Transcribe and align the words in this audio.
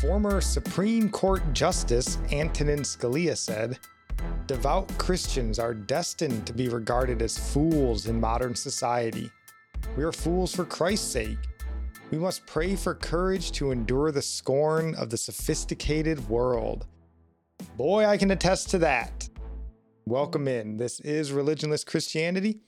Former 0.00 0.40
Supreme 0.40 1.10
Court 1.10 1.42
Justice 1.52 2.18
Antonin 2.30 2.82
Scalia 2.82 3.36
said, 3.36 3.80
Devout 4.46 4.96
Christians 4.96 5.58
are 5.58 5.74
destined 5.74 6.46
to 6.46 6.52
be 6.52 6.68
regarded 6.68 7.20
as 7.20 7.36
fools 7.36 8.06
in 8.06 8.20
modern 8.20 8.54
society. 8.54 9.28
We 9.96 10.04
are 10.04 10.12
fools 10.12 10.54
for 10.54 10.64
Christ's 10.64 11.10
sake. 11.10 11.38
We 12.12 12.18
must 12.18 12.46
pray 12.46 12.76
for 12.76 12.94
courage 12.94 13.50
to 13.52 13.72
endure 13.72 14.12
the 14.12 14.22
scorn 14.22 14.94
of 14.94 15.10
the 15.10 15.16
sophisticated 15.16 16.28
world. 16.28 16.86
Boy, 17.76 18.06
I 18.06 18.16
can 18.18 18.30
attest 18.30 18.70
to 18.70 18.78
that. 18.78 19.28
Welcome 20.06 20.46
in. 20.46 20.76
This 20.76 21.00
is 21.00 21.32
Religionless 21.32 21.84
Christianity. 21.84 22.60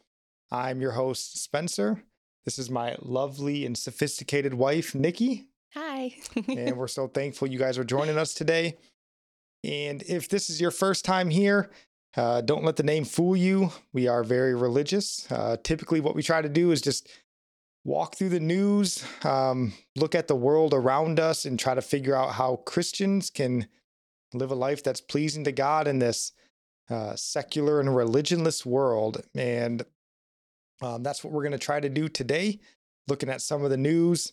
I'm 0.51 0.81
your 0.81 0.93
host, 0.93 1.41
Spencer. 1.41 2.03
This 2.45 2.59
is 2.59 2.71
my 2.71 2.97
lovely 3.01 3.65
and 3.65 3.79
sophisticated 3.79 4.55
wife, 4.55 4.97
Nikki. 4.97 5.50
And 6.49 6.77
we're 6.77 6.89
so 6.89 7.07
thankful 7.09 7.49
you 7.49 7.59
guys 7.59 7.79
are 7.79 7.85
joining 7.85 8.19
us 8.19 8.35
today. 8.35 8.77
And 9.63 10.03
if 10.03 10.29
this 10.29 10.49
is 10.49 10.61
your 10.61 10.71
first 10.71 11.05
time 11.05 11.31
here, 11.31 11.71
uh, 12.17 12.41
don't 12.41 12.65
let 12.65 12.77
the 12.77 12.83
name 12.83 13.05
fool 13.05 13.37
you. 13.37 13.71
We 13.93 14.09
are 14.09 14.25
very 14.25 14.55
religious. 14.55 15.31
Uh, 15.31 15.57
typically, 15.63 16.01
what 16.01 16.15
we 16.15 16.23
try 16.23 16.43
to 16.43 16.49
do 16.49 16.73
is 16.73 16.81
just 16.81 17.09
walk 17.85 18.17
through 18.17 18.31
the 18.31 18.41
news, 18.41 19.05
um, 19.25 19.73
look 19.97 20.15
at 20.15 20.29
the 20.29 20.37
world 20.37 20.75
around 20.75 21.21
us, 21.21 21.45
and 21.45 21.59
try 21.59 21.75
to 21.75 21.83
figure 21.83 22.17
out 22.17 22.33
how 22.33 22.57
Christians 22.57 23.31
can 23.31 23.69
live 24.33 24.51
a 24.51 24.55
life 24.55 24.83
that's 24.83 25.01
pleasing 25.01 25.45
to 25.45 25.53
God 25.53 25.87
in 25.87 25.99
this 25.99 26.33
uh, 26.89 27.15
secular 27.15 27.81
and 27.81 27.89
religionless 27.89 28.67
world. 28.67 29.23
And 29.35 29.85
um, 30.83 31.03
that's 31.03 31.23
what 31.23 31.33
we're 31.33 31.43
going 31.43 31.53
to 31.53 31.59
try 31.59 31.81
to 31.81 31.89
do 31.89 32.09
today, 32.09 32.59
looking 33.09 33.29
at 33.29 33.43
some 33.43 33.63
of 33.63 33.71
the 33.71 33.77
news. 33.77 34.33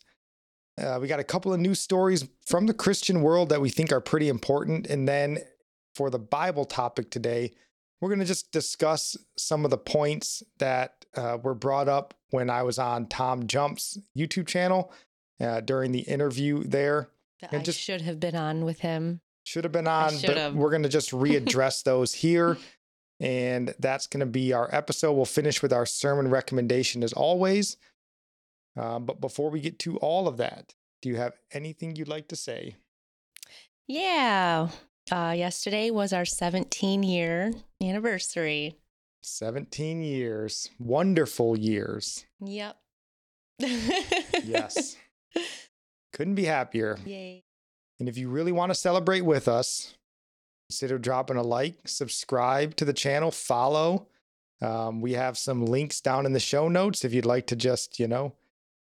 Uh, 0.78 1.00
we 1.02 1.08
got 1.08 1.20
a 1.20 1.24
couple 1.24 1.54
of 1.54 1.60
news 1.60 1.80
stories 1.80 2.28
from 2.46 2.68
the 2.68 2.74
Christian 2.74 3.22
world 3.22 3.50
that 3.50 3.62
we 3.62 3.70
think 3.70 3.92
are 3.92 4.02
pretty 4.02 4.30
important. 4.30 4.88
And 4.88 5.08
then 5.08 5.40
for 5.96 6.10
the 6.10 6.20
Bible 6.20 6.66
topic 6.66 7.10
today, 7.10 7.54
we're 8.00 8.10
going 8.10 8.20
to 8.20 8.26
just 8.26 8.52
discuss 8.52 9.18
some 9.38 9.66
of 9.66 9.72
the 9.72 9.78
points 9.78 10.44
that 10.60 11.06
uh, 11.16 11.40
were 11.42 11.56
brought 11.56 11.90
up 11.90 12.14
when 12.30 12.50
I 12.50 12.62
was 12.62 12.78
on 12.78 13.08
Tom 13.08 13.48
Jump's 13.48 13.98
YouTube 14.16 14.48
channel 14.48 14.92
uh, 15.42 15.62
during 15.62 15.92
the 15.92 16.02
interview 16.02 16.64
there. 16.64 17.10
That 17.42 17.54
and 17.54 17.62
I 17.62 17.64
just 17.64 17.80
should 17.80 18.02
have 18.02 18.20
been 18.20 18.36
on 18.36 18.66
with 18.66 18.80
him. 18.80 19.22
Should 19.46 19.64
have 19.64 19.74
been 19.74 19.88
on, 19.88 20.14
but 20.26 20.54
we're 20.54 20.70
going 20.70 20.84
to 20.84 20.90
just 20.90 21.12
readdress 21.12 21.84
those 21.86 22.14
here. 22.14 22.58
And 23.20 23.74
that's 23.80 24.06
going 24.06 24.20
to 24.20 24.28
be 24.28 24.54
our 24.54 24.70
episode. 24.72 25.14
We'll 25.14 25.26
finish 25.26 25.64
with 25.64 25.74
our 25.74 25.88
sermon 25.88 26.30
recommendation 26.30 27.04
as 27.04 27.14
always. 27.14 27.78
Um, 28.78 29.06
but 29.06 29.20
before 29.20 29.50
we 29.50 29.60
get 29.60 29.80
to 29.80 29.98
all 29.98 30.28
of 30.28 30.38
that, 30.38 30.76
do 31.02 31.10
you 31.10 31.16
have 31.16 31.34
anything 31.52 31.96
you'd 31.96 32.08
like 32.08 32.28
to 32.30 32.36
say? 32.36 32.76
Yeah. 33.88 34.70
Uh, 35.12 35.34
yesterday 35.36 35.90
was 35.90 36.14
our 36.14 36.26
17 36.26 37.04
year 37.04 37.54
anniversary. 37.82 38.78
17 39.22 40.02
years. 40.02 40.70
Wonderful 40.80 41.58
years. 41.58 42.26
Yep. 42.40 42.78
yes. 43.60 44.98
Couldn't 46.14 46.36
be 46.36 46.46
happier. 46.46 46.98
Yay. 47.06 47.44
And 48.00 48.08
if 48.08 48.18
you 48.18 48.30
really 48.30 48.52
want 48.52 48.70
to 48.70 48.76
celebrate 48.76 49.22
with 49.22 49.48
us, 49.48 49.96
consider 50.70 50.98
dropping 50.98 51.38
a 51.38 51.44
like, 51.44 51.88
subscribe 51.88 52.76
to 52.76 52.86
the 52.86 52.94
channel, 52.94 53.32
follow. 53.32 54.08
Um, 54.62 55.02
we 55.02 55.14
have 55.14 55.38
some 55.38 55.66
links 55.66 56.02
down 56.02 56.26
in 56.26 56.34
the 56.34 56.40
show 56.40 56.68
notes 56.68 57.06
if 57.06 57.14
you'd 57.14 57.26
like 57.26 57.48
to 57.48 57.56
just, 57.56 58.00
you 58.00 58.08
know, 58.08 58.34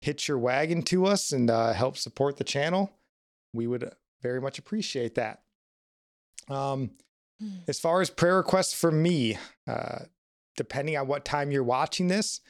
hitch 0.01 0.27
your 0.27 0.37
wagon 0.37 0.81
to 0.83 1.05
us 1.05 1.31
and 1.31 1.49
uh, 1.49 1.73
help 1.73 1.97
support 1.97 2.37
the 2.37 2.43
channel, 2.43 2.91
we 3.53 3.67
would 3.67 3.91
very 4.21 4.41
much 4.41 4.59
appreciate 4.59 5.15
that. 5.15 5.41
Um, 6.49 6.91
hmm. 7.41 7.57
as 7.67 7.79
far 7.79 8.01
as 8.01 8.09
prayer 8.09 8.37
requests 8.37 8.73
for 8.73 8.91
me, 8.91 9.37
uh, 9.67 9.99
depending 10.55 10.97
on 10.97 11.07
what 11.07 11.25
time 11.25 11.51
you're 11.51 11.63
watching 11.63 12.07
this, 12.07 12.41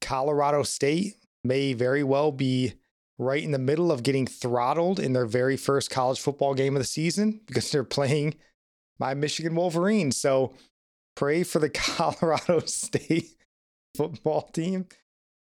Colorado 0.00 0.62
State 0.62 1.14
may 1.44 1.72
very 1.72 2.02
well 2.02 2.32
be 2.32 2.74
right 3.18 3.42
in 3.42 3.52
the 3.52 3.58
middle 3.58 3.90
of 3.90 4.02
getting 4.02 4.26
throttled 4.26 5.00
in 5.00 5.12
their 5.12 5.26
very 5.26 5.56
first 5.56 5.90
college 5.90 6.20
football 6.20 6.54
game 6.54 6.76
of 6.76 6.80
the 6.80 6.86
season 6.86 7.40
because 7.46 7.70
they're 7.70 7.84
playing 7.84 8.34
my 8.98 9.14
Michigan 9.14 9.54
Wolverines. 9.54 10.16
So 10.16 10.54
pray 11.14 11.42
for 11.42 11.58
the 11.58 11.70
Colorado 11.70 12.60
State 12.60 13.36
football 13.96 14.42
team. 14.52 14.86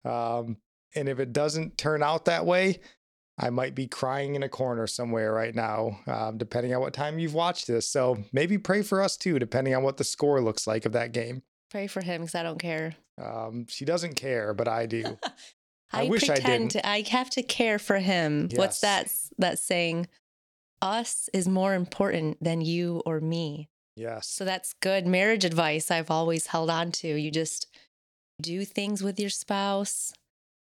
Um, 0.06 0.58
and 0.96 1.10
if 1.10 1.20
it 1.20 1.34
doesn't 1.34 1.78
turn 1.78 2.04
out 2.04 2.26
that 2.26 2.46
way, 2.46 2.80
I 3.40 3.50
might 3.50 3.74
be 3.74 3.88
crying 3.88 4.36
in 4.36 4.44
a 4.44 4.50
corner 4.50 4.86
somewhere 4.86 5.32
right 5.32 5.56
now, 5.56 6.00
um, 6.08 6.38
depending 6.38 6.76
on 6.76 6.82
what 6.82 6.94
time 6.94 7.20
you've 7.20 7.34
watched 7.34 7.68
this. 7.68 7.88
So 7.88 8.18
maybe 8.34 8.58
pray 8.58 8.82
for 8.82 9.02
us 9.02 9.16
too, 9.16 9.40
depending 9.40 9.74
on 9.76 9.84
what 9.84 9.98
the 9.98 10.04
score 10.04 10.42
looks 10.42 10.68
like 10.68 10.86
of 10.86 10.92
that 10.92 11.14
game. 11.14 11.44
Pray 11.72 11.88
for 11.88 12.02
him 12.02 12.22
because 12.22 12.36
I 12.36 12.44
don't 12.44 12.60
care. 12.60 12.96
Um, 13.22 13.66
she 13.70 13.86
doesn't 13.86 14.16
care, 14.16 14.54
but 14.54 14.68
I 14.68 14.86
do. 14.88 15.18
I, 15.92 16.04
I, 16.04 16.10
wish 16.10 16.30
I 16.30 16.36
didn't. 16.36 16.70
To, 16.70 16.88
I 16.88 17.04
have 17.10 17.30
to 17.32 17.44
care 17.44 17.80
for 17.80 17.98
him. 17.98 18.50
Yes. 18.52 18.58
What's 18.58 18.82
that? 18.82 19.12
That 19.38 19.58
saying, 19.58 20.08
"Us 20.82 21.30
is 21.34 21.48
more 21.48 21.74
important 21.74 22.44
than 22.44 22.62
you 22.62 23.02
or 23.06 23.20
me." 23.20 23.70
Yes. 23.96 24.28
So 24.28 24.46
that's 24.46 24.74
good 24.74 25.08
marriage 25.08 25.46
advice. 25.46 25.90
I've 25.90 26.12
always 26.12 26.48
held 26.48 26.70
on 26.70 26.92
to. 26.94 27.08
You 27.08 27.32
just 27.32 27.68
do 28.40 28.66
things 28.66 29.02
with 29.02 29.20
your 29.20 29.32
spouse 29.32 30.14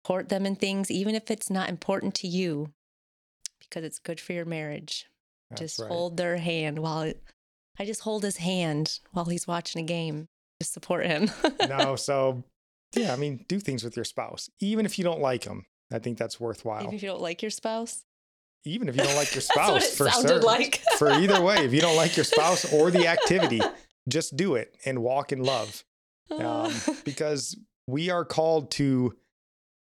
support 0.03 0.29
them 0.29 0.45
in 0.47 0.57
things, 0.57 0.91
even 0.91 1.15
if 1.15 1.31
it's 1.31 1.49
not 1.49 1.69
important 1.69 2.15
to 2.17 2.27
you, 2.27 2.73
because 3.61 3.85
it's 3.85 4.01
good 4.01 4.19
for 4.19 4.33
your 4.33 4.45
marriage. 4.45 5.07
That's 5.51 5.61
just 5.61 5.81
right. 5.81 5.89
hold 5.89 6.17
their 6.17 6.39
hand 6.39 6.79
while 6.81 7.03
it, 7.03 7.23
I 7.79 7.85
just 7.85 8.01
hold 8.01 8.25
his 8.25 8.39
hand 8.39 8.99
while 9.13 9.27
he's 9.27 9.47
watching 9.47 9.83
a 9.83 9.87
game. 9.87 10.27
Just 10.61 10.73
support 10.73 11.07
him. 11.07 11.31
no, 11.69 11.95
so 11.95 12.43
yeah, 12.97 13.13
I 13.13 13.17
mean, 13.17 13.45
do 13.49 13.61
things 13.61 13.85
with 13.85 13.95
your 13.95 14.05
spouse, 14.05 14.51
even 14.61 14.87
if 14.87 14.99
you 14.99 15.05
don't 15.05 15.21
like 15.21 15.45
them. 15.45 15.67
I 15.93 15.99
think 15.99 16.19
that's 16.19 16.41
worthwhile. 16.41 16.83
Even 16.83 16.95
if 16.95 17.03
you 17.03 17.09
don't 17.09 17.21
like 17.21 17.43
your 17.43 17.51
spouse. 17.51 18.05
Even 18.65 18.89
if 18.89 18.97
you 18.97 19.03
don't 19.03 19.17
like 19.17 19.35
your 19.35 19.43
spouse, 19.43 19.95
for 19.95 20.09
certain, 20.11 20.43
like. 20.43 20.83
for 20.99 21.11
either 21.11 21.41
way, 21.41 21.65
if 21.65 21.73
you 21.73 21.81
don't 21.81 21.97
like 21.97 22.17
your 22.17 22.25
spouse 22.25 22.73
or 22.73 22.91
the 22.91 23.07
activity, 23.07 23.61
just 24.09 24.37
do 24.37 24.57
it 24.57 24.77
and 24.85 25.03
walk 25.03 25.33
in 25.33 25.43
love, 25.43 25.85
um, 26.31 26.73
because 27.05 27.57
we 27.87 28.11
are 28.11 28.25
called 28.25 28.71
to 28.73 29.15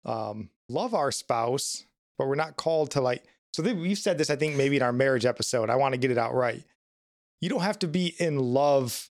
um, 0.05 0.49
love 0.69 0.93
our 0.93 1.11
spouse, 1.11 1.85
but 2.17 2.27
we're 2.27 2.35
not 2.35 2.57
called 2.57 2.91
to 2.91 3.01
like. 3.01 3.23
So 3.53 3.63
we've 3.63 3.97
said 3.97 4.17
this, 4.17 4.29
I 4.29 4.35
think, 4.35 4.55
maybe 4.55 4.77
in 4.77 4.81
our 4.81 4.93
marriage 4.93 5.25
episode. 5.25 5.69
I 5.69 5.75
want 5.75 5.93
to 5.93 5.99
get 5.99 6.11
it 6.11 6.17
out 6.17 6.33
right. 6.33 6.63
You 7.39 7.49
don't 7.49 7.61
have 7.61 7.79
to 7.79 7.87
be 7.87 8.15
in 8.19 8.39
love 8.39 9.09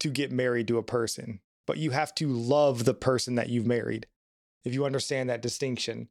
to 0.00 0.10
get 0.10 0.30
married 0.30 0.68
to 0.68 0.78
a 0.78 0.82
person, 0.82 1.40
but 1.66 1.78
you 1.78 1.90
have 1.90 2.14
to 2.16 2.28
love 2.28 2.84
the 2.84 2.94
person 2.94 3.36
that 3.36 3.48
you've 3.48 3.66
married. 3.66 4.06
If 4.64 4.74
you 4.74 4.84
understand 4.84 5.30
that 5.30 5.42
distinction, 5.42 6.08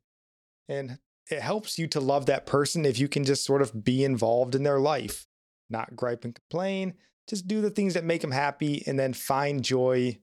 and 0.67 0.97
it 1.29 1.41
helps 1.41 1.77
you 1.77 1.87
to 1.87 1.99
love 1.99 2.25
that 2.25 2.45
person 2.45 2.85
if 2.85 2.99
you 2.99 3.07
can 3.07 3.23
just 3.23 3.43
sort 3.43 3.61
of 3.61 3.83
be 3.83 4.03
involved 4.03 4.55
in 4.55 4.63
their 4.63 4.79
life, 4.79 5.27
not 5.69 5.95
gripe 5.95 6.23
and 6.23 6.33
complain. 6.33 6.93
Just 7.27 7.47
do 7.47 7.61
the 7.61 7.69
things 7.69 7.93
that 7.93 8.05
make 8.05 8.21
them 8.21 8.31
happy 8.31 8.83
and 8.87 8.97
then 8.97 9.13
find 9.13 9.63
joy 9.63 10.17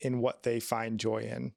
in 0.00 0.20
what 0.20 0.42
they 0.42 0.58
find 0.58 0.98
joy 0.98 1.18
in. 1.18 1.52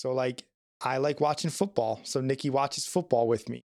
So, 0.00 0.12
like, 0.12 0.44
I 0.80 0.96
like 0.96 1.20
watching 1.20 1.50
football. 1.50 2.00
So, 2.04 2.22
Nikki 2.22 2.48
watches 2.48 2.86
football 2.86 3.28
with 3.28 3.50
me. 3.50 3.66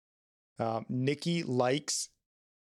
Um, 0.59 0.85
Nikki 0.89 1.43
likes 1.43 2.09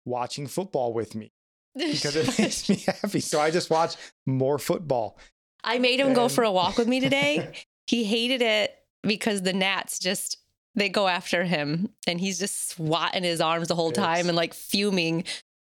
watching 0.05 0.47
football 0.47 0.93
with 0.93 1.13
me 1.13 1.33
because 1.75 2.15
it 2.15 2.39
makes 2.39 2.69
me 2.69 2.75
happy. 2.87 3.19
So, 3.19 3.41
I 3.41 3.51
just 3.51 3.69
watch 3.69 3.97
more 4.25 4.59
football. 4.59 5.19
I 5.61 5.77
made 5.77 5.99
him 5.99 6.07
and... 6.07 6.15
go 6.15 6.29
for 6.29 6.45
a 6.45 6.51
walk 6.51 6.77
with 6.77 6.87
me 6.87 7.01
today. 7.01 7.51
he 7.87 8.05
hated 8.05 8.41
it 8.41 8.73
because 9.03 9.41
the 9.41 9.51
gnats 9.51 9.99
just 9.99 10.37
they 10.75 10.87
go 10.87 11.09
after 11.09 11.43
him 11.43 11.89
and 12.07 12.21
he's 12.21 12.39
just 12.39 12.69
swatting 12.69 13.23
his 13.23 13.41
arms 13.41 13.67
the 13.67 13.75
whole 13.75 13.91
time 13.91 14.19
it's... 14.19 14.27
and 14.29 14.37
like 14.37 14.53
fuming. 14.53 15.15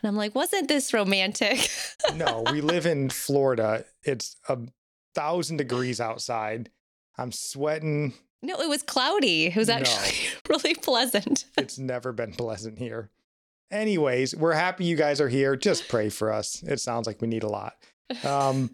And 0.04 0.08
I'm 0.08 0.16
like, 0.16 0.36
wasn't 0.36 0.68
this 0.68 0.94
romantic? 0.94 1.68
no, 2.16 2.44
we 2.52 2.62
live 2.62 2.86
in 2.86 3.10
Florida. 3.10 3.86
It's 4.04 4.36
a 4.48 4.60
thousand 5.16 5.58
degrees 5.58 6.00
outside. 6.00 6.70
I'm 7.18 7.32
sweating. 7.32 8.14
No, 8.42 8.60
it 8.60 8.70
was 8.70 8.84
cloudy. 8.84 9.48
It 9.48 9.56
was 9.56 9.70
actually 9.70 10.16
no, 10.34 10.40
really 10.50 10.74
pleasant. 10.76 11.46
it's 11.58 11.78
never 11.78 12.12
been 12.12 12.34
pleasant 12.34 12.80
here. 12.80 13.10
Anyways, 13.70 14.36
we're 14.36 14.54
happy 14.54 14.86
you 14.86 14.96
guys 14.96 15.22
are 15.22 15.30
here. 15.30 15.56
Just 15.56 15.88
pray 15.88 16.10
for 16.10 16.32
us. 16.32 16.62
It 16.64 16.80
sounds 16.80 17.08
like 17.08 17.22
we 17.22 17.28
need 17.28 17.44
a 17.44 17.50
lot. 17.50 17.76
Um, 18.26 18.72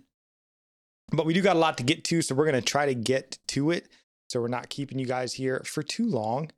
but 1.12 1.26
we 1.26 1.34
do 1.34 1.42
got 1.42 1.56
a 1.56 1.60
lot 1.60 1.78
to 1.78 1.84
get 1.84 2.04
to, 2.06 2.22
so 2.22 2.34
we're 2.34 2.46
going 2.46 2.56
to 2.56 2.62
try 2.62 2.86
to 2.86 2.96
get 2.96 3.38
to 3.50 3.72
it. 3.72 3.90
So 4.30 4.42
we're 4.42 4.48
not 4.48 4.70
keeping 4.70 5.00
you 5.00 5.06
guys 5.06 5.34
here 5.34 5.62
for 5.66 5.84
too 5.84 6.08
long. 6.08 6.52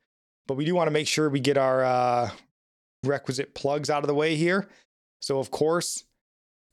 But 0.47 0.55
we 0.55 0.65
do 0.65 0.73
want 0.73 0.87
to 0.87 0.91
make 0.91 1.07
sure 1.07 1.29
we 1.29 1.39
get 1.39 1.57
our 1.57 1.83
uh, 1.83 2.31
requisite 3.03 3.53
plugs 3.53 3.89
out 3.89 4.03
of 4.03 4.07
the 4.07 4.15
way 4.15 4.35
here. 4.35 4.67
So, 5.21 5.39
of 5.39 5.51
course, 5.51 6.05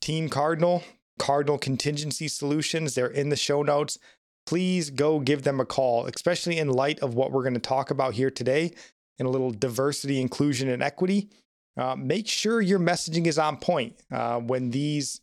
Team 0.01 0.29
Cardinal, 0.29 0.83
Cardinal 1.19 1.59
Contingency 1.59 2.29
Solutions, 2.29 2.95
they're 2.95 3.07
in 3.07 3.29
the 3.29 3.37
show 3.37 3.63
notes 3.63 3.99
please 4.47 4.91
go 4.91 5.21
give 5.21 5.43
them 5.43 5.61
a 5.61 5.65
call, 5.67 6.07
especially 6.07 6.59
in 6.59 6.69
light 6.69 7.01
of 7.01 7.15
what 7.15 7.33
we're 7.33 7.43
going 7.43 7.55
to 7.55 7.61
talk 7.61 7.91
about 7.91 8.15
here 8.15 8.31
today. 8.31 8.73
and 9.19 9.27
a 9.27 9.31
little 9.31 9.51
diversity, 9.51 10.21
inclusion, 10.21 10.69
and 10.69 10.83
equity. 10.83 11.31
Uh, 11.77 11.95
make 11.97 12.27
sure 12.27 12.61
your 12.61 12.79
messaging 12.79 13.27
is 13.27 13.39
on 13.39 13.57
point 13.57 13.95
uh, 14.11 14.39
when 14.39 14.71
these 14.71 15.21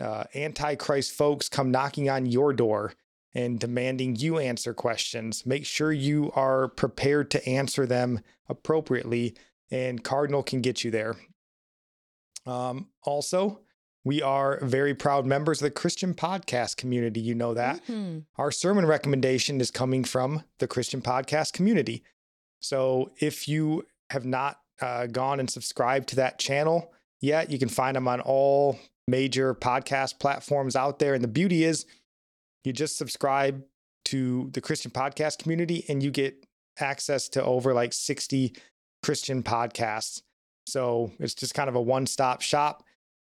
uh, 0.00 0.24
antichrist 0.34 1.12
folks 1.12 1.48
come 1.48 1.70
knocking 1.70 2.08
on 2.08 2.26
your 2.26 2.52
door 2.52 2.92
and 3.34 3.58
demanding 3.58 4.16
you 4.16 4.38
answer 4.38 4.74
questions. 4.74 5.46
Make 5.46 5.64
sure 5.64 5.92
you 5.92 6.30
are 6.34 6.68
prepared 6.68 7.30
to 7.32 7.48
answer 7.48 7.86
them 7.86 8.20
appropriately, 8.48 9.34
and 9.70 10.02
Cardinal 10.02 10.42
can 10.42 10.60
get 10.60 10.84
you 10.84 10.90
there. 10.90 11.16
Um, 12.46 12.88
also, 13.02 13.60
we 14.04 14.20
are 14.20 14.58
very 14.62 14.94
proud 14.94 15.26
members 15.26 15.60
of 15.60 15.66
the 15.66 15.70
Christian 15.70 16.14
podcast 16.14 16.76
community. 16.76 17.20
You 17.20 17.34
know 17.34 17.54
that. 17.54 17.84
Mm-hmm. 17.86 18.20
Our 18.36 18.50
sermon 18.50 18.86
recommendation 18.86 19.60
is 19.60 19.70
coming 19.70 20.04
from 20.04 20.42
the 20.58 20.66
Christian 20.66 21.00
podcast 21.00 21.52
community. 21.52 22.02
So 22.60 23.10
if 23.18 23.46
you 23.48 23.86
have 24.10 24.24
not 24.24 24.58
uh, 24.80 25.06
gone 25.06 25.38
and 25.40 25.48
subscribed 25.48 26.08
to 26.08 26.16
that 26.16 26.38
channel 26.38 26.92
yet, 27.20 27.50
you 27.50 27.58
can 27.58 27.68
find 27.68 27.96
them 27.96 28.08
on 28.08 28.20
all 28.20 28.78
major 29.06 29.54
podcast 29.54 30.18
platforms 30.18 30.74
out 30.74 30.98
there. 30.98 31.14
And 31.14 31.22
the 31.22 31.28
beauty 31.28 31.64
is, 31.64 31.86
you 32.64 32.72
just 32.72 32.96
subscribe 32.96 33.62
to 34.06 34.50
the 34.52 34.60
Christian 34.60 34.90
podcast 34.90 35.38
community 35.38 35.84
and 35.88 36.02
you 36.02 36.10
get 36.10 36.44
access 36.78 37.28
to 37.30 37.44
over 37.44 37.72
like 37.72 37.92
60 37.92 38.54
Christian 39.02 39.42
podcasts. 39.42 40.22
So 40.66 41.12
it's 41.18 41.34
just 41.34 41.54
kind 41.54 41.68
of 41.68 41.74
a 41.74 41.80
one 41.80 42.06
stop 42.06 42.40
shop. 42.40 42.84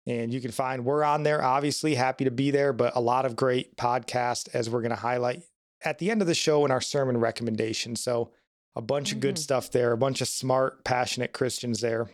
And 0.09 0.33
you 0.33 0.41
can 0.41 0.49
find 0.49 0.85
we're 0.85 1.03
on 1.03 1.21
there, 1.21 1.43
obviously, 1.43 1.93
happy 1.93 2.23
to 2.23 2.31
be 2.31 2.49
there, 2.49 2.73
but 2.73 2.95
a 2.95 2.99
lot 2.99 3.27
of 3.27 3.35
great 3.35 3.77
podcasts 3.77 4.49
as 4.55 4.67
we're 4.67 4.81
going 4.81 4.89
to 4.89 4.95
highlight 4.95 5.43
at 5.85 5.99
the 5.99 6.09
end 6.09 6.21
of 6.21 6.27
the 6.27 6.33
show 6.33 6.65
in 6.65 6.71
our 6.71 6.81
sermon 6.81 7.17
recommendation. 7.17 7.95
So 7.95 8.31
a 8.75 8.81
bunch 8.81 9.09
mm-hmm. 9.09 9.17
of 9.17 9.21
good 9.21 9.35
mm-hmm. 9.35 9.41
stuff 9.41 9.71
there, 9.71 9.91
a 9.91 9.97
bunch 9.97 10.21
of 10.21 10.27
smart, 10.27 10.83
passionate 10.83 11.31
Christians 11.31 11.81
there. 11.81 12.09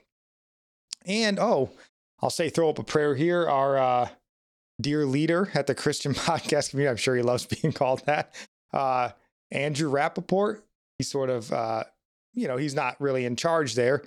And 1.05 1.39
oh, 1.39 1.69
I'll 2.21 2.29
say 2.29 2.49
throw 2.49 2.69
up 2.69 2.79
a 2.79 2.83
prayer 2.83 3.15
here. 3.15 3.47
Our 3.47 3.77
uh, 3.77 4.09
dear 4.81 5.05
leader 5.05 5.49
at 5.53 5.65
the 5.65 5.75
Christian 5.75 6.13
podcast 6.15 6.71
community, 6.71 6.91
I'm 6.91 6.97
sure 6.97 7.15
he 7.15 7.21
loves 7.21 7.45
being 7.45 7.71
called 7.71 8.05
that, 8.07 8.35
uh, 8.73 9.11
Andrew 9.51 9.89
Rappaport. 9.89 10.61
He's 10.97 11.09
sort 11.09 11.29
of, 11.29 11.49
uh, 11.53 11.85
you 12.33 12.49
know, 12.49 12.57
he's 12.57 12.75
not 12.75 12.99
really 12.99 13.23
in 13.23 13.37
charge 13.37 13.75
there, 13.75 14.03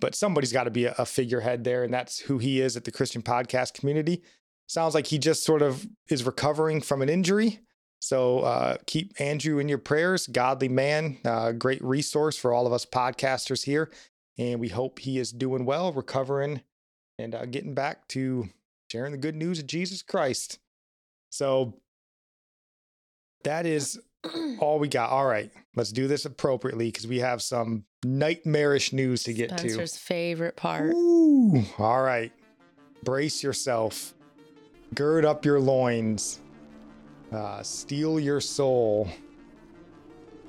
but 0.00 0.14
somebody's 0.14 0.52
got 0.52 0.64
to 0.64 0.70
be 0.70 0.84
a, 0.84 0.94
a 0.98 1.06
figurehead 1.06 1.64
there. 1.64 1.84
And 1.84 1.92
that's 1.92 2.18
who 2.20 2.38
he 2.38 2.60
is 2.60 2.76
at 2.76 2.84
the 2.84 2.92
Christian 2.92 3.22
podcast 3.22 3.74
community. 3.74 4.22
Sounds 4.66 4.94
like 4.94 5.06
he 5.06 5.18
just 5.18 5.44
sort 5.44 5.62
of 5.62 5.86
is 6.08 6.24
recovering 6.24 6.80
from 6.80 7.02
an 7.02 7.08
injury. 7.08 7.60
So 8.00 8.40
uh, 8.40 8.76
keep 8.86 9.20
Andrew 9.20 9.58
in 9.58 9.68
your 9.68 9.78
prayers. 9.78 10.26
Godly 10.26 10.68
man, 10.68 11.18
uh, 11.24 11.52
great 11.52 11.82
resource 11.82 12.36
for 12.36 12.52
all 12.52 12.66
of 12.66 12.72
us 12.72 12.86
podcasters 12.86 13.64
here. 13.64 13.90
And 14.36 14.60
we 14.60 14.68
hope 14.68 15.00
he 15.00 15.18
is 15.18 15.32
doing 15.32 15.64
well, 15.64 15.92
recovering, 15.92 16.62
and 17.18 17.34
uh, 17.34 17.46
getting 17.46 17.74
back 17.74 18.06
to 18.08 18.48
sharing 18.90 19.12
the 19.12 19.18
good 19.18 19.34
news 19.34 19.58
of 19.58 19.66
Jesus 19.66 20.02
Christ. 20.02 20.58
So 21.30 21.74
that 23.44 23.66
is 23.66 24.00
all 24.58 24.78
we 24.78 24.88
got. 24.88 25.10
All 25.10 25.26
right, 25.26 25.50
let's 25.76 25.92
do 25.92 26.08
this 26.08 26.24
appropriately 26.24 26.88
because 26.88 27.06
we 27.06 27.20
have 27.20 27.42
some 27.42 27.84
nightmarish 28.04 28.92
news 28.92 29.24
to 29.24 29.32
get 29.32 29.50
Spencer's 29.50 29.62
to. 29.62 29.74
Spencer's 29.74 29.96
favorite 29.98 30.56
part. 30.56 30.92
Ooh, 30.94 31.64
all 31.78 32.02
right, 32.02 32.32
brace 33.02 33.42
yourself, 33.42 34.14
gird 34.94 35.24
up 35.24 35.44
your 35.44 35.60
loins 35.60 36.40
uh, 37.32 37.62
steel 37.62 38.18
your 38.18 38.40
soul 38.40 39.08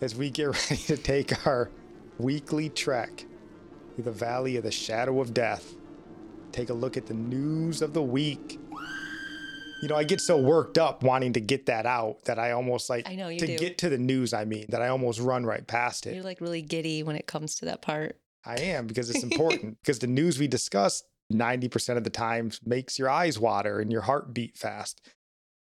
as 0.02 0.16
we 0.16 0.30
get 0.30 0.46
ready 0.70 0.82
to 0.84 0.98
take 0.98 1.46
our 1.46 1.70
weekly 2.18 2.70
trek 2.70 3.26
through 3.96 4.04
the 4.06 4.12
valley 4.12 4.58
of 4.58 4.64
the 4.64 4.72
shadow 4.72 5.20
of 5.20 5.34
death. 5.34 5.76
Take 6.52 6.70
a 6.70 6.74
look 6.74 6.98
at 6.98 7.06
the 7.06 7.14
news 7.14 7.82
of 7.82 7.94
the 7.94 8.02
week. 8.02 8.60
You 9.82 9.88
know, 9.88 9.96
I 9.96 10.04
get 10.04 10.20
so 10.20 10.38
worked 10.38 10.78
up 10.78 11.04
wanting 11.04 11.34
to 11.34 11.40
get 11.40 11.68
that 11.68 11.86
out 11.86 12.24
that 12.26 12.38
I 12.38 12.52
almost 12.52 12.90
like 12.90 13.08
I 13.08 13.16
know 13.16 13.30
you 13.30 13.40
to 13.40 13.48
do. 13.48 13.58
get 13.58 13.78
to 13.80 13.90
the 13.90 13.98
news. 13.98 14.34
I 14.34 14.46
mean, 14.46 14.66
that 14.70 14.82
I 14.82 14.90
almost 14.90 15.20
run 15.20 15.46
right 15.46 15.66
past 15.66 16.06
it. 16.06 16.16
You're 16.16 16.24
like 16.24 16.42
really 16.42 16.62
giddy 16.62 17.04
when 17.04 17.16
it 17.16 17.28
comes 17.28 17.56
to 17.56 17.66
that 17.66 17.82
part. 17.82 18.20
I 18.46 18.56
am 18.60 18.88
because 18.88 19.10
it's 19.10 19.24
important 19.32 19.78
because 19.82 20.00
the 20.00 20.08
news 20.08 20.38
we 20.38 20.48
discuss 20.48 21.04
90% 21.32 21.98
of 21.98 22.04
the 22.04 22.10
time 22.10 22.52
makes 22.66 22.98
your 23.00 23.10
eyes 23.10 23.40
water 23.40 23.80
and 23.80 23.92
your 23.92 24.02
heart 24.02 24.34
beat 24.34 24.58
fast. 24.58 25.02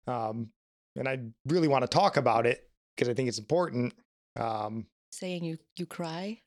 Um, 0.07 0.51
and 0.97 1.09
I 1.09 1.19
really 1.47 1.69
want 1.69 1.83
to 1.83 1.89
talk 1.89 2.17
about 2.17 2.47
it 2.47 2.69
because 2.95 3.09
I 3.09 3.15
think 3.15 3.29
it's 3.29 3.39
important. 3.39 3.95
Um, 4.39 4.87
Saying 5.13 5.45
you 5.45 5.59
you 5.77 5.87
cry? 5.87 6.41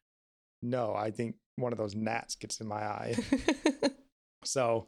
No, 0.62 0.94
I 0.94 1.12
think 1.12 1.36
one 1.56 1.72
of 1.72 1.78
those 1.78 1.96
gnats 1.96 2.36
gets 2.36 2.60
in 2.60 2.68
my 2.68 2.84
eye. 2.84 3.16
so, 4.44 4.88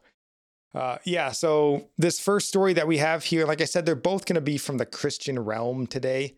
uh, 0.73 0.97
yeah. 1.03 1.31
So 1.31 1.89
this 1.97 2.19
first 2.19 2.47
story 2.47 2.73
that 2.73 2.87
we 2.87 2.97
have 2.97 3.23
here, 3.23 3.45
like 3.45 3.61
I 3.61 3.65
said, 3.65 3.85
they're 3.85 3.95
both 3.95 4.25
going 4.25 4.35
to 4.35 4.41
be 4.41 4.57
from 4.57 4.77
the 4.77 4.85
Christian 4.85 5.39
realm 5.39 5.87
today, 5.87 6.35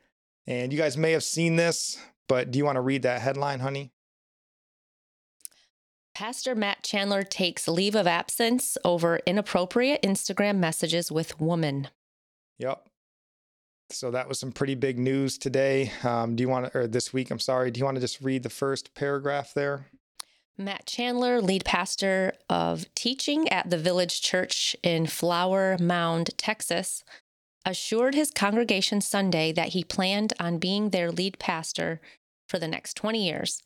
and 0.48 0.72
you 0.72 0.78
guys 0.78 0.98
may 0.98 1.12
have 1.12 1.24
seen 1.24 1.56
this, 1.56 1.98
but 2.28 2.52
do 2.52 2.58
you 2.58 2.66
want 2.66 2.78
to 2.78 2.82
read 2.82 3.04
that 3.04 3.22
headline, 3.22 3.60
honey? 3.60 3.92
Pastor 6.14 6.56
Matt 6.56 6.84
Chandler 6.84 7.24
takes 7.24 7.68
leave 7.68 7.96
of 7.96 8.06
absence 8.06 8.78
over 8.84 9.20
inappropriate 9.26 10.02
Instagram 10.02 10.58
messages 10.58 11.12
with 11.12 11.40
woman. 11.40 11.88
Yep. 12.60 12.86
So 13.90 14.12
that 14.12 14.28
was 14.28 14.40
some 14.40 14.52
pretty 14.52 14.76
big 14.76 15.00
news 15.00 15.38
today. 15.38 15.92
Um, 16.04 16.36
do 16.36 16.42
you 16.42 16.50
want 16.50 16.72
to, 16.72 16.78
or 16.78 16.88
this 16.88 17.12
week, 17.12 17.32
I'm 17.32 17.40
sorry, 17.40 17.72
do 17.72 17.80
you 17.80 17.86
want 17.86 17.96
to 17.96 18.02
just 18.02 18.22
read 18.22 18.44
the 18.44 18.50
first 18.50 18.94
paragraph 18.94 19.54
there? 19.54 19.88
Matt 20.64 20.86
Chandler, 20.86 21.42
lead 21.42 21.66
pastor 21.66 22.34
of 22.50 22.86
teaching 22.96 23.50
at 23.50 23.70
the 23.70 23.78
Village 23.78 24.22
Church 24.22 24.76
in 24.84 25.08
Flower 25.08 25.78
Mound, 25.80 26.30
Texas, 26.38 27.04
assured 27.66 28.16
his 28.16 28.32
congregation 28.32 29.02
Sunday 29.02 29.52
that 29.52 29.70
he 29.70 29.84
planned 29.84 30.34
on 30.40 30.58
being 30.58 30.90
their 30.90 31.12
lead 31.12 31.40
pastor 31.40 32.00
for 32.48 32.60
the 32.60 32.68
next 32.68 32.96
20 32.96 33.26
years, 33.26 33.62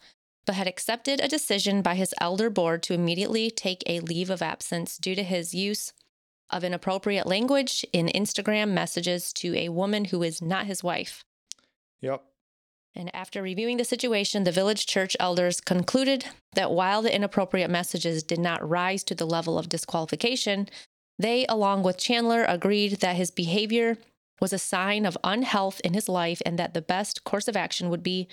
but 0.45 0.55
had 0.55 0.67
accepted 0.67 1.19
a 1.19 1.27
decision 1.27 1.81
by 1.81 1.95
his 1.95 2.13
elder 2.19 2.49
board 2.49 2.83
to 2.83 2.93
immediately 2.93 3.49
take 3.49 3.83
a 3.85 3.99
leave 3.99 4.29
of 4.29 4.41
absence 4.41 4.97
due 4.97 5.15
to 5.15 5.23
his 5.23 5.53
use 5.53 5.93
of 6.49 6.63
inappropriate 6.63 7.25
language 7.25 7.85
in 7.91 8.07
Instagram 8.07 8.69
messages 8.69 9.33
to 9.33 9.55
a 9.55 9.69
woman 9.69 10.05
who 10.05 10.21
is 10.23 10.41
not 10.41 10.67
his 10.67 10.83
wife. 10.83 11.23
Yep. 12.01 12.23
And 12.95 13.13
after 13.13 13.41
reviewing 13.41 13.77
the 13.77 13.83
situation, 13.83 14.45
the 14.45 14.51
village 14.51 14.85
church 14.85 15.17
elders 15.19 15.59
concluded 15.59 16.25
that 16.53 16.71
while 16.71 17.01
the 17.01 17.13
inappropriate 17.13 17.69
messages 17.69 18.23
did 18.23 18.39
not 18.39 18.67
rise 18.67 19.03
to 19.05 19.15
the 19.15 19.25
level 19.25 19.59
of 19.59 19.67
disqualification, 19.67 20.69
they, 21.19 21.45
along 21.47 21.83
with 21.83 21.97
Chandler, 21.97 22.45
agreed 22.45 23.01
that 23.01 23.17
his 23.17 23.31
behavior 23.31 23.97
was 24.39 24.53
a 24.53 24.57
sign 24.57 25.05
of 25.05 25.17
unhealth 25.23 25.81
in 25.83 25.93
his 25.93 26.07
life 26.07 26.41
and 26.45 26.57
that 26.57 26.73
the 26.73 26.81
best 26.81 27.23
course 27.25 27.47
of 27.47 27.57
action 27.57 27.89
would 27.89 28.03
be 28.03 28.27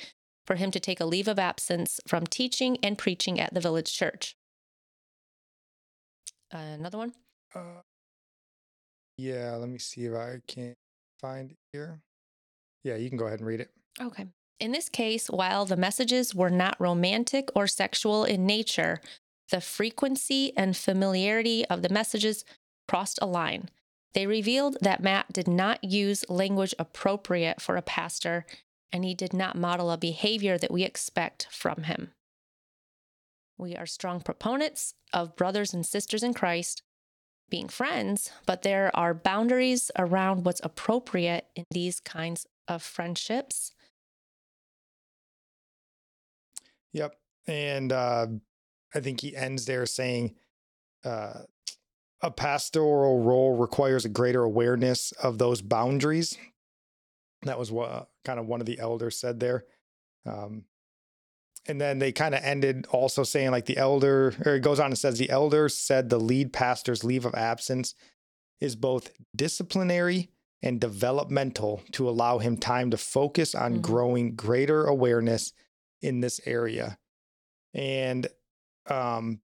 for 0.47 0.57
him 0.57 0.71
to 0.71 0.81
take 0.81 1.00
a 1.00 1.04
leave 1.04 1.28
of 1.28 1.38
absence 1.38 2.00
from 2.07 2.26
teaching 2.26 2.76
and 2.83 2.99
preaching 2.99 3.40
at 3.40 3.54
the 3.54 3.61
village 3.61 3.92
church. 3.92 4.37
Uh, 6.52 6.59
another 6.59 6.99
one? 6.99 7.12
Uh, 7.54 7.81
yeah, 9.16 9.54
let 9.54 9.69
me 9.69 9.78
see 9.78 10.04
if 10.04 10.14
I 10.14 10.40
can 10.47 10.75
find 11.21 11.52
it 11.52 11.57
here. 11.73 12.00
Yeah, 12.85 12.97
you 12.97 13.09
can 13.09 13.19
go 13.19 13.26
ahead 13.26 13.38
and 13.38 13.47
read 13.47 13.61
it. 13.61 13.71
Okay. 14.00 14.26
In 14.62 14.71
this 14.71 14.88
case, 14.88 15.26
while 15.26 15.64
the 15.64 15.76
messages 15.76 16.37
were 16.37 16.49
not 16.49 16.81
romantic 16.81 17.49
or 17.57 17.66
sexual 17.66 18.23
in 18.23 18.47
nature, 18.47 19.00
the 19.50 19.61
frequency 19.61 20.57
and 20.57 20.76
familiarity 20.76 21.66
of 21.66 21.83
the 21.83 21.88
messages 21.88 22.45
crossed 22.87 23.19
a 23.21 23.26
line. 23.26 23.71
They 24.14 24.25
revealed 24.25 24.76
that 24.81 25.02
Matt 25.02 25.33
did 25.33 25.49
not 25.49 25.83
use 25.83 26.25
language 26.28 26.76
appropriate 26.78 27.61
for 27.61 27.76
a 27.76 27.83
pastor, 27.83 28.47
and 28.92 29.04
he 29.04 29.14
did 29.14 29.35
not 29.35 29.57
model 29.57 29.90
a 29.90 29.99
behavior 29.99 30.57
that 30.59 30.71
we 30.71 30.85
expect 30.85 31.49
from 31.50 31.83
him. 31.83 32.12
We 33.59 33.75
are 33.75 33.85
strong 33.85 34.21
proponents 34.21 34.95
of 35.12 35.35
brothers 35.35 35.75
and 35.75 35.85
sisters 35.85 36.23
in 36.23 36.35
Christ 36.35 36.83
being 37.50 37.69
friends, 37.69 38.31
but 38.47 38.62
there 38.62 38.92
are 38.95 39.12
boundaries 39.12 39.90
around 39.99 40.45
what's 40.45 40.61
appropriate 40.62 41.49
in 41.57 41.64
these 41.73 41.99
kinds 41.99 42.47
of 42.69 42.81
friendships. 42.81 43.73
Yep. 46.92 47.14
And 47.46 47.92
uh, 47.92 48.26
I 48.94 49.00
think 49.00 49.20
he 49.20 49.37
ends 49.37 49.64
there 49.64 49.87
saying 49.87 50.34
uh, 51.04 51.40
a 52.22 52.30
pastoral 52.30 53.22
role 53.22 53.56
requires 53.56 54.04
a 54.04 54.08
greater 54.08 54.42
awareness 54.42 55.12
of 55.12 55.38
those 55.38 55.61
boundaries. 55.61 56.37
That 57.42 57.58
was 57.58 57.72
what 57.72 58.08
kind 58.25 58.38
of 58.38 58.46
one 58.46 58.61
of 58.61 58.66
the 58.66 58.78
elders 58.78 59.18
said 59.18 59.40
there. 59.40 59.64
Um, 60.25 60.64
and 61.66 61.80
then 61.80 61.99
they 61.99 62.12
kind 62.12 62.34
of 62.34 62.42
ended 62.42 62.87
also 62.90 63.22
saying 63.22 63.50
like 63.50 63.66
the 63.66 63.76
elder 63.76 64.34
or 64.44 64.56
it 64.56 64.61
goes 64.61 64.80
on 64.80 64.87
and 64.87 64.99
says 64.99 65.18
the 65.18 65.30
elder 65.30 65.68
said 65.68 66.08
the 66.08 66.18
lead 66.18 66.52
pastor's 66.52 67.04
leave 67.04 67.25
of 67.25 67.34
absence 67.34 67.94
is 68.61 68.76
both 68.76 69.12
disciplinary 69.34 70.30
and 70.62 70.80
developmental 70.80 71.82
to 71.92 72.08
allow 72.08 72.38
him 72.38 72.56
time 72.56 72.90
to 72.90 72.96
focus 72.96 73.54
on 73.54 73.72
mm-hmm. 73.72 73.80
growing 73.80 74.34
greater 74.34 74.84
awareness 74.84 75.52
in 76.02 76.21
this 76.21 76.40
area 76.44 76.99
And 77.75 78.26
um, 78.88 79.40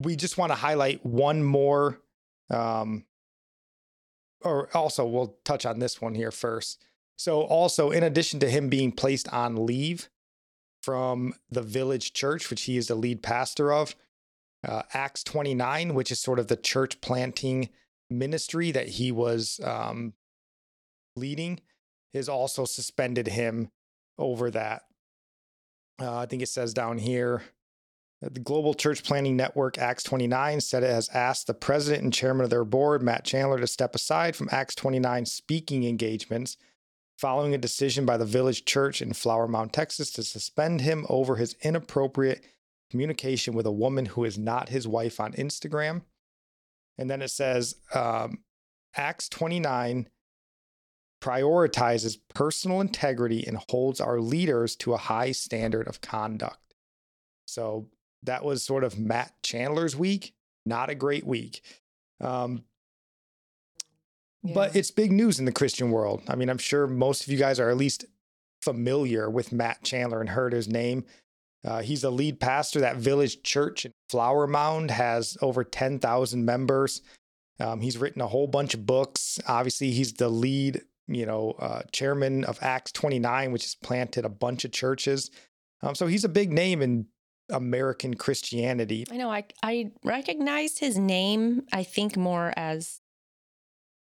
we 0.00 0.16
just 0.16 0.38
want 0.38 0.50
to 0.50 0.56
highlight 0.56 1.04
one 1.04 1.42
more. 1.42 2.00
Um, 2.50 3.04
or 4.42 4.68
also, 4.76 5.06
we'll 5.06 5.36
touch 5.44 5.64
on 5.64 5.78
this 5.78 6.00
one 6.00 6.14
here 6.14 6.30
first. 6.30 6.84
So, 7.16 7.42
also, 7.42 7.90
in 7.90 8.02
addition 8.02 8.40
to 8.40 8.50
him 8.50 8.68
being 8.68 8.92
placed 8.92 9.28
on 9.32 9.66
leave 9.66 10.08
from 10.82 11.34
the 11.50 11.62
village 11.62 12.12
church, 12.12 12.50
which 12.50 12.62
he 12.62 12.76
is 12.76 12.88
the 12.88 12.94
lead 12.94 13.22
pastor 13.22 13.72
of, 13.72 13.94
uh, 14.66 14.82
Acts 14.92 15.22
29, 15.24 15.94
which 15.94 16.10
is 16.10 16.20
sort 16.20 16.38
of 16.38 16.48
the 16.48 16.56
church 16.56 17.00
planting 17.00 17.70
ministry 18.10 18.70
that 18.70 18.88
he 18.88 19.12
was 19.12 19.60
um, 19.64 20.12
leading, 21.16 21.60
has 22.12 22.28
also 22.28 22.64
suspended 22.64 23.28
him 23.28 23.70
over 24.18 24.50
that. 24.50 24.82
Uh, 26.00 26.18
I 26.18 26.26
think 26.26 26.42
it 26.42 26.48
says 26.48 26.74
down 26.74 26.98
here 26.98 27.42
that 28.20 28.34
the 28.34 28.40
Global 28.40 28.74
Church 28.74 29.04
Planting 29.04 29.36
Network, 29.36 29.78
Acts 29.78 30.02
29, 30.02 30.60
said 30.60 30.82
it 30.82 30.90
has 30.90 31.08
asked 31.10 31.46
the 31.46 31.54
president 31.54 32.02
and 32.04 32.12
chairman 32.12 32.44
of 32.44 32.50
their 32.50 32.64
board, 32.64 33.02
Matt 33.02 33.24
Chandler, 33.24 33.58
to 33.58 33.66
step 33.66 33.94
aside 33.94 34.34
from 34.34 34.48
Acts 34.50 34.74
29 34.74 35.26
speaking 35.26 35.84
engagements 35.84 36.56
following 37.18 37.54
a 37.54 37.58
decision 37.58 38.04
by 38.04 38.16
the 38.16 38.24
Village 38.24 38.64
Church 38.64 39.00
in 39.00 39.12
Flower 39.12 39.46
Mound, 39.46 39.72
Texas, 39.72 40.10
to 40.12 40.22
suspend 40.22 40.80
him 40.80 41.06
over 41.08 41.36
his 41.36 41.54
inappropriate 41.62 42.44
communication 42.90 43.54
with 43.54 43.66
a 43.66 43.72
woman 43.72 44.06
who 44.06 44.24
is 44.24 44.38
not 44.38 44.68
his 44.68 44.86
wife 44.88 45.20
on 45.20 45.32
Instagram. 45.34 46.02
And 46.98 47.10
then 47.10 47.22
it 47.22 47.30
says 47.30 47.76
um, 47.94 48.38
Acts 48.96 49.28
29 49.28 50.08
prioritizes 51.24 52.18
personal 52.34 52.82
integrity 52.82 53.46
and 53.46 53.56
holds 53.70 53.98
our 53.98 54.20
leaders 54.20 54.76
to 54.76 54.92
a 54.92 54.98
high 54.98 55.32
standard 55.32 55.88
of 55.88 56.02
conduct. 56.02 56.74
So 57.46 57.86
that 58.24 58.44
was 58.44 58.62
sort 58.62 58.84
of 58.84 58.98
Matt 58.98 59.32
Chandler's 59.42 59.96
week. 59.96 60.34
Not 60.66 60.90
a 60.90 60.94
great 60.94 61.26
week. 61.26 61.62
Um, 62.20 62.64
yeah. 64.42 64.52
But 64.54 64.76
it's 64.76 64.90
big 64.90 65.12
news 65.12 65.38
in 65.38 65.46
the 65.46 65.52
Christian 65.52 65.90
world. 65.90 66.22
I 66.28 66.36
mean, 66.36 66.50
I'm 66.50 66.58
sure 66.58 66.86
most 66.86 67.22
of 67.22 67.28
you 67.28 67.38
guys 67.38 67.58
are 67.58 67.70
at 67.70 67.76
least 67.78 68.04
familiar 68.62 69.30
with 69.30 69.50
Matt 69.50 69.82
Chandler 69.82 70.20
and 70.20 70.28
heard 70.28 70.52
his 70.52 70.68
name. 70.68 71.04
Uh, 71.64 71.80
he's 71.80 72.02
the 72.02 72.12
lead 72.12 72.38
pastor. 72.38 72.80
That 72.80 72.96
village 72.96 73.42
church 73.42 73.86
in 73.86 73.92
Flower 74.10 74.46
Mound 74.46 74.90
has 74.90 75.38
over 75.40 75.64
10,000 75.64 76.44
members. 76.44 77.00
Um, 77.58 77.80
he's 77.80 77.96
written 77.96 78.20
a 78.20 78.26
whole 78.26 78.46
bunch 78.46 78.74
of 78.74 78.84
books. 78.84 79.40
Obviously, 79.48 79.92
he's 79.92 80.12
the 80.12 80.28
lead, 80.28 80.82
you 81.06 81.26
know, 81.26 81.52
uh, 81.58 81.82
chairman 81.92 82.44
of 82.44 82.58
Acts 82.62 82.92
29, 82.92 83.52
which 83.52 83.64
has 83.64 83.74
planted 83.74 84.24
a 84.24 84.28
bunch 84.28 84.64
of 84.64 84.72
churches. 84.72 85.30
Um, 85.82 85.94
so 85.94 86.06
he's 86.06 86.24
a 86.24 86.28
big 86.28 86.52
name 86.52 86.80
in 86.82 87.06
American 87.50 88.14
Christianity. 88.14 89.04
I 89.10 89.16
know. 89.16 89.30
I 89.30 89.44
I 89.62 89.92
recognized 90.02 90.78
his 90.78 90.96
name. 90.96 91.66
I 91.72 91.82
think 91.82 92.16
more 92.16 92.52
as 92.56 93.00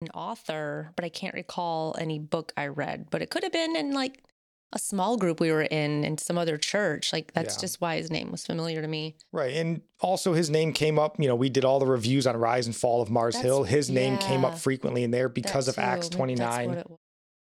an 0.02 0.10
author, 0.14 0.92
but 0.96 1.06
I 1.06 1.10
can't 1.10 1.34
recall 1.34 1.96
any 1.98 2.20
book 2.20 2.54
I 2.58 2.68
read. 2.68 3.08
But 3.10 3.22
it 3.22 3.30
could 3.30 3.44
have 3.44 3.52
been 3.52 3.76
in 3.76 3.94
like 3.94 4.24
a 4.72 4.80
small 4.80 5.18
group 5.18 5.40
we 5.40 5.52
were 5.52 5.64
in 5.64 6.04
in 6.04 6.18
some 6.18 6.38
other 6.38 6.58
church. 6.58 7.12
Like 7.12 7.34
that's 7.34 7.56
yeah. 7.56 7.62
just 7.62 7.82
why 7.82 7.98
his 7.98 8.12
name 8.12 8.32
was 8.32 8.46
familiar 8.46 8.82
to 8.82 8.88
me. 8.88 9.16
Right. 9.32 9.56
And 9.56 9.82
also 10.00 10.34
his 10.34 10.50
name 10.50 10.74
came 10.74 11.00
up, 11.00 11.20
you 11.20 11.28
know, 11.28 11.36
we 11.36 11.50
did 11.50 11.66
all 11.66 11.80
the 11.80 11.88
reviews 11.88 12.28
on 12.28 12.38
Rise 12.38 12.68
and 12.68 12.76
Fall 12.76 13.02
of 13.02 13.10
Mars 13.10 13.36
that's, 13.36 13.46
Hill. 13.46 13.64
His 13.64 13.90
name 13.90 14.18
came 14.18 14.46
up 14.46 14.58
frequently 14.60 15.04
in 15.04 15.12
there 15.12 15.30
because 15.30 15.68
of 15.68 15.80
Acts 15.80 16.10
29. 16.10 16.84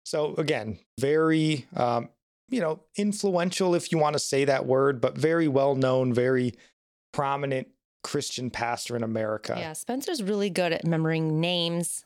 So 0.04 0.34
again, 0.36 0.78
very 0.98 1.66
um, 1.76 2.08
you 2.48 2.60
know, 2.60 2.80
influential 2.96 3.74
if 3.74 3.92
you 3.92 3.98
want 3.98 4.14
to 4.14 4.18
say 4.18 4.44
that 4.44 4.66
word, 4.66 5.00
but 5.00 5.16
very 5.16 5.48
well 5.48 5.74
known, 5.74 6.12
very 6.12 6.54
prominent 7.12 7.68
Christian 8.02 8.50
pastor 8.50 8.96
in 8.96 9.02
America. 9.02 9.54
Yeah, 9.58 9.72
Spencer's 9.74 10.22
really 10.22 10.50
good 10.50 10.72
at 10.72 10.82
remembering 10.84 11.40
names 11.40 12.04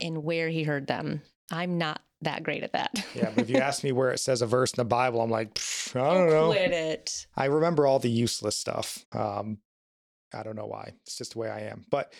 and 0.00 0.22
where 0.22 0.48
he 0.48 0.62
heard 0.62 0.86
them. 0.86 1.22
I'm 1.50 1.78
not 1.78 2.00
that 2.22 2.42
great 2.42 2.62
at 2.62 2.72
that. 2.72 3.04
yeah, 3.14 3.30
but 3.34 3.44
if 3.44 3.50
you 3.50 3.56
ask 3.56 3.84
me 3.84 3.92
where 3.92 4.10
it 4.10 4.18
says 4.18 4.42
a 4.42 4.46
verse 4.46 4.72
in 4.72 4.80
the 4.80 4.84
Bible, 4.84 5.20
I'm 5.20 5.30
like, 5.30 5.58
I 5.94 5.98
don't 6.14 6.28
know. 6.30 6.48
Quit 6.48 6.72
it. 6.72 7.26
I 7.36 7.46
remember 7.46 7.86
all 7.86 7.98
the 7.98 8.10
useless 8.10 8.56
stuff. 8.56 9.04
Um, 9.12 9.58
I 10.34 10.42
don't 10.42 10.56
know 10.56 10.66
why. 10.66 10.92
It's 11.06 11.16
just 11.16 11.32
the 11.32 11.38
way 11.38 11.48
I 11.48 11.60
am. 11.60 11.84
But 11.90 12.12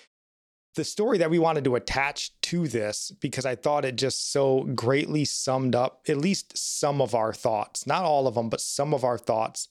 the 0.75 0.85
story 0.85 1.19
that 1.19 1.31
we 1.31 1.39
wanted 1.39 1.65
to 1.65 1.75
attach 1.75 2.41
to 2.43 2.69
this, 2.69 3.11
because 3.21 3.45
I 3.45 3.57
thought 3.57 3.85
it 3.85 3.97
just 3.97 4.33
so 4.33 4.63
greatly 4.75 5.25
summed 5.25 5.75
up 5.75 6.03
at 6.09 6.17
least 6.17 6.57
some 6.57 7.01
of 7.01 7.15
our 7.15 7.33
thoughts, 7.33 7.87
not 7.87 8.05
all 8.05 8.27
of 8.27 8.35
them, 8.35 8.49
but 8.49 8.61
some 8.61 8.95
of 8.95 9.05
our 9.05 9.19
thoughts 9.19 9.69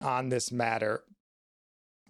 on 0.00 0.30
this 0.30 0.50
matter. 0.50 1.04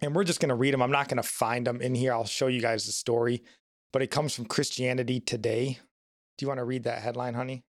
And 0.01 0.15
we're 0.15 0.23
just 0.23 0.39
going 0.39 0.49
to 0.49 0.55
read 0.55 0.73
them. 0.73 0.81
I'm 0.81 0.91
not 0.91 1.09
going 1.09 1.21
to 1.21 1.27
find 1.27 1.67
them 1.67 1.81
in 1.81 1.95
here. 1.95 2.13
I'll 2.13 2.25
show 2.25 2.47
you 2.47 2.61
guys 2.61 2.85
the 2.85 2.91
story, 2.91 3.43
but 3.91 4.01
it 4.01 4.11
comes 4.11 4.33
from 4.33 4.45
Christianity 4.45 5.19
Today. 5.19 5.79
Do 6.37 6.43
you 6.43 6.47
want 6.47 6.59
to 6.59 6.63
read 6.63 6.83
that 6.83 7.01
headline, 7.01 7.33
honey? 7.33 7.63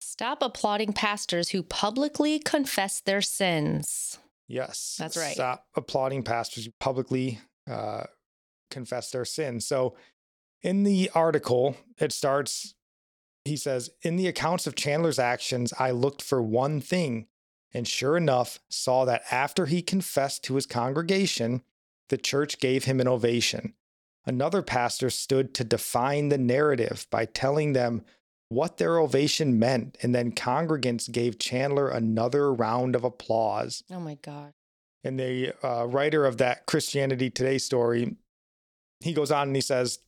Stop 0.00 0.42
applauding 0.42 0.92
pastors 0.92 1.50
who 1.50 1.62
publicly 1.62 2.38
confess 2.38 3.00
their 3.00 3.22
sins. 3.22 4.18
Yes. 4.48 4.96
That's 4.98 5.16
right. 5.16 5.32
Stop 5.32 5.66
applauding 5.76 6.24
pastors 6.24 6.66
who 6.66 6.72
publicly 6.80 7.40
uh, 7.70 8.04
confess 8.70 9.10
their 9.10 9.24
sins. 9.24 9.66
So 9.66 9.96
in 10.62 10.82
the 10.82 11.10
article, 11.14 11.76
it 11.98 12.12
starts, 12.12 12.74
he 13.44 13.56
says, 13.56 13.90
In 14.02 14.16
the 14.16 14.26
accounts 14.26 14.66
of 14.66 14.74
Chandler's 14.74 15.18
actions, 15.18 15.72
I 15.78 15.92
looked 15.92 16.20
for 16.20 16.42
one 16.42 16.80
thing, 16.80 17.28
and 17.72 17.86
sure 17.86 18.16
enough, 18.16 18.58
saw 18.68 19.04
that 19.04 19.22
after 19.30 19.66
he 19.66 19.82
confessed 19.82 20.44
to 20.44 20.56
his 20.56 20.66
congregation, 20.66 21.62
the 22.08 22.18
church 22.18 22.58
gave 22.58 22.84
him 22.84 23.00
an 23.00 23.08
ovation. 23.08 23.74
Another 24.24 24.62
pastor 24.62 25.10
stood 25.10 25.52
to 25.54 25.64
define 25.64 26.28
the 26.28 26.38
narrative 26.38 27.06
by 27.10 27.24
telling 27.24 27.72
them 27.72 28.02
what 28.48 28.76
their 28.76 28.98
ovation 28.98 29.58
meant, 29.58 29.96
and 30.02 30.14
then 30.14 30.30
congregants 30.30 31.10
gave 31.10 31.38
Chandler 31.38 31.88
another 31.88 32.52
round 32.52 32.94
of 32.94 33.02
applause. 33.02 33.82
Oh 33.90 33.98
my 33.98 34.16
God. 34.22 34.52
And 35.02 35.18
the 35.18 35.54
uh, 35.66 35.86
writer 35.86 36.26
of 36.26 36.38
that 36.38 36.66
Christianity 36.66 37.30
Today 37.30 37.58
story, 37.58 38.16
he 39.00 39.12
goes 39.12 39.32
on 39.32 39.48
and 39.48 39.56
he 39.56 39.62
says, 39.62 39.98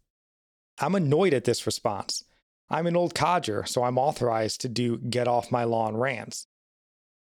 I'm 0.78 0.94
annoyed 0.94 1.34
at 1.34 1.44
this 1.44 1.66
response. 1.66 2.24
I'm 2.70 2.86
an 2.86 2.96
old 2.96 3.14
codger, 3.14 3.64
so 3.66 3.82
I'm 3.82 3.98
authorized 3.98 4.60
to 4.60 4.68
do 4.68 4.98
get 4.98 5.26
off 5.26 5.50
my 5.50 5.64
lawn 5.64 5.96
rants. 5.96 6.46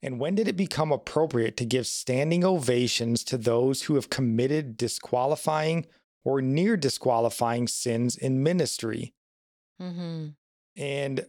And 0.02 0.20
when 0.20 0.36
did 0.36 0.48
it 0.48 0.58
become 0.58 0.92
appropriate 0.92 1.58
to 1.58 1.66
give 1.66 1.86
standing 1.86 2.44
ovations 2.44 3.24
to 3.26 3.38
those 3.38 3.84
who 3.84 3.96
have 3.96 4.10
committed 4.10 4.78
disqualifying 4.78 5.86
or 6.24 6.42
near 6.42 6.78
disqualifying 6.78 7.68
sins 7.68 8.16
in 8.16 8.44
ministry. 8.44 9.14
Mm-hmm. 9.82 10.30
And 10.78 11.26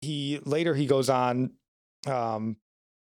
he 0.00 0.40
later 0.44 0.74
he 0.74 0.86
goes 0.86 1.08
on, 1.08 1.52
um, 2.06 2.56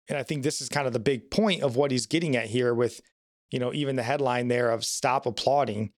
and 0.10 0.18
I 0.18 0.24
think 0.24 0.44
this 0.44 0.62
is 0.62 0.70
kind 0.70 0.88
of 0.88 0.94
the 0.94 1.00
big 1.00 1.30
point 1.32 1.64
of 1.64 1.76
what 1.76 1.92
he's 1.92 2.06
getting 2.06 2.36
at 2.36 2.48
here 2.48 2.74
with, 2.74 3.02
you 3.52 3.60
know, 3.60 3.74
even 3.74 3.96
the 3.96 4.04
headline 4.04 4.48
there 4.48 4.70
of 4.72 4.86
stop 4.86 5.26
applauding. 5.26 5.92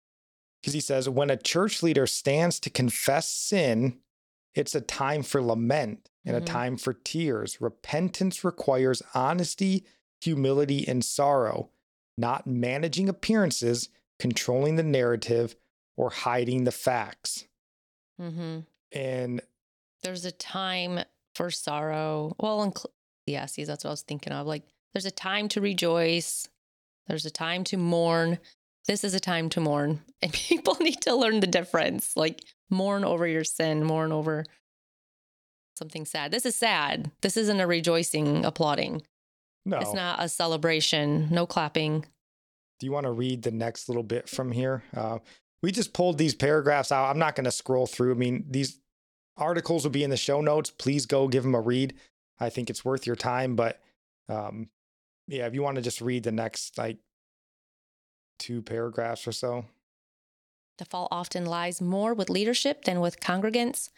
Because 0.62 0.74
he 0.74 0.80
says, 0.82 1.08
when 1.08 1.30
a 1.30 1.38
church 1.38 1.84
leader 1.84 2.08
stands 2.08 2.60
to 2.62 2.70
confess 2.70 3.30
sin, 3.30 4.00
it's 4.56 4.74
a 4.74 4.82
time 4.82 5.24
for 5.24 5.42
lament 5.42 6.10
and 6.26 6.36
mm-hmm. 6.36 6.44
a 6.44 6.48
time 6.48 6.78
for 6.78 6.94
tears. 6.94 7.62
Repentance 7.62 8.44
requires 8.44 9.04
honesty, 9.14 9.86
humility, 10.20 10.88
and 10.88 11.06
sorrow, 11.06 11.70
not 12.18 12.48
managing 12.48 13.08
appearances 13.08 13.90
controlling 14.20 14.76
the 14.76 14.84
narrative, 14.84 15.56
or 15.96 16.10
hiding 16.10 16.64
the 16.64 16.72
facts. 16.72 17.46
Mm-hmm. 18.22 18.60
And 18.92 19.42
there's 20.04 20.26
a 20.26 20.32
time 20.32 21.00
for 21.36 21.52
sorrow. 21.52 22.36
Well, 22.40 22.64
in 22.64 22.70
Ecclesiastes, 22.70 23.68
that's 23.68 23.84
what 23.84 23.90
I 23.90 23.94
was 23.94 24.04
thinking 24.04 24.34
of. 24.34 24.48
Like, 24.48 24.64
there's 24.94 25.06
a 25.06 25.12
time 25.12 25.48
to 25.50 25.62
rejoice, 25.62 26.48
there's 27.08 27.26
a 27.26 27.32
time 27.32 27.64
to 27.66 27.78
mourn. 27.78 28.40
This 28.88 29.04
is 29.04 29.14
a 29.14 29.20
time 29.20 29.50
to 29.50 29.60
mourn. 29.60 30.02
And 30.22 30.34
people 30.34 30.76
need 30.80 31.02
to 31.02 31.16
learn 31.16 31.42
the 31.42 31.48
difference. 31.48 32.18
Like, 32.18 32.44
mourn 32.72 33.06
over 33.06 33.28
your 33.28 33.44
sin, 33.44 33.84
mourn 33.84 34.12
over 34.12 34.46
something 35.76 36.06
sad. 36.06 36.32
This 36.32 36.44
is 36.46 36.56
sad. 36.56 37.12
This 37.22 37.38
isn't 37.38 37.60
a 37.60 37.68
rejoicing, 37.68 38.44
applauding. 38.44 39.04
No. 39.64 39.78
It's 39.78 39.94
not 39.94 40.24
a 40.24 40.28
celebration, 40.28 41.28
no 41.30 41.46
clapping 41.46 42.06
do 42.80 42.86
you 42.86 42.92
want 42.92 43.06
to 43.06 43.12
read 43.12 43.44
the 43.44 43.52
next 43.52 43.90
little 43.90 44.04
bit 44.04 44.30
from 44.30 44.52
here? 44.52 44.84
Uh, 44.96 45.20
we 45.62 45.72
just 45.72 45.94
pulled 45.94 46.18
these 46.18 46.36
paragraphs 46.36 46.92
out. 46.92 47.10
I'm 47.10 47.20
not 47.20 47.36
going 47.36 47.46
to 47.46 47.52
scroll 47.52 47.88
through. 47.88 48.12
I 48.12 48.18
mean, 48.18 48.46
these 48.50 48.80
articles 49.38 49.84
will 49.84 49.92
be 49.92 50.04
in 50.04 50.10
the 50.10 50.18
show 50.18 50.42
notes. 50.42 50.70
Please 50.70 51.06
go 51.06 51.28
give 51.28 51.44
them 51.44 51.56
a 51.56 51.62
read. 51.62 51.96
I 52.40 52.50
think 52.50 52.70
it's 52.70 52.86
worth 52.86 53.08
your 53.08 53.16
time. 53.16 53.56
But 53.56 53.82
um, 54.30 54.70
yeah, 55.28 55.48
if 55.48 55.54
you 55.54 55.64
want 55.64 55.76
to 55.76 55.82
just 55.82 56.02
read 56.02 56.24
the 56.24 56.32
next 56.32 56.78
like 56.78 56.98
two 58.38 58.62
paragraphs 58.62 59.28
or 59.28 59.32
so. 59.32 59.66
The 60.78 60.86
fault 60.86 61.10
often 61.12 61.46
lies 61.46 61.82
more 61.82 62.14
with 62.14 62.30
leadership 62.30 62.86
than 62.86 63.00
with 63.00 63.20
congregants. 63.20 63.90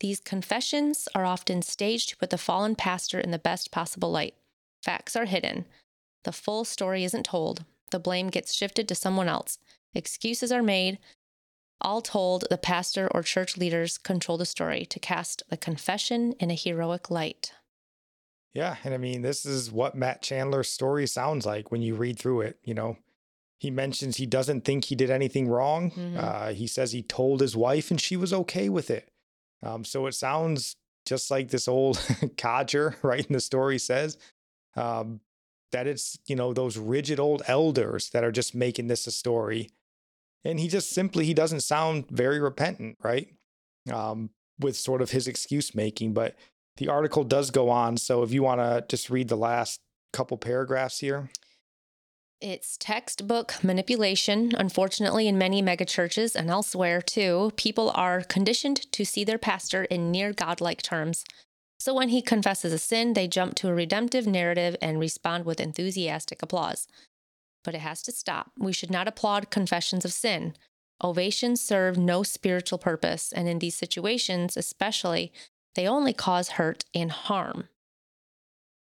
These 0.00 0.20
confessions 0.20 1.08
are 1.14 1.24
often 1.24 1.62
staged 1.62 2.10
to 2.10 2.16
put 2.16 2.30
the 2.30 2.38
fallen 2.38 2.76
pastor 2.76 3.18
in 3.18 3.32
the 3.32 3.38
best 3.38 3.72
possible 3.72 4.12
light. 4.12 4.34
Facts 4.84 5.16
are 5.16 5.24
hidden. 5.24 5.66
The 6.22 6.30
full 6.30 6.64
story 6.64 7.02
isn't 7.02 7.24
told. 7.24 7.64
The 7.90 7.98
blame 7.98 8.28
gets 8.28 8.54
shifted 8.54 8.88
to 8.88 8.94
someone 8.94 9.28
else. 9.28 9.58
Excuses 9.94 10.52
are 10.52 10.62
made. 10.62 10.98
All 11.80 12.02
told, 12.02 12.44
the 12.50 12.58
pastor 12.58 13.08
or 13.12 13.22
church 13.22 13.56
leaders 13.56 13.98
control 13.98 14.36
the 14.36 14.46
story 14.46 14.84
to 14.86 14.98
cast 14.98 15.42
the 15.48 15.56
confession 15.56 16.32
in 16.40 16.50
a 16.50 16.54
heroic 16.54 17.10
light. 17.10 17.52
Yeah. 18.52 18.76
And 18.82 18.94
I 18.94 18.96
mean, 18.96 19.22
this 19.22 19.46
is 19.46 19.70
what 19.70 19.94
Matt 19.94 20.22
Chandler's 20.22 20.68
story 20.68 21.06
sounds 21.06 21.46
like 21.46 21.70
when 21.70 21.82
you 21.82 21.94
read 21.94 22.18
through 22.18 22.40
it. 22.40 22.58
You 22.64 22.74
know, 22.74 22.96
he 23.58 23.70
mentions 23.70 24.16
he 24.16 24.26
doesn't 24.26 24.64
think 24.64 24.84
he 24.86 24.96
did 24.96 25.10
anything 25.10 25.48
wrong. 25.48 25.90
Mm-hmm. 25.90 26.16
Uh, 26.18 26.48
he 26.52 26.66
says 26.66 26.92
he 26.92 27.02
told 27.02 27.40
his 27.40 27.56
wife 27.56 27.90
and 27.90 28.00
she 28.00 28.16
was 28.16 28.32
okay 28.32 28.68
with 28.68 28.90
it. 28.90 29.10
Um, 29.62 29.84
so 29.84 30.06
it 30.06 30.12
sounds 30.12 30.74
just 31.06 31.30
like 31.30 31.48
this 31.48 31.68
old 31.68 32.04
codger, 32.38 32.96
right? 33.02 33.26
In 33.26 33.32
the 33.32 33.40
story 33.40 33.78
says 33.78 34.16
um, 34.76 35.20
that 35.72 35.86
it's, 35.86 36.18
you 36.26 36.36
know, 36.36 36.52
those 36.52 36.76
rigid 36.76 37.20
old 37.20 37.42
elders 37.46 38.10
that 38.10 38.24
are 38.24 38.32
just 38.32 38.54
making 38.54 38.88
this 38.88 39.06
a 39.06 39.10
story. 39.10 39.70
And 40.44 40.58
he 40.58 40.68
just 40.68 40.90
simply, 40.90 41.24
he 41.24 41.34
doesn't 41.34 41.60
sound 41.60 42.08
very 42.10 42.40
repentant, 42.40 42.96
right? 43.02 43.28
Um, 43.92 44.30
with 44.58 44.76
sort 44.76 45.02
of 45.02 45.10
his 45.10 45.28
excuse 45.28 45.74
making. 45.74 46.14
But 46.14 46.36
the 46.78 46.88
article 46.88 47.24
does 47.24 47.50
go 47.50 47.70
on. 47.70 47.96
So 47.96 48.22
if 48.22 48.32
you 48.32 48.42
want 48.42 48.60
to 48.60 48.84
just 48.88 49.10
read 49.10 49.28
the 49.28 49.36
last 49.36 49.80
couple 50.12 50.36
paragraphs 50.38 51.00
here. 51.00 51.28
It's 52.40 52.76
textbook 52.78 53.64
manipulation. 53.64 54.52
Unfortunately, 54.56 55.26
in 55.26 55.38
many 55.38 55.60
megachurches 55.60 56.36
and 56.36 56.48
elsewhere 56.48 57.02
too, 57.02 57.50
people 57.56 57.90
are 57.94 58.22
conditioned 58.22 58.90
to 58.92 59.04
see 59.04 59.24
their 59.24 59.38
pastor 59.38 59.84
in 59.84 60.12
near 60.12 60.32
godlike 60.32 60.80
terms. 60.80 61.24
So 61.88 61.94
when 61.94 62.10
he 62.10 62.20
confesses 62.20 62.70
a 62.70 62.76
sin, 62.76 63.14
they 63.14 63.26
jump 63.26 63.54
to 63.54 63.68
a 63.68 63.74
redemptive 63.74 64.26
narrative 64.26 64.76
and 64.82 65.00
respond 65.00 65.46
with 65.46 65.58
enthusiastic 65.58 66.42
applause. 66.42 66.86
But 67.64 67.74
it 67.74 67.80
has 67.80 68.02
to 68.02 68.12
stop. 68.12 68.52
We 68.58 68.74
should 68.74 68.90
not 68.90 69.08
applaud 69.08 69.50
confessions 69.50 70.04
of 70.04 70.12
sin. 70.12 70.54
Ovations 71.02 71.62
serve 71.62 71.96
no 71.96 72.22
spiritual 72.22 72.76
purpose, 72.76 73.32
and 73.32 73.48
in 73.48 73.58
these 73.58 73.74
situations, 73.74 74.54
especially, 74.54 75.32
they 75.76 75.88
only 75.88 76.12
cause 76.12 76.50
hurt 76.50 76.84
and 76.94 77.10
harm. 77.10 77.70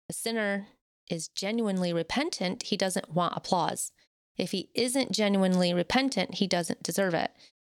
A 0.09 0.13
sinner 0.13 0.67
is 1.09 1.29
genuinely 1.29 1.93
repentant, 1.93 2.63
he 2.63 2.75
doesn't 2.75 3.13
want 3.13 3.37
applause. 3.37 3.93
If 4.37 4.51
he 4.51 4.69
isn't 4.75 5.13
genuinely 5.13 5.73
repentant, 5.73 6.35
he 6.35 6.47
doesn't 6.47 6.83
deserve 6.83 7.13
it. 7.13 7.31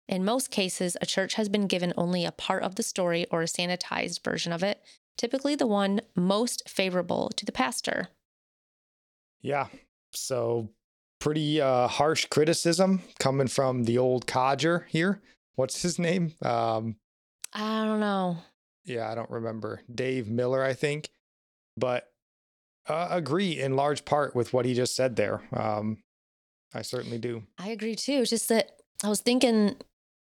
In 0.08 0.24
most 0.24 0.52
cases, 0.52 0.96
a 1.02 1.06
church 1.06 1.34
has 1.34 1.50
been 1.50 1.68
given 1.68 1.94
only 1.98 2.24
a 2.24 2.32
part 2.32 2.64
of 2.64 2.76
the 2.76 2.82
story 2.84 3.26
or 3.30 3.42
a 3.42 3.46
sanitized 3.46 4.24
version 4.24 4.54
of 4.54 4.64
it, 4.64 4.82
typically 5.18 5.56
the 5.56 5.68
one 5.68 6.02
most 6.16 6.68
favorable 6.70 7.30
to 7.36 7.46
the 7.46 7.52
pastor. 7.52 8.10
Yeah. 9.42 9.68
So, 10.14 10.70
pretty 11.20 11.60
uh, 11.60 11.88
harsh 11.88 12.26
criticism 12.26 13.02
coming 13.20 13.48
from 13.48 13.84
the 13.84 13.98
old 13.98 14.28
codger 14.28 14.88
here. 14.90 15.22
What's 15.56 15.82
his 15.82 16.00
name? 16.00 16.34
Um, 16.44 16.96
I 17.54 17.86
don't 17.86 18.00
know. 18.00 18.38
Yeah, 18.86 19.12
I 19.12 19.16
don't 19.16 19.30
remember. 19.30 19.82
Dave 19.94 20.28
Miller, 20.28 20.64
I 20.64 20.74
think. 20.74 21.10
But 21.76 22.12
uh, 22.88 23.08
agree 23.12 23.60
in 23.60 23.76
large 23.76 24.06
part 24.06 24.36
with 24.36 24.54
what 24.54 24.66
he 24.66 24.74
just 24.74 24.96
said 24.96 25.16
there. 25.16 25.42
Um, 25.54 25.98
I 26.74 26.82
certainly 26.82 27.18
do. 27.18 27.44
I 27.58 27.70
agree 27.70 27.96
too. 27.96 28.20
It's 28.22 28.30
just 28.30 28.50
that 28.50 28.72
I 29.04 29.10
was 29.10 29.22
thinking 29.22 29.76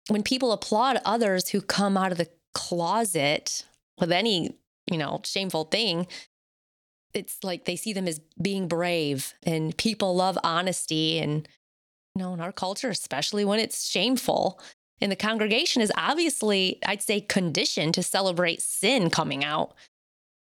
when 0.09 0.23
people 0.23 0.51
applaud 0.51 0.99
others 1.05 1.49
who 1.49 1.61
come 1.61 1.97
out 1.97 2.11
of 2.11 2.17
the 2.17 2.29
closet 2.53 3.65
with 3.99 4.11
any, 4.11 4.55
you 4.91 4.97
know, 4.97 5.21
shameful 5.23 5.65
thing, 5.65 6.07
it's 7.13 7.43
like 7.43 7.65
they 7.65 7.75
see 7.75 7.93
them 7.93 8.07
as 8.07 8.19
being 8.41 8.67
brave 8.67 9.33
and 9.43 9.75
people 9.77 10.15
love 10.15 10.37
honesty 10.43 11.19
and 11.19 11.47
you 12.15 12.23
know, 12.23 12.33
in 12.33 12.39
our 12.39 12.51
culture, 12.51 12.89
especially 12.89 13.43
when 13.43 13.59
it's 13.59 13.89
shameful. 13.89 14.59
And 15.01 15.11
the 15.11 15.17
congregation 15.17 15.81
is 15.81 15.91
obviously, 15.97 16.79
I'd 16.85 17.01
say, 17.01 17.19
conditioned 17.19 17.93
to 17.95 18.03
celebrate 18.03 18.61
sin 18.61 19.09
coming 19.09 19.43
out. 19.43 19.73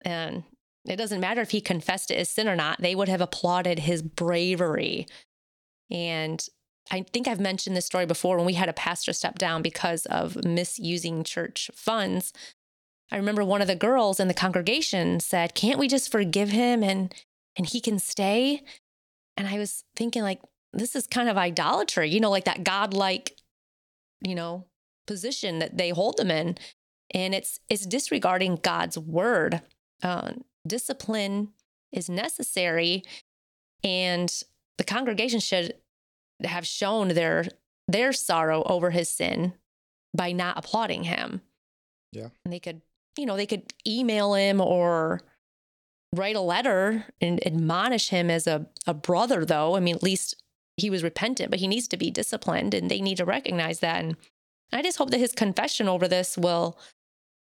And 0.01 0.43
it 0.85 0.97
doesn't 0.97 1.21
matter 1.21 1.41
if 1.41 1.51
he 1.51 1.61
confessed 1.61 2.11
it 2.11 2.15
as 2.15 2.29
sin 2.29 2.49
or 2.49 2.55
not, 2.55 2.81
they 2.81 2.95
would 2.95 3.07
have 3.07 3.21
applauded 3.21 3.79
his 3.79 4.01
bravery. 4.01 5.07
And 5.89 6.45
I 6.91 7.05
think 7.13 7.27
I've 7.27 7.39
mentioned 7.39 7.77
this 7.77 7.85
story 7.85 8.05
before 8.05 8.35
when 8.37 8.45
we 8.45 8.53
had 8.53 8.69
a 8.69 8.73
pastor 8.73 9.13
step 9.13 9.37
down 9.37 9.61
because 9.61 10.05
of 10.07 10.43
misusing 10.43 11.23
church 11.23 11.71
funds. 11.73 12.33
I 13.11 13.17
remember 13.17 13.43
one 13.43 13.61
of 13.61 13.67
the 13.67 13.75
girls 13.75 14.19
in 14.19 14.27
the 14.27 14.33
congregation 14.33 15.19
said, 15.19 15.55
"Can't 15.55 15.79
we 15.79 15.87
just 15.87 16.11
forgive 16.11 16.49
him 16.49 16.83
and 16.83 17.13
and 17.55 17.67
he 17.67 17.81
can 17.81 17.99
stay?" 17.99 18.63
And 19.37 19.47
I 19.47 19.57
was 19.57 19.83
thinking 19.95 20.23
like 20.23 20.41
this 20.73 20.95
is 20.95 21.07
kind 21.07 21.29
of 21.29 21.37
idolatry, 21.37 22.09
you 22.09 22.19
know, 22.19 22.29
like 22.29 22.45
that 22.45 22.63
godlike, 22.63 23.37
you 24.21 24.35
know, 24.35 24.65
position 25.07 25.59
that 25.59 25.77
they 25.77 25.89
hold 25.89 26.17
them 26.17 26.31
in, 26.31 26.57
and 27.13 27.35
it's 27.35 27.59
it's 27.69 27.85
disregarding 27.85 28.55
God's 28.57 28.97
word. 28.97 29.61
Uh, 30.01 30.33
discipline 30.65 31.49
is 31.91 32.09
necessary 32.09 33.03
and 33.83 34.43
the 34.77 34.83
congregation 34.83 35.39
should 35.39 35.73
have 36.43 36.65
shown 36.65 37.09
their 37.09 37.45
their 37.87 38.13
sorrow 38.13 38.63
over 38.63 38.91
his 38.91 39.09
sin 39.09 39.53
by 40.15 40.31
not 40.31 40.57
applauding 40.57 41.03
him. 41.03 41.41
Yeah. 42.11 42.29
And 42.43 42.53
they 42.53 42.59
could, 42.59 42.81
you 43.21 43.27
know, 43.27 43.37
they 43.37 43.45
could 43.45 43.71
email 43.85 44.33
him 44.33 44.59
or 44.59 45.21
write 46.15 46.35
a 46.35 46.41
letter 46.41 47.05
and 47.21 47.45
admonish 47.45 48.09
him 48.09 48.31
as 48.31 48.47
a, 48.47 48.65
a 48.87 48.95
brother, 48.95 49.45
though. 49.45 49.75
I 49.75 49.79
mean, 49.79 49.95
at 49.95 50.01
least 50.01 50.41
he 50.75 50.89
was 50.89 51.03
repentant, 51.03 51.51
but 51.51 51.59
he 51.59 51.67
needs 51.67 51.87
to 51.89 51.97
be 51.97 52.09
disciplined 52.09 52.73
and 52.73 52.89
they 52.89 52.99
need 52.99 53.17
to 53.17 53.25
recognize 53.25 53.79
that. 53.79 54.03
And 54.03 54.17
I 54.73 54.81
just 54.81 54.97
hope 54.97 55.11
that 55.11 55.19
his 55.19 55.33
confession 55.33 55.87
over 55.87 56.07
this 56.07 56.35
will 56.35 56.79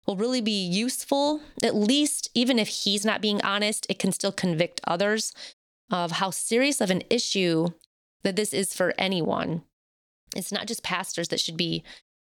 will 0.06 0.16
really 0.16 0.40
be 0.40 0.66
useful. 0.66 1.42
At 1.62 1.74
least, 1.74 2.30
even 2.34 2.58
if 2.58 2.68
he's 2.68 3.04
not 3.04 3.20
being 3.20 3.42
honest, 3.42 3.86
it 3.90 3.98
can 3.98 4.12
still 4.12 4.32
convict 4.32 4.80
others 4.86 5.34
of 5.90 6.12
how 6.12 6.30
serious 6.30 6.80
of 6.80 6.90
an 6.90 7.02
issue 7.10 7.68
that 8.22 8.36
this 8.36 8.54
is 8.54 8.72
for 8.72 8.94
anyone. 8.96 9.62
It's 10.34 10.52
not 10.52 10.68
just 10.68 10.82
pastors 10.82 11.28
that 11.28 11.40
should 11.40 11.56
be, 11.56 11.82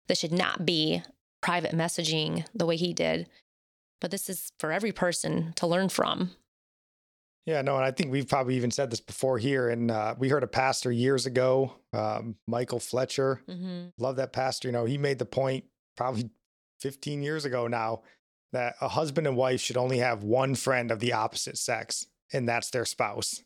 that 0.08 0.18
should 0.18 0.32
not 0.32 0.66
be 0.66 1.04
private 1.42 1.72
messaging 1.72 2.46
the 2.54 2.66
way 2.66 2.76
he 2.76 2.94
did, 2.94 3.28
but 4.00 4.12
this 4.12 4.30
is 4.30 4.52
for 4.60 4.72
every 4.72 4.92
person 4.92 5.54
to 5.56 5.68
learn 5.68 5.90
from. 5.90 6.32
Yeah, 7.46 7.64
no, 7.64 7.76
and 7.76 7.84
I 7.84 7.92
think 7.92 8.12
we've 8.12 8.28
probably 8.28 8.56
even 8.56 8.70
said 8.70 8.92
this 8.92 9.00
before 9.00 9.40
here. 9.40 9.70
And 9.70 9.90
uh, 9.90 10.16
we 10.18 10.30
heard 10.30 10.44
a 10.44 10.48
pastor 10.48 10.92
years 10.92 11.26
ago, 11.26 11.74
um, 11.92 12.36
Michael 12.48 12.80
Fletcher. 12.80 13.42
Mm-hmm. 13.50 13.88
Love 13.98 14.18
that 14.18 14.32
pastor. 14.32 14.68
You 14.68 14.72
know, 14.74 14.86
he 14.86 14.98
made 14.98 15.18
the 15.18 15.26
point 15.26 15.66
probably 15.98 16.30
15 16.82 17.24
years 17.24 17.46
ago 17.46 17.68
now 17.68 18.02
that 18.54 18.76
a 18.82 18.90
husband 18.90 19.26
and 19.26 19.36
wife 19.36 19.62
should 19.62 19.78
only 19.78 20.00
have 20.00 20.24
one 20.24 20.56
friend 20.56 20.92
of 20.92 21.00
the 21.00 21.14
opposite 21.14 21.58
sex, 21.58 22.06
and 22.32 22.48
that's 22.48 22.70
their 22.70 22.86
spouse. 22.86 23.42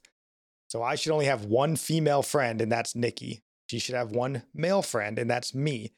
So 0.67 0.83
I 0.83 0.95
should 0.95 1.11
only 1.11 1.25
have 1.25 1.45
one 1.45 1.75
female 1.75 2.21
friend, 2.21 2.59
and 2.59 2.71
that's 2.71 2.95
Nikki. 2.95 3.43
She 3.69 3.79
should 3.79 3.95
have 3.95 4.11
one 4.11 4.43
male 4.53 4.81
friend, 4.81 5.17
and 5.17 5.29
that's 5.29 5.55
me. 5.55 5.93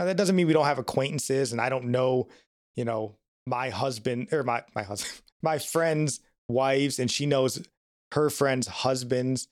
Now 0.00 0.06
that 0.06 0.16
doesn't 0.16 0.34
mean 0.34 0.46
we 0.46 0.54
don't 0.54 0.64
have 0.64 0.78
acquaintances, 0.78 1.52
and 1.52 1.60
I 1.60 1.68
don't 1.68 1.88
know, 1.88 2.28
you 2.74 2.86
know, 2.86 3.16
my 3.46 3.68
husband 3.68 4.32
or 4.32 4.42
my 4.42 4.62
my 4.74 4.82
husband, 4.82 5.20
my 5.42 5.58
friends' 5.58 6.20
wives, 6.48 6.98
and 6.98 7.10
she 7.10 7.26
knows 7.26 7.62
her 8.12 8.30
friends' 8.30 8.66
husbands. 8.66 9.48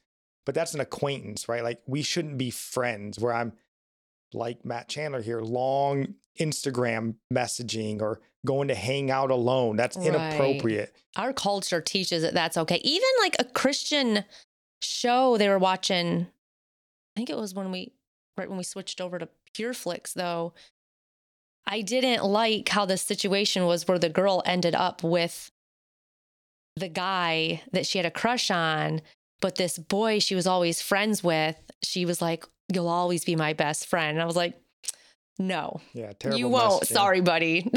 But 0.46 0.54
that's 0.54 0.72
an 0.72 0.80
acquaintance, 0.80 1.50
right? 1.50 1.62
Like 1.62 1.82
we 1.86 2.00
shouldn't 2.00 2.38
be 2.38 2.48
friends 2.48 3.18
where 3.18 3.34
I'm 3.34 3.52
like 4.32 4.64
Matt 4.64 4.88
Chandler 4.88 5.20
here, 5.20 5.42
long 5.42 6.14
Instagram 6.40 7.16
messaging 7.30 8.00
or 8.00 8.18
going 8.46 8.68
to 8.68 8.74
hang 8.74 9.10
out 9.10 9.30
alone. 9.30 9.76
That's 9.76 9.98
right. 9.98 10.06
inappropriate. 10.06 10.96
Our 11.16 11.34
culture 11.34 11.82
teaches 11.82 12.22
that 12.22 12.32
that's 12.32 12.56
okay. 12.56 12.80
Even 12.82 13.08
like 13.20 13.36
a 13.38 13.44
Christian 13.44 14.24
show 14.80 15.36
they 15.36 15.50
were 15.50 15.58
watching, 15.58 16.22
I 16.22 17.20
think 17.20 17.28
it 17.28 17.36
was 17.36 17.52
when 17.52 17.70
we, 17.70 17.92
right 18.38 18.48
when 18.48 18.56
we 18.56 18.64
switched 18.64 19.02
over 19.02 19.18
to 19.18 19.28
PureFlix, 19.58 20.14
though. 20.14 20.54
I 21.66 21.82
didn't 21.82 22.24
like 22.24 22.68
how 22.68 22.86
the 22.86 22.96
situation 22.96 23.66
was 23.66 23.86
where 23.86 23.98
the 23.98 24.08
girl 24.08 24.42
ended 24.46 24.74
up 24.74 25.02
with 25.02 25.50
the 26.76 26.88
guy 26.88 27.62
that 27.72 27.86
she 27.86 27.98
had 27.98 28.06
a 28.06 28.10
crush 28.10 28.50
on, 28.50 29.02
but 29.40 29.56
this 29.56 29.78
boy 29.78 30.18
she 30.18 30.34
was 30.34 30.46
always 30.46 30.80
friends 30.80 31.22
with, 31.22 31.56
she 31.82 32.04
was 32.04 32.22
like, 32.22 32.44
You'll 32.72 32.88
always 32.88 33.24
be 33.24 33.34
my 33.34 33.54
best 33.54 33.86
friend. 33.86 34.10
And 34.10 34.22
I 34.22 34.26
was 34.26 34.36
like, 34.36 34.54
no. 35.38 35.80
Yeah, 35.94 36.12
terrible. 36.18 36.38
You 36.38 36.48
won't. 36.48 36.82
Messaging. 36.82 36.92
Sorry, 36.92 37.20
buddy. 37.20 37.70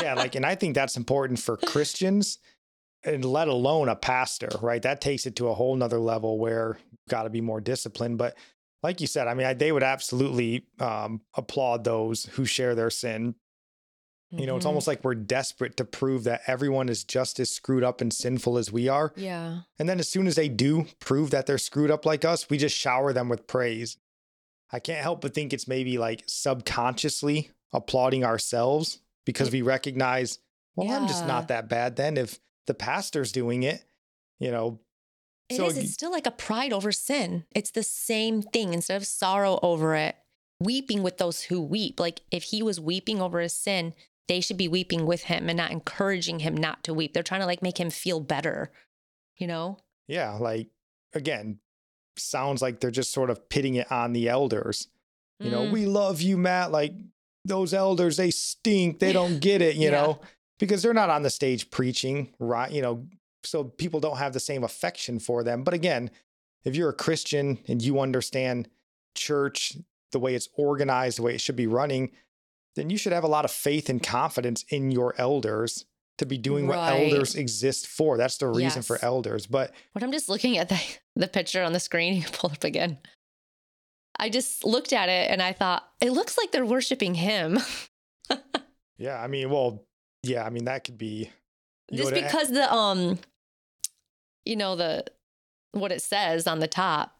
yeah, 0.00 0.14
like, 0.14 0.34
and 0.34 0.46
I 0.46 0.54
think 0.54 0.74
that's 0.74 0.96
important 0.96 1.38
for 1.38 1.56
Christians, 1.56 2.38
and 3.04 3.24
let 3.24 3.48
alone 3.48 3.88
a 3.88 3.96
pastor, 3.96 4.48
right? 4.62 4.80
That 4.82 5.00
takes 5.00 5.26
it 5.26 5.36
to 5.36 5.48
a 5.48 5.54
whole 5.54 5.76
nother 5.76 5.98
level 5.98 6.38
where 6.38 6.78
you 6.90 6.98
got 7.08 7.24
to 7.24 7.30
be 7.30 7.40
more 7.40 7.60
disciplined. 7.60 8.18
But 8.18 8.36
like 8.82 9.00
you 9.00 9.06
said, 9.06 9.28
I 9.28 9.34
mean, 9.34 9.46
I, 9.46 9.54
they 9.54 9.72
would 9.72 9.82
absolutely 9.82 10.66
um, 10.78 11.20
applaud 11.34 11.84
those 11.84 12.24
who 12.24 12.44
share 12.44 12.74
their 12.74 12.90
sin. 12.90 13.34
You 14.32 14.46
know, 14.46 14.56
it's 14.56 14.64
almost 14.64 14.86
like 14.86 15.02
we're 15.02 15.16
desperate 15.16 15.76
to 15.78 15.84
prove 15.84 16.22
that 16.22 16.42
everyone 16.46 16.88
is 16.88 17.02
just 17.02 17.40
as 17.40 17.50
screwed 17.50 17.82
up 17.82 18.00
and 18.00 18.12
sinful 18.12 18.58
as 18.58 18.70
we 18.70 18.86
are. 18.86 19.12
Yeah. 19.16 19.62
And 19.76 19.88
then 19.88 19.98
as 19.98 20.08
soon 20.08 20.28
as 20.28 20.36
they 20.36 20.48
do 20.48 20.86
prove 21.00 21.32
that 21.32 21.46
they're 21.46 21.58
screwed 21.58 21.90
up 21.90 22.06
like 22.06 22.24
us, 22.24 22.48
we 22.48 22.56
just 22.56 22.76
shower 22.76 23.12
them 23.12 23.28
with 23.28 23.48
praise. 23.48 23.96
I 24.72 24.78
can't 24.78 25.02
help 25.02 25.20
but 25.20 25.34
think 25.34 25.52
it's 25.52 25.66
maybe 25.66 25.98
like 25.98 26.22
subconsciously 26.28 27.50
applauding 27.72 28.24
ourselves 28.24 29.00
because 29.26 29.50
we 29.50 29.62
recognize, 29.62 30.38
well, 30.76 30.92
I'm 30.92 31.08
just 31.08 31.26
not 31.26 31.48
that 31.48 31.68
bad 31.68 31.96
then 31.96 32.16
if 32.16 32.38
the 32.68 32.74
pastor's 32.74 33.32
doing 33.32 33.64
it, 33.64 33.84
you 34.38 34.52
know. 34.52 34.78
It 35.50 35.56
so 35.56 35.66
is. 35.66 35.76
It's 35.76 35.92
still 35.92 36.10
like 36.12 36.26
a 36.26 36.30
pride 36.30 36.72
over 36.72 36.92
sin. 36.92 37.44
It's 37.54 37.70
the 37.72 37.82
same 37.82 38.42
thing. 38.42 38.72
Instead 38.72 38.96
of 38.96 39.06
sorrow 39.06 39.58
over 39.62 39.94
it, 39.96 40.16
weeping 40.60 41.02
with 41.02 41.18
those 41.18 41.42
who 41.42 41.60
weep. 41.60 41.98
Like 42.00 42.20
if 42.30 42.44
he 42.44 42.62
was 42.62 42.80
weeping 42.80 43.20
over 43.20 43.40
his 43.40 43.54
sin, 43.54 43.94
they 44.28 44.40
should 44.40 44.56
be 44.56 44.68
weeping 44.68 45.06
with 45.06 45.24
him 45.24 45.48
and 45.48 45.56
not 45.56 45.72
encouraging 45.72 46.38
him 46.40 46.54
not 46.56 46.84
to 46.84 46.94
weep. 46.94 47.12
They're 47.14 47.22
trying 47.22 47.40
to 47.40 47.46
like 47.46 47.62
make 47.62 47.78
him 47.80 47.90
feel 47.90 48.20
better, 48.20 48.70
you 49.36 49.46
know? 49.46 49.78
yeah, 50.06 50.32
like 50.40 50.68
again, 51.14 51.58
sounds 52.16 52.60
like 52.62 52.80
they're 52.80 52.90
just 52.90 53.12
sort 53.12 53.30
of 53.30 53.48
pitting 53.48 53.76
it 53.76 53.90
on 53.90 54.12
the 54.12 54.28
elders. 54.28 54.88
You 55.40 55.50
know, 55.50 55.62
Mm. 55.62 55.72
we 55.72 55.86
love 55.86 56.20
you, 56.20 56.36
Matt. 56.36 56.70
Like 56.72 56.92
those 57.44 57.72
elders, 57.72 58.16
they 58.18 58.30
stink. 58.30 58.98
They 58.98 59.12
don't 59.12 59.40
get 59.40 59.62
it, 59.62 59.76
you 59.76 59.84
Yeah. 59.84 59.90
know, 59.92 60.20
because 60.58 60.82
they're 60.82 60.92
not 60.94 61.10
on 61.10 61.22
the 61.22 61.30
stage 61.30 61.70
preaching, 61.70 62.34
right? 62.38 62.70
You 62.70 62.82
know, 62.82 63.06
so 63.44 63.64
people 63.64 64.00
don't 64.00 64.18
have 64.18 64.32
the 64.32 64.40
same 64.40 64.64
affection 64.64 65.18
for 65.18 65.42
them. 65.42 65.62
But 65.64 65.74
again, 65.74 66.10
if 66.64 66.76
you're 66.76 66.90
a 66.90 66.94
Christian 66.94 67.58
and 67.68 67.80
you 67.80 68.00
understand 68.00 68.68
church, 69.14 69.76
the 70.12 70.18
way 70.18 70.34
it's 70.34 70.48
organized, 70.54 71.18
the 71.18 71.22
way 71.22 71.34
it 71.34 71.40
should 71.40 71.56
be 71.56 71.66
running, 71.66 72.10
then 72.76 72.90
you 72.90 72.96
should 72.96 73.12
have 73.12 73.24
a 73.24 73.28
lot 73.28 73.44
of 73.44 73.50
faith 73.50 73.88
and 73.88 74.02
confidence 74.02 74.64
in 74.68 74.90
your 74.90 75.14
elders 75.18 75.84
to 76.18 76.26
be 76.26 76.36
doing 76.36 76.66
what 76.66 76.78
elders 76.78 77.34
exist 77.34 77.86
for. 77.86 78.18
That's 78.18 78.36
the 78.36 78.48
reason 78.48 78.82
for 78.82 78.98
elders. 79.02 79.46
But 79.46 79.72
When 79.92 80.04
I'm 80.04 80.12
just 80.12 80.28
looking 80.28 80.58
at 80.58 80.68
the, 80.68 80.80
the 81.16 81.28
picture 81.28 81.62
on 81.62 81.72
the 81.72 81.80
screen, 81.80 82.14
you 82.22 82.24
pull 82.32 82.50
up 82.50 82.64
again. 82.64 82.98
I 84.18 84.28
just 84.28 84.64
looked 84.64 84.92
at 84.92 85.08
it 85.08 85.30
and 85.30 85.40
I 85.40 85.52
thought, 85.52 85.88
it 86.00 86.10
looks 86.10 86.36
like 86.36 86.52
they're 86.52 86.66
worshiping 86.66 87.14
him. 87.14 87.58
yeah, 88.98 89.20
I 89.20 89.28
mean, 89.28 89.48
well, 89.48 89.86
yeah, 90.22 90.44
I 90.44 90.50
mean, 90.50 90.66
that 90.66 90.84
could 90.84 90.98
be. 90.98 91.30
just 91.90 92.12
because 92.12 92.50
the 92.50 92.70
um 92.72 93.18
you 94.50 94.56
know 94.56 94.74
the 94.76 95.04
what 95.72 95.92
it 95.92 96.02
says 96.02 96.46
on 96.46 96.58
the 96.58 96.66
top 96.68 97.16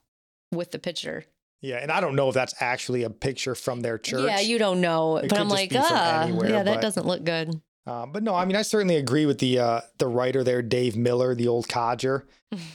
with 0.52 0.72
the 0.72 0.78
picture 0.78 1.24
Yeah, 1.62 1.76
and 1.76 1.90
I 1.92 2.00
don't 2.00 2.16
know 2.16 2.28
if 2.28 2.34
that's 2.34 2.54
actually 2.60 3.04
a 3.04 3.10
picture 3.10 3.54
from 3.54 3.80
their 3.82 3.96
church. 3.98 4.24
yeah 4.26 4.40
you 4.40 4.58
don't 4.58 4.80
know 4.80 5.18
It 5.18 5.28
but 5.30 5.38
i'm 5.38 5.48
like 5.48 5.70
ah 5.74 6.22
anywhere, 6.24 6.50
yeah 6.50 6.62
that 6.64 6.74
but- 6.76 6.80
doesn't 6.82 7.06
look 7.06 7.24
good 7.24 7.60
Um, 7.86 8.12
but 8.12 8.22
no, 8.22 8.34
I 8.34 8.44
mean, 8.44 8.56
I 8.56 8.62
certainly 8.62 8.96
agree 8.96 9.24
with 9.26 9.38
the 9.38 9.58
uh, 9.58 9.80
the 9.98 10.06
writer 10.06 10.44
there, 10.44 10.60
Dave 10.62 10.96
Miller, 10.96 11.34
the 11.34 11.48
old 11.48 11.66
codger, 11.66 12.26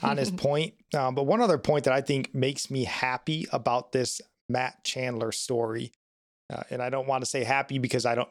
on 0.02 0.18
his 0.18 0.32
point. 0.48 0.74
Um, 0.98 1.14
but 1.16 1.24
one 1.28 1.42
other 1.42 1.60
point 1.60 1.84
that 1.86 1.94
I 1.94 2.02
think 2.02 2.34
makes 2.34 2.72
me 2.72 2.86
happy 2.86 3.46
about 3.54 3.92
this 3.92 4.20
Matt 4.50 4.84
Chandler 4.84 5.32
story, 5.32 5.92
uh, 6.52 6.64
and 6.72 6.82
I 6.82 6.90
don't 6.90 7.08
want 7.08 7.22
to 7.24 7.30
say 7.30 7.44
happy 7.44 7.78
because 7.78 8.06
I 8.06 8.16
don't 8.16 8.30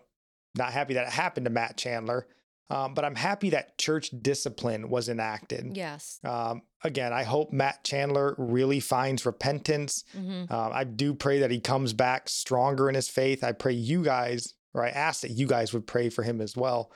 not 0.56 0.72
happy 0.72 0.94
that 0.94 1.06
it 1.06 1.12
happened 1.12 1.46
to 1.46 1.50
Matt 1.50 1.76
Chandler, 1.76 2.26
um, 2.70 2.94
but 2.94 3.04
I'm 3.04 3.14
happy 3.14 3.50
that 3.50 3.76
church 3.78 4.10
discipline 4.22 4.88
was 4.88 5.08
enacted. 5.08 5.76
yes 5.76 6.18
Um, 6.24 6.62
again, 6.82 7.12
I 7.12 7.22
hope 7.24 7.52
Matt 7.52 7.84
Chandler 7.84 8.34
really 8.38 8.80
finds 8.80 9.26
repentance. 9.26 10.04
hmm 10.12 10.44
Um, 10.50 10.70
I 10.72 10.84
do 10.84 11.14
pray 11.14 11.40
that 11.40 11.50
he 11.50 11.60
comes 11.60 11.92
back 11.92 12.28
stronger 12.28 12.88
in 12.88 12.94
his 12.94 13.08
faith. 13.08 13.44
I 13.44 13.52
pray 13.52 13.72
you 13.72 14.02
guys, 14.02 14.54
or 14.72 14.84
I 14.84 14.88
ask 14.88 15.20
that 15.22 15.30
you 15.32 15.46
guys 15.46 15.72
would 15.72 15.86
pray 15.86 16.08
for 16.10 16.22
him 16.22 16.40
as 16.40 16.56
well. 16.56 16.90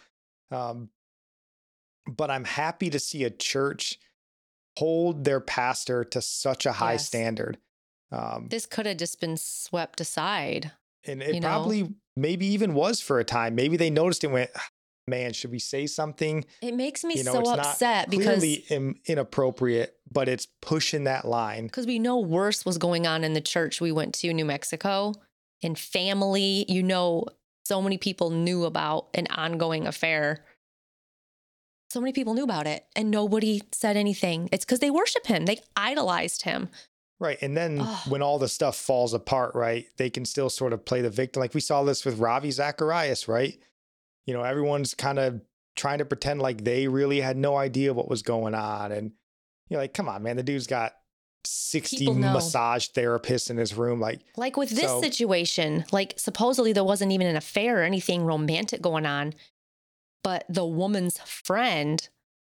Um, 0.51 0.91
but 2.07 2.31
I'm 2.31 2.45
happy 2.45 2.89
to 2.91 2.99
see 2.99 3.25
a 3.25 3.31
church 3.31 3.99
hold 4.79 5.25
their 5.25 5.41
pastor 5.41 6.05
to 6.05 6.23
such 6.23 6.65
a 6.65 6.73
high 6.73 6.93
Yes. 6.93 7.07
standard. 7.07 7.59
Um, 8.11 8.49
this 8.49 8.65
could 8.65 8.87
have 8.87 8.97
just 8.97 9.21
been 9.21 9.37
swept 9.37 10.01
aside 10.01 10.73
and 11.05 11.23
it 11.23 11.35
you 11.35 11.41
know? 11.41 11.49
probably 11.49 11.95
maybe 12.17 12.47
even 12.47 12.73
was 12.75 13.01
for 13.01 13.19
a 13.19 13.25
time. 13.25 13.55
Maybe 13.55 13.77
they 13.77 13.91
noticed 13.91 14.25
it 14.25 14.29
and 14.29 14.35
went, 14.35 14.51
"Ah, 14.57 14.69
man, 15.09 15.33
should 15.33 15.51
we 15.51 15.59
say 15.59 15.87
something? 15.87 16.45
it 16.63 16.75
makes 16.75 17.05
me 17.05 17.17
You 17.17 17.25
know, 17.25 17.33
so 17.33 17.41
it's 17.41 17.49
not 17.49 17.59
upset 17.61 18.11
because 18.11 18.39
Clearly 18.39 18.65
in, 18.69 18.97
inappropriate, 19.07 19.97
but 20.11 20.29
it's 20.29 20.47
pushing 20.61 21.05
that 21.05 21.25
line. 21.27 21.67
because 21.67 21.87
we 21.87 21.99
know 21.99 22.19
worse 22.19 22.65
was 22.65 22.79
going 22.79 23.07
on 23.07 23.25
in 23.25 23.33
the 23.35 23.41
church 23.41 23.81
we 23.81 23.93
went 23.93 24.15
to 24.17 24.33
New 24.33 24.45
Mexico 24.45 25.15
and 25.63 25.79
family 25.79 26.65
you 26.69 26.83
know 26.83 27.25
so 27.65 27.83
many 27.83 27.99
people 27.99 28.31
knew 28.31 28.65
about 28.65 29.09
an 29.15 29.27
ongoing 29.31 29.87
affair 29.87 30.45
so 31.91 32.01
many 32.01 32.13
people 32.13 32.35
knew 32.35 32.45
about 32.45 32.67
it 32.67 32.87
and 32.95 33.11
nobody 33.11 33.61
said 33.73 33.97
anything 33.97 34.49
it's 34.53 34.65
because 34.65 34.79
they 34.79 34.91
worship 34.91 35.27
him 35.27 35.47
they 35.47 35.59
idolized 35.77 36.43
him 36.43 36.69
Right. 37.21 37.39
And 37.43 37.57
then 37.57 37.81
when 38.09 38.23
all 38.23 38.39
the 38.39 38.49
stuff 38.49 38.77
falls 38.77 39.13
apart, 39.13 39.55
right, 39.55 39.87
they 39.97 40.09
can 40.09 40.25
still 40.25 40.49
sort 40.49 40.73
of 40.73 40.85
play 40.85 41.01
the 41.01 41.11
victim. 41.11 41.41
Like 41.41 41.55
we 41.55 41.61
saw 41.61 41.83
this 41.83 42.05
with 42.05 42.19
Ravi 42.19 42.51
Zacharias, 42.51 43.27
right? 43.27 43.59
You 44.29 44.35
know, 44.35 44.43
everyone's 44.43 44.93
kind 44.93 45.19
of 45.19 45.41
trying 45.75 45.99
to 45.99 46.05
pretend 46.05 46.43
like 46.43 46.63
they 46.63 46.87
really 46.87 47.19
had 47.19 47.39
no 47.39 47.57
idea 47.57 47.95
what 47.95 48.11
was 48.11 48.21
going 48.21 48.55
on. 48.55 48.93
And 48.93 49.13
you're 49.71 49.81
like, 49.81 49.95
come 49.95 50.07
on, 50.07 50.23
man, 50.23 50.37
the 50.37 50.43
dude's 50.43 50.67
got 50.67 50.93
60 51.45 52.13
massage 52.13 52.89
therapists 52.89 53.49
in 53.49 53.57
his 53.57 53.73
room. 53.73 54.01
Like, 54.01 54.21
like 54.37 54.59
with 54.59 54.69
this 54.69 54.83
So- 54.83 55.01
situation 55.01 55.87
like 55.93 56.13
supposedly 56.19 56.75
there 56.75 56.85
wasn't 56.85 57.13
even 57.13 57.27
an 57.27 57.37
affair 57.37 57.81
or 57.81 57.85
anything 57.85 58.23
romantic 58.23 58.83
going 58.83 59.07
on 59.07 59.33
but 60.23 60.45
the 60.51 60.67
woman's 60.67 61.17
friend 61.21 62.07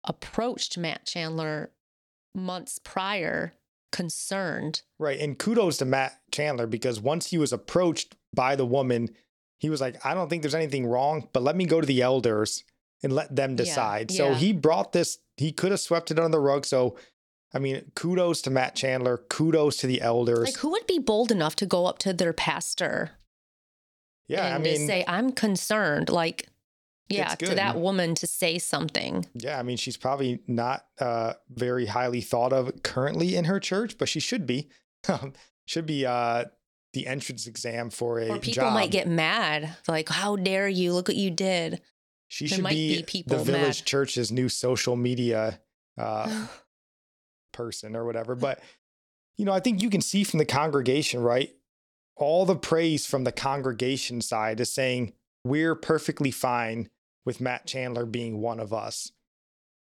approached 0.04 0.76
matt 0.76 1.06
chandler 1.06 1.70
months 2.35 2.78
prior 2.82 3.54
concerned 3.92 4.82
right. 4.98 5.20
And 5.20 5.38
kudos 5.38 5.78
to 5.78 5.85
Matt 5.85 6.18
Chandler 6.32 6.66
because 6.66 7.00
once 7.00 7.28
he 7.28 7.38
was 7.38 7.52
approached 7.52 8.16
by 8.35 8.56
the 8.56 8.66
woman, 8.66 9.11
he 9.62 9.70
was 9.70 9.81
like, 9.81 10.05
I 10.05 10.12
don't 10.12 10.29
think 10.29 10.42
there's 10.42 10.57
anything 10.57 10.87
wrong, 10.87 11.29
but 11.33 11.44
let 11.44 11.55
me 11.55 11.66
go 11.66 11.81
to 11.81 11.87
the 11.87 12.03
elders 12.03 12.64
and 13.01 13.12
let 13.12 13.35
them 13.35 13.53
Yeah, 13.53 13.57
decide. 13.57 14.11
So 14.11 14.35
he 14.35 14.53
brought 14.53 14.92
this, 14.92 15.18
he 15.37 15.53
could 15.53 15.70
have 15.70 15.79
swept 15.79 16.11
it 16.11 16.18
under 16.18 16.31
the 16.31 16.40
rug. 16.40 16.66
So, 16.66 16.96
I 17.55 17.61
mean, 17.61 17.92
kudos 17.94 18.42
to 18.42 18.51
Matt 18.51 18.75
Chandler, 18.75 19.18
kudos 19.29 19.77
to 19.77 19.87
the 19.87 20.01
elders. 20.01 20.46
like 20.46 20.57
who 20.57 20.70
would 20.72 20.87
be 20.88 20.98
bold 20.98 21.31
enough 21.31 21.55
to 21.57 21.66
go 21.66 21.87
up 21.87 21.98
to 21.98 22.12
their 22.12 22.33
pastor 22.33 23.12
yeah, 24.27 24.46
and 24.46 24.55
I 24.55 24.59
mean, 24.59 24.87
say 24.88 25.05
i'm 25.07 25.31
concerned 25.33 26.09
like 26.09 26.48
yeah 27.09 27.35
to 27.37 27.55
that 27.55 27.79
woman 27.79 28.14
to 28.16 28.27
say 28.27 28.59
something 28.59 29.27
yeah, 29.35 29.61
I 29.61 29.62
mean, 29.62 29.77
she's 29.77 29.96
probably 29.96 30.40
not 30.48 30.87
uh, 30.98 31.35
very 31.48 31.87
highly 31.87 32.20
thought 32.20 32.53
of 32.53 32.83
currently 32.83 33.37
in 33.37 33.44
her 33.44 33.61
church, 33.61 33.96
but 33.98 34.09
she 34.09 34.18
should 34.20 34.44
be. 34.46 34.68
should 35.66 35.87
be 35.87 36.05
uh, 36.07 36.44
the 36.92 37.07
entrance 37.07 37.46
exam 37.46 37.90
for 37.90 38.18
a 38.20 38.28
or 38.28 38.38
people 38.38 38.64
job. 38.64 38.74
might 38.74 38.90
get 38.90 39.09
mad 39.09 39.76
like 39.88 40.09
how 40.09 40.37
dare 40.37 40.68
you 40.68 40.92
look 40.92 41.09
what 41.09 41.16
you 41.16 41.31
did 41.31 41.81
She 42.28 42.46
there 42.46 42.57
should 42.57 42.62
might 42.64 42.70
be, 42.70 42.98
be 42.98 43.02
people 43.02 43.38
the 43.38 43.44
village 43.44 43.81
mad. 43.81 43.87
church's 43.87 44.31
new 44.31 44.48
social 44.48 44.96
media 44.96 45.61
uh, 45.98 46.46
person 47.52 47.96
or 47.96 48.05
whatever. 48.05 48.35
But, 48.35 48.61
you 49.37 49.44
know, 49.44 49.52
I 49.52 49.61
think 49.61 49.83
you 49.83 49.90
can 49.90 50.00
see 50.00 50.24
from 50.24 50.38
the 50.38 50.44
congregation, 50.44 51.22
right? 51.22 51.50
All 52.16 52.44
the 52.46 52.57
praise 52.57 53.07
from 53.07 53.24
the 53.24 53.33
congregation 53.33 54.20
side 54.20 54.61
is 54.61 54.72
saying, 54.72 55.12
we're 55.44 55.74
perfectly 55.74 56.31
fine 56.31 56.88
with 57.24 57.40
Matt 57.40 57.66
Chandler 57.66 58.07
being 58.07 58.40
one 58.40 58.61
of 58.61 58.72
us. 58.72 59.12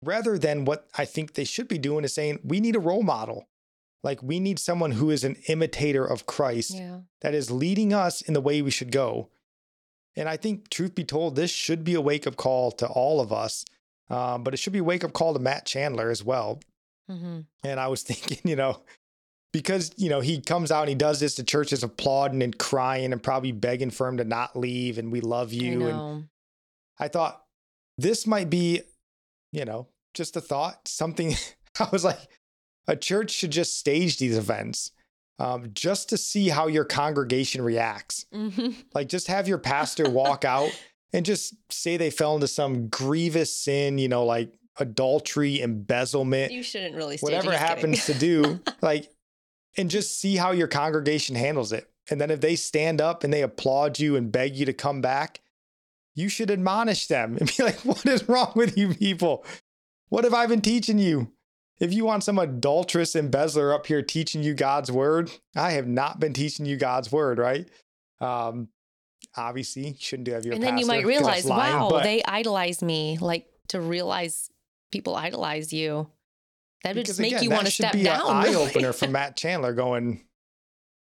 Rather 0.02 0.38
than 0.38 0.64
what 0.64 0.88
I 0.96 1.04
think 1.04 1.34
they 1.34 1.44
should 1.44 1.68
be 1.68 1.78
doing 1.78 2.04
is 2.04 2.14
saying, 2.14 2.40
we 2.42 2.60
need 2.60 2.76
a 2.76 2.80
role 2.80 3.02
model. 3.02 3.48
Like, 4.02 4.22
we 4.22 4.40
need 4.40 4.58
someone 4.58 4.92
who 4.92 5.10
is 5.10 5.24
an 5.24 5.36
imitator 5.48 6.04
of 6.04 6.26
Christ 6.26 6.74
yeah 6.74 7.00
that 7.20 7.34
is 7.34 7.50
leading 7.50 7.92
us 7.92 8.22
in 8.22 8.34
the 8.34 8.40
way 8.40 8.62
we 8.62 8.70
should 8.70 8.90
go. 8.90 9.28
And 10.16 10.28
I 10.28 10.36
think, 10.36 10.70
truth 10.70 10.94
be 10.94 11.04
told, 11.04 11.36
this 11.36 11.50
should 11.50 11.84
be 11.84 11.94
a 11.94 12.00
wake 12.00 12.26
up 12.26 12.36
call 12.36 12.72
to 12.72 12.86
all 12.86 13.20
of 13.20 13.32
us, 13.32 13.64
um, 14.08 14.42
but 14.42 14.54
it 14.54 14.56
should 14.56 14.72
be 14.72 14.80
a 14.80 14.84
wake 14.84 15.04
up 15.04 15.12
call 15.12 15.34
to 15.34 15.38
Matt 15.38 15.66
Chandler 15.66 16.10
as 16.10 16.24
well. 16.24 16.60
hmm 17.08 17.40
And 17.62 17.78
I 17.78 17.88
was 17.88 18.02
thinking, 18.10 18.38
you 18.44 18.56
know, 18.56 18.80
because, 19.52 19.92
you 19.96 20.08
know, 20.08 20.20
he 20.20 20.40
comes 20.40 20.70
out 20.70 20.82
and 20.82 20.88
he 20.88 20.94
does 20.94 21.20
this, 21.20 21.34
the 21.34 21.44
church 21.44 21.72
is 21.72 21.82
applauding 21.82 22.42
and 22.42 22.56
crying 22.56 23.12
and 23.12 23.22
probably 23.22 23.52
begging 23.52 23.90
for 23.90 24.08
him 24.08 24.16
to 24.16 24.24
not 24.24 24.56
leave 24.56 24.96
and 24.98 25.12
we 25.12 25.20
love 25.20 25.50
I 25.52 25.56
you. 25.56 25.86
And. 25.86 26.28
I 27.00 27.08
thought 27.08 27.42
this 27.98 28.26
might 28.26 28.50
be, 28.50 28.82
you 29.52 29.64
know, 29.64 29.88
just 30.14 30.36
a 30.36 30.40
thought, 30.40 30.86
something. 30.86 31.34
I 31.80 31.88
was 31.90 32.04
like, 32.04 32.18
a 32.90 32.96
church 32.96 33.30
should 33.30 33.52
just 33.52 33.78
stage 33.78 34.18
these 34.18 34.36
events 34.36 34.90
um, 35.38 35.70
just 35.72 36.08
to 36.10 36.16
see 36.18 36.48
how 36.48 36.66
your 36.66 36.84
congregation 36.84 37.62
reacts. 37.62 38.26
Mhm. 38.34 38.74
Like, 38.94 39.08
just 39.08 39.28
have 39.28 39.46
your 39.48 39.58
pastor 39.58 40.10
walk 40.10 40.44
out 40.44 40.70
and 41.12 41.24
just 41.24 41.54
say 41.70 41.96
they 41.96 42.10
fell 42.10 42.34
into 42.34 42.48
some 42.48 42.88
grievous 42.88 43.56
sin, 43.56 43.96
you 43.98 44.08
know, 44.08 44.24
like 44.24 44.52
adultery, 44.78 45.60
embezzlement, 45.60 46.52
You 46.52 46.62
shouldn't 46.62 46.94
really 46.96 47.16
stage 47.16 47.22
whatever 47.22 47.52
it, 47.52 47.54
it 47.54 47.58
kidding. 47.58 47.68
happens 47.68 48.06
to 48.06 48.14
do, 48.14 48.60
like, 48.82 49.08
and 49.76 49.88
just 49.90 50.18
see 50.18 50.36
how 50.36 50.50
your 50.50 50.68
congregation 50.68 51.36
handles 51.36 51.72
it. 51.72 51.88
And 52.10 52.20
then 52.20 52.30
if 52.30 52.40
they 52.40 52.56
stand 52.56 53.00
up 53.00 53.22
and 53.24 53.32
they 53.32 53.42
applaud 53.42 53.98
you 54.00 54.16
and 54.16 54.32
beg 54.32 54.56
you 54.56 54.66
to 54.66 54.72
come 54.72 55.00
back, 55.00 55.40
you 56.14 56.28
should 56.28 56.50
admonish 56.50 57.06
them 57.06 57.36
and 57.38 57.50
be 57.56 57.62
like, 57.62 57.78
what 57.84 58.04
is 58.04 58.28
wrong 58.28 58.52
with 58.56 58.76
you 58.76 58.94
people? 58.94 59.44
What 60.08 60.24
have 60.24 60.34
I 60.34 60.46
been 60.46 60.60
teaching 60.60 60.98
you? 60.98 61.32
If 61.80 61.94
you 61.94 62.04
want 62.04 62.22
some 62.22 62.38
adulterous 62.38 63.16
embezzler 63.16 63.72
up 63.72 63.86
here 63.86 64.02
teaching 64.02 64.42
you 64.42 64.52
God's 64.54 64.92
word, 64.92 65.30
I 65.56 65.72
have 65.72 65.88
not 65.88 66.20
been 66.20 66.34
teaching 66.34 66.66
you 66.66 66.76
God's 66.76 67.10
word, 67.10 67.38
right? 67.38 67.66
Um, 68.20 68.68
obviously, 69.34 69.88
you 69.88 69.94
shouldn't 69.98 70.26
do 70.26 70.32
have 70.32 70.44
your. 70.44 70.54
Own. 70.54 70.56
And 70.56 70.66
then 70.66 70.78
you 70.78 70.86
might 70.86 71.06
realize, 71.06 71.46
lying, 71.46 71.76
wow, 71.76 71.88
but, 71.88 72.02
they 72.02 72.22
idolize 72.22 72.82
me. 72.82 73.16
Like 73.18 73.46
to 73.68 73.80
realize 73.80 74.50
people 74.92 75.16
idolize 75.16 75.72
you. 75.72 76.08
That 76.84 76.96
would 76.96 77.06
just 77.06 77.20
make 77.20 77.32
again, 77.32 77.44
you 77.44 77.50
want 77.50 77.66
to 77.66 77.72
step 77.72 77.92
be 77.92 78.02
down. 78.02 78.20
An 78.26 78.54
eye 78.54 78.54
opener 78.54 78.92
for 78.92 79.08
Matt 79.08 79.36
Chandler 79.36 79.72
going, 79.72 80.22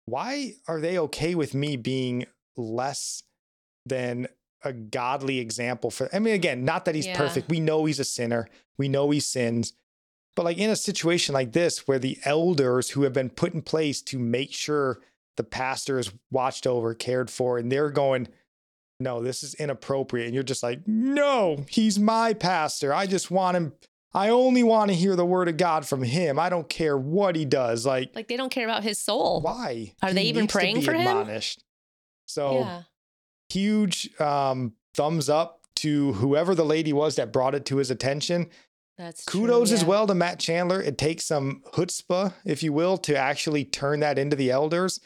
why 0.07 0.55
are 0.69 0.81
they 0.81 0.99
okay 0.99 1.35
with 1.35 1.55
me 1.55 1.77
being 1.77 2.27
less 2.57 3.23
than 3.87 4.29
a 4.65 4.73
godly 4.73 5.39
example 5.39 5.91
for 5.91 6.09
I 6.13 6.19
mean 6.19 6.35
again, 6.35 6.65
not 6.65 6.85
that 6.85 6.95
he's 6.95 7.07
yeah. 7.07 7.17
perfect. 7.17 7.49
We 7.49 7.61
know 7.61 7.85
he's 7.85 7.99
a 7.99 8.05
sinner. 8.05 8.49
We 8.79 8.89
know 8.89 9.11
he 9.11 9.21
sins. 9.21 9.73
But 10.35 10.45
like 10.45 10.59
in 10.59 10.71
a 10.71 10.77
situation 10.77 11.35
like 11.35 11.53
this 11.53 11.87
where 11.87 11.99
the 11.99 12.18
elders 12.25 12.90
who 12.90 13.03
have 13.03 13.12
been 13.12 13.31
put 13.31 13.55
in 13.55 13.62
place 13.62 14.01
to 14.03 14.18
make 14.18 14.53
sure 14.53 15.01
the 15.37 15.45
pastor 15.45 15.99
is 15.99 16.12
watched 16.31 16.66
over, 16.66 16.95
cared 16.95 17.31
for, 17.31 17.59
and 17.59 17.71
they're 17.71 17.90
going, 17.90 18.29
no, 19.01 19.21
this 19.21 19.42
is 19.42 19.55
inappropriate. 19.55 20.27
And 20.27 20.35
you're 20.35 20.42
just 20.42 20.62
like, 20.62 20.87
no, 20.87 21.64
he's 21.68 21.99
my 21.99 22.33
pastor. 22.35 22.95
I 22.95 23.07
just 23.07 23.31
want 23.31 23.57
him. 23.57 23.73
I 24.14 24.29
only 24.29 24.62
want 24.62 24.90
to 24.90 24.97
hear 24.97 25.16
the 25.16 25.25
word 25.25 25.49
of 25.49 25.57
God 25.57 25.87
from 25.87 26.03
him. 26.03 26.38
I 26.38 26.51
don't 26.51 26.68
care 26.68 26.97
what 26.99 27.35
he 27.35 27.45
does. 27.45 27.87
Like, 27.87 28.14
like 28.14 28.29
they 28.29 28.37
don't 28.37 28.51
care 28.51 28.66
about 28.66 28.83
his 28.83 28.99
soul. 28.99 29.40
Why? 29.40 29.95
Are 30.03 30.11
he 30.11 30.14
they 30.14 30.23
even 30.25 30.47
praying 30.47 30.83
for 30.83 30.92
admonished. 30.92 31.61
him? 31.61 31.64
So 32.27 32.59
yeah. 32.61 32.83
huge 33.49 34.11
um, 34.21 34.75
thumbs 34.95 35.29
up 35.29 35.61
to 35.77 36.12
whoever 36.14 36.55
the 36.55 36.64
lady 36.64 36.92
was 36.92 37.16
that 37.16 37.33
brought 37.33 37.55
it 37.55 37.64
to 37.66 37.79
his 37.79 37.90
attention. 37.90 38.51
That's 39.03 39.25
kudos 39.25 39.71
true, 39.71 39.75
yeah. 39.75 39.83
as 39.83 39.85
well 39.85 40.07
to 40.07 40.15
Matt 40.15 40.38
Chandler. 40.38 40.81
It 40.81 40.97
takes 40.97 41.25
some 41.25 41.65
chutzpah, 41.73 42.35
if 42.45 42.62
you 42.62 42.73
will, 42.73 42.97
to 42.99 43.17
actually 43.17 43.65
turn 43.65 43.99
that 43.99 44.17
into 44.17 44.37
the 44.37 44.53
elders. 44.53 45.01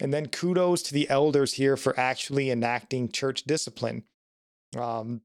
And 0.00 0.12
then 0.12 0.26
kudos 0.26 0.82
to 0.82 0.92
the 0.92 1.08
elders 1.08 1.52
here 1.52 1.76
for 1.76 1.98
actually 1.98 2.50
enacting 2.50 3.12
church 3.12 3.44
discipline. 3.44 4.02
Um, 4.76 5.20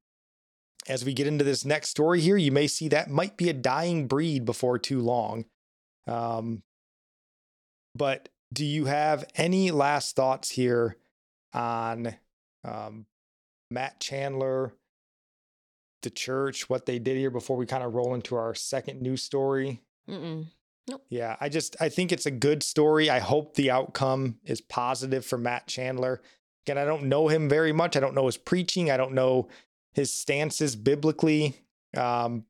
as 0.87 1.03
we 1.03 1.15
get 1.15 1.25
into 1.25 1.43
this 1.43 1.65
next 1.65 1.89
story 1.89 2.21
here, 2.21 2.37
you 2.37 2.51
may 2.51 2.67
see 2.67 2.89
that 2.89 3.09
might 3.09 3.37
be 3.37 3.49
a 3.49 3.53
dying 3.53 4.05
breed 4.07 4.45
before 4.45 4.77
too 4.77 5.01
long. 5.01 5.45
Um, 6.05 6.61
but 7.95 8.29
do 8.53 8.63
you 8.63 8.85
have 8.85 9.25
any 9.33 9.71
last 9.71 10.15
thoughts 10.15 10.51
here 10.51 10.95
on 11.53 12.15
um, 12.63 13.07
Matt 13.71 13.99
Chandler, 13.99 14.73
the 16.01 16.09
church, 16.09 16.69
what 16.69 16.85
they 16.85 16.99
did 16.99 17.17
here 17.17 17.29
before 17.29 17.57
we 17.57 17.65
kind 17.65 17.83
of 17.83 17.93
roll 17.93 18.13
into 18.13 18.35
our 18.35 18.53
second 18.53 19.01
news 19.01 19.23
story? 19.23 19.81
Mm-mm. 20.09 20.47
Nope. 20.89 21.05
Yeah, 21.09 21.35
I 21.39 21.49
just 21.49 21.75
I 21.79 21.89
think 21.89 22.11
it's 22.11 22.25
a 22.25 22.31
good 22.31 22.63
story. 22.63 23.09
I 23.09 23.19
hope 23.19 23.55
the 23.55 23.71
outcome 23.71 24.39
is 24.43 24.61
positive 24.61 25.25
for 25.25 25.37
Matt 25.37 25.67
Chandler. 25.67 26.21
Again, 26.65 26.77
I 26.77 26.85
don't 26.85 27.03
know 27.03 27.27
him 27.27 27.47
very 27.49 27.71
much. 27.71 27.95
I 27.95 27.99
don't 27.99 28.15
know 28.15 28.25
his 28.25 28.37
preaching. 28.37 28.91
I 28.91 28.97
don't 28.97 29.13
know 29.13 29.47
his 29.93 30.13
stances 30.13 30.75
biblically. 30.75 31.55
Um, 31.95 32.45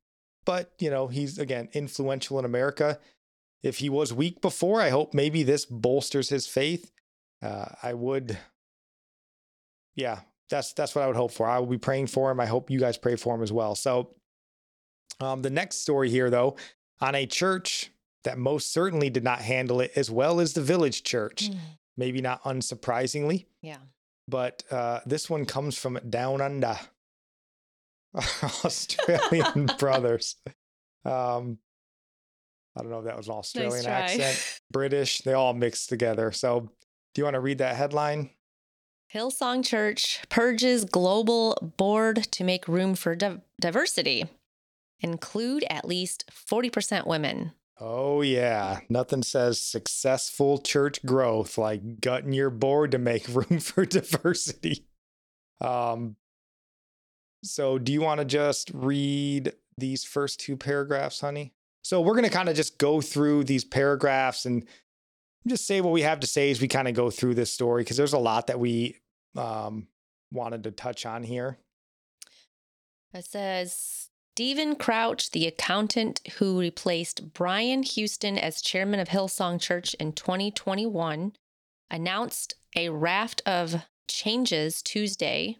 but 0.45 0.73
you 0.79 0.89
know, 0.89 1.07
he's 1.07 1.37
again 1.37 1.69
influential 1.73 2.39
in 2.39 2.45
America. 2.45 2.99
If 3.63 3.77
he 3.77 3.89
was 3.89 4.13
weak 4.13 4.41
before, 4.41 4.81
I 4.81 4.89
hope 4.89 5.13
maybe 5.13 5.43
this 5.43 5.65
bolsters 5.65 6.29
his 6.29 6.47
faith. 6.47 6.91
Uh, 7.43 7.65
I 7.83 7.93
would, 7.93 8.37
yeah, 9.95 10.21
that's 10.51 10.73
that's 10.73 10.93
what 10.93 11.03
I 11.03 11.07
would 11.07 11.15
hope 11.15 11.31
for. 11.31 11.47
I 11.47 11.57
will 11.57 11.65
be 11.65 11.79
praying 11.79 12.07
for 12.07 12.29
him. 12.29 12.39
I 12.39 12.45
hope 12.45 12.69
you 12.69 12.79
guys 12.79 12.97
pray 12.97 13.15
for 13.15 13.33
him 13.33 13.41
as 13.41 13.51
well. 13.51 13.73
So, 13.73 14.13
um, 15.19 15.41
the 15.41 15.49
next 15.49 15.77
story 15.77 16.09
here, 16.09 16.29
though, 16.29 16.57
on 16.99 17.15
a 17.15 17.25
church 17.25 17.91
that 18.23 18.37
most 18.37 18.71
certainly 18.71 19.09
did 19.09 19.23
not 19.23 19.39
handle 19.39 19.81
it 19.81 19.91
as 19.95 20.11
well 20.11 20.39
as 20.39 20.53
the 20.53 20.61
village 20.61 21.03
church. 21.03 21.49
Mm. 21.49 21.57
Maybe 21.97 22.21
not 22.21 22.43
unsurprisingly. 22.43 23.47
Yeah. 23.61 23.77
But 24.27 24.63
uh, 24.71 24.99
this 25.05 25.29
one 25.29 25.45
comes 25.45 25.77
from 25.77 25.99
down 26.09 26.41
under 26.41 26.77
Australian 28.63 29.69
brothers. 29.79 30.35
Um, 31.03 31.57
I 32.75 32.81
don't 32.81 32.91
know 32.91 32.99
if 32.99 33.05
that 33.05 33.17
was 33.17 33.27
an 33.27 33.33
Australian 33.33 33.83
nice 33.83 34.19
accent, 34.19 34.61
British, 34.71 35.19
they 35.19 35.33
all 35.33 35.53
mixed 35.53 35.89
together. 35.89 36.31
So, 36.31 36.71
do 37.13 37.19
you 37.19 37.23
want 37.25 37.33
to 37.33 37.41
read 37.41 37.57
that 37.57 37.75
headline? 37.75 38.29
Hillsong 39.13 39.65
Church 39.65 40.21
purges 40.29 40.85
global 40.85 41.73
board 41.75 42.23
to 42.31 42.45
make 42.45 42.67
room 42.67 42.95
for 42.95 43.13
di- 43.13 43.41
diversity. 43.59 44.25
Include 45.01 45.65
at 45.69 45.83
least 45.83 46.29
40% 46.31 47.05
women. 47.05 47.51
Oh, 47.77 48.21
yeah. 48.21 48.79
Nothing 48.87 49.23
says 49.23 49.59
successful 49.59 50.59
church 50.59 51.05
growth 51.05 51.57
like 51.57 51.99
gutting 51.99 52.31
your 52.31 52.51
board 52.51 52.91
to 52.91 52.99
make 52.99 53.27
room 53.29 53.59
for 53.59 53.85
diversity. 53.85 54.85
Um, 55.59 56.15
so, 57.43 57.79
do 57.79 57.91
you 57.91 58.01
want 58.01 58.19
to 58.19 58.25
just 58.25 58.71
read 58.73 59.51
these 59.77 60.05
first 60.05 60.39
two 60.39 60.55
paragraphs, 60.55 61.19
honey? 61.19 61.53
So, 61.81 61.99
we're 61.99 62.13
going 62.13 62.23
to 62.23 62.29
kind 62.29 62.47
of 62.47 62.55
just 62.55 62.77
go 62.77 63.01
through 63.01 63.43
these 63.43 63.65
paragraphs 63.65 64.45
and 64.45 64.65
just 65.47 65.65
say 65.65 65.81
what 65.81 65.93
we 65.93 66.01
have 66.01 66.19
to 66.19 66.27
say 66.27 66.51
as 66.51 66.61
we 66.61 66.67
kind 66.67 66.87
of 66.87 66.93
go 66.93 67.09
through 67.09 67.35
this 67.35 67.51
story 67.51 67.83
because 67.83 67.97
there's 67.97 68.13
a 68.13 68.19
lot 68.19 68.47
that 68.47 68.59
we 68.59 68.97
um, 69.35 69.87
wanted 70.31 70.63
to 70.63 70.71
touch 70.71 71.05
on 71.05 71.23
here. 71.23 71.57
It 73.13 73.25
says 73.25 74.09
Stephen 74.33 74.75
Crouch, 74.75 75.31
the 75.31 75.47
accountant 75.47 76.21
who 76.37 76.59
replaced 76.59 77.33
Brian 77.33 77.83
Houston 77.83 78.37
as 78.37 78.61
chairman 78.61 78.99
of 78.99 79.09
Hillsong 79.09 79.59
Church 79.59 79.93
in 79.95 80.13
2021, 80.13 81.33
announced 81.89 82.55
a 82.75 82.89
raft 82.89 83.41
of 83.45 83.83
changes 84.07 84.81
Tuesday 84.81 85.57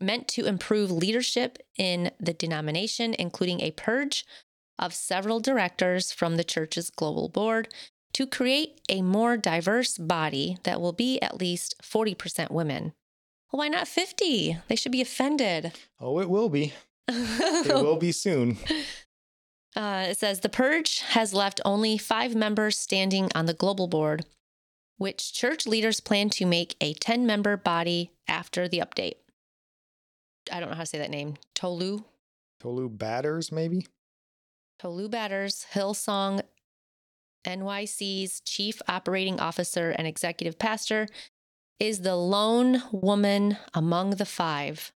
meant 0.00 0.28
to 0.28 0.46
improve 0.46 0.90
leadership 0.90 1.58
in 1.76 2.10
the 2.20 2.32
denomination, 2.32 3.14
including 3.18 3.60
a 3.60 3.72
purge 3.72 4.24
of 4.78 4.92
several 4.94 5.40
directors 5.40 6.12
from 6.12 6.36
the 6.36 6.44
church's 6.44 6.90
global 6.90 7.28
board 7.28 7.68
to 8.14 8.26
create 8.26 8.80
a 8.88 9.02
more 9.02 9.36
diverse 9.36 9.98
body 9.98 10.56
that 10.62 10.80
will 10.80 10.92
be 10.92 11.20
at 11.20 11.38
least 11.38 11.74
40% 11.82 12.50
women. 12.50 12.92
Well, 13.52 13.58
why 13.58 13.68
not 13.68 13.86
50? 13.88 14.58
They 14.68 14.76
should 14.76 14.92
be 14.92 15.00
offended. 15.00 15.72
Oh, 16.00 16.18
it 16.20 16.30
will 16.30 16.48
be 16.48 16.72
it 17.08 17.74
will 17.74 17.96
be 17.96 18.12
soon. 18.12 18.56
Uh, 19.76 20.06
it 20.10 20.18
says 20.18 20.40
the 20.40 20.48
purge 20.48 21.00
has 21.00 21.34
left 21.34 21.60
only 21.64 21.98
five 21.98 22.34
members 22.34 22.78
standing 22.78 23.28
on 23.34 23.46
the 23.46 23.54
global 23.54 23.88
board, 23.88 24.24
which 24.96 25.32
church 25.32 25.66
leaders 25.66 26.00
plan 26.00 26.30
to 26.30 26.46
make 26.46 26.76
a 26.80 26.94
10 26.94 27.26
member 27.26 27.56
body 27.56 28.12
after 28.28 28.68
the 28.68 28.78
update. 28.78 29.14
I 30.52 30.60
don't 30.60 30.70
know 30.70 30.76
how 30.76 30.82
to 30.82 30.86
say 30.86 30.98
that 30.98 31.10
name. 31.10 31.34
Tolu? 31.54 32.04
Tolu 32.60 32.88
Badders, 32.88 33.50
maybe? 33.50 33.86
Tolu 34.78 35.08
Badders, 35.08 35.66
Hillsong 35.72 36.42
NYC's 37.44 38.40
chief 38.40 38.80
operating 38.88 39.40
officer 39.40 39.90
and 39.90 40.06
executive 40.06 40.58
pastor, 40.58 41.06
is 41.80 42.00
the 42.00 42.16
lone 42.16 42.82
woman 42.92 43.56
among 43.74 44.10
the 44.10 44.24
five. 44.24 44.92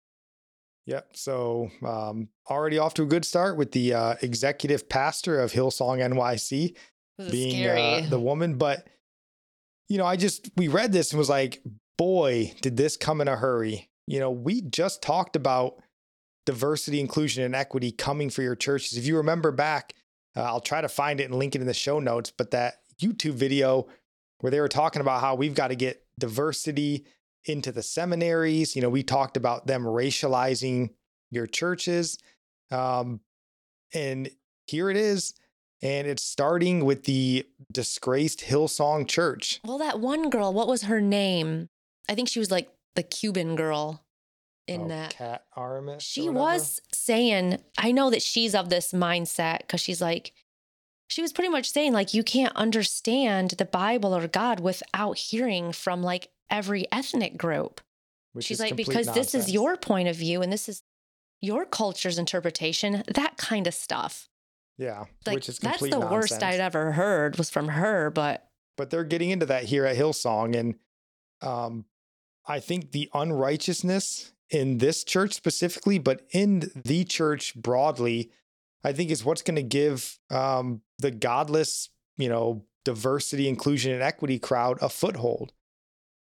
Yep. 0.85 1.09
So 1.13 1.69
um, 1.83 2.29
already 2.49 2.77
off 2.77 2.93
to 2.95 3.03
a 3.03 3.07
good 3.07 3.25
start 3.25 3.57
with 3.57 3.71
the 3.71 3.93
uh, 3.93 4.15
executive 4.21 4.87
pastor 4.87 5.39
of 5.39 5.51
Hillsong 5.51 5.99
NYC 5.99 6.75
being 7.31 7.65
uh, 7.65 8.05
the 8.09 8.19
woman. 8.19 8.55
But, 8.55 8.87
you 9.89 9.97
know, 9.97 10.05
I 10.05 10.15
just, 10.15 10.51
we 10.57 10.67
read 10.67 10.91
this 10.91 11.11
and 11.11 11.17
was 11.17 11.29
like, 11.29 11.63
boy, 11.97 12.53
did 12.61 12.77
this 12.77 12.97
come 12.97 13.21
in 13.21 13.27
a 13.27 13.35
hurry. 13.35 13.89
You 14.05 14.19
know, 14.19 14.29
we 14.29 14.61
just 14.61 15.01
talked 15.01 15.35
about 15.35 15.81
diversity, 16.45 16.99
inclusion, 16.99 17.43
and 17.43 17.55
equity 17.55 17.91
coming 17.91 18.29
for 18.29 18.43
your 18.43 18.55
churches. 18.55 18.97
If 18.97 19.07
you 19.07 19.17
remember 19.17 19.51
back, 19.51 19.95
uh, 20.35 20.43
I'll 20.43 20.61
try 20.61 20.81
to 20.81 20.89
find 20.89 21.19
it 21.19 21.25
and 21.25 21.35
link 21.35 21.55
it 21.55 21.61
in 21.61 21.67
the 21.67 21.73
show 21.73 21.99
notes, 21.99 22.31
but 22.35 22.51
that 22.51 22.81
YouTube 23.01 23.33
video 23.33 23.87
where 24.39 24.51
they 24.51 24.59
were 24.59 24.67
talking 24.67 25.01
about 25.01 25.21
how 25.21 25.35
we've 25.35 25.55
got 25.55 25.69
to 25.69 25.75
get 25.75 26.03
diversity 26.19 27.05
into 27.45 27.71
the 27.71 27.83
seminaries. 27.83 28.75
You 28.75 28.81
know, 28.81 28.89
we 28.89 29.03
talked 29.03 29.37
about 29.37 29.67
them 29.67 29.83
racializing 29.83 30.89
your 31.31 31.47
churches. 31.47 32.17
Um, 32.71 33.21
and 33.93 34.29
here 34.67 34.89
it 34.89 34.97
is. 34.97 35.33
And 35.81 36.07
it's 36.07 36.23
starting 36.23 36.85
with 36.85 37.03
the 37.03 37.45
disgraced 37.71 38.41
Hillsong 38.41 39.07
Church. 39.07 39.59
Well, 39.63 39.77
that 39.77 39.99
one 39.99 40.29
girl, 40.29 40.53
what 40.53 40.67
was 40.67 40.83
her 40.83 41.01
name? 41.01 41.69
I 42.09 42.15
think 42.15 42.29
she 42.29 42.39
was 42.39 42.49
like 42.49 42.69
the 42.95 43.03
Cuban 43.03 43.55
girl 43.55 44.04
in 44.67 44.83
oh, 44.83 44.87
that. 44.89 45.15
Kat 45.15 45.45
Armas. 45.55 46.03
She 46.03 46.29
was 46.29 46.81
saying, 46.93 47.61
I 47.77 47.91
know 47.91 48.09
that 48.09 48.21
she's 48.21 48.55
of 48.55 48.69
this 48.69 48.91
mindset 48.91 49.59
because 49.59 49.81
she's 49.81 50.01
like, 50.01 50.33
she 51.07 51.21
was 51.21 51.33
pretty 51.33 51.49
much 51.49 51.69
saying, 51.69 51.93
like, 51.93 52.13
you 52.13 52.23
can't 52.23 52.55
understand 52.55 53.51
the 53.51 53.65
Bible 53.65 54.15
or 54.15 54.27
God 54.27 54.59
without 54.59 55.17
hearing 55.17 55.71
from 55.71 56.01
like 56.01 56.29
every 56.49 56.91
ethnic 56.91 57.37
group. 57.37 57.81
She's 58.39 58.59
like, 58.59 58.75
because 58.75 59.07
nonsense. 59.07 59.31
this 59.31 59.47
is 59.47 59.53
your 59.53 59.77
point 59.77 60.09
of 60.09 60.15
view 60.15 60.41
and 60.41 60.51
this 60.51 60.67
is 60.67 60.81
your 61.41 61.65
culture's 61.65 62.17
interpretation, 62.17 63.03
that 63.13 63.37
kind 63.37 63.67
of 63.67 63.73
stuff. 63.73 64.29
Yeah. 64.77 65.05
Like, 65.25 65.35
which 65.35 65.49
is 65.49 65.59
that's 65.59 65.81
the 65.81 65.89
nonsense. 65.89 66.11
worst 66.11 66.43
I'd 66.43 66.59
ever 66.59 66.91
heard 66.91 67.37
was 67.37 67.49
from 67.49 67.69
her, 67.69 68.09
but 68.09 68.49
but 68.77 68.89
they're 68.89 69.05
getting 69.05 69.29
into 69.29 69.45
that 69.45 69.63
here 69.63 69.85
at 69.85 69.95
Hillsong. 69.95 70.55
And 70.55 70.75
um 71.41 71.85
I 72.45 72.59
think 72.59 72.91
the 72.91 73.09
unrighteousness 73.13 74.33
in 74.49 74.77
this 74.77 75.03
church 75.03 75.33
specifically, 75.33 75.97
but 75.97 76.21
in 76.31 76.71
the 76.85 77.03
church 77.03 77.55
broadly, 77.55 78.31
I 78.83 78.93
think 78.93 79.09
is 79.09 79.25
what's 79.25 79.41
going 79.41 79.55
to 79.55 79.63
give 79.63 80.19
um, 80.29 80.81
the 80.99 81.11
godless, 81.11 81.89
you 82.17 82.29
know, 82.29 82.65
diversity, 82.83 83.49
inclusion, 83.49 83.91
and 83.91 84.03
equity 84.03 84.37
crowd 84.39 84.77
a 84.81 84.89
foothold. 84.89 85.51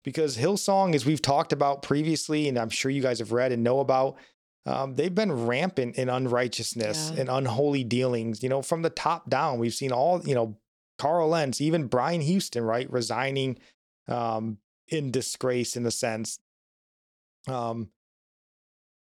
Because 0.03 0.37
Hillsong, 0.37 0.95
as 0.95 1.05
we've 1.05 1.21
talked 1.21 1.51
about 1.51 1.81
previously, 1.81 2.47
and 2.47 2.57
I'm 2.57 2.69
sure 2.69 2.91
you 2.91 3.01
guys 3.01 3.19
have 3.19 3.31
read 3.31 3.51
and 3.51 3.63
know 3.63 3.79
about, 3.79 4.17
um, 4.65 4.95
they've 4.95 5.13
been 5.13 5.45
rampant 5.45 5.95
in 5.95 6.09
unrighteousness 6.09 7.11
yeah. 7.13 7.21
and 7.21 7.29
unholy 7.29 7.83
dealings. 7.83 8.41
You 8.41 8.49
know, 8.49 8.61
from 8.61 8.83
the 8.83 8.89
top 8.89 9.29
down, 9.29 9.59
we've 9.59 9.73
seen 9.73 9.91
all, 9.91 10.21
you 10.25 10.35
know, 10.35 10.57
Carl 10.97 11.29
Lentz, 11.29 11.59
even 11.59 11.87
Brian 11.87 12.21
Houston, 12.21 12.63
right, 12.63 12.89
resigning 12.89 13.57
um, 14.07 14.59
in 14.87 15.11
disgrace 15.11 15.75
in 15.75 15.85
a 15.85 15.91
sense. 15.91 16.39
Um, 17.47 17.89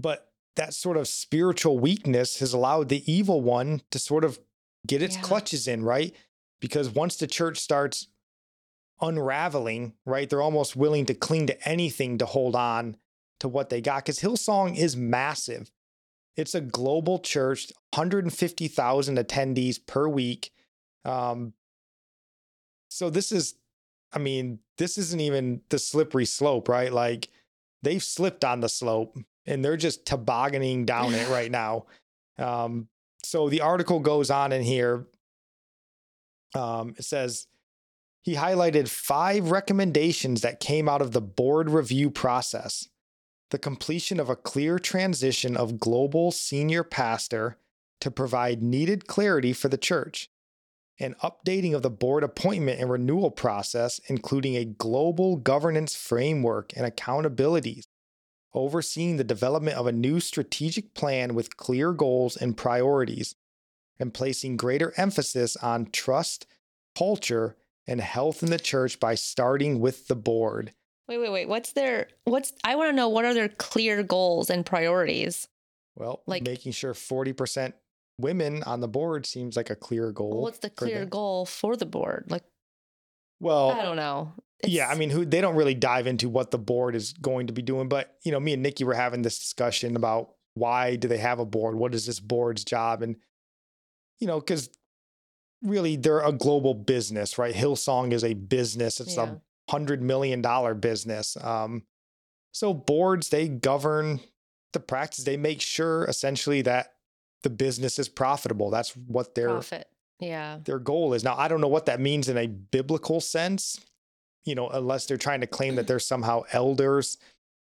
but 0.01 0.31
that 0.55 0.73
sort 0.73 0.97
of 0.97 1.07
spiritual 1.07 1.79
weakness 1.79 2.39
has 2.39 2.53
allowed 2.53 2.89
the 2.89 3.11
evil 3.11 3.41
one 3.41 3.81
to 3.91 3.99
sort 3.99 4.23
of 4.23 4.39
get 4.85 5.01
its 5.01 5.15
yeah. 5.15 5.21
clutches 5.21 5.67
in, 5.67 5.83
right? 5.83 6.15
Because 6.59 6.89
once 6.89 7.15
the 7.15 7.27
church 7.27 7.57
starts 7.57 8.07
unraveling, 9.01 9.93
right, 10.05 10.29
they're 10.29 10.41
almost 10.41 10.75
willing 10.75 11.05
to 11.05 11.13
cling 11.13 11.47
to 11.47 11.67
anything 11.67 12.17
to 12.17 12.25
hold 12.25 12.55
on 12.55 12.97
to 13.39 13.47
what 13.47 13.69
they 13.69 13.81
got. 13.81 14.05
Because 14.05 14.19
Hillsong 14.19 14.77
is 14.77 14.95
massive. 14.95 15.71
It's 16.37 16.55
a 16.55 16.61
global 16.61 17.19
church, 17.19 17.71
150,000 17.93 19.17
attendees 19.17 19.85
per 19.85 20.07
week. 20.07 20.51
Um, 21.03 21.53
so 22.89 23.09
this 23.09 23.31
is, 23.31 23.55
I 24.13 24.19
mean, 24.19 24.59
this 24.77 24.97
isn't 24.97 25.19
even 25.19 25.61
the 25.69 25.79
slippery 25.79 26.25
slope, 26.25 26.69
right? 26.69 26.91
Like 26.91 27.29
they've 27.81 28.03
slipped 28.03 28.45
on 28.45 28.59
the 28.59 28.69
slope 28.69 29.17
and 29.45 29.63
they're 29.63 29.77
just 29.77 30.06
tobogganing 30.06 30.86
down 30.86 31.13
it 31.13 31.30
right 31.30 31.51
now. 31.63 31.86
Um, 32.38 32.88
so 33.23 33.49
the 33.49 33.62
article 33.62 33.99
goes 33.99 34.30
on 34.30 34.51
in 34.51 34.63
here. 34.63 35.08
Um, 36.56 36.95
it 36.97 37.06
says 37.06 37.47
he 38.21 38.36
highlighted 38.36 38.88
five 38.88 39.51
recommendations 39.51 40.41
that 40.41 40.60
came 40.60 40.89
out 40.89 41.01
of 41.01 41.12
the 41.12 41.21
board 41.21 41.69
review 41.69 42.10
process 42.10 42.88
the 43.51 43.60
completion 43.60 44.19
of 44.19 44.30
a 44.30 44.36
clear 44.36 44.80
transition 44.80 45.56
of 45.56 45.77
global 45.77 46.32
senior 46.32 46.84
pastor 46.84 47.58
to 47.99 48.10
provide 48.10 48.63
needed 48.63 49.08
clarity 49.08 49.54
for 49.54 49.67
the 49.67 49.77
church, 49.77 50.30
an 50.99 51.15
updating 51.21 51.75
of 51.75 51.82
the 51.82 51.89
board 51.89 52.23
appointment 52.23 52.80
and 52.80 52.89
renewal 52.89 53.30
process, 53.30 53.99
including 54.08 54.56
a 54.56 54.65
global 54.65 55.36
governance 55.36 55.95
framework 55.95 56.71
and 56.75 56.89
accountabilities 56.89 57.84
overseeing 58.53 59.17
the 59.17 59.23
development 59.23 59.77
of 59.77 59.87
a 59.87 59.91
new 59.91 60.19
strategic 60.19 60.93
plan 60.93 61.33
with 61.33 61.57
clear 61.57 61.93
goals 61.93 62.35
and 62.35 62.57
priorities, 62.57 63.35
and 63.99 64.13
placing 64.13 64.57
greater 64.57 64.93
emphasis 64.97 65.55
on 65.57 65.85
trust, 65.91 66.47
culture, 66.97 67.55
and 67.87 68.01
health 68.01 68.43
in 68.43 68.49
the 68.49 68.59
church 68.59 68.99
by 68.99 69.15
starting 69.15 69.79
with 69.79 70.07
the 70.07 70.15
board. 70.15 70.73
Wait, 71.07 71.17
wait, 71.17 71.31
wait. 71.31 71.49
What's 71.49 71.73
their 71.73 72.07
what's 72.23 72.53
I 72.63 72.75
want 72.75 72.89
to 72.89 72.95
know 72.95 73.09
what 73.09 73.25
are 73.25 73.33
their 73.33 73.49
clear 73.49 74.01
goals 74.01 74.49
and 74.49 74.65
priorities? 74.65 75.47
Well, 75.95 76.23
like 76.25 76.43
making 76.43 76.71
sure 76.71 76.93
40% 76.93 77.73
women 78.17 78.63
on 78.63 78.79
the 78.79 78.87
board 78.87 79.25
seems 79.25 79.57
like 79.57 79.69
a 79.69 79.75
clear 79.75 80.11
goal. 80.11 80.41
What's 80.41 80.59
the 80.59 80.69
clear 80.69 81.05
goal 81.05 81.45
for 81.45 81.75
the 81.75 81.85
board? 81.85 82.25
Like 82.29 82.43
well, 83.41 83.71
I 83.71 83.82
don't 83.82 83.95
know. 83.95 84.34
It's, 84.60 84.71
yeah, 84.71 84.88
I 84.88 84.95
mean, 84.95 85.10
who 85.10 85.25
they 85.25 85.41
don't 85.41 85.56
really 85.56 85.73
dive 85.73 86.08
into 86.08 86.30
what 86.30 86.51
the 86.51 86.60
board 86.60 86.95
is 86.95 87.13
going 87.13 87.47
to 87.47 87.54
be 87.54 87.62
doing, 87.62 87.89
but 87.89 88.15
you 88.23 88.32
know, 88.32 88.39
me 88.39 88.54
and 88.54 88.63
Nikki 88.63 88.84
were 88.84 88.93
having 88.93 89.23
this 89.23 89.39
discussion 89.39 89.95
about 89.95 90.36
why 90.54 90.95
do 90.95 91.08
they 91.08 91.17
have 91.17 91.39
a 91.39 91.45
board? 91.45 91.75
What 91.75 91.95
is 91.95 92.06
this 92.06 92.19
board's 92.19 92.63
job? 92.63 93.01
And 93.01 93.15
you 94.19 94.27
know, 94.27 94.39
because 94.39 94.69
really 95.63 95.95
they're 95.95 96.21
a 96.21 96.32
global 96.32 96.73
business, 96.73 97.38
right? 97.38 97.56
Hillsong 97.56 98.13
is 98.13 98.23
a 98.23 98.36
business. 98.36 98.99
It's 98.99 99.17
yeah. 99.17 99.34
a 99.34 99.71
hundred 99.71 100.01
million 100.01 100.41
dollar 100.41 100.75
business. 100.75 101.36
Um, 101.41 101.84
so 102.51 102.73
boards 102.73 103.30
they 103.30 103.47
govern 103.47 104.19
the 104.73 104.80
practice. 104.80 105.23
They 105.23 105.38
make 105.38 105.62
sure 105.62 106.06
essentially 106.06 106.62
that 106.63 106.93
the 107.43 107.49
business 107.49 107.97
is 107.97 108.10
profitable. 108.10 108.69
That's 108.69 108.91
what 108.91 109.34
their 109.34 109.49
profit. 109.49 109.88
Yeah. 110.21 110.60
Their 110.63 110.79
goal 110.79 111.13
is. 111.13 111.23
Now, 111.23 111.36
I 111.38 111.49
don't 111.49 111.60
know 111.60 111.67
what 111.67 111.88
that 111.88 111.99
means 111.99 112.29
in 112.29 112.38
a 112.38 112.47
biblical 112.47 113.19
sense 113.19 113.79
you 114.45 114.55
know, 114.55 114.69
unless 114.69 115.05
they're 115.05 115.17
trying 115.17 115.41
to 115.41 115.47
claim 115.47 115.75
that 115.75 115.88
they're 115.88 115.99
somehow 115.99 116.43
elders 116.51 117.17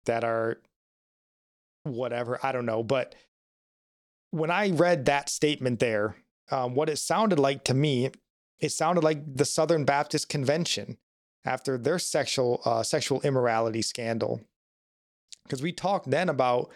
that 0.06 0.24
are 0.24 0.60
whatever, 1.84 2.38
I 2.42 2.52
don't 2.52 2.66
know. 2.66 2.82
But 2.82 3.14
when 4.30 4.50
I 4.50 4.70
read 4.70 5.04
that 5.04 5.28
statement 5.28 5.80
there, 5.80 6.16
um, 6.50 6.74
what 6.74 6.88
it 6.88 6.98
sounded 6.98 7.38
like 7.38 7.64
to 7.64 7.74
me, 7.74 8.10
it 8.60 8.70
sounded 8.70 9.04
like 9.04 9.36
the 9.36 9.44
Southern 9.44 9.84
Baptist 9.84 10.28
Convention 10.28 10.98
after 11.44 11.76
their 11.76 11.98
sexual 11.98 12.60
uh, 12.64 12.82
sexual 12.82 13.20
immorality 13.22 13.82
scandal. 13.82 14.40
Because 15.44 15.62
we 15.62 15.72
talked 15.72 16.10
then 16.10 16.28
about 16.28 16.70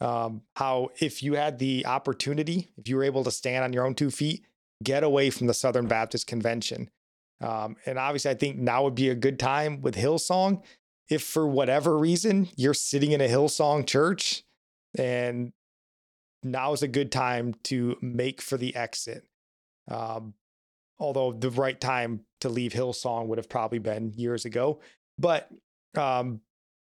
um, 0.00 0.42
how 0.56 0.90
if 0.98 1.22
you 1.22 1.34
had 1.34 1.58
the 1.58 1.84
opportunity, 1.86 2.70
if 2.78 2.88
you 2.88 2.96
were 2.96 3.04
able 3.04 3.24
to 3.24 3.30
stand 3.30 3.64
on 3.64 3.72
your 3.72 3.86
own 3.86 3.94
two 3.94 4.10
feet, 4.10 4.44
get 4.84 5.02
away 5.02 5.30
from 5.30 5.46
the 5.46 5.54
Southern 5.54 5.86
Baptist 5.86 6.26
Convention. 6.26 6.90
Um, 7.40 7.76
and 7.86 7.98
obviously, 7.98 8.30
I 8.30 8.34
think 8.34 8.58
now 8.58 8.84
would 8.84 8.94
be 8.94 9.08
a 9.08 9.14
good 9.14 9.38
time 9.38 9.82
with 9.82 9.96
Hillsong. 9.96 10.62
If 11.10 11.22
for 11.22 11.46
whatever 11.46 11.98
reason 11.98 12.48
you're 12.56 12.72
sitting 12.74 13.12
in 13.12 13.20
a 13.20 13.28
Hillsong 13.28 13.86
church 13.86 14.42
and 14.96 15.52
now 16.42 16.72
is 16.72 16.82
a 16.82 16.88
good 16.88 17.12
time 17.12 17.54
to 17.64 17.96
make 18.00 18.40
for 18.40 18.56
the 18.56 18.74
exit. 18.74 19.26
Um, 19.90 20.34
although 20.98 21.32
the 21.32 21.50
right 21.50 21.78
time 21.78 22.24
to 22.40 22.48
leave 22.48 22.72
Hillsong 22.72 23.26
would 23.26 23.38
have 23.38 23.48
probably 23.48 23.78
been 23.78 24.12
years 24.16 24.44
ago. 24.44 24.80
But 25.18 25.50
um, 25.96 26.40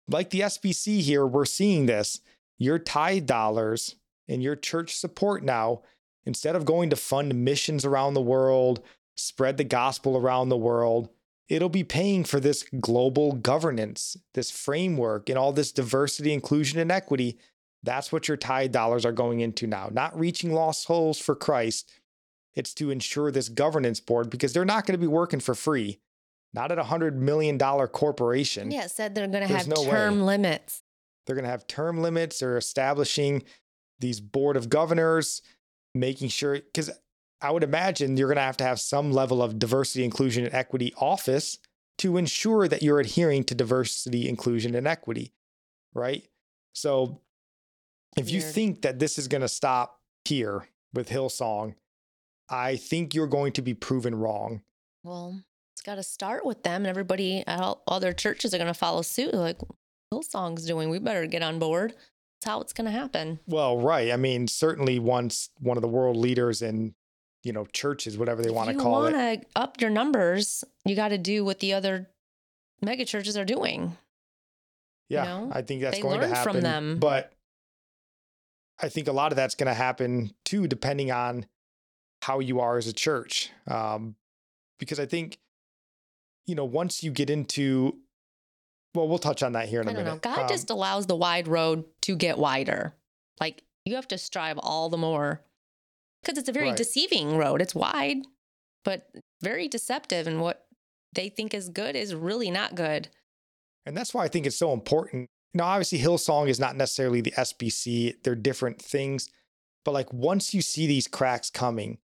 like 0.09 0.31
the 0.31 0.41
SBC 0.41 1.01
here, 1.01 1.27
we're 1.27 1.45
seeing 1.45 1.87
this. 1.87 2.21
Your 2.59 2.79
tithe 2.79 3.27
dollars 3.27 3.97
and 4.29 4.43
your 4.43 4.57
church 4.57 4.97
support 4.97 5.43
now, 5.43 5.83
instead 6.27 6.57
of 6.57 6.65
going 6.65 6.91
to 6.91 6.97
fund 6.97 7.35
missions 7.35 7.85
around 7.85 8.15
the 8.15 8.21
world 8.21 8.83
spread 9.17 9.57
the 9.57 9.65
gospel 9.65 10.17
around 10.17 10.49
the 10.49 10.57
world. 10.57 11.09
It'll 11.49 11.69
be 11.69 11.85
paying 11.85 12.25
for 12.25 12.41
this 12.41 12.65
global 12.81 13.33
governance, 13.33 14.17
this 14.35 14.51
framework, 14.51 15.29
and 15.29 15.39
all 15.39 15.53
this 15.53 15.73
diversity, 15.73 16.33
inclusion, 16.33 16.79
and 16.79 16.93
equity. 16.93 17.39
That's 17.83 18.11
what 18.13 18.29
your 18.29 18.37
tithe 18.37 18.73
dollars 18.73 19.07
are 19.07 19.13
going 19.13 19.41
into 19.41 19.67
now, 19.67 19.89
not 19.93 20.19
reaching 20.19 20.53
lost 20.53 20.83
souls 20.83 21.19
for 21.19 21.35
Christ. 21.37 21.91
It's 22.55 22.75
to 22.75 22.91
ensure 22.91 23.31
this 23.31 23.49
governance 23.49 24.01
board 24.01 24.29
because 24.29 24.53
they're 24.53 24.65
not 24.65 24.87
going 24.87 24.95
to 24.95 25.01
be 25.01 25.07
working 25.07 25.41
for 25.41 25.55
free, 25.55 26.01
not 26.53 26.73
at 26.73 26.79
a 26.79 26.85
$100 26.85 27.15
million 27.15 27.59
corporation. 27.59 28.71
Yeah, 28.71 28.87
said 28.89 29.15
they're 29.15 29.29
going 29.29 29.47
to 29.47 29.55
have 29.55 29.69
no 29.69 29.85
term 29.85 30.21
way. 30.21 30.27
limits. 30.27 30.83
They're 31.27 31.37
going 31.37 31.45
to 31.45 31.51
have 31.51 31.67
term 31.67 32.03
limits. 32.03 32.41
They're 32.41 32.57
establishing 32.57 33.45
these 34.01 34.21
board 34.21 34.57
of 34.57 34.69
governors, 34.69 35.43
making 36.01 36.29
sure, 36.29 36.55
because 36.55 36.91
I 37.41 37.51
would 37.51 37.63
imagine 37.63 38.17
you're 38.17 38.29
going 38.29 38.37
to 38.37 38.43
have 38.43 38.57
to 38.59 38.65
have 38.65 38.81
some 38.81 39.13
level 39.13 39.43
of 39.43 39.59
diversity, 39.59 40.05
inclusion, 40.05 40.45
and 40.45 40.55
equity 40.55 40.93
office 40.97 41.59
to 41.99 42.17
ensure 42.17 42.69
that 42.69 42.83
you're 42.83 43.01
adhering 43.01 43.45
to 43.45 43.55
diversity, 43.55 44.29
inclusion, 44.29 44.75
and 44.75 44.87
equity, 44.87 45.33
right? 45.95 46.29
So 46.75 47.21
if 48.17 48.31
you 48.31 48.41
think 48.41 48.83
that 48.83 48.99
this 48.99 49.19
is 49.19 49.29
going 49.29 49.43
to 49.43 49.49
stop 49.49 50.01
here 50.25 50.69
with 50.93 51.09
Hillsong, 51.09 51.75
I 52.49 52.77
think 52.77 53.15
you're 53.15 53.27
going 53.27 53.53
to 53.53 53.63
be 53.63 53.75
proven 53.75 54.15
wrong. 54.15 54.63
Well, 55.05 55.41
it's 55.75 55.83
got 55.83 55.97
to 55.97 56.03
start 56.03 56.45
with 56.45 56.63
them, 56.63 56.83
and 56.83 56.87
everybody, 56.87 57.45
at 57.47 57.61
all 57.61 57.83
other 57.87 58.13
churches 58.13 58.55
are 58.55 58.59
going 58.59 58.67
to 58.67 58.75
follow 58.75 59.03
suit. 59.03 59.35
Like 59.35 59.59
Hillsong's 60.13 60.67
doing, 60.67 60.89
we 60.91 60.99
better 60.99 61.27
get 61.27 61.43
on 61.43 61.59
board. 61.59 61.95
That's 62.41 62.51
how 62.51 62.61
it's 62.61 62.73
going 62.73 62.85
to 62.85 62.91
happen. 62.91 63.41
Well, 63.47 63.79
right. 63.79 64.13
I 64.13 64.17
mean, 64.17 64.49
certainly 64.49 64.99
once 64.99 65.51
one 65.59 65.77
of 65.77 65.83
the 65.83 65.89
world 65.89 66.17
leaders 66.17 66.63
in 66.63 66.95
you 67.43 67.53
know 67.53 67.65
churches 67.67 68.19
whatever 68.19 68.43
they 68.43 68.51
want 68.51 68.71
to 68.71 68.75
call 68.75 68.93
wanna 68.93 69.07
it. 69.07 69.11
You 69.11 69.17
want 69.19 69.43
to 69.43 69.47
up 69.55 69.81
your 69.81 69.91
numbers, 69.91 70.65
you 70.85 70.97
got 70.97 71.09
to 71.09 71.19
do 71.19 71.45
what 71.45 71.61
the 71.61 71.75
other 71.75 72.09
mega 72.83 73.05
churches 73.05 73.37
are 73.37 73.45
doing. 73.45 73.97
Yeah, 75.09 75.23
you 75.23 75.29
know? 75.47 75.53
I 75.53 75.63
think 75.63 75.81
that's 75.81 75.97
they 75.97 76.03
going 76.03 76.21
to 76.21 76.29
happen. 76.29 76.53
From 76.53 76.61
them. 76.61 76.99
But 76.99 77.33
I 78.81 78.89
think 78.89 79.09
a 79.09 79.13
lot 79.13 79.33
of 79.33 79.37
that's 79.37 79.55
going 79.55 79.69
to 79.69 79.75
happen 79.75 80.33
too, 80.45 80.67
depending 80.67 81.11
on 81.11 81.47
how 82.23 82.41
you 82.41 82.61
are 82.61 82.77
as 82.77 82.87
a 82.87 82.93
church. 82.93 83.51
Um, 83.69 84.17
because 84.79 84.99
I 84.99 85.07
think, 85.07 85.39
you 86.47 86.55
know, 86.55 86.65
once 86.65 87.03
you 87.03 87.13
get 87.13 87.31
into 87.31 87.99
well, 88.97 89.09
we'll 89.09 89.19
touch 89.19 89.43
on 89.43 89.53
that 89.53 89.69
here 89.69 89.81
in 89.81 89.89
a 89.89 89.93
minute. 89.93 90.05
Know. 90.07 90.19
God 90.19 90.41
um, 90.41 90.49
just 90.49 90.71
allows 90.71 91.07
the 91.07 91.17
wide 91.17 91.49
road 91.49 91.85
to 92.03 92.17
get 92.17 92.39
wider. 92.39 92.95
Like 93.41 93.63
you 93.85 93.95
have 93.95 94.09
to 94.09 94.19
strive 94.19 94.59
all 94.59 94.89
the 94.89 94.97
more 94.97 95.43
because 96.23 96.39
it's 96.39 96.49
a 96.49 96.53
very 96.53 96.69
right. 96.69 96.77
deceiving 96.77 97.37
road. 97.37 97.63
It's 97.63 97.75
wide, 97.75 98.19
but 98.85 99.09
very 99.41 99.69
deceptive. 99.69 100.27
And 100.27 100.41
what 100.41 100.67
they 101.15 101.29
think 101.29 101.55
is 101.55 101.69
good 101.69 101.95
is 101.97 102.15
really 102.15 102.51
not 102.51 102.75
good. 102.75 103.09
And 103.85 103.97
that's 103.97 104.13
why 104.13 104.25
I 104.25 104.29
think 104.29 104.47
it's 104.47 104.57
so 104.57 104.73
important. 104.73 105.29
Now, 105.55 105.67
obviously, 105.67 106.01
Hillsong 106.01 106.49
is 106.49 106.61
not 106.61 106.77
necessarily 106.77 107.21
the 107.21 107.31
SBC, 107.33 108.23
they're 108.23 108.35
different 108.35 108.83
things. 108.83 109.31
But 109.85 109.93
like 109.93 110.13
once 110.13 110.53
you 110.53 110.63
see 110.63 110.87
these 110.87 111.07
cracks 111.07 111.49
coming, 111.49 111.99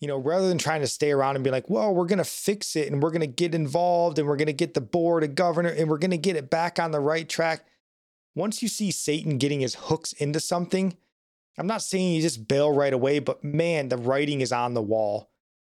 you 0.00 0.08
know, 0.08 0.18
rather 0.18 0.48
than 0.48 0.58
trying 0.58 0.82
to 0.82 0.86
stay 0.86 1.10
around 1.10 1.36
and 1.36 1.44
be 1.44 1.50
like, 1.50 1.70
well, 1.70 1.94
we're 1.94 2.06
going 2.06 2.18
to 2.18 2.24
fix 2.24 2.76
it 2.76 2.92
and 2.92 3.02
we're 3.02 3.10
going 3.10 3.20
to 3.20 3.26
get 3.26 3.54
involved 3.54 4.18
and 4.18 4.28
we're 4.28 4.36
going 4.36 4.46
to 4.46 4.52
get 4.52 4.74
the 4.74 4.80
board 4.80 5.24
of 5.24 5.34
governor 5.34 5.70
and 5.70 5.88
we're 5.88 5.98
going 5.98 6.10
to 6.10 6.18
get 6.18 6.36
it 6.36 6.50
back 6.50 6.78
on 6.78 6.90
the 6.90 7.00
right 7.00 7.28
track. 7.28 7.64
Once 8.34 8.62
you 8.62 8.68
see 8.68 8.90
Satan 8.90 9.38
getting 9.38 9.60
his 9.60 9.74
hooks 9.74 10.12
into 10.14 10.38
something, 10.38 10.96
I'm 11.58 11.66
not 11.66 11.82
saying 11.82 12.14
you 12.14 12.20
just 12.20 12.46
bail 12.46 12.70
right 12.70 12.92
away, 12.92 13.18
but 13.20 13.42
man, 13.42 13.88
the 13.88 13.96
writing 13.96 14.42
is 14.42 14.52
on 14.52 14.74
the 14.74 14.82
wall, 14.82 15.30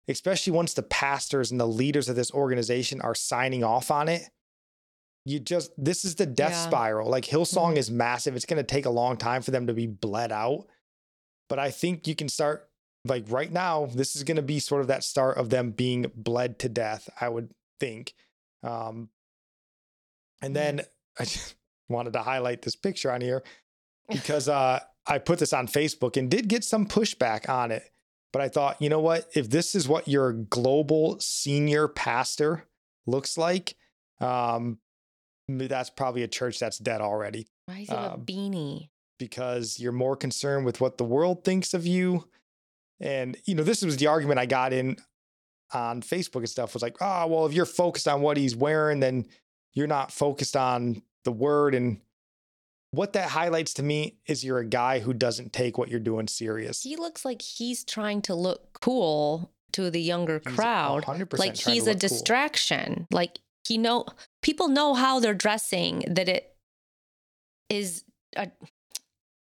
especially 0.08 0.54
once 0.54 0.72
the 0.72 0.82
pastors 0.82 1.50
and 1.50 1.60
the 1.60 1.66
leaders 1.66 2.08
of 2.08 2.16
this 2.16 2.32
organization 2.32 3.02
are 3.02 3.14
signing 3.14 3.62
off 3.62 3.90
on 3.90 4.08
it. 4.08 4.22
You 5.26 5.40
just, 5.40 5.72
this 5.76 6.06
is 6.06 6.14
the 6.14 6.26
death 6.26 6.52
yeah. 6.52 6.66
spiral. 6.66 7.10
Like 7.10 7.24
Hillsong 7.24 7.68
mm-hmm. 7.68 7.76
is 7.76 7.90
massive. 7.90 8.36
It's 8.36 8.46
going 8.46 8.56
to 8.56 8.62
take 8.62 8.86
a 8.86 8.90
long 8.90 9.18
time 9.18 9.42
for 9.42 9.50
them 9.50 9.66
to 9.66 9.74
be 9.74 9.86
bled 9.86 10.32
out. 10.32 10.66
But 11.50 11.58
I 11.58 11.70
think 11.70 12.06
you 12.06 12.14
can 12.14 12.30
start 12.30 12.70
like 13.04 13.24
right 13.28 13.52
now, 13.52 13.86
this 13.86 14.16
is 14.16 14.24
going 14.24 14.36
to 14.36 14.42
be 14.42 14.58
sort 14.58 14.80
of 14.80 14.88
that 14.88 15.04
start 15.04 15.36
of 15.36 15.50
them 15.50 15.70
being 15.70 16.10
bled 16.14 16.58
to 16.60 16.68
death, 16.68 17.08
I 17.20 17.28
would 17.28 17.50
think. 17.78 18.14
Um, 18.62 19.10
and 20.40 20.54
mm-hmm. 20.54 20.76
then 20.76 20.80
I 21.18 21.24
just 21.24 21.54
wanted 21.88 22.14
to 22.14 22.22
highlight 22.22 22.62
this 22.62 22.76
picture 22.76 23.12
on 23.12 23.20
here 23.20 23.42
because 24.08 24.48
uh, 24.48 24.80
I 25.06 25.18
put 25.18 25.38
this 25.38 25.52
on 25.52 25.66
Facebook 25.68 26.16
and 26.16 26.30
did 26.30 26.48
get 26.48 26.64
some 26.64 26.86
pushback 26.86 27.48
on 27.48 27.70
it. 27.70 27.90
But 28.32 28.42
I 28.42 28.48
thought, 28.48 28.82
you 28.82 28.88
know 28.88 29.00
what? 29.00 29.28
If 29.34 29.48
this 29.48 29.76
is 29.76 29.86
what 29.86 30.08
your 30.08 30.32
global 30.32 31.20
senior 31.20 31.86
pastor 31.86 32.66
looks 33.06 33.38
like, 33.38 33.76
um, 34.20 34.78
that's 35.48 35.90
probably 35.90 36.24
a 36.24 36.28
church 36.28 36.58
that's 36.58 36.78
dead 36.78 37.00
already. 37.00 37.46
Why 37.66 37.80
is 37.80 37.90
it 37.90 37.94
um, 37.94 38.12
a 38.12 38.18
beanie? 38.18 38.88
Because 39.20 39.78
you're 39.78 39.92
more 39.92 40.16
concerned 40.16 40.66
with 40.66 40.80
what 40.80 40.98
the 40.98 41.04
world 41.04 41.44
thinks 41.44 41.74
of 41.74 41.86
you 41.86 42.24
and, 43.00 43.36
you 43.44 43.54
know, 43.54 43.62
this 43.62 43.82
was 43.82 43.96
the 43.96 44.06
argument 44.06 44.38
I 44.38 44.46
got 44.46 44.72
in 44.72 44.96
on 45.72 46.02
Facebook 46.02 46.38
and 46.40 46.48
stuff 46.48 46.74
was 46.74 46.82
like, 46.82 46.96
oh, 47.00 47.26
well, 47.26 47.46
if 47.46 47.52
you're 47.52 47.66
focused 47.66 48.08
on 48.08 48.22
what 48.22 48.36
he's 48.36 48.54
wearing, 48.56 49.00
then 49.00 49.26
you're 49.72 49.86
not 49.86 50.12
focused 50.12 50.56
on 50.56 51.02
the 51.24 51.32
word. 51.32 51.74
And 51.74 52.00
what 52.92 53.14
that 53.14 53.30
highlights 53.30 53.74
to 53.74 53.82
me 53.82 54.18
is 54.26 54.44
you're 54.44 54.58
a 54.58 54.64
guy 54.64 55.00
who 55.00 55.12
doesn't 55.12 55.52
take 55.52 55.76
what 55.76 55.88
you're 55.88 56.00
doing 56.00 56.28
serious. 56.28 56.82
He 56.82 56.96
looks 56.96 57.24
like 57.24 57.42
he's 57.42 57.84
trying 57.84 58.22
to 58.22 58.34
look 58.34 58.80
cool 58.80 59.52
to 59.72 59.90
the 59.90 60.00
younger 60.00 60.38
crowd. 60.38 61.04
like 61.36 61.56
he's 61.56 61.88
a 61.88 61.94
distraction. 61.94 62.94
Cool. 62.94 63.06
Like 63.10 63.38
he 63.66 63.78
know 63.78 64.06
people 64.42 64.68
know 64.68 64.94
how 64.94 65.18
they're 65.18 65.34
dressing 65.34 66.04
that 66.06 66.28
it 66.28 66.54
is 67.68 68.04
a, 68.36 68.50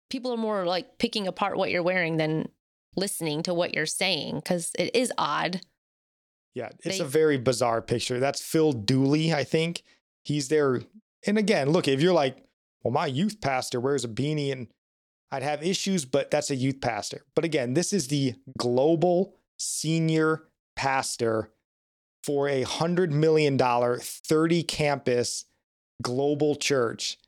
people 0.08 0.32
are 0.32 0.38
more 0.38 0.64
like 0.64 0.98
picking 0.98 1.26
apart 1.26 1.58
what 1.58 1.70
you're 1.70 1.82
wearing 1.82 2.16
than 2.16 2.48
listening 2.96 3.42
to 3.44 3.54
what 3.54 3.74
you're 3.74 3.86
saying 3.86 4.36
because 4.36 4.72
it 4.78 4.94
is 4.94 5.12
odd. 5.18 5.60
Yeah, 6.54 6.70
it's 6.84 6.98
they, 6.98 7.04
a 7.04 7.06
very 7.06 7.36
bizarre 7.36 7.82
picture. 7.82 8.18
That's 8.18 8.40
Phil 8.40 8.72
Dooley, 8.72 9.32
I 9.32 9.44
think. 9.44 9.82
He's 10.24 10.48
there. 10.48 10.82
And 11.26 11.38
again, 11.38 11.70
look, 11.70 11.86
if 11.86 12.00
you're 12.00 12.14
like, 12.14 12.38
well, 12.82 12.92
my 12.92 13.06
youth 13.06 13.40
pastor 13.40 13.80
wears 13.80 14.04
a 14.04 14.08
beanie 14.08 14.52
and 14.52 14.68
I'd 15.30 15.42
have 15.42 15.62
issues, 15.62 16.04
but 16.04 16.30
that's 16.30 16.50
a 16.50 16.56
youth 16.56 16.80
pastor. 16.80 17.24
But 17.34 17.44
again, 17.44 17.74
this 17.74 17.92
is 17.92 18.08
the 18.08 18.34
global 18.56 19.34
senior 19.58 20.44
pastor 20.76 21.50
for 22.22 22.48
a 22.48 22.64
$100 22.64 23.10
million, 23.10 23.58
30 23.58 24.62
campus 24.62 25.44
global 26.02 26.56
church. 26.56 27.18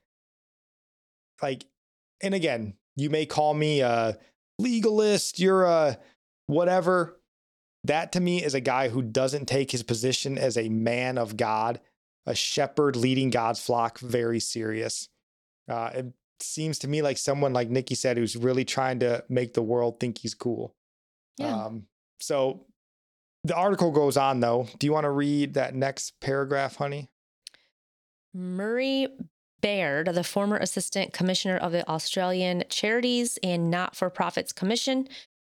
Like, 1.42 1.66
and 2.22 2.34
again, 2.34 2.74
you 2.96 3.10
may 3.10 3.26
call 3.26 3.54
me 3.54 3.80
a 3.80 4.18
legalist, 4.58 5.38
you're 5.38 5.64
a 5.64 5.98
whatever. 6.46 7.20
That 7.84 8.12
to 8.12 8.20
me 8.20 8.42
is 8.42 8.54
a 8.54 8.60
guy 8.60 8.88
who 8.88 9.02
doesn't 9.02 9.46
take 9.46 9.70
his 9.70 9.82
position 9.82 10.36
as 10.36 10.56
a 10.56 10.68
man 10.68 11.16
of 11.16 11.36
God, 11.36 11.80
a 12.26 12.34
shepherd 12.34 12.96
leading 12.96 13.30
God's 13.30 13.64
flock 13.64 13.98
very 14.00 14.40
serious. 14.40 15.08
Uh, 15.68 15.90
it 15.94 16.06
seems 16.40 16.78
to 16.80 16.88
me 16.88 17.02
like 17.02 17.18
someone 17.18 17.52
like 17.52 17.70
Nikki 17.70 17.94
said 17.94 18.16
who's 18.16 18.36
really 18.36 18.64
trying 18.64 19.00
to 19.00 19.24
make 19.28 19.54
the 19.54 19.62
world 19.62 20.00
think 20.00 20.18
he's 20.18 20.34
cool. 20.34 20.74
Yeah. 21.38 21.54
Um, 21.54 21.86
so 22.20 22.66
the 23.44 23.54
article 23.54 23.92
goes 23.92 24.16
on 24.16 24.40
though. 24.40 24.68
Do 24.78 24.86
you 24.86 24.92
want 24.92 25.04
to 25.04 25.10
read 25.10 25.54
that 25.54 25.74
next 25.74 26.20
paragraph, 26.20 26.76
honey? 26.76 27.08
Murray 28.34 29.08
Baird, 29.60 30.08
the 30.14 30.24
former 30.24 30.56
Assistant 30.56 31.12
Commissioner 31.12 31.56
of 31.56 31.72
the 31.72 31.88
Australian 31.88 32.64
Charities 32.68 33.38
and 33.42 33.70
Not 33.70 33.96
for 33.96 34.10
Profits 34.10 34.52
Commission, 34.52 35.08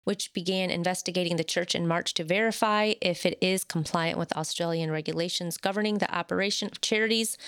which 0.05 0.33
began 0.33 0.71
investigating 0.71 1.37
the 1.37 1.45
church 1.45 1.75
in 1.75 1.89
March 1.89 2.15
to 2.15 2.25
verify 2.25 2.95
if 3.01 3.25
it 3.25 3.39
is 3.41 3.65
compliant 3.65 4.19
with 4.19 4.37
Australian 4.37 4.91
regulations 4.91 5.57
governing 5.57 5.99
the 5.99 6.15
operation 6.15 6.69
of 6.71 6.81
charities, 6.81 7.39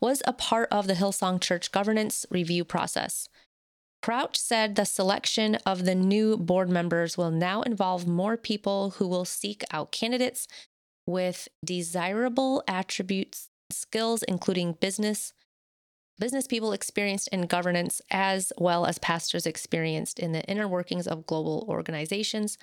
was 0.00 0.22
a 0.26 0.32
part 0.32 0.68
of 0.70 0.86
the 0.86 0.94
Hillsong 0.94 1.40
Church 1.40 1.72
governance 1.72 2.26
review 2.30 2.64
process. 2.64 3.28
Crouch 4.02 4.36
said 4.38 4.76
the 4.76 4.84
selection 4.84 5.56
of 5.66 5.84
the 5.84 5.94
new 5.94 6.36
board 6.36 6.70
members 6.70 7.18
will 7.18 7.30
now 7.30 7.62
involve 7.62 8.06
more 8.06 8.36
people 8.36 8.90
who 8.90 9.08
will 9.08 9.24
seek 9.24 9.64
out 9.72 9.90
candidates 9.90 10.46
with 11.06 11.48
desirable 11.64 12.62
attributes, 12.68 13.48
skills, 13.70 14.22
including 14.24 14.74
business, 14.74 15.32
business 16.18 16.46
people 16.46 16.72
experienced 16.72 17.28
in 17.28 17.42
governance, 17.42 18.00
as 18.10 18.52
well 18.58 18.86
as 18.86 18.98
pastors 18.98 19.46
experienced 19.46 20.18
in 20.18 20.32
the 20.32 20.44
inner 20.44 20.68
workings 20.68 21.06
of 21.06 21.26
global 21.26 21.64
organizations 21.68 22.58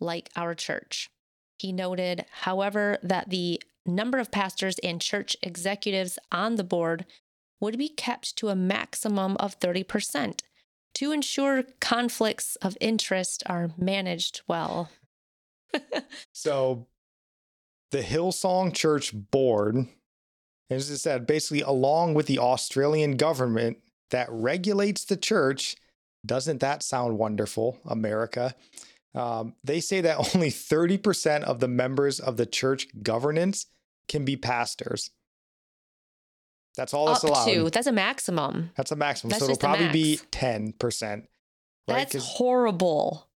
like 0.00 0.30
our 0.36 0.54
church. 0.54 1.10
He 1.58 1.72
noted, 1.72 2.26
however, 2.42 2.98
that 3.02 3.30
the 3.30 3.62
number 3.86 4.18
of 4.18 4.30
pastors 4.30 4.78
and 4.82 5.00
church 5.00 5.36
executives 5.42 6.18
on 6.30 6.56
the 6.56 6.64
board 6.64 7.06
would 7.60 7.78
be 7.78 7.88
kept 7.88 8.36
to 8.36 8.48
a 8.48 8.56
maximum 8.56 9.36
of 9.38 9.58
30% 9.58 10.40
to 10.94 11.12
ensure 11.12 11.62
conflicts 11.80 12.56
of 12.56 12.76
interest 12.80 13.42
are 13.46 13.70
managed 13.78 14.42
well. 14.46 14.90
so, 16.32 16.86
the 17.90 18.02
Hillsong 18.02 18.74
Church 18.74 19.12
board 19.14 19.86
as 20.70 20.90
I 20.90 20.94
said, 20.94 21.26
basically, 21.26 21.60
along 21.60 22.14
with 22.14 22.26
the 22.26 22.38
Australian 22.38 23.16
government 23.16 23.78
that 24.10 24.28
regulates 24.30 25.04
the 25.04 25.16
church, 25.16 25.76
doesn't 26.24 26.60
that 26.60 26.82
sound 26.82 27.18
wonderful, 27.18 27.78
America? 27.84 28.54
Um, 29.14 29.54
they 29.64 29.80
say 29.80 30.00
that 30.02 30.18
only 30.34 30.50
30% 30.50 31.42
of 31.42 31.60
the 31.60 31.68
members 31.68 32.20
of 32.20 32.36
the 32.36 32.46
church 32.46 32.88
governance 33.02 33.66
can 34.08 34.24
be 34.24 34.36
pastors. 34.36 35.10
That's 36.76 36.92
all 36.92 37.06
that's 37.06 37.22
allowed. 37.22 37.46
To. 37.46 37.70
That's 37.70 37.86
a 37.86 37.92
maximum. 37.92 38.70
That's 38.76 38.92
a 38.92 38.96
maximum. 38.96 39.30
That's 39.30 39.44
so 39.44 39.50
it'll 39.50 39.58
probably 39.58 39.88
be 39.88 40.20
10%. 40.30 40.74
Right? 41.10 41.26
That's 41.86 42.16
horrible. 42.16 43.28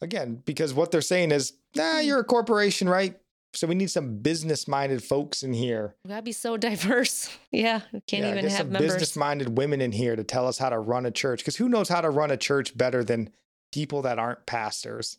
Again, 0.00 0.42
because 0.44 0.74
what 0.74 0.90
they're 0.90 1.00
saying 1.00 1.30
is, 1.30 1.52
nah, 1.76 2.00
you're 2.00 2.20
a 2.20 2.24
corporation, 2.24 2.88
right? 2.88 3.16
So 3.54 3.66
we 3.66 3.74
need 3.74 3.90
some 3.90 4.18
business-minded 4.18 5.02
folks 5.02 5.42
in 5.42 5.52
here. 5.52 5.96
We 6.04 6.10
gotta 6.10 6.22
be 6.22 6.32
so 6.32 6.56
diverse. 6.56 7.30
Yeah, 7.50 7.80
we 7.94 8.00
can't 8.02 8.24
yeah, 8.24 8.32
even 8.32 8.44
have 8.44 8.58
some 8.58 8.72
members. 8.72 8.92
business-minded 8.92 9.56
women 9.56 9.80
in 9.80 9.90
here 9.90 10.14
to 10.16 10.22
tell 10.22 10.46
us 10.46 10.58
how 10.58 10.68
to 10.68 10.78
run 10.78 11.06
a 11.06 11.10
church. 11.10 11.40
Because 11.40 11.56
who 11.56 11.68
knows 11.68 11.88
how 11.88 12.02
to 12.02 12.10
run 12.10 12.30
a 12.30 12.36
church 12.36 12.76
better 12.76 13.02
than 13.02 13.30
people 13.72 14.02
that 14.02 14.18
aren't 14.18 14.44
pastors? 14.44 15.18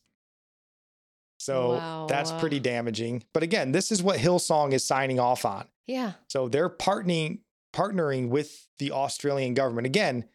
So 1.40 1.74
wow. 1.74 2.06
that's 2.08 2.32
pretty 2.34 2.60
damaging. 2.60 3.24
But 3.34 3.44
again, 3.44 3.72
this 3.72 3.92
is 3.92 4.04
what 4.04 4.20
Hillsong 4.20 4.74
is 4.74 4.86
signing 4.86 5.20
off 5.20 5.44
on. 5.44 5.68
Yeah. 5.88 6.14
So 6.28 6.48
they're 6.48 6.70
partnering 6.70 7.40
partnering 7.74 8.30
with 8.30 8.68
the 8.80 8.92
Australian 8.92 9.54
government 9.54 9.86
again 9.86 10.26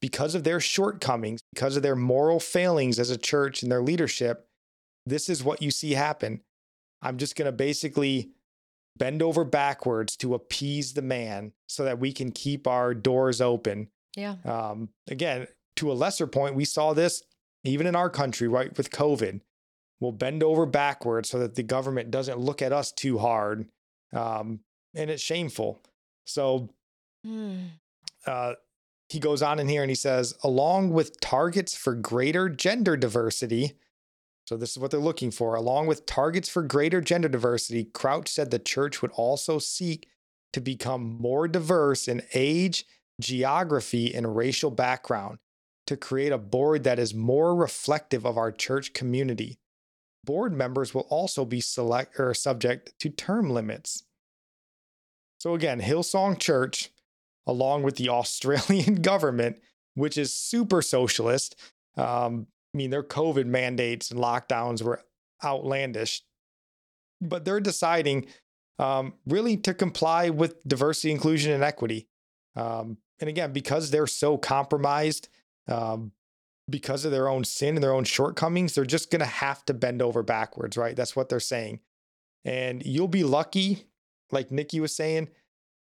because 0.00 0.34
of 0.34 0.44
their 0.44 0.60
shortcomings, 0.60 1.42
because 1.54 1.76
of 1.76 1.82
their 1.82 1.96
moral 1.96 2.40
failings 2.40 2.98
as 2.98 3.10
a 3.10 3.16
church 3.16 3.62
and 3.62 3.70
their 3.70 3.82
leadership. 3.82 4.48
This 5.06 5.28
is 5.28 5.44
what 5.44 5.62
you 5.62 5.70
see 5.70 5.92
happen. 5.92 6.40
I'm 7.04 7.18
just 7.18 7.36
going 7.36 7.46
to 7.46 7.52
basically 7.52 8.30
bend 8.96 9.22
over 9.22 9.44
backwards 9.44 10.16
to 10.16 10.34
appease 10.34 10.94
the 10.94 11.02
man 11.02 11.52
so 11.68 11.84
that 11.84 11.98
we 11.98 12.12
can 12.12 12.32
keep 12.32 12.66
our 12.66 12.94
doors 12.94 13.40
open. 13.40 13.88
Yeah. 14.16 14.36
Um, 14.44 14.88
again, 15.08 15.46
to 15.76 15.90
a 15.90 15.94
lesser 15.94 16.26
point, 16.26 16.54
we 16.54 16.64
saw 16.64 16.92
this 16.92 17.22
even 17.64 17.86
in 17.86 17.96
our 17.96 18.10
country, 18.10 18.48
right, 18.48 18.76
with 18.76 18.90
COVID. 18.90 19.40
We'll 20.00 20.12
bend 20.12 20.42
over 20.42 20.66
backwards 20.66 21.30
so 21.30 21.38
that 21.38 21.54
the 21.54 21.62
government 21.62 22.10
doesn't 22.10 22.38
look 22.38 22.62
at 22.62 22.72
us 22.72 22.92
too 22.92 23.18
hard. 23.18 23.66
Um, 24.12 24.60
and 24.94 25.10
it's 25.10 25.22
shameful. 25.22 25.80
So 26.24 26.70
Mm. 27.26 27.68
Uh, 28.26 28.54
he 29.08 29.18
goes 29.18 29.42
on 29.42 29.58
in 29.58 29.68
here 29.68 29.82
and 29.82 29.90
he 29.90 29.96
says, 29.96 30.34
along 30.42 30.90
with 30.90 31.20
targets 31.20 31.76
for 31.76 31.94
greater 31.94 32.48
gender 32.48 32.96
diversity. 32.96 33.74
So, 34.46 34.56
this 34.56 34.72
is 34.72 34.78
what 34.78 34.90
they're 34.90 35.00
looking 35.00 35.30
for. 35.30 35.54
Along 35.54 35.86
with 35.86 36.06
targets 36.06 36.48
for 36.48 36.62
greater 36.62 37.00
gender 37.00 37.28
diversity, 37.28 37.84
Crouch 37.84 38.28
said 38.28 38.50
the 38.50 38.58
church 38.58 39.00
would 39.00 39.12
also 39.12 39.58
seek 39.58 40.08
to 40.52 40.60
become 40.60 41.16
more 41.20 41.48
diverse 41.48 42.06
in 42.06 42.22
age, 42.34 42.84
geography, 43.20 44.14
and 44.14 44.36
racial 44.36 44.70
background 44.70 45.38
to 45.86 45.96
create 45.96 46.32
a 46.32 46.38
board 46.38 46.84
that 46.84 46.98
is 46.98 47.14
more 47.14 47.54
reflective 47.54 48.24
of 48.24 48.38
our 48.38 48.52
church 48.52 48.92
community. 48.92 49.58
Board 50.24 50.52
members 50.54 50.94
will 50.94 51.06
also 51.10 51.44
be 51.44 51.60
select 51.60 52.18
or 52.18 52.32
subject 52.32 52.98
to 53.00 53.10
term 53.10 53.50
limits. 53.50 54.04
So 55.38 55.54
again, 55.54 55.80
Hillsong 55.80 56.38
Church, 56.38 56.90
along 57.46 57.82
with 57.82 57.96
the 57.96 58.08
Australian 58.10 58.96
government, 58.96 59.56
which 59.94 60.16
is 60.16 60.32
super 60.32 60.80
socialist. 60.80 61.56
Um, 61.96 62.46
I 62.74 62.76
mean, 62.76 62.90
their 62.90 63.04
COVID 63.04 63.46
mandates 63.46 64.10
and 64.10 64.20
lockdowns 64.20 64.82
were 64.82 65.00
outlandish, 65.44 66.22
but 67.20 67.44
they're 67.44 67.60
deciding 67.60 68.26
um, 68.78 69.14
really 69.26 69.56
to 69.58 69.72
comply 69.72 70.30
with 70.30 70.56
diversity, 70.66 71.12
inclusion, 71.12 71.52
and 71.52 71.62
equity. 71.62 72.08
Um, 72.56 72.98
and 73.20 73.30
again, 73.30 73.52
because 73.52 73.90
they're 73.90 74.08
so 74.08 74.36
compromised 74.36 75.28
um, 75.68 76.12
because 76.68 77.04
of 77.04 77.12
their 77.12 77.28
own 77.28 77.44
sin 77.44 77.76
and 77.76 77.82
their 77.82 77.94
own 77.94 78.04
shortcomings, 78.04 78.74
they're 78.74 78.84
just 78.84 79.10
going 79.10 79.20
to 79.20 79.26
have 79.26 79.64
to 79.66 79.74
bend 79.74 80.02
over 80.02 80.22
backwards, 80.22 80.76
right? 80.76 80.96
That's 80.96 81.14
what 81.14 81.28
they're 81.28 81.40
saying. 81.40 81.80
And 82.44 82.84
you'll 82.84 83.08
be 83.08 83.24
lucky, 83.24 83.84
like 84.32 84.50
Nikki 84.50 84.80
was 84.80 84.94
saying, 84.94 85.28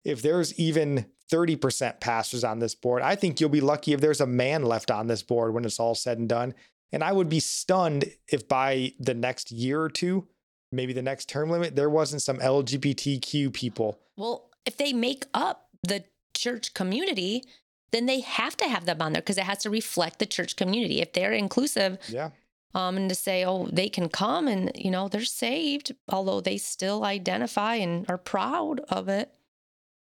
if 0.06 0.22
there's 0.22 0.58
even 0.58 1.08
30% 1.32 2.00
pastors 2.00 2.44
on 2.44 2.60
this 2.60 2.76
board. 2.76 3.02
I 3.02 3.16
think 3.16 3.40
you'll 3.40 3.50
be 3.50 3.62
lucky 3.62 3.94
if 3.94 4.02
there's 4.02 4.22
a 4.22 4.28
man 4.28 4.64
left 4.64 4.92
on 4.92 5.08
this 5.08 5.24
board 5.24 5.54
when 5.54 5.66
it's 5.66 5.80
all 5.80 5.96
said 5.96 6.20
and 6.20 6.30
done. 6.30 6.54
And 6.92 7.04
I 7.04 7.12
would 7.12 7.30
be 7.30 7.40
stunned 7.40 8.06
if 8.32 8.48
by 8.48 8.94
the 9.00 9.14
next 9.16 9.52
year 9.52 9.82
or 9.82 9.90
two, 9.90 10.28
maybe 10.72 10.94
the 10.94 11.02
next 11.02 11.28
term 11.28 11.50
limit, 11.50 11.76
there 11.76 11.90
wasn't 11.90 12.22
some 12.22 12.38
LGBTQ 12.38 13.52
people. 13.54 14.00
Well, 14.16 14.50
if 14.66 14.78
they 14.78 14.94
make 14.94 15.26
up 15.34 15.68
the 15.84 16.04
church 16.36 16.74
community, 16.74 17.44
then 17.92 18.06
they 18.06 18.20
have 18.20 18.56
to 18.58 18.68
have 18.68 18.86
them 18.86 19.02
on 19.02 19.14
there 19.14 19.22
because 19.22 19.38
it 19.38 19.46
has 19.46 19.60
to 19.60 19.70
reflect 19.70 20.20
the 20.20 20.26
church 20.26 20.56
community. 20.56 21.02
If 21.02 21.14
they're 21.14 21.34
inclusive, 21.34 21.98
yeah. 22.08 22.32
Um, 22.74 22.98
and 22.98 23.08
to 23.08 23.16
say, 23.16 23.46
oh, 23.46 23.70
they 23.72 23.88
can 23.88 24.10
come 24.10 24.50
and 24.50 24.70
you 24.76 24.92
know 24.92 25.08
they're 25.08 25.24
saved, 25.24 25.94
although 26.10 26.42
they 26.42 26.58
still 26.58 27.06
identify 27.06 27.76
and 27.76 28.06
are 28.10 28.18
proud 28.18 28.82
of 28.90 29.08
it. 29.08 29.34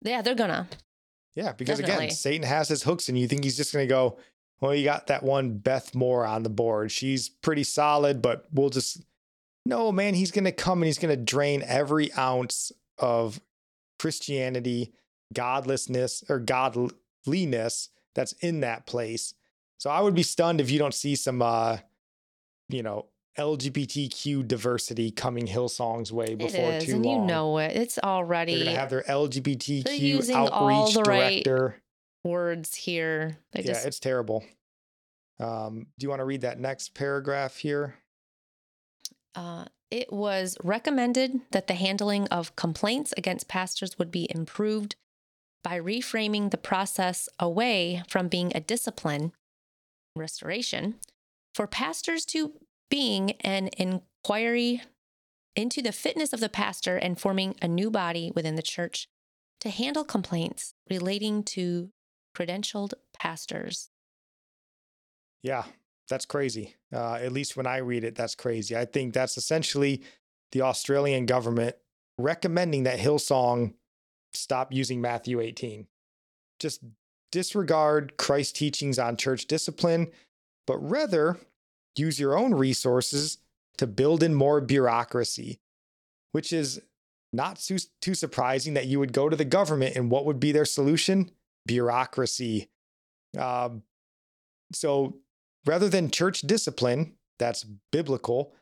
Yeah, 0.01 0.21
they're 0.21 0.35
gonna. 0.35 0.67
Yeah, 1.35 1.53
because 1.53 1.79
Definitely. 1.79 2.05
again, 2.05 2.15
Satan 2.15 2.47
has 2.47 2.67
his 2.69 2.83
hooks, 2.83 3.09
and 3.09 3.17
you 3.17 3.27
think 3.27 3.43
he's 3.43 3.57
just 3.57 3.73
gonna 3.73 3.87
go. 3.87 4.17
Well, 4.59 4.73
you 4.73 4.83
got 4.83 5.07
that 5.07 5.21
one 5.21 5.57
Beth 5.57 5.93
Moore 5.93 6.25
on 6.25 6.43
the 6.43 6.49
board. 6.49 6.91
She's 6.91 7.29
pretty 7.29 7.63
solid, 7.63 8.21
but 8.21 8.45
we'll 8.51 8.69
just 8.69 9.03
no 9.65 9.91
man. 9.91 10.13
He's 10.13 10.31
gonna 10.31 10.51
come 10.51 10.79
and 10.79 10.87
he's 10.87 10.97
gonna 10.97 11.17
drain 11.17 11.63
every 11.65 12.11
ounce 12.13 12.71
of 12.97 13.39
Christianity, 13.99 14.93
godlessness, 15.33 16.23
or 16.29 16.39
godliness 16.39 17.89
that's 18.15 18.33
in 18.33 18.61
that 18.61 18.85
place. 18.85 19.33
So 19.77 19.89
I 19.89 20.01
would 20.01 20.15
be 20.15 20.23
stunned 20.23 20.59
if 20.59 20.71
you 20.71 20.79
don't 20.79 20.93
see 20.93 21.15
some, 21.15 21.41
uh, 21.41 21.77
you 22.67 22.81
know, 22.81 23.05
LGBTQ 23.38 24.47
diversity 24.47 25.11
coming 25.11 25.45
Hillsong's 25.45 26.11
way 26.11 26.35
before 26.35 26.71
it 26.71 26.83
is, 26.83 26.85
too 26.85 26.95
and 26.95 27.05
long. 27.05 27.21
you 27.21 27.25
know 27.27 27.57
it. 27.59 27.75
It's 27.75 27.99
already. 27.99 28.55
They're 28.55 28.65
gonna 28.65 28.77
have 28.77 28.89
their 28.89 29.03
LGBTQ 29.03 30.29
outreach 30.31 30.93
director. 30.95 31.65
Right 31.65 31.81
words 32.27 32.75
here. 32.75 33.39
They 33.53 33.61
yeah, 33.61 33.73
just... 33.73 33.85
it's 33.85 33.99
terrible. 33.99 34.43
Um, 35.39 35.88
do 35.97 36.03
you 36.03 36.09
want 36.09 36.19
to 36.19 36.25
read 36.25 36.41
that 36.41 36.59
next 36.59 36.93
paragraph 36.93 37.57
here? 37.57 37.95
Uh, 39.35 39.65
it 39.91 40.11
was 40.11 40.57
recommended 40.63 41.39
that 41.51 41.67
the 41.67 41.75
handling 41.75 42.27
of 42.27 42.55
complaints 42.55 43.13
against 43.15 43.47
pastors 43.47 43.97
would 43.97 44.11
be 44.11 44.27
improved 44.33 44.95
by 45.63 45.79
reframing 45.79 46.51
the 46.51 46.57
process 46.57 47.29
away 47.39 48.03
from 48.09 48.27
being 48.27 48.51
a 48.55 48.59
discipline, 48.59 49.31
restoration, 50.15 50.95
for 51.53 51.67
pastors 51.67 52.25
to 52.25 52.53
being 52.89 53.31
an 53.41 53.69
inquiry 53.77 54.81
into 55.55 55.81
the 55.81 55.91
fitness 55.91 56.33
of 56.33 56.39
the 56.39 56.49
pastor 56.49 56.97
and 56.97 57.19
forming 57.19 57.55
a 57.61 57.67
new 57.67 57.89
body 57.89 58.31
within 58.35 58.55
the 58.55 58.61
church 58.61 59.07
to 59.59 59.69
handle 59.69 60.03
complaints 60.03 60.73
relating 60.89 61.43
to 61.43 61.89
credentialed 62.35 62.93
pastors. 63.19 63.89
Yeah, 65.41 65.63
that's 66.09 66.25
crazy. 66.25 66.75
Uh, 66.93 67.15
at 67.15 67.31
least 67.31 67.57
when 67.57 67.67
I 67.67 67.77
read 67.77 68.03
it, 68.03 68.15
that's 68.15 68.35
crazy. 68.35 68.77
I 68.77 68.85
think 68.85 69.13
that's 69.13 69.38
essentially 69.38 70.03
the 70.51 70.61
Australian 70.61 71.25
government 71.25 71.75
recommending 72.17 72.83
that 72.83 72.99
Hillsong 72.99 73.73
stop 74.33 74.71
using 74.73 75.01
Matthew 75.01 75.39
18. 75.39 75.88
Just 76.59 76.81
disregard 77.31 78.17
Christ's 78.17 78.53
teachings 78.53 78.99
on 78.99 79.17
church 79.17 79.45
discipline, 79.47 80.11
but 80.65 80.77
rather 80.77 81.38
use 81.99 82.19
your 82.19 82.37
own 82.37 82.53
resources 82.53 83.37
to 83.77 83.87
build 83.87 84.23
in 84.23 84.33
more 84.33 84.61
bureaucracy, 84.61 85.59
which 86.31 86.51
is 86.51 86.81
not 87.33 87.57
too, 87.57 87.77
too 88.01 88.15
surprising 88.15 88.73
that 88.73 88.87
you 88.87 88.99
would 88.99 89.13
go 89.13 89.29
to 89.29 89.35
the 89.35 89.45
government 89.45 89.95
and 89.95 90.09
what 90.09 90.25
would 90.25 90.39
be 90.39 90.51
their 90.51 90.65
solution? 90.65 91.31
Bureaucracy. 91.65 92.69
Um, 93.37 93.83
so 94.73 95.17
rather 95.65 95.89
than 95.89 96.09
church 96.09 96.41
discipline, 96.41 97.13
that's 97.39 97.65
biblical, 97.91 98.53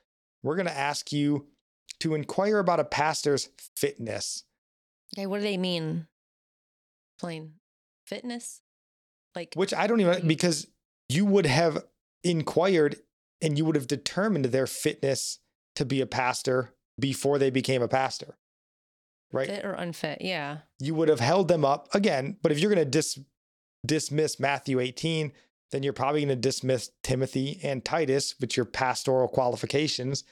we're 0.44 0.56
going 0.56 0.68
to 0.68 0.78
ask 0.78 1.12
you 1.12 1.48
to 2.00 2.14
inquire 2.14 2.60
about 2.60 2.80
a 2.80 2.84
pastor's 2.84 3.50
fitness. 3.76 4.44
Okay, 5.16 5.28
what 5.28 5.38
do 5.38 5.44
they 5.44 5.58
mean? 5.58 6.08
Plain 7.20 7.54
fitness? 8.06 8.62
Like 9.36 9.54
Which 9.56 9.74
I 9.74 9.88
don't 9.88 10.02
even 10.02 10.28
because 10.28 10.68
you 11.10 11.26
would 11.26 11.46
have 11.46 11.84
inquired 12.24 12.98
and 13.42 13.58
you 13.58 13.66
would 13.66 13.76
have 13.76 13.88
determined 13.88 14.46
their 14.46 14.68
fitness 14.68 15.40
to 15.76 15.86
be 15.86 16.02
a 16.02 16.06
pastor 16.06 16.74
before 17.00 17.38
they 17.38 17.50
became 17.50 17.82
a 17.82 17.88
pastor. 17.88 18.38
Right? 19.32 19.48
Fit 19.48 19.66
or 19.66 19.74
unfit, 19.74 20.22
yeah. 20.22 20.60
You 20.80 20.96
would 20.96 21.10
have 21.10 21.20
held 21.20 21.48
them 21.48 21.66
up 21.66 21.94
again, 21.94 22.38
but 22.42 22.52
if 22.52 22.60
you're 22.60 22.74
going 22.74 22.86
to 22.86 22.90
dis- 22.90 23.20
dismiss 23.86 24.40
Matthew 24.40 24.80
18, 24.80 25.34
then 25.72 25.84
you're 25.84 25.94
probably 25.94 26.22
going 26.22 26.30
to 26.30 26.36
dismiss 26.36 26.92
Timothy 27.04 27.60
and 27.64 27.84
Titus 27.84 28.36
with 28.40 28.56
your 28.56 28.66
pastoral 28.66 29.28
qualifications. 29.28 30.24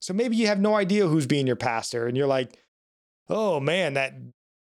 So 0.00 0.12
maybe 0.12 0.36
you 0.36 0.48
have 0.48 0.58
no 0.58 0.74
idea 0.74 1.06
who's 1.06 1.26
being 1.26 1.46
your 1.46 1.56
pastor 1.56 2.06
and 2.06 2.16
you're 2.16 2.26
like, 2.26 2.58
oh 3.28 3.60
man, 3.60 3.94
that 3.94 4.14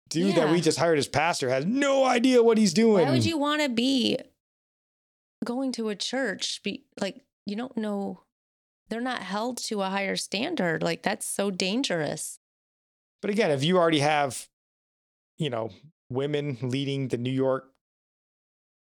dude 0.08 0.34
yeah. 0.34 0.46
that 0.46 0.52
we 0.52 0.60
just 0.60 0.78
hired 0.78 0.98
as 0.98 1.06
pastor 1.06 1.48
has 1.48 1.64
no 1.64 2.04
idea 2.04 2.42
what 2.42 2.58
he's 2.58 2.74
doing. 2.74 3.06
Why 3.06 3.12
would 3.12 3.24
you 3.24 3.38
want 3.38 3.62
to 3.62 3.68
be 3.68 4.18
going 5.44 5.70
to 5.72 5.88
a 5.88 5.94
church? 5.94 6.60
Be 6.64 6.84
like, 7.00 7.22
you 7.50 7.56
don't 7.56 7.76
know, 7.76 8.22
they're 8.88 9.00
not 9.00 9.22
held 9.22 9.58
to 9.58 9.82
a 9.82 9.90
higher 9.90 10.16
standard. 10.16 10.82
Like, 10.82 11.02
that's 11.02 11.26
so 11.26 11.50
dangerous. 11.50 12.38
But 13.20 13.30
again, 13.30 13.50
if 13.50 13.62
you 13.62 13.76
already 13.76 14.00
have, 14.00 14.48
you 15.36 15.50
know, 15.50 15.70
women 16.10 16.58
leading 16.62 17.08
the 17.08 17.18
New 17.18 17.30
York 17.30 17.70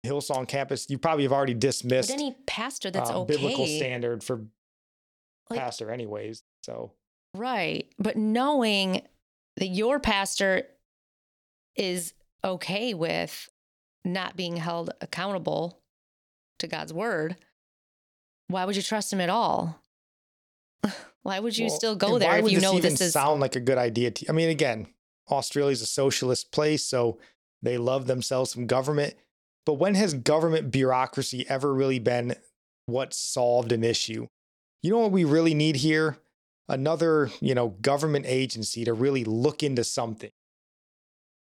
Hillsong 0.07 0.47
campus, 0.47 0.89
you 0.89 0.99
probably 0.99 1.25
have 1.25 1.33
already 1.33 1.55
dismissed 1.55 2.11
but 2.11 2.15
any 2.15 2.37
pastor 2.47 2.91
that's 2.91 3.11
uh, 3.11 3.21
okay. 3.21 3.35
biblical 3.35 3.67
standard 3.67 4.23
for 4.23 4.43
like, 5.51 5.59
pastor, 5.59 5.91
anyways. 5.91 6.43
So 6.63 6.93
right, 7.35 7.89
but 7.99 8.17
knowing 8.17 9.03
that 9.57 9.69
your 9.69 9.99
pastor 9.99 10.65
is 11.75 12.15
okay 12.45 12.95
with 12.95 13.49
not 14.05 14.37
being 14.37 14.57
held 14.57 14.91
accountable 15.01 15.81
to 16.59 16.67
God's 16.67 16.93
word, 16.93 17.37
why 18.49 18.65
would 18.65 18.77
you 18.77 18.83
trust 18.83 19.13
him 19.13 19.21
at 19.21 19.31
all? 19.31 19.81
why 21.23 21.39
would 21.41 21.57
you 21.57 21.67
well, 21.67 21.77
still 21.77 21.97
go 21.97 22.19
there 22.19 22.39
if 22.39 22.51
you 22.51 22.61
know 22.61 22.79
this 22.79 23.01
is 23.01 23.13
sound 23.13 23.41
like 23.41 23.57
a 23.57 23.61
good 23.61 23.79
idea 23.79 24.11
to 24.11 24.25
you? 24.25 24.27
I 24.29 24.33
mean, 24.33 24.49
again, 24.49 24.89
Australia's 25.31 25.83
a 25.83 25.87
socialist 25.87 26.53
place, 26.53 26.85
so 26.85 27.19
they 27.63 27.79
love 27.79 28.07
themselves 28.07 28.53
some 28.53 28.67
government. 28.67 29.15
But 29.65 29.75
when 29.75 29.95
has 29.97 30.15
government 30.15 30.71
bureaucracy 30.71 31.45
ever 31.49 31.75
really 31.75 31.99
been 31.99 32.37
what 32.87 33.13
solved 33.13 33.73
an 33.73 33.83
issue? 33.83 34.29
You 34.83 34.93
know 34.93 35.01
what 35.01 35.13
we 35.13 35.25
really 35.25 35.55
need 35.55 35.77
here? 35.77 36.19
another, 36.69 37.31
you 37.41 37.55
know, 37.55 37.69
government 37.81 38.27
agency 38.27 38.85
to 38.85 38.93
really 38.93 39.25
look 39.25 39.63
into 39.63 39.85
something. 39.85 40.31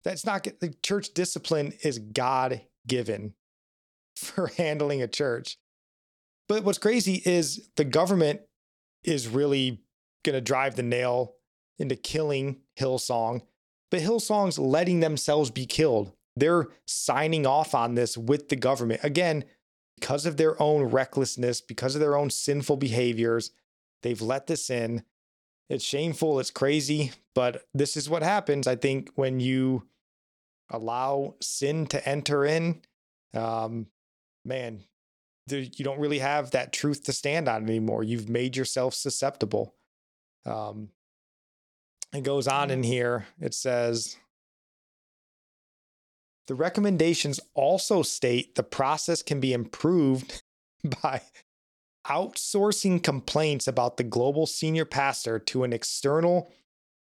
That's 0.04 0.24
not 0.24 0.46
the 0.60 0.74
church 0.82 1.12
discipline 1.12 1.74
is 1.82 1.98
God 1.98 2.62
given 2.86 3.34
for 4.16 4.48
handling 4.56 5.02
a 5.02 5.08
church. 5.08 5.58
But 6.48 6.64
what's 6.64 6.78
crazy 6.78 7.22
is 7.24 7.68
the 7.76 7.84
government 7.84 8.40
is 9.04 9.28
really 9.28 9.82
going 10.24 10.34
to 10.34 10.40
drive 10.40 10.76
the 10.76 10.82
nail 10.82 11.34
into 11.78 11.94
killing 11.94 12.60
Hillsong, 12.78 13.42
but 13.90 14.00
Hillsong's 14.00 14.58
letting 14.58 15.00
themselves 15.00 15.50
be 15.50 15.66
killed. 15.66 16.12
they're 16.36 16.68
signing 16.86 17.46
off 17.46 17.74
on 17.74 17.94
this 17.96 18.16
with 18.16 18.48
the 18.48 18.54
government. 18.54 19.00
Again, 19.02 19.44
because 19.98 20.24
of 20.24 20.36
their 20.36 20.60
own 20.62 20.84
recklessness, 20.84 21.60
because 21.60 21.96
of 21.96 22.00
their 22.00 22.16
own 22.16 22.30
sinful 22.30 22.76
behaviors, 22.76 23.50
they've 24.02 24.22
let 24.22 24.46
this 24.46 24.70
in. 24.70 25.02
It's 25.68 25.84
shameful, 25.84 26.38
it's 26.38 26.52
crazy, 26.52 27.10
but 27.34 27.64
this 27.74 27.96
is 27.96 28.08
what 28.08 28.22
happens, 28.22 28.68
I 28.68 28.76
think, 28.76 29.10
when 29.16 29.40
you 29.40 29.88
allow 30.70 31.34
sin 31.40 31.86
to 31.88 32.08
enter 32.08 32.44
in. 32.44 32.82
Um, 33.34 33.88
man, 34.44 34.84
you 35.56 35.84
don't 35.84 36.00
really 36.00 36.18
have 36.18 36.50
that 36.52 36.72
truth 36.72 37.04
to 37.04 37.12
stand 37.12 37.48
on 37.48 37.62
anymore. 37.64 38.02
You've 38.02 38.28
made 38.28 38.56
yourself 38.56 38.94
susceptible. 38.94 39.74
Um, 40.44 40.90
it 42.12 42.22
goes 42.22 42.48
on 42.48 42.70
in 42.70 42.82
here. 42.82 43.26
It 43.40 43.54
says, 43.54 44.16
the 46.46 46.54
recommendations 46.54 47.40
also 47.54 48.02
state 48.02 48.54
the 48.54 48.62
process 48.62 49.22
can 49.22 49.38
be 49.38 49.52
improved 49.52 50.42
by 51.02 51.22
outsourcing 52.06 53.02
complaints 53.02 53.68
about 53.68 53.98
the 53.98 54.04
global 54.04 54.46
senior 54.46 54.86
pastor 54.86 55.38
to 55.38 55.64
an 55.64 55.72
external 55.72 56.50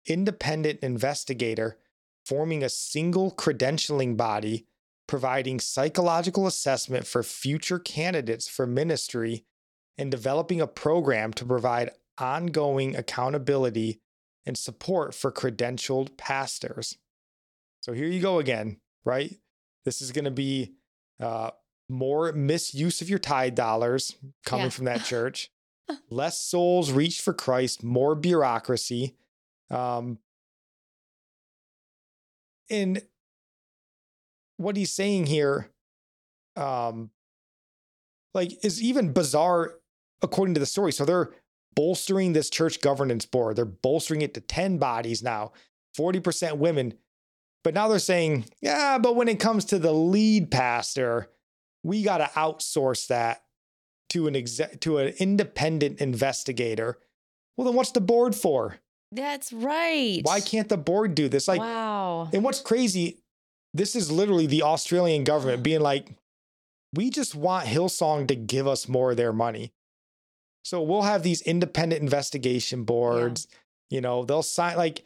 independent 0.08 0.80
investigator, 0.82 1.78
forming 2.26 2.64
a 2.64 2.70
single 2.70 3.32
credentialing 3.32 4.18
body, 4.18 4.66
providing 5.08 5.60
psychological 5.60 6.48
assessment 6.48 7.06
for 7.06 7.24
future 7.24 7.80
candidates 7.80 8.48
for 8.48 8.66
ministry, 8.66 9.46
and 9.98 10.12
developing 10.12 10.60
a 10.60 10.68
program 10.68 11.32
to 11.34 11.46
provide 11.46 11.90
ongoing 12.18 12.96
accountability 12.96 14.00
and 14.46 14.58
support 14.58 15.14
for 15.14 15.32
credentialed 15.32 16.18
pastors. 16.18 16.98
So 17.82 17.94
here 17.94 18.08
you 18.08 18.22
go 18.22 18.40
again 18.40 18.78
right? 19.06 19.34
This 19.86 20.02
is 20.02 20.12
going 20.12 20.26
to 20.26 20.32
be 20.32 20.74
uh, 21.22 21.52
more 21.88 22.34
misuse 22.34 23.02
of 23.02 23.10
your 23.10 23.20
tithe 23.20 23.56
dollars 23.56 24.16
coming 24.46 24.66
yeah. 24.66 24.70
from 24.72 24.86
that 24.86 25.04
church, 25.06 25.52
less 26.10 26.42
souls 26.42 26.92
reached 26.92 27.22
for 27.22 27.34
Christ, 27.34 27.84
more 27.84 28.16
bureaucracy. 28.16 29.16
Um, 29.70 30.18
and 32.70 33.04
what 34.58 34.78
he's 34.78 34.94
saying 34.94 35.26
here, 35.28 35.72
um, 36.56 37.10
like, 38.34 38.64
is 38.64 38.82
even 38.82 39.14
bizarre 39.14 39.76
according 40.22 40.54
to 40.56 40.60
the 40.60 40.66
story. 40.66 40.92
So 40.92 41.06
they're 41.06 41.32
bolstering 41.76 42.34
this 42.34 42.50
church 42.50 42.82
governance 42.82 43.26
board. 43.26 43.56
They're 43.56 43.66
bolstering 43.66 44.22
it 44.22 44.34
to 44.34 44.42
10 44.42 44.78
bodies 44.78 45.22
now, 45.22 45.52
40% 45.98 46.58
women. 46.58 46.94
But 47.64 47.74
now 47.74 47.88
they're 47.88 48.00
saying, 48.00 48.46
yeah, 48.62 48.98
but 48.98 49.16
when 49.16 49.28
it 49.28 49.40
comes 49.40 49.66
to 49.66 49.80
the 49.80 49.92
lead 49.92 50.52
pastor, 50.52 51.32
we 51.84 52.04
got 52.04 52.20
to 52.20 52.30
outsource 52.36 53.08
that 53.08 53.42
to 54.10 54.28
an 54.28 54.36
exec 54.36 54.80
to 54.82 55.00
an 55.00 55.14
independent 55.20 56.00
investigator. 56.00 57.00
Well, 57.58 57.66
then 57.66 57.76
what's 57.76 57.92
the 57.92 58.02
board 58.02 58.36
for? 58.36 58.78
That's 59.12 59.52
right. 59.52 60.20
Why 60.24 60.42
can't 60.42 60.70
the 60.70 60.78
board 60.78 61.16
do 61.16 61.30
this? 61.30 61.48
Like, 61.48 61.60
wow. 61.60 62.30
And 62.34 62.44
what's 62.44 62.60
crazy, 62.60 63.24
this 63.76 63.96
is 63.96 64.10
literally 64.10 64.48
the 64.48 64.64
Australian 64.64 65.26
government 65.26 65.62
being 65.62 65.82
like, 65.82 66.16
we 66.94 67.10
just 67.10 67.36
want 67.36 67.68
Hillsong 67.68 68.28
to 68.30 68.36
give 68.36 68.68
us 68.68 68.88
more 68.88 69.12
of 69.12 69.18
their 69.18 69.34
money. 69.34 69.74
So 70.64 70.82
we'll 70.82 71.02
have 71.02 71.24
these 71.24 71.42
independent 71.42 72.02
investigation 72.02 72.86
boards. 72.86 73.48
Yeah. 73.52 73.58
You 73.98 74.02
know, 74.02 74.24
they'll 74.24 74.44
sign 74.44 74.78
like 74.78 75.04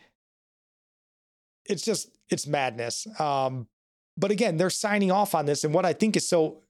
it's 1.65 1.84
just 1.84 2.09
it's 2.30 2.45
madness. 2.45 3.07
Um, 3.20 3.67
but 4.15 4.30
again, 4.30 4.57
they're 4.57 4.70
signing 4.70 5.11
off 5.11 5.34
on 5.34 5.47
this. 5.47 5.63
And 5.63 5.74
what 5.74 5.86
I 5.86 5.93
think 5.93 6.15
is 6.15 6.28
so 6.28 6.61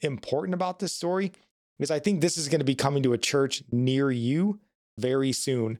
important 0.00 0.54
about 0.54 0.80
this 0.80 0.92
story 0.92 1.32
is 1.78 1.90
I 1.90 2.00
think 2.00 2.20
this 2.20 2.36
is 2.36 2.48
going 2.48 2.60
to 2.60 2.64
be 2.64 2.74
coming 2.74 3.02
to 3.04 3.12
a 3.12 3.18
church 3.18 3.62
near 3.70 4.10
you 4.10 4.58
very 4.98 5.32
soon, 5.32 5.78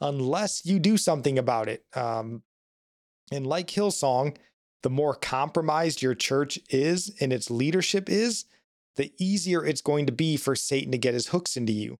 unless 0.00 0.64
you 0.64 0.78
do 0.78 0.96
something 0.96 1.38
about 1.38 1.68
it. 1.68 1.84
Um, 1.94 2.42
and 3.30 3.46
like 3.46 3.68
Hillsong, 3.68 4.36
the 4.82 4.90
more 4.90 5.14
compromised 5.14 6.02
your 6.02 6.14
church 6.14 6.58
is 6.68 7.14
and 7.20 7.32
its 7.32 7.50
leadership 7.50 8.08
is, 8.08 8.44
the 8.96 9.12
easier 9.18 9.64
it's 9.64 9.80
going 9.80 10.06
to 10.06 10.12
be 10.12 10.36
for 10.36 10.56
Satan 10.56 10.92
to 10.92 10.98
get 10.98 11.14
his 11.14 11.28
hooks 11.28 11.56
into 11.56 11.72
you. 11.72 11.98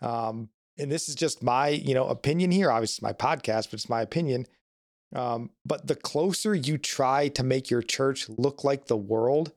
Um, 0.00 0.50
and 0.78 0.90
this 0.92 1.08
is 1.08 1.14
just 1.14 1.42
my, 1.42 1.68
you 1.68 1.94
know, 1.94 2.06
opinion 2.06 2.50
here. 2.50 2.70
Obviously, 2.70 3.08
it's 3.08 3.20
my 3.20 3.28
podcast, 3.28 3.64
but 3.64 3.74
it's 3.74 3.88
my 3.88 4.02
opinion. 4.02 4.46
Um, 5.14 5.50
but 5.64 5.86
the 5.86 5.96
closer 5.96 6.54
you 6.54 6.78
try 6.78 7.28
to 7.28 7.42
make 7.42 7.70
your 7.70 7.82
church 7.82 8.28
look 8.28 8.62
like 8.62 8.86
the 8.86 8.96
world, 8.96 9.52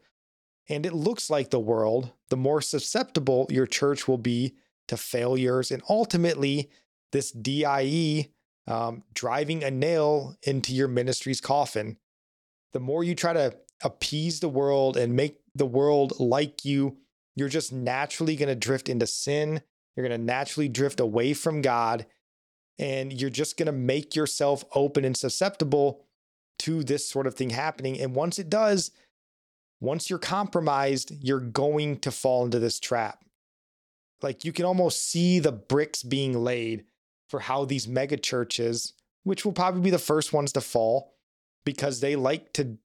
and 0.69 0.85
it 0.85 0.93
looks 0.93 1.29
like 1.29 1.49
the 1.49 1.59
world, 1.59 2.11
the 2.29 2.37
more 2.37 2.61
susceptible 2.61 3.47
your 3.49 3.67
church 3.67 4.07
will 4.07 4.17
be 4.17 4.55
to 4.87 4.97
failures 4.97 5.71
and 5.71 5.81
ultimately 5.89 6.69
this 7.11 7.31
DIE 7.31 8.29
um, 8.67 9.03
driving 9.13 9.63
a 9.63 9.71
nail 9.71 10.35
into 10.43 10.73
your 10.73 10.87
ministry's 10.87 11.41
coffin. 11.41 11.97
The 12.73 12.79
more 12.79 13.03
you 13.03 13.15
try 13.15 13.33
to 13.33 13.53
appease 13.83 14.39
the 14.39 14.49
world 14.49 14.97
and 14.97 15.15
make 15.15 15.39
the 15.55 15.65
world 15.65 16.13
like 16.19 16.63
you, 16.63 16.97
you're 17.35 17.49
just 17.49 17.71
naturally 17.73 18.35
going 18.35 18.49
to 18.49 18.55
drift 18.55 18.89
into 18.89 19.07
sin. 19.07 19.61
You're 19.95 20.07
going 20.07 20.19
to 20.19 20.25
naturally 20.25 20.69
drift 20.69 20.99
away 20.99 21.33
from 21.33 21.61
God 21.61 22.05
and 22.79 23.13
you're 23.13 23.29
just 23.29 23.57
going 23.57 23.67
to 23.67 23.71
make 23.71 24.15
yourself 24.15 24.63
open 24.73 25.05
and 25.05 25.15
susceptible 25.15 26.05
to 26.59 26.83
this 26.83 27.07
sort 27.07 27.27
of 27.27 27.35
thing 27.35 27.51
happening. 27.51 27.99
And 27.99 28.15
once 28.15 28.39
it 28.39 28.49
does, 28.49 28.91
once 29.79 30.09
you're 30.09 30.19
compromised, 30.19 31.11
you're 31.21 31.39
going 31.39 31.97
to 31.99 32.11
fall 32.11 32.45
into 32.45 32.59
this 32.59 32.79
trap. 32.79 33.23
Like 34.21 34.45
you 34.45 34.51
can 34.51 34.65
almost 34.65 35.09
see 35.09 35.39
the 35.39 35.51
bricks 35.51 36.03
being 36.03 36.43
laid 36.43 36.85
for 37.29 37.39
how 37.39 37.65
these 37.65 37.87
mega 37.87 38.17
churches, 38.17 38.93
which 39.23 39.43
will 39.43 39.53
probably 39.53 39.81
be 39.81 39.89
the 39.89 39.97
first 39.97 40.33
ones 40.33 40.51
to 40.53 40.61
fall 40.61 41.13
because 41.65 41.99
they 41.99 42.15
like 42.15 42.53
to 42.53 42.77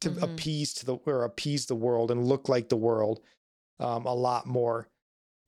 to 0.00 0.10
mm-hmm. 0.10 0.24
appease 0.24 0.74
to 0.74 0.86
the 0.86 0.96
or 1.06 1.24
appease 1.24 1.66
the 1.66 1.74
world 1.74 2.10
and 2.10 2.26
look 2.26 2.48
like 2.48 2.68
the 2.68 2.76
world 2.76 3.20
um, 3.80 4.06
a 4.06 4.14
lot 4.14 4.46
more. 4.46 4.88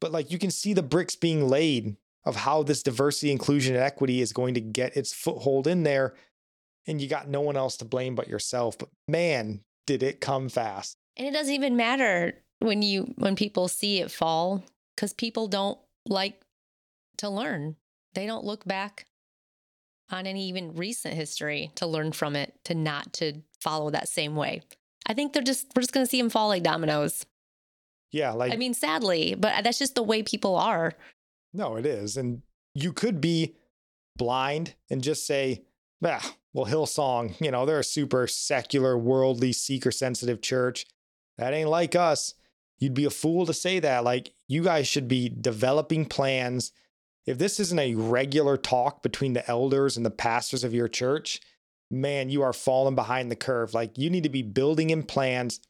But 0.00 0.12
like 0.12 0.30
you 0.30 0.38
can 0.38 0.50
see 0.50 0.72
the 0.72 0.82
bricks 0.82 1.16
being 1.16 1.48
laid 1.48 1.96
of 2.24 2.36
how 2.36 2.62
this 2.62 2.82
diversity, 2.82 3.30
inclusion, 3.30 3.74
and 3.74 3.84
equity 3.84 4.20
is 4.20 4.32
going 4.32 4.54
to 4.54 4.60
get 4.60 4.96
its 4.96 5.12
foothold 5.12 5.66
in 5.66 5.82
there. 5.82 6.14
And 6.86 7.00
you 7.00 7.08
got 7.08 7.28
no 7.28 7.40
one 7.40 7.56
else 7.56 7.76
to 7.78 7.84
blame 7.84 8.14
but 8.14 8.28
yourself. 8.28 8.78
But 8.78 8.90
man, 9.08 9.60
did 9.86 10.02
it 10.02 10.20
come 10.20 10.48
fast. 10.48 10.96
And 11.16 11.26
it 11.26 11.32
doesn't 11.32 11.54
even 11.54 11.76
matter 11.76 12.42
when 12.60 12.82
you 12.82 13.14
when 13.16 13.36
people 13.36 13.68
see 13.68 14.00
it 14.00 14.10
fall 14.10 14.64
because 14.94 15.12
people 15.12 15.48
don't 15.48 15.78
like 16.06 16.40
to 17.18 17.28
learn. 17.28 17.76
They 18.14 18.26
don't 18.26 18.44
look 18.44 18.64
back 18.64 19.06
on 20.10 20.26
any 20.26 20.48
even 20.48 20.74
recent 20.74 21.14
history 21.14 21.70
to 21.76 21.86
learn 21.86 22.12
from 22.12 22.36
it, 22.36 22.54
to 22.64 22.74
not 22.74 23.12
to 23.14 23.42
follow 23.60 23.90
that 23.90 24.08
same 24.08 24.36
way. 24.36 24.62
I 25.06 25.14
think 25.14 25.32
they're 25.32 25.42
just 25.42 25.66
we're 25.74 25.82
just 25.82 25.92
gonna 25.92 26.06
see 26.06 26.20
them 26.20 26.30
fall 26.30 26.48
like 26.48 26.62
dominoes. 26.62 27.26
Yeah, 28.12 28.32
like 28.32 28.52
I 28.52 28.56
mean, 28.56 28.74
sadly, 28.74 29.34
but 29.34 29.64
that's 29.64 29.78
just 29.78 29.94
the 29.94 30.02
way 30.02 30.22
people 30.22 30.56
are. 30.56 30.92
No, 31.52 31.76
it 31.76 31.86
is. 31.86 32.16
And 32.16 32.42
you 32.74 32.92
could 32.92 33.20
be 33.20 33.54
blind 34.16 34.74
and 34.90 35.02
just 35.02 35.26
say, 35.26 35.64
ah, 36.04 36.34
well, 36.52 36.66
Hillsong, 36.66 37.40
you 37.40 37.50
know, 37.50 37.66
they're 37.66 37.80
a 37.80 37.84
super 37.84 38.26
secular, 38.26 38.96
worldly, 38.96 39.52
seeker 39.52 39.90
sensitive 39.90 40.40
church. 40.40 40.86
That 41.38 41.52
ain't 41.52 41.68
like 41.68 41.96
us. 41.96 42.34
You'd 42.78 42.94
be 42.94 43.04
a 43.04 43.10
fool 43.10 43.46
to 43.46 43.52
say 43.52 43.80
that. 43.80 44.04
Like, 44.04 44.32
you 44.46 44.62
guys 44.62 44.86
should 44.86 45.08
be 45.08 45.28
developing 45.28 46.06
plans. 46.06 46.72
If 47.26 47.38
this 47.38 47.58
isn't 47.58 47.78
a 47.78 47.94
regular 47.94 48.56
talk 48.56 49.02
between 49.02 49.32
the 49.32 49.48
elders 49.48 49.96
and 49.96 50.04
the 50.04 50.10
pastors 50.10 50.64
of 50.64 50.74
your 50.74 50.88
church, 50.88 51.40
man, 51.90 52.28
you 52.28 52.42
are 52.42 52.52
falling 52.52 52.94
behind 52.94 53.30
the 53.30 53.36
curve. 53.36 53.72
Like, 53.72 53.96
you 53.96 54.10
need 54.10 54.24
to 54.24 54.28
be 54.28 54.42
building 54.42 54.90
in 54.90 55.02
plans, 55.02 55.60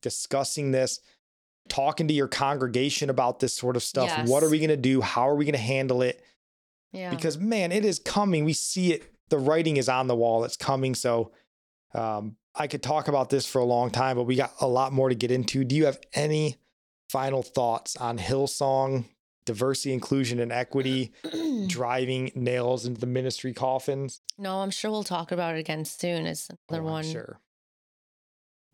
discussing 0.00 0.70
this 0.70 1.00
talking 1.68 2.08
to 2.08 2.14
your 2.14 2.28
congregation 2.28 3.10
about 3.10 3.40
this 3.40 3.54
sort 3.54 3.76
of 3.76 3.82
stuff. 3.82 4.08
Yes. 4.08 4.28
What 4.28 4.42
are 4.42 4.50
we 4.50 4.58
going 4.58 4.70
to 4.70 4.76
do? 4.76 5.00
How 5.00 5.28
are 5.28 5.34
we 5.34 5.44
going 5.44 5.54
to 5.54 5.58
handle 5.58 6.02
it? 6.02 6.22
Yeah. 6.92 7.10
Because 7.10 7.38
man, 7.38 7.72
it 7.72 7.84
is 7.84 7.98
coming. 7.98 8.44
We 8.44 8.52
see 8.52 8.92
it. 8.92 9.10
The 9.28 9.38
writing 9.38 9.76
is 9.76 9.88
on 9.88 10.08
the 10.08 10.16
wall. 10.16 10.44
It's 10.44 10.56
coming. 10.56 10.94
So 10.94 11.32
um, 11.94 12.36
I 12.54 12.66
could 12.66 12.82
talk 12.82 13.08
about 13.08 13.30
this 13.30 13.46
for 13.46 13.60
a 13.60 13.64
long 13.64 13.90
time, 13.90 14.16
but 14.16 14.24
we 14.24 14.36
got 14.36 14.52
a 14.60 14.66
lot 14.66 14.92
more 14.92 15.08
to 15.08 15.14
get 15.14 15.30
into. 15.30 15.64
Do 15.64 15.74
you 15.74 15.86
have 15.86 16.00
any 16.12 16.56
final 17.08 17.42
thoughts 17.42 17.96
on 17.96 18.18
Hillsong, 18.18 19.06
diversity, 19.44 19.92
inclusion, 19.92 20.38
and 20.38 20.52
equity 20.52 21.12
driving 21.66 22.32
nails 22.34 22.86
into 22.86 23.00
the 23.00 23.06
ministry 23.06 23.52
coffins? 23.52 24.20
No, 24.38 24.58
I'm 24.58 24.70
sure 24.70 24.90
we'll 24.90 25.04
talk 25.04 25.32
about 25.32 25.56
it 25.56 25.58
again 25.58 25.84
soon. 25.84 26.26
It's 26.26 26.48
another 26.68 26.86
oh, 26.86 26.92
one. 26.92 27.04
Sure. 27.04 27.40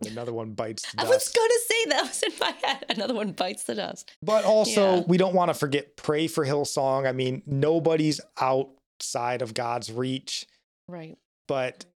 Another 0.06 0.32
one 0.32 0.52
bites 0.52 0.90
the 0.90 0.98
dust. 0.98 1.06
I 1.12 1.14
was 1.14 1.28
going 1.28 1.48
to 1.48 1.60
say 1.66 1.90
that 1.90 2.02
was 2.02 2.22
in 2.22 2.32
my 2.40 2.54
head. 2.62 2.84
Another 2.88 3.14
one 3.14 3.32
bites 3.32 3.64
the 3.64 3.74
dust. 3.74 4.12
But 4.22 4.44
also, 4.44 4.96
yeah. 4.96 5.02
we 5.06 5.16
don't 5.16 5.34
want 5.34 5.48
to 5.48 5.54
forget 5.54 5.96
pray 5.96 6.28
for 6.28 6.46
Hillsong. 6.46 7.06
I 7.08 7.12
mean, 7.12 7.42
nobody's 7.46 8.20
outside 8.40 9.42
of 9.42 9.54
God's 9.54 9.90
reach. 9.90 10.46
Right. 10.86 11.16
But 11.48 11.86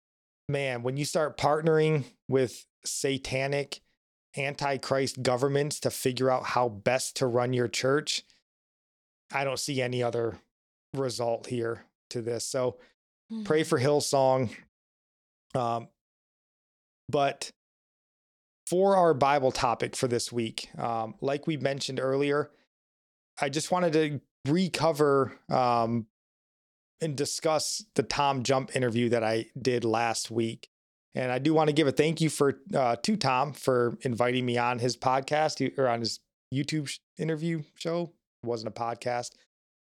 man, 0.48 0.82
when 0.82 0.96
you 0.96 1.04
start 1.04 1.38
partnering 1.38 2.04
with 2.28 2.66
satanic 2.84 3.80
antichrist 4.36 5.22
governments 5.22 5.78
to 5.80 5.90
figure 5.90 6.30
out 6.30 6.44
how 6.44 6.68
best 6.68 7.16
to 7.16 7.26
run 7.26 7.52
your 7.52 7.68
church, 7.68 8.22
I 9.32 9.44
don't 9.44 9.58
see 9.58 9.80
any 9.80 10.02
other 10.02 10.38
result 10.94 11.46
here 11.46 11.84
to 12.10 12.22
this. 12.22 12.44
So 12.44 12.78
mm-hmm. 13.32 13.44
pray 13.44 13.62
for 13.62 13.78
Hillsong. 13.78 14.50
Um, 15.54 15.88
but 17.08 17.50
for 18.66 18.96
our 18.96 19.14
Bible 19.14 19.52
topic 19.52 19.96
for 19.96 20.08
this 20.08 20.32
week, 20.32 20.68
um, 20.78 21.14
like 21.20 21.46
we 21.46 21.56
mentioned 21.56 22.00
earlier, 22.00 22.50
I 23.40 23.48
just 23.48 23.70
wanted 23.70 23.92
to 23.94 24.20
recover 24.50 25.32
um, 25.50 26.06
and 27.00 27.16
discuss 27.16 27.84
the 27.94 28.02
Tom 28.02 28.42
Jump 28.42 28.74
interview 28.76 29.08
that 29.10 29.24
I 29.24 29.46
did 29.60 29.84
last 29.84 30.30
week. 30.30 30.68
And 31.14 31.30
I 31.30 31.38
do 31.38 31.52
want 31.52 31.68
to 31.68 31.74
give 31.74 31.86
a 31.86 31.92
thank 31.92 32.22
you 32.22 32.30
for 32.30 32.60
uh, 32.74 32.96
to 33.02 33.16
Tom 33.16 33.52
for 33.52 33.98
inviting 34.00 34.46
me 34.46 34.56
on 34.56 34.78
his 34.78 34.96
podcast 34.96 35.78
or 35.78 35.88
on 35.88 36.00
his 36.00 36.20
YouTube 36.54 36.98
interview 37.18 37.64
show. 37.74 38.12
Wasn't 38.44 38.68
a 38.68 38.80
podcast, 38.80 39.30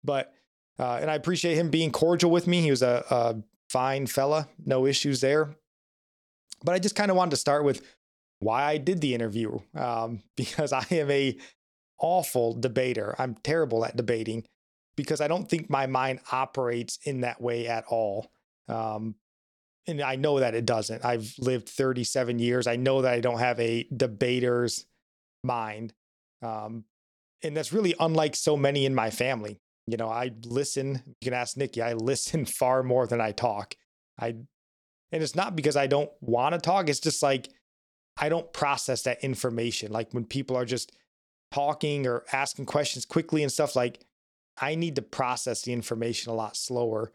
but 0.04 0.34
uh, 0.80 1.00
and 1.02 1.12
I 1.12 1.16
appreciate 1.16 1.56
him 1.56 1.70
being 1.70 1.92
cordial 1.92 2.32
with 2.32 2.48
me. 2.48 2.62
He 2.62 2.70
was 2.72 2.82
a, 2.82 3.06
a 3.10 3.36
fine 3.70 4.08
fella, 4.08 4.48
no 4.66 4.86
issues 4.86 5.22
there. 5.22 5.56
But 6.64 6.74
I 6.74 6.80
just 6.80 6.96
kind 6.96 7.12
of 7.12 7.18
wanted 7.18 7.32
to 7.32 7.38
start 7.38 7.64
with 7.64 7.82
why 8.40 8.64
I 8.64 8.78
did 8.78 9.02
the 9.02 9.14
interview 9.14 9.60
um, 9.76 10.22
because 10.38 10.74
I 10.74 10.86
am 10.92 11.10
a 11.12 11.38
awful 12.00 12.54
debater. 12.54 13.16
I'm 13.20 13.36
terrible 13.36 13.86
at 13.86 13.96
debating 13.96 14.44
because 14.96 15.22
I 15.22 15.28
don't 15.28 15.50
think 15.50 15.70
my 15.70 15.88
mind 15.88 16.20
operates 16.32 17.00
in 17.04 17.22
that 17.22 17.42
way 17.42 17.68
at 17.68 17.86
all. 17.88 18.32
Um, 18.68 19.16
and 19.88 20.02
I 20.02 20.16
know 20.16 20.40
that 20.40 20.54
it 20.54 20.66
doesn't. 20.66 21.04
I've 21.04 21.34
lived 21.40 21.70
37 21.70 22.40
years. 22.40 22.68
I 22.68 22.76
know 22.76 23.02
that 23.02 23.14
I 23.14 23.20
don't 23.20 23.40
have 23.40 23.60
a 23.60 23.88
debater's 23.96 24.86
mind. 25.44 25.94
Um, 26.42 26.86
and 27.44 27.56
that's 27.56 27.74
really 27.74 27.96
unlike 28.00 28.36
so 28.36 28.56
many 28.56 28.86
in 28.86 28.96
my 28.96 29.10
family. 29.10 29.60
You 29.88 29.98
know, 29.98 30.10
I 30.10 30.32
listen, 30.46 31.02
you 31.06 31.16
can 31.24 31.34
ask 31.34 31.58
Nikki, 31.58 31.82
I 31.82 31.94
listen 31.94 32.46
far 32.46 32.84
more 32.84 33.08
than 33.08 33.22
I 33.22 33.32
talk. 33.32 33.76
I, 34.20 34.28
and 35.14 35.24
it's 35.24 35.36
not 35.36 35.56
because 35.56 35.76
I 35.76 35.88
don't 35.88 36.12
want 36.22 36.54
to 36.54 36.60
talk. 36.60 36.90
It's 36.90 37.00
just 37.00 37.22
like, 37.22 37.50
I 38.18 38.30
don't 38.30 38.52
process 38.54 39.04
that 39.04 39.24
information. 39.24 39.92
Like 39.92 40.14
when 40.14 40.26
people 40.26 40.56
are 40.56 40.66
just 40.66 40.92
talking 41.52 42.08
or 42.08 42.24
asking 42.32 42.66
questions 42.66 43.06
quickly 43.06 43.42
and 43.42 43.52
stuff 43.52 43.76
like, 43.76 44.06
I 44.60 44.76
need 44.76 44.96
to 44.96 45.02
process 45.02 45.64
the 45.64 45.74
information 45.74 46.32
a 46.32 46.36
lot 46.36 46.56
slower. 46.56 47.12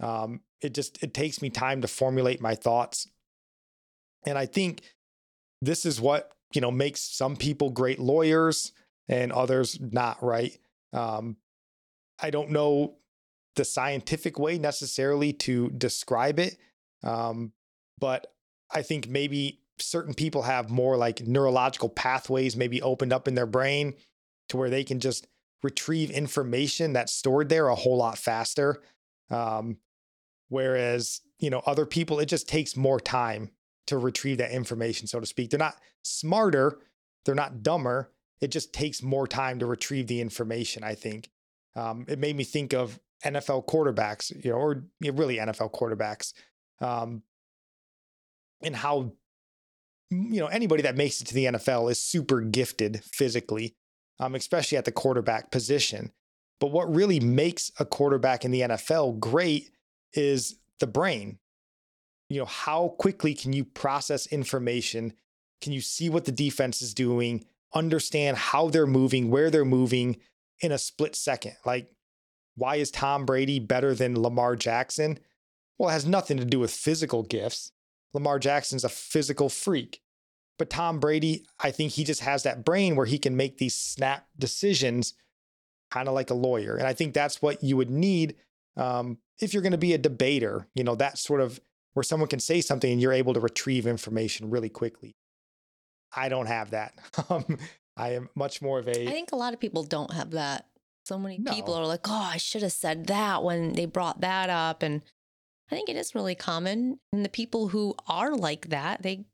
Um, 0.00 0.40
it 0.60 0.74
just 0.74 1.02
it 1.02 1.14
takes 1.14 1.40
me 1.40 1.50
time 1.50 1.80
to 1.82 1.88
formulate 1.88 2.40
my 2.40 2.54
thoughts, 2.54 3.08
and 4.26 4.36
I 4.36 4.46
think 4.46 4.82
this 5.62 5.86
is 5.86 6.00
what 6.00 6.32
you 6.52 6.60
know 6.60 6.70
makes 6.70 7.00
some 7.00 7.36
people 7.36 7.70
great 7.70 7.98
lawyers 7.98 8.72
and 9.10 9.32
others 9.32 9.78
not. 9.78 10.22
Right? 10.22 10.56
Um, 10.94 11.36
I 12.22 12.30
don't 12.30 12.50
know 12.50 12.96
the 13.56 13.64
scientific 13.64 14.38
way 14.38 14.58
necessarily 14.58 15.34
to 15.34 15.68
describe 15.70 16.38
it, 16.38 16.56
um, 17.02 17.52
but 17.98 18.32
I 18.70 18.82
think 18.82 19.08
maybe 19.08 19.60
certain 19.78 20.14
people 20.14 20.42
have 20.42 20.70
more 20.70 20.96
like 20.96 21.26
neurological 21.26 21.88
pathways 21.88 22.56
maybe 22.56 22.80
opened 22.82 23.12
up 23.12 23.26
in 23.26 23.34
their 23.34 23.46
brain 23.46 23.94
to 24.48 24.56
where 24.56 24.70
they 24.70 24.84
can 24.84 25.00
just 25.00 25.26
retrieve 25.62 26.10
information 26.10 26.92
that's 26.92 27.12
stored 27.12 27.48
there 27.48 27.68
a 27.68 27.74
whole 27.74 27.96
lot 27.96 28.18
faster. 28.18 28.82
Um, 29.30 29.78
whereas, 30.48 31.20
you 31.38 31.50
know, 31.50 31.62
other 31.66 31.86
people, 31.86 32.20
it 32.20 32.26
just 32.26 32.48
takes 32.48 32.76
more 32.76 33.00
time 33.00 33.50
to 33.86 33.98
retrieve 33.98 34.38
that 34.38 34.52
information, 34.52 35.06
so 35.06 35.20
to 35.20 35.26
speak. 35.26 35.50
They're 35.50 35.58
not 35.58 35.76
smarter, 36.02 36.78
they're 37.24 37.34
not 37.34 37.62
dumber. 37.62 38.10
It 38.40 38.50
just 38.50 38.72
takes 38.72 39.02
more 39.02 39.26
time 39.26 39.58
to 39.58 39.66
retrieve 39.66 40.06
the 40.06 40.20
information, 40.20 40.82
I 40.82 40.94
think. 40.94 41.30
Um, 41.76 42.04
it 42.08 42.18
made 42.18 42.36
me 42.36 42.44
think 42.44 42.72
of 42.72 42.98
NFL 43.24 43.66
quarterbacks, 43.66 44.32
you 44.44 44.50
know, 44.50 44.56
or 44.56 44.84
you 45.00 45.12
know, 45.12 45.18
really 45.18 45.36
NFL 45.36 45.72
quarterbacks, 45.72 46.32
um, 46.80 47.22
and 48.62 48.74
how 48.74 49.12
you 50.10 50.40
know 50.40 50.46
anybody 50.46 50.82
that 50.82 50.96
makes 50.96 51.20
it 51.20 51.26
to 51.26 51.34
the 51.34 51.44
NFL 51.46 51.90
is 51.90 52.02
super 52.02 52.40
gifted 52.40 53.04
physically 53.04 53.76
um, 54.20 54.34
especially 54.34 54.78
at 54.78 54.84
the 54.84 54.92
quarterback 54.92 55.50
position. 55.50 56.12
But 56.60 56.70
what 56.70 56.94
really 56.94 57.18
makes 57.18 57.72
a 57.80 57.86
quarterback 57.86 58.44
in 58.44 58.50
the 58.50 58.60
NFL 58.60 59.18
great 59.18 59.70
is 60.12 60.56
the 60.78 60.86
brain. 60.86 61.38
You 62.28 62.40
know, 62.40 62.44
how 62.44 62.94
quickly 62.98 63.34
can 63.34 63.54
you 63.54 63.64
process 63.64 64.26
information? 64.26 65.14
Can 65.62 65.72
you 65.72 65.80
see 65.80 66.10
what 66.10 66.26
the 66.26 66.32
defense 66.32 66.82
is 66.82 66.94
doing, 66.94 67.44
understand 67.74 68.36
how 68.36 68.68
they're 68.68 68.86
moving, 68.86 69.30
where 69.30 69.50
they're 69.50 69.64
moving 69.64 70.16
in 70.60 70.72
a 70.72 70.78
split 70.78 71.14
second? 71.16 71.54
Like, 71.64 71.90
why 72.56 72.76
is 72.76 72.90
Tom 72.90 73.24
Brady 73.24 73.58
better 73.58 73.94
than 73.94 74.20
Lamar 74.20 74.56
Jackson? 74.56 75.18
Well, 75.78 75.88
it 75.88 75.92
has 75.92 76.06
nothing 76.06 76.36
to 76.36 76.44
do 76.44 76.58
with 76.60 76.70
physical 76.70 77.22
gifts. 77.22 77.72
Lamar 78.12 78.38
Jackson's 78.38 78.84
a 78.84 78.88
physical 78.88 79.48
freak. 79.48 80.00
But 80.58 80.68
Tom 80.68 81.00
Brady, 81.00 81.46
I 81.58 81.70
think 81.70 81.92
he 81.92 82.04
just 82.04 82.20
has 82.20 82.42
that 82.42 82.66
brain 82.66 82.94
where 82.94 83.06
he 83.06 83.18
can 83.18 83.34
make 83.34 83.56
these 83.56 83.74
snap 83.74 84.26
decisions, 84.38 85.14
kind 85.90 86.06
of 86.06 86.12
like 86.12 86.28
a 86.28 86.34
lawyer. 86.34 86.76
And 86.76 86.86
I 86.86 86.92
think 86.92 87.14
that's 87.14 87.40
what 87.40 87.64
you 87.64 87.78
would 87.78 87.88
need 87.88 88.36
um, 88.76 89.16
if 89.40 89.54
you're 89.54 89.62
going 89.62 89.72
to 89.72 89.78
be 89.78 89.94
a 89.94 89.98
debater. 89.98 90.68
You 90.74 90.84
know, 90.84 90.96
that 90.96 91.16
sort 91.16 91.40
of 91.40 91.60
where 91.94 92.02
someone 92.02 92.28
can 92.28 92.40
say 92.40 92.60
something 92.60 92.92
and 92.92 93.00
you're 93.00 93.12
able 93.12 93.32
to 93.32 93.40
retrieve 93.40 93.86
information 93.86 94.50
really 94.50 94.68
quickly. 94.68 95.16
I 96.14 96.28
don't 96.28 96.46
have 96.46 96.70
that. 96.70 96.94
Um, 97.30 97.58
I 97.96 98.14
am 98.14 98.30
much 98.34 98.62
more 98.62 98.78
of 98.78 98.88
a. 98.88 99.06
I 99.08 99.10
think 99.10 99.32
a 99.32 99.36
lot 99.36 99.52
of 99.52 99.60
people 99.60 99.82
don't 99.82 100.12
have 100.12 100.30
that. 100.30 100.66
So 101.04 101.18
many 101.18 101.38
no. 101.38 101.52
people 101.52 101.74
are 101.74 101.86
like, 101.86 102.08
oh, 102.08 102.30
I 102.32 102.38
should 102.38 102.62
have 102.62 102.72
said 102.72 103.06
that 103.08 103.42
when 103.42 103.74
they 103.74 103.84
brought 103.84 104.22
that 104.22 104.48
up. 104.48 104.82
And 104.82 105.02
I 105.70 105.74
think 105.74 105.88
it 105.88 105.96
is 105.96 106.14
really 106.14 106.34
common. 106.34 106.98
And 107.12 107.24
the 107.24 107.28
people 107.28 107.68
who 107.68 107.94
are 108.08 108.34
like 108.34 108.68
that, 108.70 109.02
they 109.02 109.26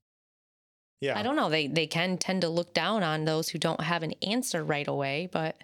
yeah. 1.00 1.18
I 1.18 1.22
don't 1.22 1.36
know. 1.36 1.50
They 1.50 1.66
they 1.66 1.86
can 1.86 2.18
tend 2.18 2.40
to 2.42 2.48
look 2.48 2.72
down 2.72 3.02
on 3.02 3.24
those 3.24 3.50
who 3.50 3.58
don't 3.58 3.82
have 3.82 4.02
an 4.02 4.14
answer 4.22 4.64
right 4.64 4.88
away, 4.88 5.28
but 5.30 5.56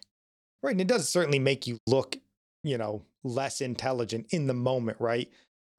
Right. 0.63 0.73
And 0.73 0.81
it 0.81 0.87
does 0.87 1.09
certainly 1.09 1.41
make 1.41 1.67
you 1.67 1.79
look, 1.87 2.17
you 2.63 2.79
know, 2.79 3.03
less 3.25 3.61
intelligent 3.61 4.27
in 4.31 4.47
the 4.47 4.55
moment, 4.55 4.99
right? 5.01 5.31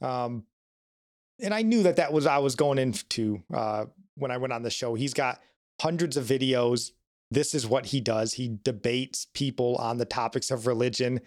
Um 0.01 0.45
and 1.39 1.53
I 1.53 1.61
knew 1.61 1.83
that 1.83 1.97
that 1.97 2.11
was 2.11 2.25
I 2.25 2.39
was 2.39 2.55
going 2.55 2.79
into 2.79 3.43
uh 3.53 3.85
when 4.15 4.31
I 4.31 4.37
went 4.37 4.53
on 4.53 4.63
the 4.63 4.69
show. 4.69 4.95
He's 4.95 5.13
got 5.13 5.41
hundreds 5.81 6.17
of 6.17 6.25
videos. 6.25 6.91
This 7.31 7.53
is 7.53 7.65
what 7.65 7.87
he 7.87 8.01
does. 8.01 8.33
He 8.33 8.57
debates 8.63 9.27
people 9.33 9.75
on 9.77 9.97
the 9.97 10.05
topics 10.05 10.51
of 10.51 10.67
religion. 10.67 11.21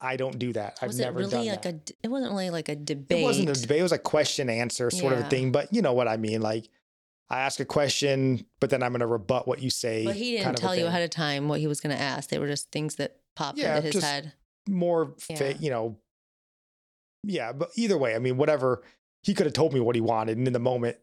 I 0.00 0.16
don't 0.16 0.38
do 0.38 0.52
that. 0.54 0.78
I've 0.80 0.94
never 0.94 1.18
really 1.18 1.30
done 1.30 1.46
like 1.46 1.62
that. 1.62 1.90
a 1.90 1.94
it 2.04 2.08
wasn't 2.08 2.32
really 2.32 2.50
like 2.50 2.68
a 2.68 2.76
debate. 2.76 3.20
It 3.20 3.22
wasn't 3.22 3.50
a 3.50 3.52
debate. 3.52 3.80
It 3.80 3.82
was 3.82 3.92
a 3.92 3.98
question 3.98 4.48
answer 4.48 4.90
sort 4.90 5.12
yeah. 5.12 5.20
of 5.20 5.26
a 5.26 5.28
thing, 5.28 5.52
but 5.52 5.72
you 5.72 5.82
know 5.82 5.92
what 5.92 6.08
I 6.08 6.16
mean 6.16 6.40
like 6.40 6.68
I 7.30 7.40
ask 7.40 7.60
a 7.60 7.64
question, 7.64 8.44
but 8.58 8.70
then 8.70 8.82
I'm 8.82 8.90
going 8.90 9.00
to 9.00 9.06
rebut 9.06 9.46
what 9.46 9.62
you 9.62 9.70
say. 9.70 10.04
But 10.04 10.16
he 10.16 10.36
didn't 10.36 10.56
tell 10.56 10.74
you 10.74 10.86
ahead 10.86 11.02
of 11.02 11.10
time 11.10 11.46
what 11.46 11.60
he 11.60 11.68
was 11.68 11.80
going 11.80 11.96
to 11.96 12.02
ask. 12.02 12.28
They 12.28 12.40
were 12.40 12.48
just 12.48 12.72
things 12.72 12.96
that 12.96 13.18
popped 13.36 13.58
yeah, 13.58 13.76
into 13.76 13.92
his 13.92 14.02
head. 14.02 14.32
More, 14.68 15.14
yeah. 15.28 15.36
fa- 15.36 15.54
you 15.60 15.70
know, 15.70 15.96
yeah. 17.22 17.52
But 17.52 17.70
either 17.76 17.96
way, 17.96 18.16
I 18.16 18.18
mean, 18.18 18.36
whatever. 18.36 18.82
He 19.22 19.34
could 19.34 19.44
have 19.44 19.52
told 19.52 19.74
me 19.74 19.80
what 19.80 19.94
he 19.94 20.00
wanted, 20.00 20.38
and 20.38 20.46
in 20.46 20.54
the 20.54 20.58
moment, 20.58 20.96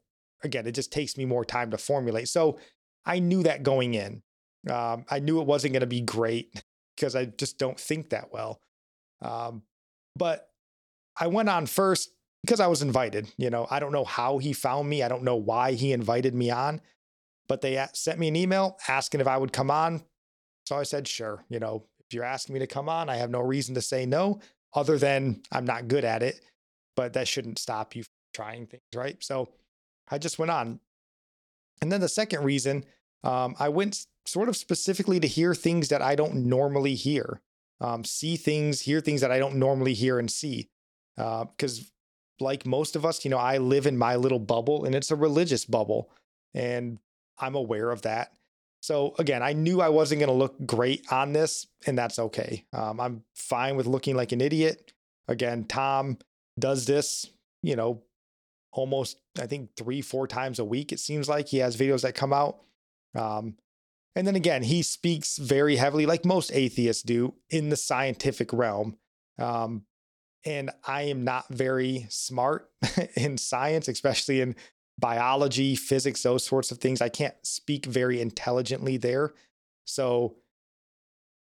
again, 0.43 0.67
it 0.67 0.73
just 0.73 0.91
takes 0.91 1.17
me 1.17 1.25
more 1.25 1.45
time 1.45 1.71
to 1.71 1.77
formulate. 1.77 2.29
So 2.29 2.59
I 3.05 3.19
knew 3.19 3.43
that 3.43 3.63
going 3.63 3.93
in. 3.93 4.21
Um, 4.69 5.05
I 5.09 5.19
knew 5.19 5.39
it 5.41 5.47
wasn't 5.47 5.73
going 5.73 5.81
to 5.81 5.87
be 5.87 6.01
great 6.01 6.63
because 6.95 7.15
I 7.15 7.25
just 7.25 7.57
don't 7.57 7.79
think 7.79 8.09
that 8.09 8.31
well. 8.31 8.59
Um, 9.21 9.63
but 10.15 10.49
I 11.19 11.27
went 11.27 11.49
on 11.49 11.65
first 11.65 12.11
because 12.43 12.59
I 12.59 12.67
was 12.67 12.81
invited. 12.81 13.27
You 13.37 13.49
know, 13.49 13.67
I 13.69 13.79
don't 13.79 13.91
know 13.91 14.05
how 14.05 14.37
he 14.37 14.53
found 14.53 14.89
me. 14.89 15.03
I 15.03 15.07
don't 15.07 15.23
know 15.23 15.35
why 15.35 15.73
he 15.73 15.91
invited 15.91 16.35
me 16.35 16.49
on, 16.51 16.81
but 17.47 17.61
they 17.61 17.83
sent 17.93 18.19
me 18.19 18.27
an 18.27 18.35
email 18.35 18.77
asking 18.87 19.21
if 19.21 19.27
I 19.27 19.37
would 19.37 19.53
come 19.53 19.71
on. 19.71 20.03
So 20.65 20.75
I 20.75 20.83
said, 20.83 21.07
sure. 21.07 21.45
You 21.49 21.59
know, 21.59 21.85
if 21.99 22.13
you're 22.13 22.23
asking 22.23 22.53
me 22.53 22.59
to 22.59 22.67
come 22.67 22.89
on, 22.89 23.09
I 23.09 23.15
have 23.17 23.29
no 23.29 23.41
reason 23.41 23.75
to 23.75 23.81
say 23.81 24.05
no, 24.05 24.39
other 24.73 24.97
than 24.97 25.41
I'm 25.51 25.65
not 25.65 25.87
good 25.87 26.05
at 26.05 26.23
it. 26.23 26.41
But 26.95 27.13
that 27.13 27.27
shouldn't 27.27 27.59
stop 27.59 27.95
you 27.95 28.03
from 28.03 28.11
trying 28.33 28.65
things, 28.65 28.81
right? 28.95 29.23
So 29.23 29.49
I 30.09 30.17
just 30.17 30.39
went 30.39 30.51
on. 30.51 30.79
And 31.81 31.91
then 31.91 32.01
the 32.01 32.09
second 32.09 32.43
reason, 32.43 32.85
um, 33.23 33.55
I 33.59 33.69
went 33.69 34.05
sort 34.25 34.49
of 34.49 34.57
specifically 34.57 35.19
to 35.19 35.27
hear 35.27 35.53
things 35.53 35.89
that 35.89 36.01
I 36.01 36.15
don't 36.15 36.47
normally 36.47 36.95
hear, 36.95 37.41
um, 37.81 38.03
see 38.03 38.35
things, 38.35 38.81
hear 38.81 39.01
things 39.01 39.21
that 39.21 39.31
I 39.31 39.39
don't 39.39 39.55
normally 39.55 39.93
hear 39.93 40.19
and 40.19 40.29
see. 40.29 40.69
Because 41.15 41.79
uh, 41.79 41.83
like 42.39 42.65
most 42.65 42.95
of 42.95 43.05
us, 43.05 43.25
you 43.25 43.31
know, 43.31 43.37
I 43.37 43.57
live 43.57 43.87
in 43.87 43.97
my 43.97 44.15
little 44.15 44.39
bubble 44.39 44.85
and 44.85 44.93
it's 44.93 45.11
a 45.11 45.15
religious 45.15 45.65
bubble. 45.65 46.09
And 46.53 46.99
I'm 47.39 47.55
aware 47.55 47.91
of 47.91 48.03
that. 48.03 48.33
So 48.81 49.15
again, 49.19 49.41
I 49.43 49.53
knew 49.53 49.81
I 49.81 49.89
wasn't 49.89 50.19
going 50.19 50.29
to 50.29 50.35
look 50.35 50.55
great 50.65 51.11
on 51.11 51.33
this, 51.33 51.67
and 51.85 51.97
that's 51.97 52.19
okay. 52.19 52.65
Um, 52.71 52.99
I'm 52.99 53.23
fine 53.35 53.75
with 53.75 53.87
looking 53.87 54.15
like 54.15 54.31
an 54.31 54.41
idiot. 54.41 54.93
Again, 55.27 55.65
Tom 55.65 56.19
does 56.59 56.85
this, 56.85 57.29
you 57.61 57.75
know, 57.75 58.03
almost, 58.77 59.17
I 59.39 59.47
think, 59.47 59.75
three, 59.75 60.01
four 60.01 60.27
times 60.27 60.59
a 60.59 60.65
week. 60.65 60.91
It 60.91 60.99
seems 60.99 61.27
like 61.27 61.47
he 61.47 61.57
has 61.57 61.75
videos 61.75 62.01
that 62.01 62.15
come 62.15 62.33
out. 62.33 62.59
Um, 63.15 63.55
and 64.15 64.25
then 64.25 64.35
again, 64.35 64.63
he 64.63 64.81
speaks 64.81 65.37
very 65.37 65.75
heavily, 65.75 66.05
like 66.05 66.25
most 66.25 66.51
atheists 66.53 67.03
do, 67.03 67.35
in 67.49 67.69
the 67.69 67.75
scientific 67.75 68.51
realm. 68.53 68.97
Um, 69.37 69.83
and 70.45 70.71
I 70.85 71.03
am 71.03 71.23
not 71.23 71.49
very 71.49 72.07
smart 72.09 72.69
in 73.15 73.37
science, 73.37 73.87
especially 73.87 74.41
in 74.41 74.55
biology, 74.99 75.75
physics, 75.75 76.23
those 76.23 76.45
sorts 76.45 76.71
of 76.71 76.79
things. 76.79 77.01
I 77.01 77.09
can't 77.09 77.35
speak 77.43 77.85
very 77.85 78.21
intelligently 78.21 78.97
there. 78.97 79.33
So 79.85 80.35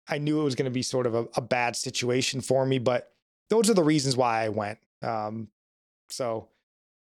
I 0.07 0.17
knew 0.17 0.39
it 0.39 0.45
was 0.45 0.55
going 0.55 0.65
to 0.65 0.71
be 0.71 0.84
sort 0.84 1.07
of 1.07 1.15
a, 1.15 1.28
a, 1.36 1.41
bad 1.41 1.76
situation 1.76 2.41
for 2.41 2.65
me, 2.65 2.80
but 2.80 3.13
those 3.49 3.69
are 3.69 3.74
the 3.74 3.84
reasons 3.84 4.17
why 4.17 4.43
I 4.43 4.49
went. 4.49 4.80
Um, 5.01 5.49
so 6.09 6.49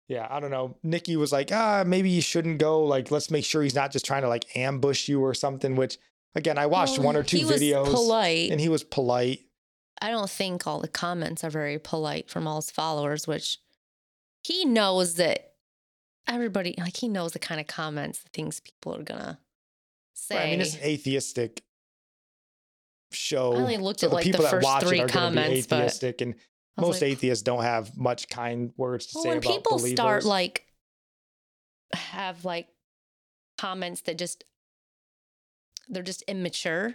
yeah, 0.08 0.28
I 0.30 0.40
don't 0.40 0.52
know. 0.52 0.78
Nikki 0.84 1.18
was 1.18 1.32
like, 1.32 1.52
ah, 1.52 1.84
maybe 1.86 2.10
you 2.10 2.22
shouldn't 2.22 2.60
go. 2.60 2.84
Like, 2.84 3.12
let's 3.12 3.30
make 3.30 3.44
sure 3.44 3.62
he's 3.62 3.76
not 3.76 3.92
just 3.92 4.06
trying 4.06 4.22
to 4.22 4.30
like 4.30 4.46
ambush 4.56 5.08
you 5.10 5.22
or 5.22 5.34
something. 5.34 5.76
Which 5.76 5.98
again, 6.36 6.58
I 6.58 6.66
watched 6.66 6.98
well, 6.98 7.08
one 7.08 7.18
or 7.18 7.24
two 7.24 7.40
videos. 7.40 7.92
polite. 7.92 8.52
And 8.52 8.62
he 8.62 8.70
was 8.70 8.84
polite. 8.84 9.42
I 10.02 10.10
don't 10.12 10.30
think 10.30 10.66
all 10.66 10.80
the 10.80 10.88
comments 10.88 11.44
are 11.44 11.50
very 11.50 11.80
polite 11.80 12.30
from 12.30 12.48
all 12.48 12.58
his 12.58 12.72
followers, 12.72 13.28
which 13.28 13.58
he 14.44 14.64
knows 14.64 15.16
that 15.16 15.54
everybody 16.28 16.76
like 16.78 16.98
he 16.98 17.10
knows 17.10 17.34
the 17.34 17.40
kind 17.40 17.60
of 17.60 17.68
comments, 17.68 18.20
the 18.20 18.30
things 18.30 18.62
people 18.62 18.96
are 18.96 19.04
gonna 19.04 19.40
say. 20.14 20.36
Right, 20.36 20.48
I 20.48 20.52
mean, 20.52 20.62
it's 20.62 20.76
an 20.76 20.84
atheistic 20.84 21.64
show. 23.12 23.54
I 23.54 23.58
only 23.58 23.78
looked 23.78 24.02
so 24.02 24.08
at 24.08 24.10
the 24.12 24.16
like 24.16 24.24
people 24.24 24.44
the 24.44 24.50
first 24.50 24.62
that 24.62 24.68
watch 24.68 24.84
three 24.84 25.00
it 25.00 25.04
are 25.04 25.08
comments, 25.08 25.68
be 25.68 25.76
atheistic, 25.76 26.22
and 26.22 26.36
most 26.78 27.02
like, 27.02 27.12
atheists 27.12 27.44
don't 27.44 27.64
have 27.64 27.98
much 27.98 28.30
kind 28.30 28.72
words 28.78 29.08
to 29.08 29.12
well, 29.16 29.24
say 29.24 29.30
when 29.30 29.38
about 29.40 29.52
people 29.52 29.78
believers. 29.78 29.96
start 29.96 30.26
like 30.26 30.66
have 31.94 32.46
like 32.46 32.68
comments 33.58 34.02
that 34.02 34.18
just 34.18 34.44
they're 35.90 36.04
just 36.04 36.22
immature 36.24 36.94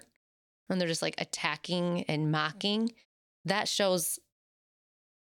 and 0.68 0.80
they're 0.80 0.88
just 0.88 1.02
like 1.02 1.20
attacking 1.20 2.04
and 2.04 2.30
mocking 2.30 2.92
that 3.44 3.68
shows 3.68 4.18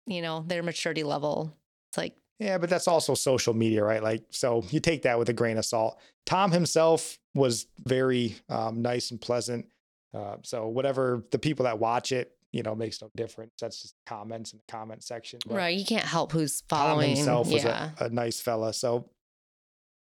you 0.07 0.23
know 0.23 0.45
their 0.47 0.63
maturity 0.63 1.03
level. 1.03 1.55
It's 1.91 1.99
like 1.99 2.17
yeah 2.39 2.59
but 2.59 2.71
that's 2.71 2.89
also 2.89 3.15
social 3.15 3.55
media 3.55 3.85
right? 3.85 4.03
Like 4.03 4.25
so 4.31 4.65
you 4.71 4.81
take 4.81 5.03
that 5.03 5.19
with 5.19 5.29
a 5.29 5.35
grain 5.35 5.59
of 5.59 5.65
salt. 5.65 6.01
Tom 6.25 6.51
himself 6.53 7.19
was 7.35 7.67
very 7.85 8.37
um, 8.49 8.83
nice 8.83 9.11
and 9.11 9.21
pleasant. 9.21 9.67
Uh, 10.15 10.37
so 10.43 10.69
whatever 10.69 11.25
the 11.31 11.39
people 11.39 11.65
that 11.65 11.79
watch 11.79 12.13
it 12.13 12.33
you 12.53 12.63
know, 12.63 12.75
makes 12.75 13.03
no 13.03 13.11
difference. 13.17 13.53
That's 13.61 13.83
just 13.83 13.95
comments 14.07 14.53
in 14.53 14.59
the 14.59 14.73
comment 14.73 15.03
section. 15.03 15.39
But 15.47 15.57
right. 15.57 15.77
You 15.77 15.85
can't 15.85 16.05
help 16.05 16.33
who's 16.33 16.63
following. 16.69 17.11
Tom 17.11 17.17
himself 17.17 17.53
was 17.53 17.65
yeah. 17.65 17.91
a, 18.01 18.05
a 18.07 18.09
nice 18.11 18.41
fella. 18.41 18.73
So 18.73 19.11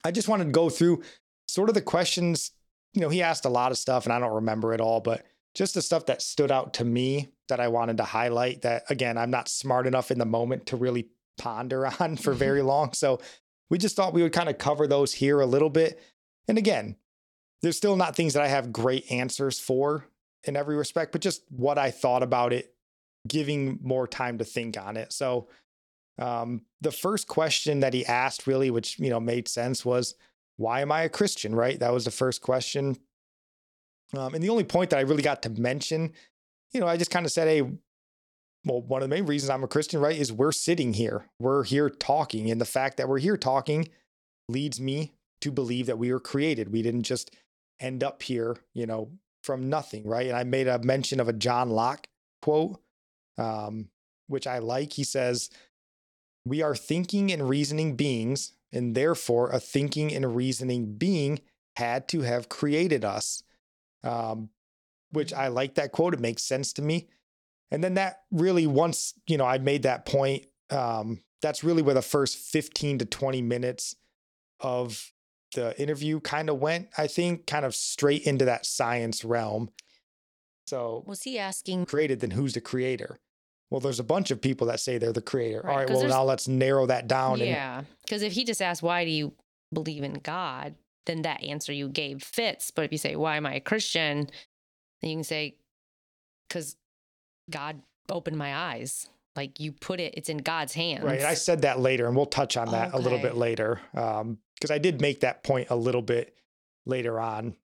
I 0.04 0.12
just 0.12 0.28
wanted 0.28 0.46
to 0.46 0.52
go 0.52 0.70
through 0.70 1.04
sort 1.48 1.70
of 1.70 1.76
the 1.76 1.82
questions. 1.82 2.52
You 2.94 3.02
know, 3.02 3.10
he 3.10 3.22
asked 3.22 3.46
a 3.46 3.50
lot 3.50 3.72
of 3.72 3.78
stuff 3.78 4.06
and 4.06 4.14
I 4.14 4.20
don't 4.20 4.36
remember 4.36 4.74
it 4.74 4.82
all, 4.82 5.02
but 5.02 5.26
just 5.56 5.74
the 5.74 5.82
stuff 5.82 6.06
that 6.06 6.22
stood 6.22 6.52
out 6.52 6.76
to 6.76 6.86
me 6.86 7.30
that 7.50 7.60
I 7.60 7.70
wanted 7.70 7.98
to 7.98 8.04
highlight 8.04 8.62
that 8.62 8.84
again, 8.90 9.18
I'm 9.18 9.32
not 9.32 9.50
smart 9.50 9.88
enough 9.88 10.12
in 10.12 10.20
the 10.20 10.26
moment 10.26 10.68
to 10.68 10.78
really 10.78 11.08
ponder 11.38 11.88
on 12.00 12.18
for 12.18 12.34
very 12.34 12.62
long. 12.64 12.94
So 12.94 13.20
we 13.70 13.78
just 13.78 13.96
thought 13.96 14.14
we 14.14 14.22
would 14.22 14.34
kind 14.34 14.50
of 14.50 14.58
cover 14.58 14.88
those 14.88 15.14
here 15.14 15.40
a 15.40 15.46
little 15.46 15.70
bit. 15.70 16.00
And 16.48 16.58
again, 16.58 16.96
there's 17.62 17.78
still 17.78 17.96
not 17.96 18.16
things 18.16 18.34
that 18.36 18.44
I 18.44 18.48
have 18.48 18.72
great 18.72 19.12
answers 19.12 19.60
for 19.60 20.06
in 20.48 20.56
every 20.56 20.76
respect, 20.76 21.12
but 21.12 21.22
just 21.22 21.44
what 21.50 21.78
I 21.78 21.92
thought 21.92 22.24
about 22.24 22.54
it, 22.54 22.74
giving 23.28 23.80
more 23.82 24.08
time 24.08 24.38
to 24.38 24.44
think 24.44 24.78
on 24.78 24.98
it. 24.98 25.12
So, 25.14 25.48
um, 26.20 26.62
the 26.82 26.92
first 26.92 27.28
question 27.28 27.82
that 27.82 27.94
he 27.94 28.06
asked, 28.06 28.48
really, 28.48 28.72
which 28.72 29.00
you 29.00 29.10
know 29.10 29.20
made 29.20 29.48
sense, 29.48 29.86
was, 29.86 30.16
"Why 30.58 30.82
am 30.82 30.92
I 30.92 31.04
a 31.04 31.10
Christian?" 31.10 31.54
Right? 31.54 31.80
That 31.80 31.94
was 31.94 32.06
the 32.06 32.12
first 32.12 32.42
question. 32.42 32.98
Um, 34.16 34.34
and 34.34 34.44
the 34.44 34.50
only 34.50 34.64
point 34.64 34.90
that 34.92 35.00
I 35.00 35.02
really 35.02 35.22
got 35.22 35.42
to 35.44 35.50
mention, 35.50 36.14
you 36.72 36.80
know, 36.80 36.88
I 36.88 36.98
just 36.98 37.12
kind 37.12 37.26
of 37.26 37.32
said, 37.32 37.48
"Hey, 37.48 37.62
well, 38.68 38.82
one 38.82 39.02
of 39.02 39.10
the 39.10 39.16
main 39.16 39.26
reasons 39.26 39.50
I'm 39.50 39.64
a 39.64 39.68
Christian, 39.68 40.00
right, 40.00 40.18
is 40.18 40.32
we're 40.32 40.52
sitting 40.52 40.94
here, 40.94 41.26
we're 41.40 41.64
here 41.64 41.90
talking, 41.90 42.52
and 42.52 42.60
the 42.60 42.66
fact 42.66 42.98
that 42.98 43.08
we're 43.08 43.20
here 43.20 43.38
talking 43.38 43.90
leads 44.50 44.80
me 44.80 45.14
to 45.42 45.52
believe 45.52 45.86
that 45.86 45.98
we 45.98 46.12
were 46.12 46.20
created. 46.20 46.72
We 46.72 46.82
didn't 46.82 47.04
just 47.04 47.36
end 47.80 48.04
up 48.04 48.24
here, 48.24 48.58
you 48.74 48.86
know, 48.86 49.12
from 49.48 49.70
nothing, 49.70 50.06
right? 50.06 50.28
And 50.28 50.36
I 50.36 50.44
made 50.44 50.68
a 50.68 50.78
mention 50.78 51.20
of 51.22 51.30
a 51.30 51.34
John 51.34 51.70
Locke 51.70 52.08
quote, 52.42 52.80
um, 53.38 53.88
which 54.28 54.46
I 54.46 54.60
like. 54.60 54.94
He 54.94 55.06
says, 55.06 55.50
We 56.46 56.62
are 56.62 56.76
thinking 56.76 57.32
and 57.32 57.48
reasoning 57.50 57.96
beings, 57.96 58.52
and 58.72 58.94
therefore 58.94 59.50
a 59.50 59.60
thinking 59.60 60.14
and 60.14 60.36
reasoning 60.36 60.98
being 60.98 61.40
had 61.78 62.10
to 62.10 62.22
have 62.22 62.50
created 62.50 63.06
us. 63.06 63.42
Um, 64.04 64.50
which 65.12 65.34
I 65.34 65.48
like 65.48 65.76
that 65.76 65.94
quote. 65.94 66.14
It 66.14 66.20
makes 66.20 66.44
sense 66.44 66.74
to 66.74 66.82
me. 66.82 67.08
And 67.72 67.82
then 67.82 67.94
that 67.94 68.24
really, 68.30 68.68
once, 68.68 69.14
you 69.26 69.38
know, 69.38 69.46
I 69.46 69.58
made 69.58 69.84
that 69.84 70.06
point, 70.06 70.46
um, 70.70 71.22
that's 71.42 71.64
really 71.64 71.82
where 71.82 71.96
the 71.96 72.02
first 72.02 72.38
15 72.38 73.00
to 73.00 73.06
20 73.06 73.42
minutes 73.42 73.96
of 74.60 75.14
the 75.54 75.80
interview 75.82 76.20
kind 76.20 76.50
of 76.50 76.60
went, 76.60 76.90
I 76.98 77.08
think, 77.08 77.48
kind 77.48 77.66
of 77.66 77.76
straight 77.76 78.24
into 78.24 78.46
that 78.46 78.66
science 78.66 79.24
realm. 79.24 79.70
So, 80.68 81.04
was 81.08 81.24
he 81.24 81.40
asking 81.40 81.86
created, 81.86 82.20
then 82.20 82.32
who's 82.32 82.54
the 82.54 82.62
creator? 82.62 83.20
Well, 83.70 83.82
there's 83.82 84.00
a 84.00 84.04
bunch 84.04 84.32
of 84.32 84.42
people 84.42 84.68
that 84.68 84.80
say 84.80 84.98
they're 84.98 85.14
the 85.14 85.22
creator. 85.22 85.62
Right, 85.64 85.72
All 85.72 85.78
right, 85.80 85.90
well, 85.90 86.08
now 86.08 86.24
let's 86.24 86.48
narrow 86.48 86.86
that 86.86 87.08
down. 87.08 87.40
Yeah. 87.40 87.84
Because 88.04 88.22
if 88.22 88.34
he 88.34 88.46
just 88.46 88.62
asked, 88.62 88.82
why 88.82 89.04
do 89.04 89.12
you 89.12 89.34
believe 89.74 90.04
in 90.04 90.14
God? 90.14 90.76
Then 91.06 91.24
that 91.24 91.44
answer 91.44 91.74
you 91.74 91.90
gave 91.90 92.24
fits. 92.24 92.72
But 92.72 92.86
if 92.86 92.92
you 92.92 92.98
say, 92.98 93.16
why 93.16 93.38
am 93.38 93.46
I 93.46 93.56
a 93.56 93.60
Christian? 93.60 94.30
Then 95.02 95.10
you 95.10 95.18
can 95.18 95.24
say, 95.24 95.56
because 96.48 96.78
God 97.50 97.82
opened 98.10 98.38
my 98.38 98.56
eyes. 98.56 99.08
Like 99.36 99.60
you 99.60 99.72
put 99.72 100.00
it, 100.00 100.16
it's 100.18 100.30
in 100.30 100.38
God's 100.38 100.74
hands. 100.74 101.04
Right. 101.04 101.22
I 101.22 101.36
said 101.36 101.62
that 101.62 101.80
later, 101.80 102.08
and 102.08 102.16
we'll 102.16 102.26
touch 102.26 102.58
on 102.58 102.72
that 102.72 102.90
okay. 102.90 102.98
a 102.98 103.02
little 103.02 103.20
bit 103.20 103.36
later. 103.36 103.80
Um, 103.94 104.40
because 104.60 104.72
I 104.72 104.78
did 104.78 105.02
make 105.02 105.22
that 105.22 105.44
point 105.44 105.68
a 105.70 105.76
little 105.76 106.02
bit 106.02 106.36
later 106.86 107.20
on. 107.20 107.56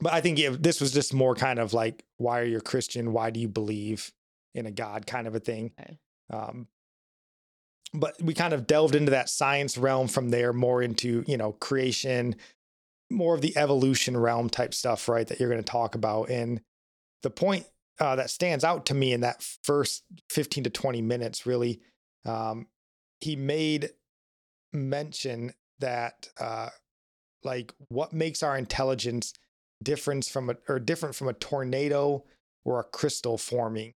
But 0.00 0.12
I 0.12 0.20
think 0.20 0.38
this 0.60 0.80
was 0.80 0.92
just 0.92 1.14
more 1.14 1.34
kind 1.34 1.58
of 1.58 1.72
like, 1.72 2.04
why 2.16 2.40
are 2.40 2.44
you 2.44 2.58
a 2.58 2.62
Christian? 2.62 3.12
Why 3.12 3.30
do 3.30 3.38
you 3.38 3.48
believe 3.48 4.12
in 4.54 4.66
a 4.66 4.70
God 4.70 5.06
kind 5.06 5.26
of 5.26 5.34
a 5.34 5.40
thing? 5.40 5.72
Okay. 5.78 5.98
Um, 6.32 6.66
but 7.94 8.20
we 8.20 8.34
kind 8.34 8.54
of 8.54 8.66
delved 8.66 8.94
into 8.94 9.10
that 9.10 9.28
science 9.28 9.76
realm 9.76 10.08
from 10.08 10.30
there, 10.30 10.52
more 10.52 10.82
into, 10.82 11.24
you 11.26 11.36
know, 11.36 11.52
creation, 11.52 12.36
more 13.10 13.34
of 13.34 13.42
the 13.42 13.56
evolution 13.56 14.16
realm 14.16 14.48
type 14.48 14.72
stuff, 14.72 15.08
right? 15.08 15.26
That 15.26 15.38
you're 15.38 15.50
going 15.50 15.62
to 15.62 15.70
talk 15.70 15.94
about. 15.94 16.30
And 16.30 16.62
the 17.22 17.30
point 17.30 17.66
uh, 18.00 18.16
that 18.16 18.30
stands 18.30 18.64
out 18.64 18.86
to 18.86 18.94
me 18.94 19.12
in 19.12 19.20
that 19.20 19.42
first 19.62 20.04
15 20.30 20.64
to 20.64 20.70
20 20.70 21.02
minutes, 21.02 21.46
really, 21.46 21.80
um, 22.24 22.66
he 23.20 23.36
made 23.36 23.90
mention 24.72 25.52
that 25.82 26.28
uh, 26.40 26.70
like 27.44 27.72
what 27.88 28.12
makes 28.12 28.42
our 28.42 28.56
intelligence 28.56 29.34
different 29.82 30.24
from 30.24 30.50
a 30.50 30.56
or 30.68 30.78
different 30.78 31.14
from 31.14 31.28
a 31.28 31.32
tornado 31.34 32.24
or 32.64 32.80
a 32.80 32.84
crystal 32.84 33.36
forming 33.36 33.92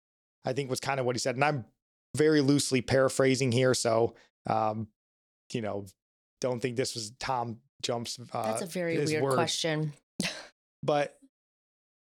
i 0.45 0.53
think 0.53 0.69
was 0.69 0.79
kind 0.79 0.99
of 0.99 1.05
what 1.05 1.15
he 1.15 1.19
said 1.19 1.35
and 1.35 1.43
i'm 1.43 1.65
very 2.15 2.41
loosely 2.41 2.81
paraphrasing 2.81 3.51
here 3.51 3.73
so 3.73 4.15
um 4.47 4.87
you 5.51 5.61
know 5.61 5.85
don't 6.39 6.61
think 6.61 6.77
this 6.77 6.95
was 6.95 7.11
tom 7.19 7.57
jumps 7.81 8.17
uh, 8.31 8.43
that's 8.43 8.61
a 8.61 8.65
very 8.65 8.97
weird 8.97 9.23
word. 9.23 9.33
question 9.33 9.91
but 10.83 11.17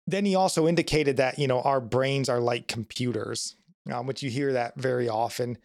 then 0.06 0.26
he 0.26 0.34
also 0.34 0.68
indicated 0.68 1.16
that 1.16 1.38
you 1.38 1.48
know 1.48 1.62
our 1.62 1.80
brains 1.80 2.28
are 2.28 2.40
like 2.40 2.68
computers 2.68 3.56
um, 3.90 4.06
which 4.06 4.22
you 4.22 4.28
hear 4.28 4.52
that 4.52 4.76
very 4.76 5.08
often 5.08 5.56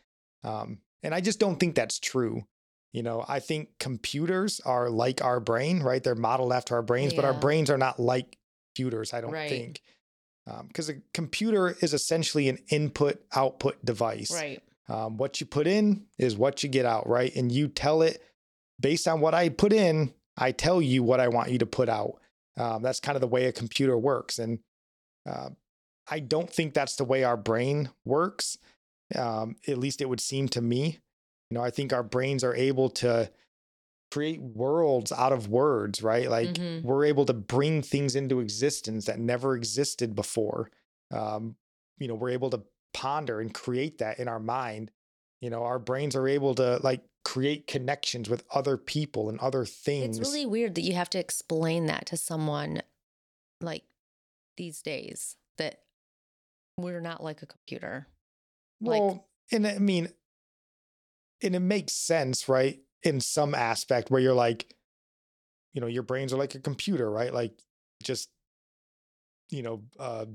um, 0.45 0.77
and 1.03 1.13
i 1.13 1.19
just 1.19 1.39
don't 1.39 1.59
think 1.59 1.75
that's 1.75 1.99
true 1.99 2.45
you 2.95 3.03
know, 3.03 3.25
I 3.27 3.41
think 3.41 3.77
computers 3.77 4.61
are 4.61 4.89
like 4.89 5.21
our 5.21 5.41
brain, 5.41 5.83
right? 5.83 6.01
They're 6.01 6.15
modeled 6.15 6.53
after 6.53 6.75
our 6.75 6.81
brains, 6.81 7.11
yeah. 7.11 7.17
but 7.17 7.25
our 7.25 7.33
brains 7.33 7.69
are 7.69 7.77
not 7.77 7.99
like 7.99 8.37
computers, 8.73 9.13
I 9.13 9.19
don't 9.19 9.33
right. 9.33 9.49
think. 9.49 9.81
Because 10.69 10.89
um, 10.89 10.95
a 10.95 11.01
computer 11.13 11.75
is 11.81 11.93
essentially 11.93 12.47
an 12.47 12.57
input 12.69 13.21
output 13.35 13.83
device. 13.83 14.31
Right. 14.31 14.63
Um, 14.87 15.17
what 15.17 15.41
you 15.41 15.45
put 15.45 15.67
in 15.67 16.05
is 16.17 16.37
what 16.37 16.63
you 16.63 16.69
get 16.69 16.85
out, 16.85 17.05
right? 17.09 17.35
And 17.35 17.51
you 17.51 17.67
tell 17.67 18.01
it 18.01 18.23
based 18.79 19.09
on 19.09 19.19
what 19.19 19.33
I 19.33 19.49
put 19.49 19.73
in, 19.73 20.13
I 20.37 20.53
tell 20.53 20.81
you 20.81 21.03
what 21.03 21.19
I 21.19 21.27
want 21.27 21.51
you 21.51 21.57
to 21.57 21.65
put 21.65 21.89
out. 21.89 22.21
Um, 22.55 22.81
that's 22.81 23.01
kind 23.01 23.17
of 23.17 23.21
the 23.21 23.27
way 23.27 23.47
a 23.47 23.51
computer 23.51 23.97
works. 23.97 24.39
And 24.39 24.59
uh, 25.29 25.49
I 26.09 26.19
don't 26.21 26.49
think 26.49 26.73
that's 26.73 26.95
the 26.95 27.03
way 27.03 27.25
our 27.25 27.35
brain 27.35 27.89
works. 28.05 28.57
Um, 29.13 29.57
at 29.67 29.79
least 29.79 30.01
it 30.01 30.07
would 30.07 30.21
seem 30.21 30.47
to 30.49 30.61
me. 30.61 30.99
You 31.49 31.55
know, 31.55 31.63
I 31.63 31.69
think 31.69 31.93
our 31.93 32.03
brains 32.03 32.43
are 32.43 32.55
able 32.55 32.89
to 32.89 33.29
create 34.11 34.41
worlds 34.41 35.11
out 35.11 35.33
of 35.33 35.49
words, 35.49 36.01
right? 36.01 36.29
Like 36.29 36.53
mm-hmm. 36.53 36.87
we're 36.87 37.05
able 37.05 37.25
to 37.25 37.33
bring 37.33 37.81
things 37.81 38.15
into 38.15 38.39
existence 38.39 39.05
that 39.05 39.19
never 39.19 39.55
existed 39.55 40.15
before. 40.15 40.71
Um, 41.11 41.55
you 41.99 42.07
know, 42.07 42.15
we're 42.15 42.29
able 42.29 42.49
to 42.51 42.63
ponder 42.93 43.41
and 43.41 43.53
create 43.53 43.97
that 43.99 44.19
in 44.19 44.27
our 44.27 44.39
mind. 44.39 44.91
You 45.41 45.49
know, 45.49 45.63
our 45.63 45.79
brains 45.79 46.15
are 46.15 46.27
able 46.27 46.55
to 46.55 46.79
like 46.81 47.03
create 47.23 47.67
connections 47.67 48.29
with 48.29 48.43
other 48.53 48.77
people 48.77 49.29
and 49.29 49.39
other 49.39 49.65
things. 49.65 50.17
It's 50.17 50.29
really 50.29 50.45
weird 50.45 50.75
that 50.75 50.83
you 50.83 50.93
have 50.93 51.09
to 51.11 51.19
explain 51.19 51.87
that 51.87 52.05
to 52.07 52.17
someone 52.17 52.81
like 53.61 53.83
these 54.57 54.81
days 54.81 55.35
that 55.57 55.81
we're 56.77 57.01
not 57.01 57.23
like 57.23 57.41
a 57.41 57.45
computer. 57.45 58.07
Well, 58.79 59.07
like, 59.07 59.21
and 59.51 59.67
I 59.67 59.77
mean, 59.79 60.09
and 61.43 61.55
it 61.55 61.59
makes 61.59 61.93
sense, 61.93 62.47
right? 62.49 62.79
In 63.03 63.19
some 63.19 63.53
aspect 63.53 64.09
where 64.09 64.21
you're 64.21 64.33
like, 64.33 64.73
you 65.73 65.81
know, 65.81 65.87
your 65.87 66.03
brains 66.03 66.33
are 66.33 66.37
like 66.37 66.55
a 66.55 66.59
computer, 66.59 67.09
right? 67.09 67.33
Like 67.33 67.59
just, 68.03 68.29
you 69.49 69.61
know, 69.61 69.83
uh, 69.99 70.25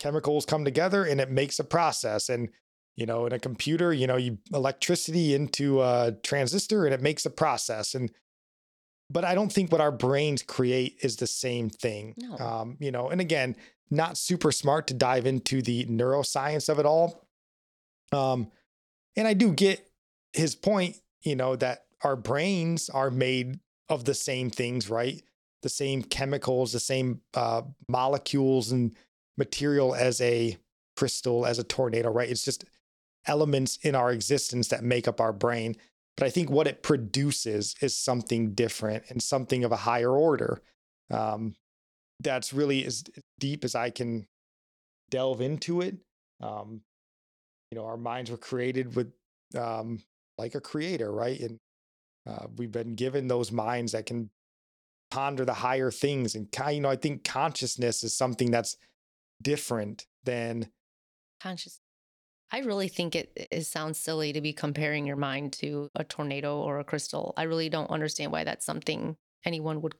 chemicals 0.00 0.44
come 0.44 0.64
together 0.64 1.04
and 1.04 1.20
it 1.20 1.30
makes 1.30 1.58
a 1.58 1.64
process. 1.64 2.28
And, 2.28 2.50
you 2.96 3.06
know, 3.06 3.26
in 3.26 3.32
a 3.32 3.38
computer, 3.38 3.92
you 3.92 4.06
know, 4.06 4.16
you 4.16 4.38
electricity 4.52 5.34
into 5.34 5.80
a 5.80 6.16
transistor 6.22 6.84
and 6.84 6.94
it 6.94 7.00
makes 7.00 7.24
a 7.24 7.30
process. 7.30 7.94
And, 7.94 8.10
but 9.10 9.24
I 9.24 9.34
don't 9.34 9.52
think 9.52 9.70
what 9.70 9.80
our 9.80 9.92
brains 9.92 10.42
create 10.42 10.98
is 11.02 11.16
the 11.16 11.26
same 11.26 11.70
thing. 11.70 12.14
No. 12.16 12.36
Um, 12.38 12.76
you 12.80 12.90
know, 12.90 13.08
and 13.08 13.20
again, 13.20 13.56
not 13.90 14.18
super 14.18 14.50
smart 14.50 14.88
to 14.88 14.94
dive 14.94 15.26
into 15.26 15.62
the 15.62 15.86
neuroscience 15.86 16.68
of 16.68 16.78
it 16.78 16.86
all. 16.86 17.28
Um, 18.12 18.50
and 19.16 19.28
I 19.28 19.34
do 19.34 19.52
get 19.52 19.88
his 20.34 20.54
point, 20.54 20.96
you 21.22 21.36
know, 21.36 21.56
that 21.56 21.84
our 22.02 22.16
brains 22.16 22.90
are 22.90 23.10
made 23.10 23.60
of 23.88 24.04
the 24.04 24.14
same 24.14 24.50
things, 24.50 24.90
right? 24.90 25.22
The 25.62 25.68
same 25.68 26.02
chemicals, 26.02 26.72
the 26.72 26.80
same 26.80 27.20
uh, 27.34 27.62
molecules 27.88 28.72
and 28.72 28.94
material 29.38 29.94
as 29.94 30.20
a 30.20 30.58
crystal, 30.96 31.46
as 31.46 31.58
a 31.58 31.64
tornado, 31.64 32.10
right? 32.10 32.28
It's 32.28 32.44
just 32.44 32.64
elements 33.26 33.78
in 33.82 33.94
our 33.94 34.12
existence 34.12 34.68
that 34.68 34.84
make 34.84 35.08
up 35.08 35.20
our 35.20 35.32
brain. 35.32 35.76
But 36.16 36.26
I 36.26 36.30
think 36.30 36.50
what 36.50 36.66
it 36.66 36.82
produces 36.82 37.74
is 37.80 37.96
something 37.96 38.52
different 38.52 39.04
and 39.08 39.22
something 39.22 39.64
of 39.64 39.72
a 39.72 39.76
higher 39.76 40.12
order. 40.12 40.62
Um, 41.10 41.56
that's 42.20 42.52
really 42.52 42.84
as 42.84 43.04
deep 43.38 43.64
as 43.64 43.74
I 43.74 43.90
can 43.90 44.26
delve 45.10 45.40
into 45.40 45.80
it. 45.80 45.96
Um, 46.40 46.82
you 47.70 47.78
know, 47.78 47.86
our 47.86 47.96
minds 47.96 48.30
were 48.30 48.36
created 48.36 48.94
with 48.94 49.12
um, 49.56 50.00
like 50.38 50.54
a 50.54 50.60
creator, 50.60 51.12
right? 51.12 51.40
And 51.40 51.58
uh, 52.26 52.46
we've 52.56 52.72
been 52.72 52.94
given 52.94 53.28
those 53.28 53.52
minds 53.52 53.92
that 53.92 54.06
can 54.06 54.30
ponder 55.10 55.44
the 55.44 55.54
higher 55.54 55.90
things. 55.90 56.34
And, 56.34 56.48
you 56.70 56.80
know, 56.80 56.90
I 56.90 56.96
think 56.96 57.24
consciousness 57.24 58.02
is 58.02 58.16
something 58.16 58.50
that's 58.50 58.76
different 59.42 60.06
than 60.24 60.68
conscious. 61.40 61.80
I 62.50 62.60
really 62.60 62.88
think 62.88 63.16
it, 63.16 63.48
it 63.50 63.64
sounds 63.64 63.98
silly 63.98 64.32
to 64.32 64.40
be 64.40 64.52
comparing 64.52 65.06
your 65.06 65.16
mind 65.16 65.52
to 65.54 65.90
a 65.94 66.04
tornado 66.04 66.58
or 66.58 66.78
a 66.78 66.84
crystal. 66.84 67.34
I 67.36 67.44
really 67.44 67.68
don't 67.68 67.90
understand 67.90 68.32
why 68.32 68.44
that's 68.44 68.64
something 68.64 69.16
anyone 69.44 69.82
would 69.82 69.94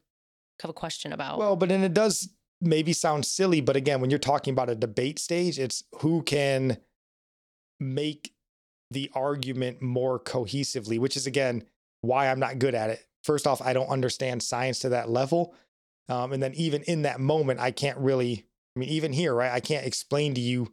have 0.62 0.70
a 0.70 0.74
question 0.74 1.12
about. 1.12 1.38
Well, 1.38 1.56
but 1.56 1.68
then 1.68 1.82
it 1.82 1.94
does 1.94 2.28
maybe 2.60 2.92
sound 2.92 3.26
silly, 3.26 3.60
but 3.60 3.76
again, 3.76 4.00
when 4.00 4.10
you're 4.10 4.18
talking 4.18 4.52
about 4.52 4.70
a 4.70 4.74
debate 4.74 5.18
stage, 5.18 5.58
it's 5.58 5.82
who 6.00 6.22
can 6.22 6.78
make 7.80 8.33
the 8.94 9.10
argument 9.14 9.82
more 9.82 10.18
cohesively, 10.18 10.98
which 10.98 11.16
is 11.16 11.26
again 11.26 11.64
why 12.00 12.30
I'm 12.30 12.40
not 12.40 12.58
good 12.58 12.74
at 12.74 12.90
it. 12.90 13.04
First 13.22 13.46
off, 13.46 13.60
I 13.60 13.72
don't 13.72 13.88
understand 13.88 14.42
science 14.42 14.78
to 14.80 14.90
that 14.90 15.08
level. 15.08 15.54
Um, 16.08 16.32
and 16.32 16.42
then 16.42 16.54
even 16.54 16.82
in 16.82 17.02
that 17.02 17.20
moment, 17.20 17.60
I 17.60 17.70
can't 17.70 17.98
really, 17.98 18.46
I 18.76 18.78
mean, 18.78 18.90
even 18.90 19.12
here, 19.12 19.34
right? 19.34 19.52
I 19.52 19.60
can't 19.60 19.86
explain 19.86 20.34
to 20.34 20.40
you 20.40 20.72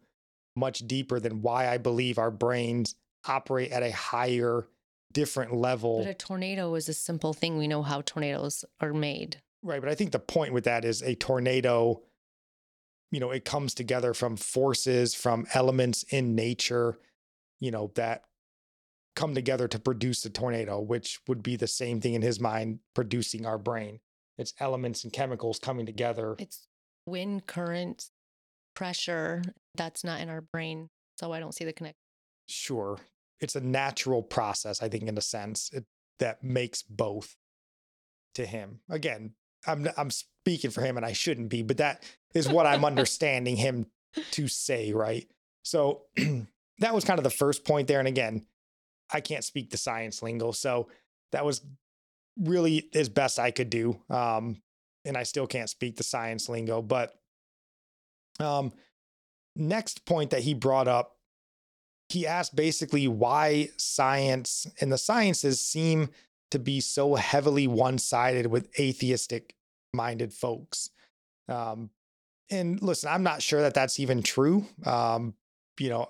much 0.56 0.80
deeper 0.80 1.20
than 1.20 1.42
why 1.42 1.70
I 1.70 1.78
believe 1.78 2.18
our 2.18 2.32
brains 2.32 2.96
operate 3.26 3.72
at 3.72 3.84
a 3.84 3.92
higher, 3.92 4.68
different 5.14 5.54
level. 5.54 6.00
But 6.00 6.10
a 6.10 6.14
tornado 6.14 6.76
is 6.76 6.90
a 6.90 6.94
simple 6.94 7.34
thing. 7.34 7.58
We 7.58 7.68
know 7.68 7.84
how 7.84 8.02
tornadoes 8.02 8.66
are 8.82 8.94
made. 8.94 9.38
Right. 9.64 9.80
But 9.80 9.90
I 9.90 9.96
think 9.96 10.12
the 10.12 10.20
point 10.20 10.54
with 10.54 10.66
that 10.66 10.84
is 10.84 11.02
a 11.02 11.16
tornado, 11.16 12.02
you 13.12 13.20
know, 13.20 13.32
it 13.32 13.46
comes 13.46 13.74
together 13.74 14.14
from 14.14 14.36
forces, 14.36 15.14
from 15.14 15.46
elements 15.54 16.04
in 16.10 16.36
nature, 16.36 17.00
you 17.62 17.72
know, 17.72 17.92
that 17.96 18.24
come 19.16 19.34
together 19.34 19.70
to 19.70 19.80
produce 19.80 20.26
a 20.26 20.30
tornado, 20.30 20.82
which 20.82 21.20
would 21.28 21.42
be 21.42 21.56
the 21.56 21.68
same 21.68 22.02
thing 22.02 22.14
in 22.14 22.22
his 22.22 22.40
mind 22.40 22.80
producing 22.94 23.46
our 23.46 23.58
brain. 23.58 24.00
It's 24.38 24.54
elements 24.60 25.04
and 25.04 25.14
chemicals 25.14 25.60
coming 25.60 25.86
together. 25.86 26.36
It's 26.40 26.68
wind, 27.06 27.48
current, 27.48 28.10
pressure. 28.76 29.44
That's 29.76 30.04
not 30.04 30.20
in 30.20 30.30
our 30.30 30.42
brain. 30.42 30.90
So 31.20 31.32
I 31.32 31.40
don't 31.40 31.54
see 31.54 31.66
the 31.66 31.74
connection. 31.74 31.96
Sure. 32.48 32.98
It's 33.40 33.56
a 33.56 33.62
natural 33.62 34.24
process, 34.24 34.82
I 34.82 34.90
think, 34.90 35.04
in 35.04 35.18
a 35.18 35.22
sense, 35.22 35.70
it, 35.72 35.86
that 36.20 36.44
makes 36.44 36.84
both 36.84 37.36
to 38.36 38.46
him. 38.46 38.80
Again, 38.90 39.34
I'm 39.68 39.88
I'm 39.98 40.10
speaking 40.10 40.72
for 40.72 40.82
him 40.82 40.98
and 40.98 41.06
I 41.06 41.14
shouldn't 41.14 41.50
be, 41.50 41.62
but 41.62 41.78
that 41.78 42.04
is 42.34 42.50
what 42.50 42.66
I'm 42.66 42.86
understanding 42.92 43.56
him 43.56 43.88
to 44.32 44.48
say, 44.48 44.94
right? 44.94 45.28
So 45.64 46.04
that 46.80 46.94
was 46.94 47.04
kind 47.04 47.20
of 47.20 47.24
the 47.24 47.30
first 47.30 47.66
point 47.66 47.88
there. 47.88 48.00
And 48.00 48.08
again, 48.08 48.46
I 49.12 49.22
can't 49.22 49.44
speak 49.44 49.70
the 49.70 49.78
science 49.78 50.22
lingo. 50.22 50.52
So 50.52 50.88
that 51.32 51.46
was 51.46 51.62
really 52.40 52.90
as 52.94 53.10
best 53.10 53.40
I 53.40 53.52
could 53.52 53.70
do. 53.70 54.00
Um, 54.10 54.62
and 55.06 55.18
I 55.18 55.24
still 55.24 55.48
can't 55.48 55.70
speak 55.70 55.98
the 55.98 56.04
science 56.04 56.48
lingo. 56.50 56.82
But 56.82 57.14
um, 58.40 58.72
next 59.56 60.06
point 60.06 60.32
that 60.32 60.42
he 60.42 60.54
brought 60.54 60.88
up, 60.88 61.18
he 62.10 62.28
asked 62.28 62.56
basically 62.56 63.08
why 63.08 63.70
science 63.78 64.68
and 64.80 64.92
the 64.92 64.98
sciences 64.98 65.62
seem 65.62 66.10
to 66.52 66.60
be 66.60 66.82
so 66.82 67.16
heavily 67.16 67.68
one 67.68 67.98
sided 67.98 68.48
with 68.48 68.68
atheistic 68.80 69.56
minded 69.94 70.34
folks. 70.34 70.90
Um, 71.48 71.90
and 72.50 72.82
listen, 72.82 73.10
I'm 73.10 73.24
not 73.24 73.42
sure 73.42 73.62
that 73.62 73.74
that's 73.74 74.00
even 74.00 74.24
true. 74.24 74.66
Um, 74.86 75.34
you 75.80 75.90
know, 75.90 76.10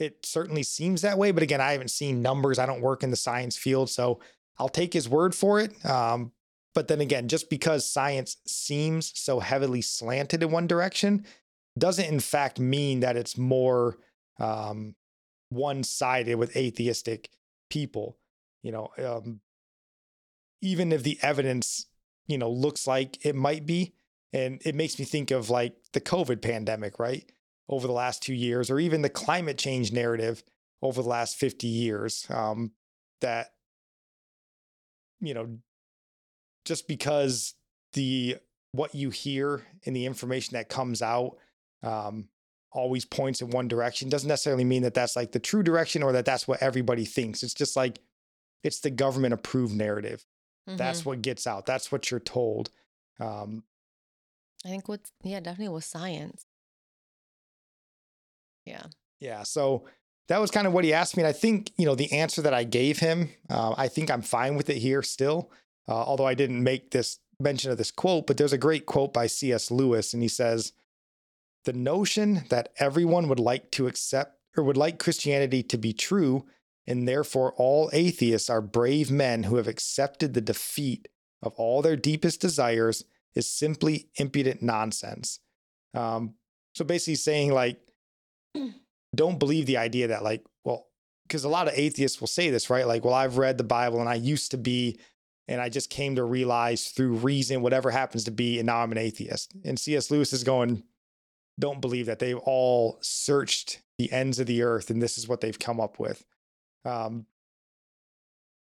it 0.00 0.24
certainly 0.24 0.62
seems 0.62 1.02
that 1.02 1.18
way. 1.18 1.30
But 1.30 1.42
again, 1.42 1.60
I 1.60 1.72
haven't 1.72 1.90
seen 1.90 2.22
numbers. 2.22 2.58
I 2.58 2.66
don't 2.66 2.80
work 2.80 3.02
in 3.02 3.10
the 3.10 3.16
science 3.16 3.56
field. 3.56 3.90
So 3.90 4.20
I'll 4.58 4.68
take 4.68 4.92
his 4.92 5.08
word 5.08 5.34
for 5.34 5.60
it. 5.60 5.84
Um, 5.84 6.32
but 6.74 6.88
then 6.88 7.00
again, 7.00 7.28
just 7.28 7.50
because 7.50 7.88
science 7.88 8.36
seems 8.46 9.12
so 9.14 9.40
heavily 9.40 9.82
slanted 9.82 10.42
in 10.42 10.50
one 10.50 10.66
direction 10.66 11.26
doesn't, 11.78 12.06
in 12.06 12.20
fact, 12.20 12.58
mean 12.58 13.00
that 13.00 13.16
it's 13.16 13.36
more 13.36 13.98
um, 14.38 14.94
one 15.50 15.82
sided 15.82 16.36
with 16.36 16.56
atheistic 16.56 17.28
people. 17.68 18.16
You 18.62 18.72
know, 18.72 18.88
um, 18.98 19.40
even 20.62 20.92
if 20.92 21.02
the 21.02 21.18
evidence, 21.22 21.86
you 22.26 22.38
know, 22.38 22.50
looks 22.50 22.86
like 22.86 23.24
it 23.24 23.34
might 23.34 23.66
be, 23.66 23.94
and 24.32 24.62
it 24.64 24.74
makes 24.74 24.98
me 24.98 25.04
think 25.04 25.30
of 25.30 25.50
like 25.50 25.74
the 25.92 26.00
COVID 26.00 26.42
pandemic, 26.42 26.98
right? 26.98 27.30
Over 27.70 27.86
the 27.86 27.92
last 27.92 28.22
two 28.22 28.34
years, 28.34 28.70
or 28.70 28.78
even 28.78 29.00
the 29.00 29.08
climate 29.08 29.56
change 29.56 29.92
narrative 29.92 30.42
over 30.82 31.02
the 31.02 31.08
last 31.08 31.36
50 31.36 31.68
years. 31.68 32.26
Um, 32.28 32.72
that, 33.20 33.52
you 35.20 35.32
know, 35.32 35.58
just 36.64 36.88
because 36.88 37.54
the 37.92 38.36
what 38.72 38.94
you 38.94 39.10
hear 39.10 39.62
and 39.86 39.96
the 39.96 40.06
information 40.06 40.54
that 40.54 40.68
comes 40.68 41.00
out 41.00 41.36
um, 41.82 42.28
always 42.72 43.04
points 43.04 43.40
in 43.40 43.50
one 43.50 43.68
direction 43.68 44.08
doesn't 44.08 44.28
necessarily 44.28 44.64
mean 44.64 44.82
that 44.82 44.94
that's 44.94 45.16
like 45.16 45.32
the 45.32 45.40
true 45.40 45.62
direction 45.62 46.02
or 46.02 46.12
that 46.12 46.24
that's 46.24 46.46
what 46.46 46.62
everybody 46.62 47.04
thinks. 47.04 47.42
It's 47.42 47.54
just 47.54 47.76
like 47.76 48.00
it's 48.62 48.80
the 48.80 48.90
government 48.90 49.34
approved 49.34 49.74
narrative. 49.74 50.24
Mm-hmm. 50.68 50.76
That's 50.76 51.04
what 51.04 51.22
gets 51.22 51.46
out. 51.46 51.66
That's 51.66 51.90
what 51.90 52.10
you're 52.10 52.20
told. 52.20 52.70
Um, 53.18 53.64
I 54.64 54.68
think 54.68 54.88
what, 54.88 55.00
yeah, 55.22 55.40
definitely 55.40 55.74
with 55.74 55.84
science. 55.84 56.44
Yeah. 58.70 58.86
Yeah. 59.20 59.42
So 59.42 59.84
that 60.28 60.40
was 60.40 60.50
kind 60.50 60.66
of 60.66 60.72
what 60.72 60.84
he 60.84 60.92
asked 60.92 61.16
me. 61.16 61.22
And 61.22 61.28
I 61.28 61.32
think, 61.32 61.72
you 61.76 61.84
know, 61.84 61.94
the 61.94 62.12
answer 62.12 62.40
that 62.42 62.54
I 62.54 62.64
gave 62.64 62.98
him, 62.98 63.30
uh, 63.50 63.74
I 63.76 63.88
think 63.88 64.10
I'm 64.10 64.22
fine 64.22 64.54
with 64.54 64.70
it 64.70 64.78
here 64.78 65.02
still. 65.02 65.50
Uh, 65.88 65.94
although 65.94 66.26
I 66.26 66.34
didn't 66.34 66.62
make 66.62 66.92
this 66.92 67.18
mention 67.40 67.72
of 67.72 67.78
this 67.78 67.90
quote, 67.90 68.26
but 68.26 68.36
there's 68.36 68.52
a 68.52 68.58
great 68.58 68.86
quote 68.86 69.12
by 69.12 69.26
C.S. 69.26 69.70
Lewis, 69.70 70.12
and 70.14 70.22
he 70.22 70.28
says, 70.28 70.72
The 71.64 71.72
notion 71.72 72.44
that 72.50 72.72
everyone 72.78 73.28
would 73.28 73.40
like 73.40 73.72
to 73.72 73.88
accept 73.88 74.38
or 74.56 74.62
would 74.62 74.76
like 74.76 74.98
Christianity 74.98 75.62
to 75.64 75.78
be 75.78 75.92
true, 75.92 76.46
and 76.86 77.08
therefore 77.08 77.54
all 77.56 77.90
atheists 77.92 78.48
are 78.48 78.60
brave 78.60 79.10
men 79.10 79.44
who 79.44 79.56
have 79.56 79.68
accepted 79.68 80.34
the 80.34 80.40
defeat 80.40 81.08
of 81.42 81.54
all 81.54 81.82
their 81.82 81.96
deepest 81.96 82.40
desires, 82.40 83.04
is 83.34 83.50
simply 83.50 84.08
impudent 84.16 84.62
nonsense. 84.62 85.40
Um, 85.94 86.34
so 86.74 86.84
basically 86.84 87.14
saying, 87.14 87.52
like, 87.52 87.80
don't 89.14 89.38
believe 89.38 89.66
the 89.66 89.76
idea 89.76 90.08
that 90.08 90.22
like, 90.22 90.44
well, 90.64 90.86
because 91.26 91.44
a 91.44 91.48
lot 91.48 91.68
of 91.68 91.74
atheists 91.74 92.20
will 92.20 92.28
say 92.28 92.50
this, 92.50 92.70
right? 92.70 92.86
Like, 92.86 93.04
well, 93.04 93.14
I've 93.14 93.38
read 93.38 93.58
the 93.58 93.64
Bible 93.64 94.00
and 94.00 94.08
I 94.08 94.14
used 94.14 94.50
to 94.52 94.58
be, 94.58 94.98
and 95.48 95.60
I 95.60 95.68
just 95.68 95.90
came 95.90 96.16
to 96.16 96.24
realize 96.24 96.88
through 96.88 97.14
reason, 97.14 97.62
whatever 97.62 97.90
happens 97.90 98.24
to 98.24 98.30
be, 98.30 98.58
and 98.58 98.66
now 98.66 98.78
I'm 98.78 98.92
an 98.92 98.98
atheist. 98.98 99.52
And 99.64 99.78
C.S. 99.78 100.10
Lewis 100.10 100.32
is 100.32 100.44
going, 100.44 100.82
don't 101.58 101.80
believe 101.80 102.06
that 102.06 102.18
they've 102.18 102.38
all 102.38 102.98
searched 103.00 103.82
the 103.98 104.10
ends 104.12 104.38
of 104.38 104.46
the 104.46 104.62
earth 104.62 104.90
and 104.90 105.02
this 105.02 105.18
is 105.18 105.28
what 105.28 105.40
they've 105.40 105.58
come 105.58 105.80
up 105.80 105.98
with. 105.98 106.24
Um, 106.84 107.26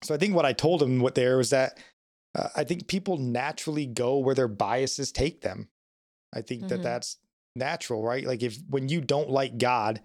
so 0.02 0.14
I 0.14 0.18
think 0.18 0.34
what 0.34 0.46
I 0.46 0.52
told 0.52 0.82
him 0.82 1.00
what 1.00 1.14
there 1.14 1.36
was 1.36 1.50
that 1.50 1.78
uh, 2.34 2.48
I 2.54 2.64
think 2.64 2.88
people 2.88 3.16
naturally 3.16 3.86
go 3.86 4.18
where 4.18 4.34
their 4.34 4.48
biases 4.48 5.12
take 5.12 5.40
them. 5.40 5.68
I 6.32 6.40
think 6.40 6.62
mm-hmm. 6.62 6.68
that 6.68 6.82
that's 6.82 7.18
natural, 7.56 8.02
right? 8.02 8.24
Like 8.24 8.42
if 8.42 8.58
when 8.68 8.88
you 8.88 9.00
don't 9.00 9.30
like 9.30 9.58
God, 9.58 10.00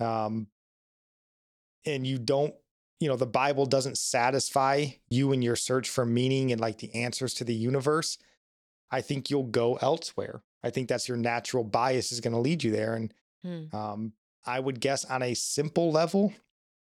um, 0.00 0.48
and 1.84 2.06
you 2.06 2.18
don't, 2.18 2.54
you 3.00 3.08
know, 3.08 3.16
the 3.16 3.26
Bible 3.26 3.66
doesn't 3.66 3.98
satisfy 3.98 4.86
you 5.10 5.32
in 5.32 5.42
your 5.42 5.56
search 5.56 5.88
for 5.88 6.06
meaning 6.06 6.52
and 6.52 6.60
like 6.60 6.78
the 6.78 6.94
answers 6.94 7.34
to 7.34 7.44
the 7.44 7.54
universe, 7.54 8.18
I 8.90 9.00
think 9.00 9.30
you'll 9.30 9.44
go 9.44 9.76
elsewhere. 9.76 10.42
I 10.62 10.70
think 10.70 10.88
that's 10.88 11.08
your 11.08 11.16
natural 11.16 11.64
bias 11.64 12.12
is 12.12 12.20
going 12.20 12.34
to 12.34 12.38
lead 12.38 12.62
you 12.62 12.70
there. 12.70 12.94
And 12.94 13.14
hmm. 13.42 13.76
um, 13.76 14.12
I 14.46 14.60
would 14.60 14.80
guess 14.80 15.04
on 15.04 15.22
a 15.22 15.34
simple 15.34 15.90
level, 15.90 16.32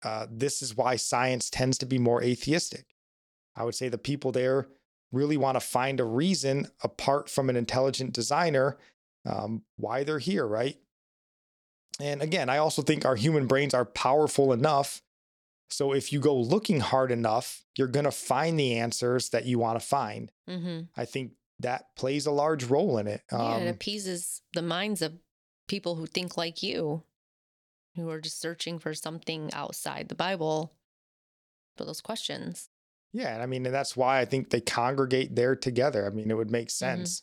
uh, 0.05 0.27
this 0.31 0.61
is 0.61 0.77
why 0.77 0.97
science 0.97 1.49
tends 1.49 1.79
to 1.79 1.87
be 1.87 1.99
more 1.99 2.23
atheistic. 2.23 2.87
I 3.57 3.65
would 3.65 3.75
say 3.75 3.89
the 3.89 3.99
people 3.99 4.33
there 4.33 4.67
really 5.13 5.37
want 5.37 5.57
to 5.57 5.61
find 5.61 6.01
a 6.01 6.05
reason 6.05 6.69
apart 6.83 7.31
from 7.31 7.49
an 7.49 7.57
intelligent 7.57 8.13
designer 8.13 8.79
um, 9.27 9.63
why 9.77 10.05
they're 10.05 10.19
here, 10.19 10.47
right? 10.47 10.77
And 12.01 12.23
again, 12.23 12.49
I 12.49 12.59
also 12.59 12.83
think 12.83 13.05
our 13.05 13.17
human 13.17 13.47
brains 13.47 13.75
are 13.75 13.85
powerful 13.85 14.53
enough. 14.53 15.03
So 15.71 15.93
if 15.93 16.13
you 16.13 16.21
go 16.21 16.37
looking 16.37 16.81
hard 16.81 17.11
enough, 17.11 17.65
you're 17.77 17.89
going 17.89 18.05
to 18.05 18.11
find 18.11 18.59
the 18.59 18.79
answers 18.79 19.31
that 19.31 19.47
you 19.47 19.59
want 19.59 19.81
to 19.81 19.87
find. 19.87 20.31
Mm-hmm. 20.49 20.81
I 20.97 21.05
think 21.05 21.33
that 21.61 21.95
plays 21.97 22.27
a 22.27 22.33
large 22.33 22.65
role 22.65 22.99
in 22.99 23.07
it. 23.07 23.23
Um, 23.31 23.41
yeah, 23.41 23.57
it 23.59 23.71
appeases 23.71 24.43
the 24.55 24.63
minds 24.63 25.01
of 25.01 25.15
people 25.69 25.95
who 25.97 26.07
think 26.07 26.37
like 26.37 26.63
you, 26.63 27.05
who 27.97 28.11
are 28.11 28.21
just 28.21 28.41
searching 28.41 28.79
for 28.79 28.95
something 28.95 29.51
outside 29.53 30.09
the 30.09 30.15
Bible 30.15 30.75
for 31.77 31.85
those 31.85 32.01
questions. 32.01 32.69
Yeah, 33.13 33.33
and 33.35 33.43
I 33.43 33.47
mean, 33.47 33.65
and 33.67 33.75
that's 33.75 33.97
why 33.97 34.21
I 34.21 34.25
think 34.25 34.51
they 34.51 34.61
congregate 34.61 35.37
there 35.37 35.55
together. 35.55 36.07
I 36.07 36.11
mean, 36.11 36.31
it 36.31 36.37
would 36.37 36.51
make 36.51 36.69
mm-hmm. 36.69 36.99
sense. 36.99 37.23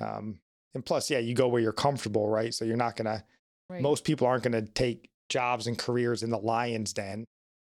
Mm-hmm. 0.00 0.18
Um, 0.18 0.40
and 0.74 0.84
plus, 0.84 1.10
yeah, 1.10 1.18
you 1.18 1.34
go 1.34 1.48
where 1.48 1.60
you're 1.60 1.72
comfortable, 1.72 2.28
right? 2.28 2.54
So 2.54 2.64
you're 2.64 2.76
not 2.76 2.96
gonna. 2.96 3.24
Right. 3.68 3.82
Most 3.82 4.04
people 4.04 4.26
aren't 4.26 4.44
gonna 4.44 4.62
take 4.62 5.10
jobs 5.28 5.66
and 5.66 5.78
careers 5.78 6.22
in 6.22 6.30
the 6.30 6.38
lion's 6.38 6.92
den. 6.92 7.24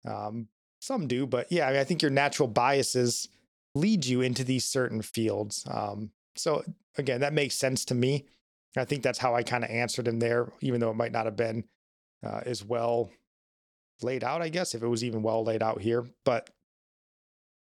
Um, 0.06 0.48
some 0.80 1.08
do, 1.08 1.28
but 1.28 1.52
yeah, 1.52 1.68
I, 1.68 1.72
mean, 1.72 1.80
I 1.80 1.84
think 1.84 2.02
your 2.02 2.12
natural 2.12 2.48
biases 2.48 3.30
lead 3.76 4.06
you 4.06 4.22
into 4.22 4.44
these 4.44 4.66
certain 4.66 5.02
fields. 5.02 5.66
Um, 5.70 6.12
so 6.36 6.64
again, 6.98 7.22
that 7.22 7.34
makes 7.34 7.56
sense 7.56 7.86
to 7.86 7.96
me. 7.96 8.26
I 8.76 8.86
think 8.86 9.04
that's 9.04 9.20
how 9.20 9.36
I 9.36 9.44
kind 9.44 9.64
of 9.64 9.70
answered 9.70 10.08
him 10.08 10.20
there, 10.20 10.52
even 10.62 10.80
though 10.80 10.90
it 10.90 10.96
might 10.96 11.12
not 11.12 11.26
have 11.26 11.36
been 11.36 11.66
uh, 12.26 12.42
as 12.46 12.64
well 12.64 13.12
laid 14.02 14.24
out, 14.24 14.42
I 14.42 14.50
guess, 14.50 14.74
if 14.74 14.82
it 14.82 14.88
was 14.88 15.04
even 15.04 15.22
well 15.22 15.44
laid 15.44 15.62
out 15.62 15.82
here. 15.82 16.06
But 16.26 16.50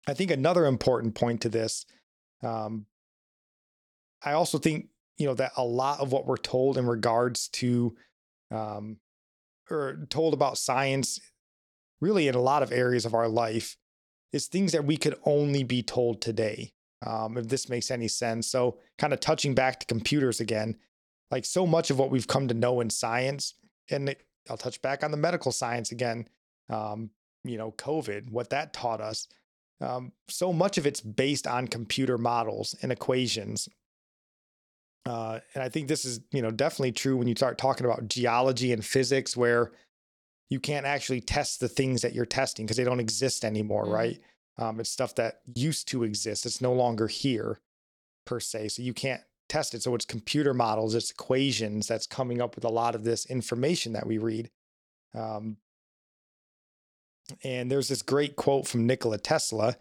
I 0.06 0.14
think 0.14 0.30
another 0.30 0.66
important 0.66 1.14
point 1.14 1.40
to 1.42 1.48
this, 1.48 1.86
um, 2.42 2.86
I 4.22 4.32
also 4.32 4.58
think, 4.58 4.88
you 5.18 5.26
know, 5.26 5.34
that 5.34 5.52
a 5.56 5.64
lot 5.64 6.00
of 6.00 6.12
what 6.12 6.26
we're 6.26 6.36
told 6.36 6.78
in 6.78 6.86
regards 6.86 7.48
to, 7.48 7.96
um, 8.50 8.98
or 9.70 10.06
told 10.08 10.32
about 10.32 10.56
science, 10.56 11.20
really 12.00 12.28
in 12.28 12.34
a 12.34 12.40
lot 12.40 12.62
of 12.62 12.72
areas 12.72 13.04
of 13.04 13.14
our 13.14 13.28
life, 13.28 13.76
is 14.32 14.46
things 14.46 14.72
that 14.72 14.84
we 14.84 14.96
could 14.96 15.18
only 15.24 15.64
be 15.64 15.82
told 15.82 16.22
today. 16.22 16.72
Um, 17.06 17.36
if 17.36 17.48
this 17.48 17.68
makes 17.68 17.92
any 17.92 18.08
sense. 18.08 18.50
So, 18.50 18.78
kind 18.98 19.12
of 19.12 19.20
touching 19.20 19.54
back 19.54 19.78
to 19.78 19.86
computers 19.86 20.40
again, 20.40 20.76
like 21.30 21.44
so 21.44 21.64
much 21.64 21.90
of 21.90 21.98
what 21.98 22.10
we've 22.10 22.26
come 22.26 22.48
to 22.48 22.54
know 22.54 22.80
in 22.80 22.90
science, 22.90 23.54
and 23.88 24.08
it, 24.08 24.22
I'll 24.50 24.56
touch 24.56 24.82
back 24.82 25.04
on 25.04 25.12
the 25.12 25.16
medical 25.16 25.52
science 25.52 25.92
again. 25.92 26.28
Um, 26.68 27.10
you 27.44 27.56
know, 27.56 27.70
COVID, 27.72 28.30
what 28.30 28.50
that 28.50 28.72
taught 28.72 29.00
us. 29.00 29.28
Um, 29.80 30.12
so 30.28 30.52
much 30.52 30.76
of 30.76 30.86
it's 30.86 31.00
based 31.00 31.46
on 31.46 31.68
computer 31.68 32.18
models 32.18 32.74
and 32.82 32.90
equations. 32.90 33.68
Uh, 35.06 35.40
and 35.54 35.62
I 35.62 35.68
think 35.68 35.88
this 35.88 36.04
is, 36.04 36.20
you 36.32 36.42
know, 36.42 36.50
definitely 36.50 36.92
true 36.92 37.16
when 37.16 37.28
you 37.28 37.34
start 37.34 37.58
talking 37.58 37.86
about 37.86 38.08
geology 38.08 38.72
and 38.72 38.84
physics, 38.84 39.36
where 39.36 39.72
you 40.50 40.60
can't 40.60 40.86
actually 40.86 41.20
test 41.20 41.60
the 41.60 41.68
things 41.68 42.02
that 42.02 42.14
you're 42.14 42.26
testing 42.26 42.66
because 42.66 42.76
they 42.76 42.84
don't 42.84 43.00
exist 43.00 43.44
anymore, 43.44 43.84
mm-hmm. 43.84 43.94
right? 43.94 44.20
Um, 44.58 44.80
it's 44.80 44.90
stuff 44.90 45.14
that 45.14 45.40
used 45.54 45.88
to 45.88 46.02
exist. 46.02 46.44
It's 46.44 46.60
no 46.60 46.72
longer 46.72 47.06
here 47.06 47.60
per 48.26 48.40
se. 48.40 48.68
So 48.68 48.82
you 48.82 48.92
can't 48.92 49.22
test 49.48 49.74
it. 49.74 49.82
So 49.82 49.94
it's 49.94 50.04
computer 50.04 50.52
models, 50.52 50.94
it's 50.94 51.10
equations 51.10 51.86
that's 51.86 52.06
coming 52.06 52.42
up 52.42 52.54
with 52.54 52.64
a 52.64 52.70
lot 52.70 52.94
of 52.94 53.04
this 53.04 53.24
information 53.26 53.92
that 53.94 54.06
we 54.06 54.18
read. 54.18 54.50
Um, 55.14 55.56
and 57.44 57.70
there's 57.70 57.88
this 57.88 58.02
great 58.02 58.36
quote 58.36 58.66
from 58.66 58.86
Nikola 58.86 59.18
Tesla. 59.18 59.76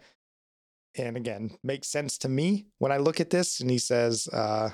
And 0.96 1.16
again, 1.16 1.50
makes 1.62 1.88
sense 1.88 2.18
to 2.18 2.28
me 2.28 2.66
when 2.78 2.92
I 2.92 2.96
look 2.96 3.20
at 3.20 3.30
this. 3.30 3.60
And 3.60 3.70
he 3.70 3.78
says, 3.78 4.28
uh, 4.28 4.70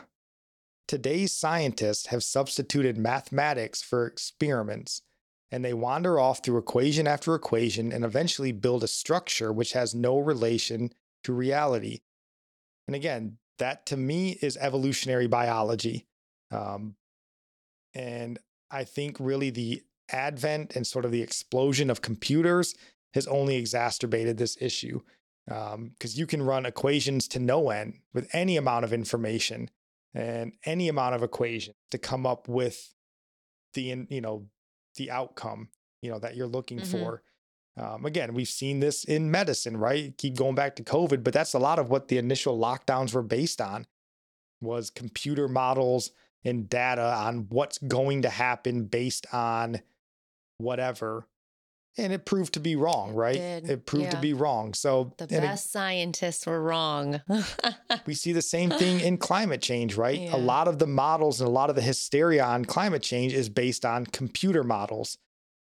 Today's 0.87 1.33
scientists 1.33 2.07
have 2.07 2.23
substituted 2.23 2.99
mathematics 2.99 3.83
for 3.83 4.07
experiments 4.07 5.03
and 5.51 5.65
they 5.65 5.73
wander 5.73 6.19
off 6.19 6.43
through 6.43 6.59
equation 6.59 7.07
after 7.07 7.35
equation 7.35 7.93
and 7.93 8.05
eventually 8.05 8.53
build 8.53 8.83
a 8.83 8.89
structure 8.89 9.53
which 9.53 9.73
has 9.73 9.95
no 9.95 10.19
relation 10.19 10.91
to 11.23 11.33
reality. 11.33 12.01
And 12.87 12.95
again, 12.95 13.39
that 13.59 13.87
to 13.87 13.97
me 13.97 14.39
is 14.43 14.57
evolutionary 14.57 15.27
biology. 15.27 16.07
Um, 16.51 16.97
and 17.95 18.39
I 18.71 18.85
think 18.85 19.17
really 19.21 19.51
the 19.51 19.83
advent 20.11 20.75
and 20.77 20.87
sort 20.87 21.05
of 21.05 21.13
the 21.13 21.23
explosion 21.23 21.89
of 21.89 22.03
computers 22.03 22.75
has 23.15 23.27
only 23.27 23.57
exacerbated 23.57 24.37
this 24.37 24.59
issue. 24.61 25.01
Because 25.47 25.75
um, 25.75 25.93
you 26.01 26.27
can 26.27 26.43
run 26.43 26.67
equations 26.67 27.29
to 27.29 27.39
no 27.39 27.71
end 27.71 28.01
with 28.13 28.29
any 28.33 28.57
amount 28.57 28.85
of 28.85 28.93
information 28.93 29.69
and 30.15 30.53
any 30.65 30.89
amount 30.89 31.15
of 31.15 31.23
equation 31.23 31.75
to 31.91 31.99
come 31.99 32.27
up 32.27 32.49
with 32.49 32.95
the 33.75 34.07
you 34.09 34.21
know 34.21 34.47
the 34.97 35.11
outcome 35.11 35.69
you 36.03 36.11
know 36.11 36.19
that 36.19 36.37
you're 36.37 36.47
looking 36.47 36.79
mm-hmm. 36.79 36.99
for 36.99 37.23
um, 37.77 38.07
again 38.07 38.33
we've 38.35 38.49
seen 38.49 38.81
this 38.81 39.05
in 39.05 39.31
medicine 39.31 39.77
right 39.77 40.17
keep 40.17 40.37
going 40.37 40.55
back 40.55 40.77
to 40.77 40.85
covid 40.85 41.25
but 41.25 41.35
that's 41.35 41.55
a 41.55 41.59
lot 41.59 41.79
of 41.79 41.91
what 41.91 42.09
the 42.09 42.19
initial 42.19 42.59
lockdowns 42.59 43.13
were 43.13 43.23
based 43.23 43.61
on 43.61 43.87
was 44.61 44.91
computer 44.91 45.49
models 45.49 46.11
and 46.45 46.69
data 46.69 47.03
on 47.03 47.47
what's 47.49 47.79
going 47.79 48.23
to 48.23 48.29
happen 48.29 48.85
based 48.85 49.27
on 49.33 49.81
whatever 50.59 51.27
and 51.97 52.13
it 52.13 52.25
proved 52.25 52.55
to 52.55 52.61
be 52.61 52.77
wrong, 52.77 53.15
right? 53.15 53.37
It, 53.37 53.71
it 53.71 53.87
proved 53.87 54.07
yeah. 54.07 54.11
to 54.11 54.21
be 54.21 54.33
wrong. 54.33 54.75
So 54.75 55.13
the 55.17 55.27
best 55.27 55.67
it, 55.67 55.69
scientists 55.71 56.47
were 56.47 56.61
wrong. 56.61 57.21
we 58.07 58.15
see 58.15 58.33
the 58.33 58.43
same 58.43 58.71
thing 58.71 59.01
in 59.01 59.17
climate 59.17 59.63
change, 59.63 59.97
right? 59.97 60.21
Yeah. 60.21 60.37
A 60.37 60.39
lot 60.39 60.67
of 60.67 60.79
the 60.79 60.87
models 60.87 61.41
and 61.41 61.49
a 61.49 61.53
lot 61.53 61.71
of 61.71 61.77
the 61.77 61.83
hysteria 61.83 62.45
on 62.45 62.65
climate 62.65 63.03
change 63.03 63.33
is 63.33 63.49
based 63.49 63.85
on 63.85 64.07
computer 64.07 64.65
models. 64.65 65.19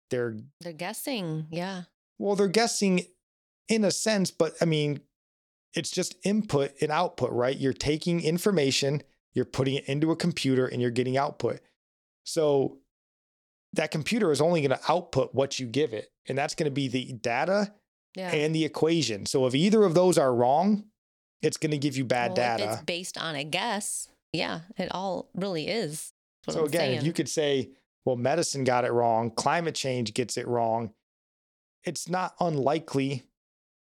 They're 0.09 0.37
they're 0.61 0.73
guessing, 0.73 1.47
yeah. 1.51 1.83
Well, 2.17 2.35
they're 2.35 2.47
guessing 2.47 3.05
in 3.67 3.83
a 3.83 3.91
sense, 3.91 4.31
but 4.31 4.53
I 4.61 4.65
mean, 4.65 5.01
it's 5.73 5.91
just 5.91 6.15
input 6.23 6.71
and 6.81 6.91
output, 6.91 7.31
right? 7.31 7.57
You're 7.57 7.73
taking 7.73 8.21
information, 8.21 9.03
you're 9.33 9.45
putting 9.45 9.75
it 9.75 9.85
into 9.87 10.11
a 10.11 10.15
computer, 10.15 10.65
and 10.65 10.81
you're 10.81 10.91
getting 10.91 11.17
output. 11.17 11.61
So 12.23 12.79
that 13.73 13.91
computer 13.91 14.31
is 14.31 14.41
only 14.41 14.61
going 14.61 14.77
to 14.77 14.91
output 14.91 15.33
what 15.33 15.59
you 15.59 15.65
give 15.65 15.93
it. 15.93 16.10
And 16.27 16.37
that's 16.37 16.55
going 16.55 16.65
to 16.65 16.71
be 16.71 16.87
the 16.87 17.13
data 17.13 17.73
yeah. 18.15 18.31
and 18.31 18.53
the 18.53 18.65
equation. 18.65 19.25
So 19.25 19.45
if 19.47 19.55
either 19.55 19.83
of 19.83 19.93
those 19.93 20.17
are 20.17 20.33
wrong, 20.33 20.85
it's 21.41 21.57
going 21.57 21.71
to 21.71 21.77
give 21.77 21.97
you 21.97 22.05
bad 22.05 22.29
well, 22.29 22.57
data. 22.57 22.73
it's 22.73 22.81
based 22.83 23.17
on 23.17 23.35
a 23.35 23.43
guess. 23.43 24.07
Yeah, 24.33 24.61
it 24.77 24.89
all 24.91 25.29
really 25.33 25.67
is. 25.67 26.13
So 26.49 26.61
I'm 26.61 26.67
again, 26.67 26.93
if 26.93 27.03
you 27.03 27.13
could 27.13 27.29
say, 27.29 27.71
well, 28.05 28.15
medicine 28.15 28.63
got 28.63 28.85
it 28.85 28.91
wrong, 28.91 29.31
climate 29.31 29.75
change 29.75 30.13
gets 30.13 30.37
it 30.37 30.47
wrong, 30.47 30.93
it's 31.83 32.09
not 32.09 32.35
unlikely 32.39 33.23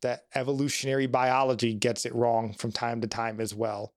that 0.02 0.24
evolutionary 0.34 1.06
biology 1.06 1.74
gets 1.74 2.06
it 2.06 2.14
wrong 2.14 2.54
from 2.54 2.72
time 2.72 3.00
to 3.02 3.06
time 3.06 3.40
as 3.40 3.54
well. 3.54 3.92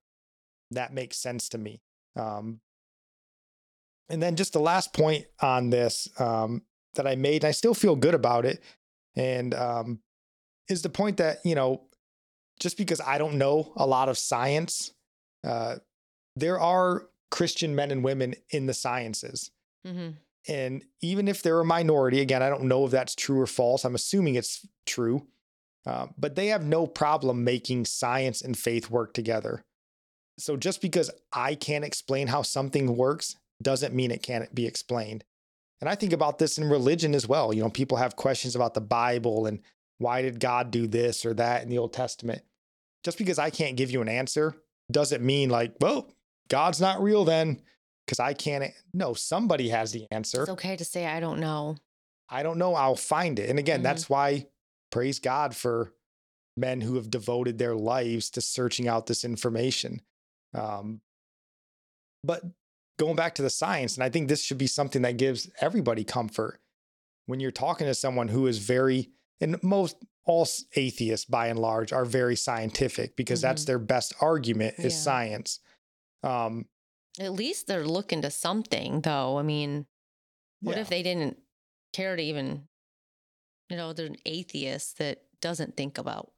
That 0.72 0.94
makes 0.94 1.18
sense 1.18 1.49
to 1.49 1.57
me. 1.57 1.82
Um, 2.15 2.60
and 4.10 4.22
then 4.22 4.36
just 4.36 4.53
the 4.53 4.60
last 4.60 4.94
point 4.94 5.26
on 5.41 5.70
this 5.70 6.07
um, 6.20 6.61
that 6.95 7.07
I 7.07 7.15
made, 7.15 7.44
And 7.44 7.49
I 7.49 7.52
still 7.52 7.74
feel 7.74 7.95
good 7.95 8.14
about 8.14 8.45
it, 8.45 8.61
and 9.15 9.53
um, 9.53 9.99
is 10.70 10.82
the 10.82 10.90
point 10.90 11.18
that 11.18 11.40
you 11.44 11.56
know, 11.56 11.84
just 12.60 12.78
because 12.78 13.02
I 13.02 13.18
don't 13.18 13.36
know 13.36 13.74
a 13.76 13.86
lot 13.86 14.10
of 14.10 14.18
science, 14.18 14.94
uh, 15.45 15.76
there 16.36 16.60
are 16.60 17.07
Christian 17.32 17.76
men 17.76 17.91
and 17.91 18.03
women 18.03 18.36
in 18.49 18.68
the 18.68 18.74
sciences. 18.74 19.52
Mm-hmm. 19.86 20.11
And 20.48 20.84
even 21.02 21.28
if 21.28 21.41
they're 21.41 21.60
a 21.60 21.65
minority, 21.65 22.20
again, 22.20 22.44
I 22.44 22.49
don't 22.49 22.64
know 22.64 22.86
if 22.86 22.91
that's 22.91 23.15
true 23.15 23.40
or 23.40 23.48
false. 23.48 23.86
I'm 23.86 23.95
assuming 23.95 24.36
it's 24.36 24.68
true. 24.86 25.28
Uh, 25.86 26.07
but 26.18 26.36
they 26.36 26.48
have 26.48 26.65
no 26.65 26.88
problem 26.88 27.44
making 27.44 27.86
science 27.86 28.41
and 28.41 28.57
faith 28.57 28.90
work 28.90 29.14
together. 29.14 29.64
So 30.40 30.57
just 30.57 30.82
because 30.82 31.11
I 31.32 31.56
can't 31.56 31.86
explain 31.86 32.28
how 32.28 32.41
something 32.41 32.95
works 32.95 33.36
doesn't 33.61 33.94
mean 33.94 34.11
it 34.11 34.24
can't 34.24 34.53
be 34.53 34.65
explained. 34.65 35.24
And 35.82 35.90
I 35.90 35.95
think 35.95 36.14
about 36.14 36.40
this 36.40 36.58
in 36.58 36.70
religion 36.70 37.14
as 37.14 37.28
well. 37.28 37.54
You 37.54 37.62
know, 37.62 37.70
people 37.70 37.98
have 37.98 38.16
questions 38.16 38.56
about 38.56 38.74
the 38.74 38.82
Bible 38.82 39.45
and 39.45 39.60
why 39.98 40.22
did 40.22 40.40
God 40.40 40.72
do 40.72 40.88
this 40.88 41.26
or 41.26 41.34
that 41.36 41.64
in 41.64 41.70
the 41.70 41.78
Old 41.78 41.94
Testament? 41.94 42.41
Just 43.04 43.18
because 43.18 43.40
I 43.40 43.50
can't 43.50 43.78
give 43.78 43.91
you 43.91 44.02
an 44.02 44.10
answer 44.10 44.56
doesn't 44.91 45.24
mean 45.24 45.50
like, 45.50 45.76
well, 45.80 46.10
God's 46.50 46.82
not 46.82 47.02
real 47.02 47.26
then 47.26 47.62
because 48.06 48.20
I 48.20 48.34
can't. 48.34 48.74
No, 48.94 49.14
somebody 49.14 49.70
has 49.70 49.91
the 49.91 50.08
answer. 50.12 50.41
It's 50.41 50.52
okay 50.52 50.76
to 50.76 50.86
say, 50.86 51.06
I 51.06 51.20
don't 51.20 51.40
know. 51.40 51.78
I 52.30 52.44
don't 52.44 52.58
know. 52.58 52.76
I'll 52.76 52.95
find 52.95 53.40
it. 53.40 53.50
And 53.50 53.60
again, 53.60 53.78
mm-hmm. 53.78 53.84
that's 53.84 54.10
why 54.10 54.48
praise 54.91 55.20
God 55.20 55.56
for 55.56 55.94
men 56.56 56.82
who 56.82 56.95
have 56.95 57.10
devoted 57.10 57.58
their 57.58 57.76
lives 57.76 58.30
to 58.32 58.41
searching 58.41 58.88
out 58.88 59.08
this 59.08 59.24
information. 59.24 60.02
Um, 60.54 61.02
but 62.24 62.44
going 62.98 63.15
back 63.15 63.36
to 63.36 63.41
the 63.41 63.49
science, 63.49 63.95
and 63.95 64.03
I 64.03 64.10
think 64.10 64.28
this 64.28 64.44
should 64.44 64.57
be 64.57 64.68
something 64.68 65.02
that 65.03 65.18
gives 65.18 65.49
everybody 65.61 66.03
comfort 66.03 66.60
when 67.26 67.40
you're 67.40 67.52
talking 67.52 67.88
to 67.88 67.94
someone 67.94 68.28
who 68.28 68.48
is 68.48 68.60
very, 68.60 69.10
and 69.41 69.61
most 69.64 69.98
all 70.26 70.48
atheists 70.76 71.26
by 71.26 71.48
and 71.48 71.60
large 71.60 71.91
are 71.91 72.06
very 72.06 72.36
scientific 72.36 73.15
because 73.15 73.40
mm-hmm. 73.40 73.49
that's 73.49 73.65
their 73.65 73.80
best 73.80 74.14
argument 74.22 74.76
is 74.78 74.94
yeah. 74.94 74.99
science. 74.99 75.60
Um, 76.24 76.65
At 77.20 77.34
least 77.34 77.68
they're 77.68 77.86
looking 77.86 78.22
to 78.22 78.32
something, 78.32 79.02
though. 79.02 79.38
I 79.38 79.44
mean, 79.44 79.86
what 80.61 80.76
yeah. 80.76 80.82
if 80.82 80.90
they 80.90 81.03
didn't 81.03 81.38
care 81.91 82.15
to 82.15 82.22
even, 82.22 82.68
you 83.70 83.78
know, 83.78 83.94
they're 83.94 84.07
an 84.07 84.15
atheist 84.26 84.98
that 84.99 85.24
doesn't 85.41 85.76
think 85.76 85.98
about 85.98 86.32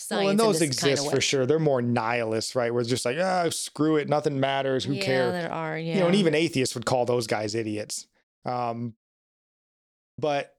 science. 0.00 0.22
Well, 0.22 0.30
and 0.30 0.40
those 0.40 0.62
exist 0.62 0.80
kind 0.80 0.98
of 0.98 1.12
for 1.12 1.20
sure. 1.20 1.46
They're 1.46 1.58
more 1.58 1.82
nihilists, 1.82 2.54
right? 2.54 2.72
Where 2.72 2.80
it's 2.80 2.90
just 2.90 3.04
like, 3.04 3.18
ah, 3.18 3.48
screw 3.50 3.96
it, 3.96 4.08
nothing 4.08 4.40
matters. 4.40 4.84
Who 4.84 4.94
yeah, 4.94 5.04
cares? 5.04 5.32
There 5.32 5.52
are, 5.52 5.78
yeah. 5.78 5.94
You 5.94 6.00
know, 6.00 6.06
and 6.06 6.16
even 6.16 6.34
atheists 6.34 6.74
would 6.74 6.86
call 6.86 7.06
those 7.06 7.26
guys 7.26 7.54
idiots. 7.54 8.06
Um, 8.44 8.94
but 10.18 10.54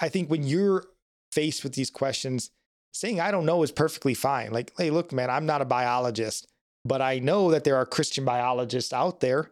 I 0.00 0.08
think 0.08 0.30
when 0.30 0.42
you're 0.42 0.84
faced 1.32 1.64
with 1.64 1.74
these 1.74 1.90
questions, 1.90 2.50
saying 2.92 3.20
I 3.20 3.30
don't 3.30 3.46
know 3.46 3.62
is 3.62 3.72
perfectly 3.72 4.14
fine. 4.14 4.52
Like, 4.52 4.72
hey, 4.76 4.90
look, 4.90 5.12
man, 5.12 5.30
I'm 5.30 5.46
not 5.46 5.62
a 5.62 5.66
biologist, 5.66 6.48
but 6.84 7.02
I 7.02 7.18
know 7.18 7.50
that 7.50 7.64
there 7.64 7.76
are 7.76 7.86
Christian 7.86 8.24
biologists 8.24 8.92
out 8.92 9.20
there. 9.20 9.50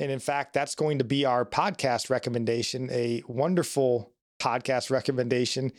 And 0.00 0.10
in 0.10 0.18
fact, 0.18 0.54
that's 0.54 0.74
going 0.74 0.98
to 0.98 1.04
be 1.04 1.24
our 1.24 1.44
podcast 1.44 2.10
recommendation, 2.10 2.88
a 2.90 3.22
wonderful 3.28 4.12
podcast 4.40 4.90
recommendation 4.90 5.72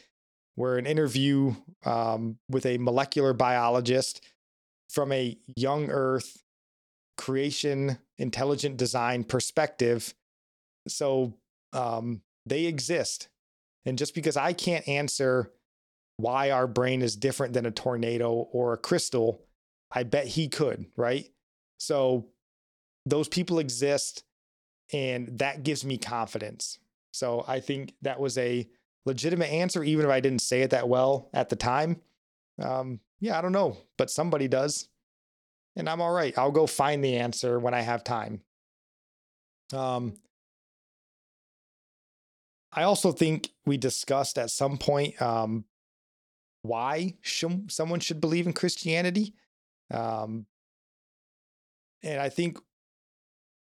where 0.55 0.77
an 0.77 0.85
interview 0.85 1.53
um, 1.85 2.37
with 2.49 2.65
a 2.65 2.77
molecular 2.77 3.33
biologist 3.33 4.25
from 4.89 5.11
a 5.11 5.37
young 5.55 5.89
Earth 5.89 6.41
creation, 7.17 7.97
intelligent 8.17 8.77
design 8.77 9.23
perspective. 9.23 10.13
So 10.87 11.33
um, 11.73 12.21
they 12.45 12.65
exist. 12.65 13.29
And 13.85 13.97
just 13.97 14.15
because 14.15 14.37
I 14.37 14.53
can't 14.53 14.87
answer 14.87 15.51
why 16.17 16.51
our 16.51 16.67
brain 16.67 17.01
is 17.01 17.15
different 17.15 17.53
than 17.53 17.65
a 17.65 17.71
tornado 17.71 18.31
or 18.31 18.73
a 18.73 18.77
crystal, 18.77 19.41
I 19.91 20.03
bet 20.03 20.27
he 20.27 20.47
could, 20.47 20.85
right? 20.95 21.29
So 21.77 22.27
those 23.05 23.27
people 23.27 23.59
exist 23.59 24.23
and 24.93 25.39
that 25.39 25.63
gives 25.63 25.83
me 25.83 25.97
confidence. 25.97 26.79
So 27.11 27.43
I 27.47 27.59
think 27.59 27.93
that 28.01 28.19
was 28.19 28.37
a 28.37 28.67
legitimate 29.05 29.51
answer, 29.51 29.83
even 29.83 30.05
if 30.05 30.11
I 30.11 30.19
didn't 30.19 30.41
say 30.41 30.61
it 30.61 30.71
that 30.71 30.89
well 30.89 31.29
at 31.33 31.49
the 31.49 31.55
time. 31.55 32.01
Um, 32.61 32.99
yeah, 33.19 33.37
I 33.37 33.41
don't 33.41 33.51
know, 33.51 33.77
but 33.97 34.09
somebody 34.09 34.47
does. 34.47 34.89
And 35.75 35.89
I'm 35.89 36.01
all 36.01 36.11
right. 36.11 36.37
I'll 36.37 36.51
go 36.51 36.67
find 36.67 37.03
the 37.03 37.17
answer 37.17 37.59
when 37.59 37.73
I 37.73 37.81
have 37.81 38.03
time. 38.03 38.41
Um, 39.73 40.13
I 42.71 42.83
also 42.83 43.11
think 43.11 43.49
we 43.65 43.77
discussed 43.77 44.37
at 44.37 44.51
some 44.51 44.77
point 44.77 45.21
um, 45.21 45.65
why 46.61 47.15
should, 47.21 47.71
someone 47.71 47.99
should 47.99 48.21
believe 48.21 48.47
in 48.47 48.53
Christianity. 48.53 49.33
Um, 49.91 50.45
and 52.03 52.21
I 52.21 52.29
think 52.29 52.57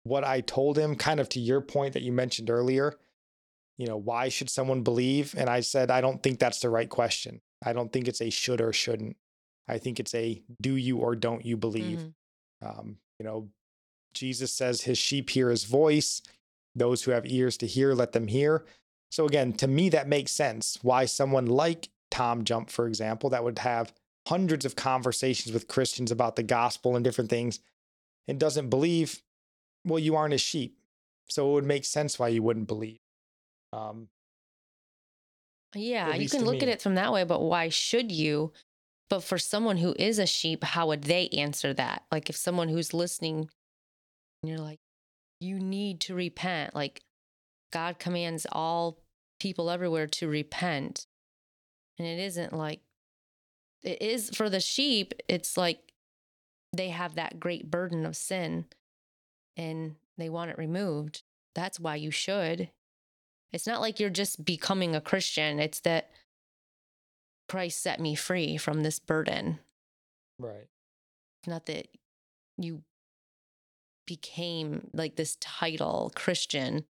what 0.04 0.24
I 0.24 0.42
told 0.42 0.78
him, 0.78 0.96
kind 0.96 1.20
of 1.20 1.30
to 1.30 1.40
your 1.40 1.62
point 1.62 1.94
that 1.94 2.04
you 2.04 2.12
mentioned 2.12 2.50
earlier, 2.50 2.96
you 3.82 3.88
know, 3.88 3.98
why 3.98 4.30
should 4.30 4.52
someone 4.52 4.84
believe? 4.84 5.34
And 5.36 5.50
I 5.50 5.62
said, 5.62 5.90
I 5.90 6.02
don't 6.02 6.22
think 6.22 6.38
that's 6.38 6.60
the 6.60 6.70
right 6.70 6.88
question. 6.88 7.42
I 7.66 7.74
don't 7.74 7.92
think 7.92 8.08
it's 8.08 8.22
a 8.22 8.30
should 8.30 8.62
or 8.62 8.72
shouldn't. 8.72 9.18
I 9.68 9.80
think 9.80 10.00
it's 10.00 10.14
a 10.14 10.44
do 10.62 10.76
you 10.76 10.98
or 10.98 11.16
don't 11.16 11.44
you 11.44 11.58
believe? 11.58 11.98
Mm-hmm. 12.64 12.80
Um, 12.80 12.98
you 13.18 13.26
know, 13.26 13.50
Jesus 14.14 14.54
says 14.54 14.82
his 14.82 15.00
sheep 15.00 15.32
hear 15.32 15.50
his 15.50 15.64
voice. 15.64 16.22
Those 16.76 17.02
who 17.02 17.10
have 17.10 17.26
ears 17.26 17.58
to 17.58 17.66
hear, 17.66 17.96
let 17.96 18.12
them 18.12 18.28
hear. 18.28 18.66
So 19.10 19.26
again, 19.26 19.52
to 19.54 19.68
me, 19.68 19.90
that 19.90 20.08
makes 20.08 20.32
sense. 20.32 20.78
Why 20.84 21.06
someone 21.06 21.48
like 21.48 21.90
Tom 22.12 22.44
Jump, 22.44 22.70
for 22.70 22.86
example, 22.86 23.32
that 23.32 23.44
would 23.44 23.58
have 23.58 23.94
hundreds 24.28 24.64
of 24.64 24.76
conversations 24.76 25.52
with 25.52 25.68
Christians 25.68 26.12
about 26.12 26.36
the 26.36 26.44
gospel 26.44 26.96
and 26.96 27.04
different 27.04 27.32
things 27.32 27.62
and 28.28 28.40
doesn't 28.40 28.70
believe, 28.70 29.24
well, 29.84 29.98
you 29.98 30.16
aren't 30.16 30.36
a 30.36 30.38
sheep. 30.38 30.78
So 31.30 31.50
it 31.50 31.54
would 31.54 31.66
make 31.66 31.86
sense 31.86 32.20
why 32.20 32.28
you 32.28 32.44
wouldn't 32.44 32.68
believe. 32.68 33.00
Um, 33.74 34.08
yeah, 35.76 36.16
you 36.16 36.30
can 36.30 36.44
look 36.44 36.56
me. 36.56 36.62
at 36.64 36.68
it 36.68 36.82
from 36.82 36.96
that 36.96 37.14
way, 37.14 37.24
but 37.24 37.42
why 37.42 37.70
should 37.70 38.12
you? 38.12 38.52
But 39.10 39.24
for 39.24 39.38
someone 39.38 39.78
who 39.78 39.96
is 39.98 40.20
a 40.20 40.26
sheep, 40.26 40.64
how 40.64 40.88
would 40.88 41.04
they 41.04 41.28
answer 41.30 41.74
that? 41.74 42.04
Like 42.12 42.30
if 42.30 42.36
someone 42.36 42.70
who's 42.70 42.94
listening 42.94 43.50
and 44.42 44.50
you're 44.50 44.60
like, 44.60 44.80
you 45.40 45.60
need 45.60 46.00
to 46.02 46.16
repent, 46.16 46.76
like 46.76 47.02
God 47.74 48.00
commands 48.00 48.46
all 48.52 49.00
people 49.40 49.70
everywhere 49.70 50.08
to 50.08 50.28
repent. 50.28 51.08
And 51.98 52.08
it 52.08 52.20
isn't 52.20 52.54
like, 52.54 52.82
it 53.84 54.02
is 54.02 54.30
for 54.30 54.50
the 54.50 54.60
sheep, 54.60 55.14
it's 55.28 55.58
like 55.58 55.94
they 56.74 56.90
have 56.90 57.16
that 57.16 57.40
great 57.40 57.70
burden 57.70 58.06
of 58.06 58.16
sin 58.16 58.66
and 59.58 59.96
they 60.18 60.30
want 60.30 60.52
it 60.52 60.58
removed. 60.58 61.24
That's 61.56 61.80
why 61.80 61.96
you 61.96 62.12
should. 62.12 62.70
It's 63.54 63.68
not 63.68 63.82
like 63.82 64.00
you're 64.00 64.10
just 64.10 64.46
becoming 64.46 64.96
a 64.96 65.02
Christian, 65.02 65.60
it's 65.60 65.82
that 65.82 66.12
Christ 67.50 67.82
set 67.82 68.00
me 68.00 68.16
free 68.16 68.58
from 68.58 68.82
this 68.82 69.00
burden. 69.00 69.60
Right. 70.40 70.68
It's 71.42 71.48
not 71.48 71.66
that 71.66 71.88
you 72.58 72.84
became 74.08 74.90
like 74.94 75.16
this 75.16 75.38
title 75.42 76.12
Christian. 76.16 76.86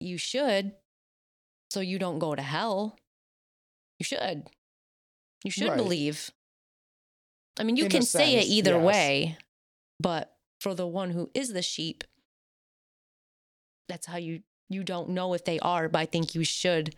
You 0.00 0.16
should, 0.16 0.72
so 1.70 1.80
you 1.80 1.98
don't 1.98 2.18
go 2.18 2.34
to 2.34 2.42
hell. 2.42 2.96
You 3.98 4.04
should. 4.04 4.48
You 5.44 5.50
should 5.50 5.68
right. 5.68 5.76
believe. 5.76 6.30
I 7.58 7.64
mean, 7.64 7.76
you 7.76 7.84
In 7.84 7.90
can 7.90 8.02
say 8.02 8.36
it 8.36 8.46
either 8.46 8.74
yes. 8.76 8.84
way, 8.84 9.38
but 10.00 10.36
for 10.60 10.74
the 10.74 10.86
one 10.86 11.10
who 11.10 11.30
is 11.34 11.52
the 11.52 11.62
sheep, 11.62 12.04
that's 13.88 14.06
how 14.06 14.16
you 14.16 14.40
you 14.68 14.84
don't 14.84 15.10
know 15.10 15.34
if 15.34 15.44
they 15.44 15.58
are, 15.60 15.88
but 15.88 15.98
I 15.98 16.06
think 16.06 16.34
you 16.34 16.44
should. 16.44 16.94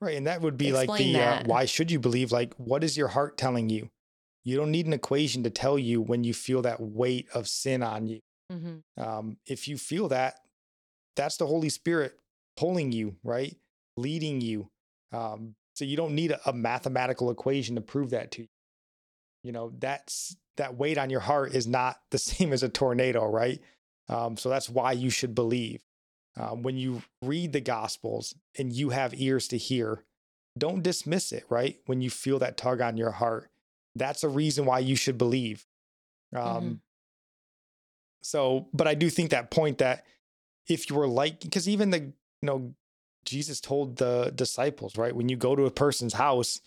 Right. 0.00 0.16
And 0.16 0.26
that 0.26 0.42
would 0.42 0.58
be 0.58 0.72
like 0.72 0.92
the 0.96 1.18
uh, 1.18 1.42
why 1.46 1.64
should 1.64 1.90
you 1.90 1.98
believe? 1.98 2.30
Like, 2.30 2.54
what 2.56 2.84
is 2.84 2.96
your 2.96 3.08
heart 3.08 3.38
telling 3.38 3.70
you? 3.70 3.88
You 4.44 4.56
don't 4.56 4.70
need 4.70 4.86
an 4.86 4.92
equation 4.92 5.42
to 5.44 5.50
tell 5.50 5.78
you 5.78 6.00
when 6.00 6.22
you 6.22 6.34
feel 6.34 6.62
that 6.62 6.80
weight 6.80 7.26
of 7.34 7.48
sin 7.48 7.82
on 7.82 8.06
you. 8.06 8.20
Mm-hmm. 8.52 9.02
Um, 9.02 9.38
if 9.46 9.66
you 9.66 9.76
feel 9.76 10.08
that, 10.08 10.36
that's 11.16 11.36
the 11.38 11.46
Holy 11.46 11.68
Spirit 11.68 12.16
pulling 12.56 12.92
you, 12.92 13.16
right? 13.24 13.56
Leading 13.96 14.40
you. 14.40 14.68
Um, 15.12 15.54
so 15.74 15.84
you 15.84 15.96
don't 15.96 16.14
need 16.14 16.30
a, 16.30 16.48
a 16.48 16.52
mathematical 16.52 17.30
equation 17.30 17.74
to 17.74 17.80
prove 17.80 18.10
that 18.10 18.30
to 18.32 18.42
you. 18.42 18.48
You 19.42 19.52
know, 19.52 19.72
that's 19.78 20.36
that 20.56 20.76
weight 20.76 20.98
on 20.98 21.10
your 21.10 21.20
heart 21.20 21.54
is 21.54 21.66
not 21.66 21.96
the 22.10 22.18
same 22.18 22.52
as 22.52 22.62
a 22.62 22.68
tornado, 22.68 23.26
right? 23.26 23.60
Um, 24.08 24.36
so 24.36 24.48
that's 24.48 24.68
why 24.68 24.92
you 24.92 25.10
should 25.10 25.34
believe. 25.34 25.80
Um, 26.38 26.62
when 26.62 26.76
you 26.76 27.02
read 27.22 27.52
the 27.52 27.60
Gospels 27.60 28.34
and 28.58 28.72
you 28.72 28.90
have 28.90 29.18
ears 29.18 29.48
to 29.48 29.56
hear, 29.56 30.04
don't 30.58 30.82
dismiss 30.82 31.32
it, 31.32 31.44
right? 31.48 31.78
When 31.86 32.00
you 32.00 32.10
feel 32.10 32.38
that 32.40 32.56
tug 32.56 32.80
on 32.80 32.96
your 32.96 33.12
heart, 33.12 33.50
that's 33.94 34.22
a 34.22 34.28
reason 34.28 34.66
why 34.66 34.80
you 34.80 34.96
should 34.96 35.16
believe. 35.16 35.66
Um, 36.34 36.42
mm-hmm. 36.42 36.72
So, 38.20 38.68
but 38.72 38.86
I 38.86 38.94
do 38.94 39.08
think 39.08 39.30
that 39.30 39.50
point 39.50 39.78
that 39.78 40.04
if 40.68 40.90
you 40.90 40.96
were 40.96 41.08
like, 41.08 41.40
because 41.40 41.68
even 41.68 41.90
the, 41.90 42.00
you 42.00 42.14
know, 42.42 42.74
Jesus 43.24 43.60
told 43.60 43.96
the 43.96 44.32
disciples, 44.34 44.96
right? 44.96 45.14
When 45.14 45.28
you 45.28 45.36
go 45.36 45.56
to 45.56 45.64
a 45.64 45.70
person's 45.70 46.14
house 46.14 46.60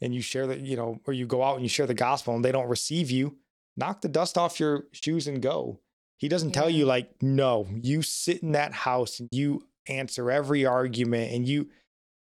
and 0.00 0.14
you 0.14 0.20
share 0.20 0.46
the, 0.46 0.58
you 0.58 0.76
know, 0.76 1.00
or 1.06 1.12
you 1.12 1.26
go 1.26 1.42
out 1.42 1.54
and 1.54 1.64
you 1.64 1.68
share 1.68 1.86
the 1.86 1.94
gospel 1.94 2.34
and 2.34 2.44
they 2.44 2.52
don't 2.52 2.68
receive 2.68 3.10
you, 3.10 3.36
knock 3.76 4.00
the 4.00 4.08
dust 4.08 4.36
off 4.36 4.60
your 4.60 4.84
shoes 4.92 5.26
and 5.26 5.40
go. 5.40 5.80
He 6.18 6.28
doesn't 6.28 6.50
yeah. 6.50 6.60
tell 6.60 6.70
you 6.70 6.84
like, 6.84 7.10
no, 7.22 7.68
you 7.80 8.02
sit 8.02 8.42
in 8.42 8.52
that 8.52 8.72
house 8.72 9.20
and 9.20 9.28
you 9.32 9.66
answer 9.88 10.30
every 10.30 10.66
argument 10.66 11.32
and 11.32 11.48
you 11.48 11.68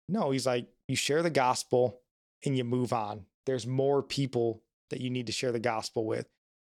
no, 0.07 0.31
he's 0.31 0.45
like, 0.45 0.67
you 0.87 0.95
share 0.95 1.23
the 1.23 1.29
gospel 1.29 2.01
and 2.45 2.57
you 2.57 2.63
move 2.63 2.93
on. 2.93 3.25
There's 3.45 3.65
more 3.65 4.03
people 4.03 4.61
that 4.89 5.01
you 5.01 5.09
need 5.09 5.27
to 5.27 5.33
share 5.33 5.51
the 5.51 5.59
gospel 5.59 6.05
with. 6.05 6.27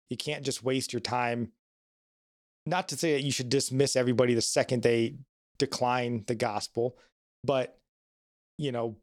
You 0.10 0.18
can't 0.18 0.44
just 0.44 0.64
waste 0.64 0.94
your 0.94 1.00
time. 1.00 1.52
Not 2.66 2.90
to 2.90 2.98
say 2.98 3.14
that 3.14 3.24
you 3.24 3.32
should 3.32 3.50
dismiss 3.50 3.96
everybody 3.96 4.34
the 4.34 4.42
second 4.42 4.84
they 4.84 5.18
decline 5.60 6.24
the 6.28 6.36
gospel. 6.36 6.98
But, 7.44 7.78
you 8.58 8.72
know, 8.72 8.98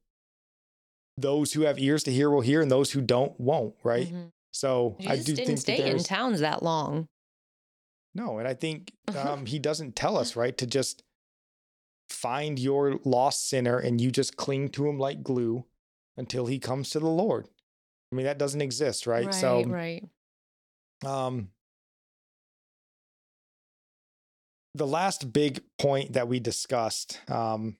those 1.17 1.53
who 1.53 1.63
have 1.63 1.79
ears 1.79 2.03
to 2.05 2.13
hear 2.13 2.29
will 2.31 2.41
hear, 2.41 2.61
and 2.61 2.71
those 2.71 2.91
who 2.91 3.01
don't 3.01 3.39
won't, 3.39 3.75
right? 3.85 4.09
Mm-hmm. 4.09 4.27
So 4.53 4.97
I 5.07 5.17
do 5.17 5.35
didn't 5.35 5.47
think 5.47 5.59
stay 5.59 5.91
in 5.91 6.03
towns 6.03 6.41
that 6.41 6.63
long. 6.63 7.07
No, 8.15 8.39
and 8.39 8.47
I 8.47 8.55
think 8.55 8.93
um, 9.17 9.47
he 9.47 9.59
doesn't 9.59 9.97
tell 9.97 10.17
us 10.17 10.37
right 10.37 10.57
to 10.59 10.67
just 10.67 11.03
find 12.09 12.59
your 12.59 12.99
lost 13.05 13.49
sinner 13.49 13.79
and 13.79 14.01
you 14.01 14.11
just 14.11 14.37
cling 14.37 14.69
to 14.71 14.89
him 14.89 14.99
like 14.99 15.23
glue 15.23 15.65
until 16.17 16.47
he 16.47 16.59
comes 16.59 16.91
to 16.91 17.01
the 17.01 17.09
Lord. 17.09 17.49
I 18.13 18.17
mean 18.17 18.27
that 18.27 18.39
doesn't 18.39 18.61
exist, 18.61 19.07
right? 19.07 19.27
right 19.27 19.35
so 19.35 19.65
right. 19.65 20.05
Um, 21.05 21.51
the 24.75 24.87
last 24.87 25.33
big 25.33 25.61
point 25.79 26.13
that 26.15 26.29
we 26.29 26.41
discussed, 26.41 27.21
um, 27.29 27.77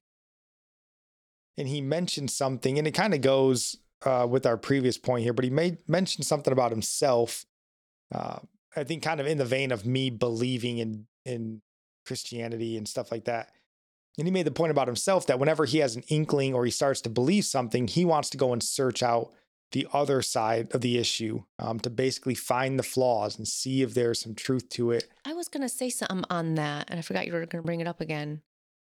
and 1.57 1.69
he 1.69 1.81
mentioned 1.81 2.31
something, 2.31 2.79
and 2.79 2.87
it 2.87 2.93
kind 2.93 3.15
of 3.15 3.21
goes 3.21 3.77
uh, 4.05 4.27
with 4.29 4.47
our 4.47 4.57
previous 4.57 4.99
point 4.99 5.23
here, 5.23 5.33
but 5.33 5.45
he 5.45 5.51
made 5.51 5.79
mentioned 5.89 6.27
something 6.27 6.53
about 6.53 6.71
himself. 6.71 7.47
Uh, 8.15 8.39
I 8.77 8.85
think 8.85 9.03
kind 9.03 9.21
of 9.21 9.27
in 9.27 9.39
the 9.39 9.45
vein 9.45 9.73
of 9.73 9.87
me 9.87 10.11
believing 10.11 10.79
in 10.79 11.07
in 11.25 11.63
Christianity 12.07 12.77
and 12.77 12.87
stuff 12.87 13.11
like 13.11 13.25
that. 13.25 13.51
And 14.17 14.27
he 14.27 14.33
made 14.33 14.47
the 14.47 14.53
point 14.53 14.71
about 14.71 14.87
himself 14.87 15.27
that 15.27 15.41
whenever 15.41 15.65
he 15.65 15.79
has 15.79 15.97
an 15.97 16.05
inkling 16.09 16.55
or 16.55 16.65
he 16.65 16.71
starts 16.71 17.01
to 17.03 17.09
believe 17.09 17.45
something, 17.45 17.89
he 17.89 18.05
wants 18.05 18.31
to 18.31 18.37
go 18.37 18.53
and 18.53 18.63
search 18.63 19.03
out 19.03 19.33
the 19.73 19.89
other 19.93 20.23
side 20.23 20.73
of 20.73 20.83
the 20.83 20.99
issue 20.99 21.43
um, 21.59 21.81
to 21.81 21.91
basically 21.91 22.35
find 22.35 22.79
the 22.79 22.85
flaws 22.85 23.37
and 23.37 23.49
see 23.49 23.83
if 23.83 23.93
there's 23.93 24.21
some 24.21 24.35
truth 24.35 24.69
to 24.69 24.93
it. 24.93 25.09
I 25.25 25.35
was 25.35 25.49
going 25.49 25.63
to 25.63 25.69
say 25.69 25.91
something 25.91 26.25
on 26.31 26.55
that, 26.55 26.89
and 26.89 26.99
I 26.99 27.03
forgot 27.03 27.27
you 27.27 27.33
were 27.33 27.41
going 27.41 27.63
to 27.63 27.67
bring 27.67 27.81
it 27.81 27.89
up 27.89 28.01
again. 28.01 28.43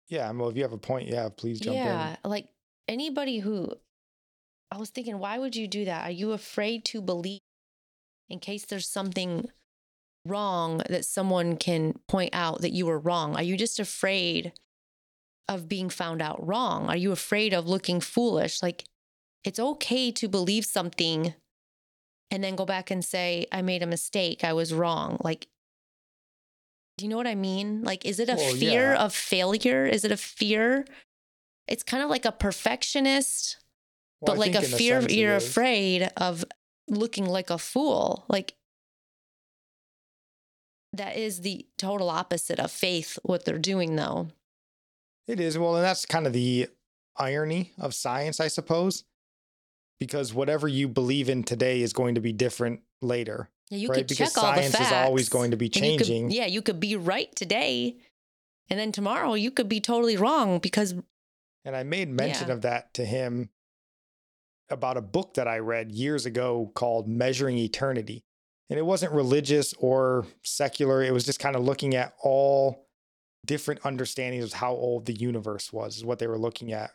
Yeah, 0.09 0.31
well, 0.33 0.51
if 0.51 0.57
you 0.57 0.63
have 0.63 0.75
a 0.75 0.79
point, 0.79 1.09
yeah, 1.09 1.31
please 1.35 1.59
jump 1.59 1.77
yeah, 1.77 1.83
in. 1.83 1.89
Yeah, 1.89 2.17
like 2.25 2.49
anybody 2.87 3.39
who 3.39 3.73
I 4.71 4.77
was 4.77 4.91
thinking, 4.91 5.19
why 5.19 5.39
would 5.39 5.57
you 5.57 5.67
do 5.67 5.87
that? 5.87 6.07
Are 6.07 6.13
you 6.13 6.33
afraid 6.33 6.85
to 6.87 7.01
believe 7.01 7.41
in 8.29 8.39
case 8.41 8.67
there's 8.67 8.89
something 8.89 9.49
wrong 10.27 10.83
that 10.89 11.05
someone 11.05 11.57
can 11.57 11.95
point 12.09 12.31
out 12.35 12.63
that 12.63 12.73
you 12.73 12.87
were 12.87 12.99
wrong? 12.99 13.37
Are 13.37 13.43
you 13.43 13.57
just 13.57 13.79
afraid 13.79 14.53
of 15.49 15.69
being 15.69 15.91
found 15.91 16.23
out 16.23 16.45
wrong? 16.47 16.89
Are 16.89 16.97
you 16.97 17.13
afraid 17.13 17.53
of 17.53 17.67
looking 17.67 18.01
foolish? 18.01 18.63
Like, 18.63 18.85
it's 19.45 19.61
okay 19.61 20.11
to 20.13 20.29
believe 20.29 20.65
something 20.65 21.35
and 22.31 22.43
then 22.43 22.57
go 22.57 22.65
back 22.65 22.91
and 22.91 23.05
say, 23.05 23.47
I 23.53 23.63
made 23.63 23.83
a 23.83 23.87
mistake. 23.87 24.43
I 24.43 24.55
was 24.55 24.73
wrong. 24.73 25.19
Like, 25.23 25.47
do 26.97 27.05
you 27.05 27.11
know 27.11 27.17
what 27.17 27.27
I 27.27 27.35
mean? 27.35 27.83
Like, 27.83 28.05
is 28.05 28.19
it 28.19 28.29
a 28.29 28.37
well, 28.37 28.55
fear 28.55 28.93
yeah. 28.93 29.05
of 29.05 29.15
failure? 29.15 29.85
Is 29.85 30.05
it 30.05 30.13
a 30.13 30.17
fear? 30.17 30.87
It's 31.69 31.83
kind 31.83 32.03
of 32.03 32.11
like 32.11 32.25
a 32.25 32.33
perfectionist, 32.33 33.59
well, 34.21 34.35
but 34.35 34.39
like 34.39 34.55
a 34.55 34.63
fear 34.63 35.01
you're 35.03 35.37
afraid 35.37 36.11
of 36.17 36.45
looking 36.89 37.27
like 37.27 37.51
a 37.51 37.59
fool. 37.59 38.25
Like, 38.29 38.55
that 40.95 41.17
is 41.17 41.41
the 41.41 41.67
total 41.79 42.11
opposite 42.11 42.59
of 42.59 42.71
faith, 42.71 43.19
what 43.23 43.45
they're 43.45 43.59
doing, 43.59 43.97
though. 43.97 44.29
It 45.27 45.41
is. 45.41 45.59
Well, 45.59 45.77
and 45.77 45.85
that's 45.85 46.07
kind 46.07 46.27
of 46.27 46.33
the 46.33 46.69
irony 47.17 47.73
of 47.79 47.95
science, 47.95 48.41
I 48.41 48.49
suppose 48.49 49.05
because 49.99 50.35
whatever 50.35 50.69
you 50.69 50.89
believe 50.89 51.29
in 51.29 51.43
today 51.43 51.81
is 51.81 51.93
going 51.93 52.15
to 52.15 52.21
be 52.21 52.33
different 52.33 52.81
later. 53.01 53.49
Yeah, 53.71 53.79
you 53.79 53.89
right? 53.89 53.99
could 53.99 54.09
because 54.09 54.35
check 54.35 54.43
all 54.43 54.53
science 54.53 54.73
the 54.73 54.79
facts. 54.79 54.91
is 54.91 54.93
always 54.93 55.29
going 55.29 55.51
to 55.53 55.57
be 55.57 55.69
changing. 55.69 56.25
You 56.25 56.29
could, 56.29 56.37
yeah, 56.37 56.47
you 56.47 56.63
could 56.63 56.81
be 56.81 56.97
right 56.97 57.35
today, 57.35 57.97
and 58.69 58.79
then 58.79 58.93
tomorrow 58.93 59.35
you 59.35 59.51
could 59.51 59.69
be 59.69 59.81
totally 59.81 60.17
wrong 60.17 60.59
because. 60.59 60.95
And 61.65 61.75
I 61.75 61.83
made 61.83 62.11
mention 62.11 62.49
yeah. 62.49 62.55
of 62.55 62.63
that 62.63 62.93
to 62.95 63.07
him 63.07 63.49
about 64.69 64.99
a 64.99 65.03
book 65.03 65.35
that 65.35 65.49
I 65.49 65.59
read 65.59 65.93
years 65.93 66.27
ago 66.27 66.71
called 66.75 67.09
Measuring 67.09 67.57
Eternity. 67.57 68.25
And 68.71 68.79
it 68.79 68.87
wasn't 68.87 69.13
religious 69.13 69.75
or 69.75 70.27
secular. 70.43 71.03
It 71.03 71.13
was 71.13 71.25
just 71.25 71.41
kind 71.41 71.55
of 71.55 71.63
looking 71.63 71.95
at 71.95 72.15
all 72.23 72.87
different 73.45 73.85
understandings 73.85 74.45
of 74.45 74.53
how 74.55 74.73
old 74.73 75.07
the 75.07 75.13
universe 75.13 75.73
was, 75.73 75.99
is 75.99 76.05
what 76.05 76.19
they 76.19 76.27
were 76.27 76.39
looking 76.39 76.73
at 76.73 76.93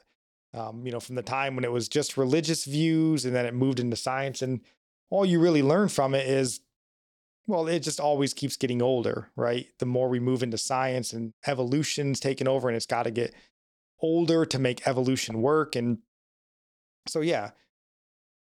um, 0.53 0.85
you 0.85 0.91
know, 0.91 0.99
from 0.99 1.15
the 1.15 1.21
time 1.21 1.55
when 1.55 1.63
it 1.63 1.71
was 1.71 1.87
just 1.87 2.17
religious 2.17 2.65
views 2.65 3.25
and 3.25 3.35
then 3.35 3.45
it 3.45 3.53
moved 3.53 3.79
into 3.79 3.95
science. 3.95 4.41
And 4.41 4.61
all 5.09 5.25
you 5.25 5.39
really 5.39 5.61
learn 5.61 5.89
from 5.89 6.15
it 6.15 6.27
is, 6.27 6.61
well, 7.45 7.67
it 7.67 7.79
just 7.81 7.99
always 7.99 8.33
keeps 8.33 8.57
getting 8.57 8.81
older, 8.81 9.31
right? 9.35 9.67
The 9.79 9.85
more 9.85 10.09
we 10.09 10.19
move 10.19 10.43
into 10.43 10.57
science 10.57 11.13
and 11.13 11.33
evolution's 11.45 12.19
taken 12.19 12.47
over 12.47 12.67
and 12.67 12.75
it's 12.75 12.85
got 12.85 13.03
to 13.03 13.11
get 13.11 13.33
older 14.01 14.45
to 14.45 14.59
make 14.59 14.87
evolution 14.87 15.41
work. 15.41 15.75
And 15.75 15.99
so, 17.07 17.21
yeah, 17.21 17.51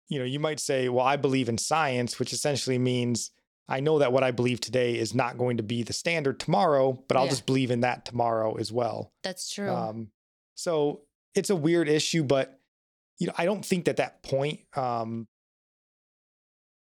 you 0.08 0.20
know, 0.20 0.26
you 0.26 0.40
might 0.40 0.60
say, 0.60 0.90
well, 0.90 1.06
I 1.06 1.16
believe 1.16 1.50
in 1.50 1.58
science, 1.58 2.20
which 2.20 2.34
essentially 2.34 2.78
means 2.78 3.32
I 3.68 3.80
know 3.80 4.00
that 4.00 4.12
what 4.12 4.24
I 4.24 4.32
believe 4.32 4.62
today 4.62 4.98
is 4.98 5.16
not 5.16 5.38
going 5.38 5.58
to 5.58 5.64
be 5.64 5.84
the 5.84 5.94
standard 5.94 6.40
tomorrow, 6.40 7.04
but 7.08 7.18
I'll 7.18 7.24
yeah. 7.24 7.32
just 7.32 7.46
believe 7.46 7.72
in 7.72 7.82
that 7.82 8.06
tomorrow 8.06 8.56
as 8.56 8.72
well. 8.72 9.12
That's 9.24 9.52
true. 9.52 9.70
Um, 9.70 10.10
so 10.54 11.02
it's 11.34 11.50
a 11.50 11.56
weird 11.56 11.90
issue, 11.90 12.24
but 12.24 12.60
you 13.18 13.28
know, 13.28 13.34
I 13.38 13.46
don't 13.46 13.66
think 13.66 13.86
that 13.86 13.98
that 13.98 14.24
point 14.24 14.60
um, 14.76 15.28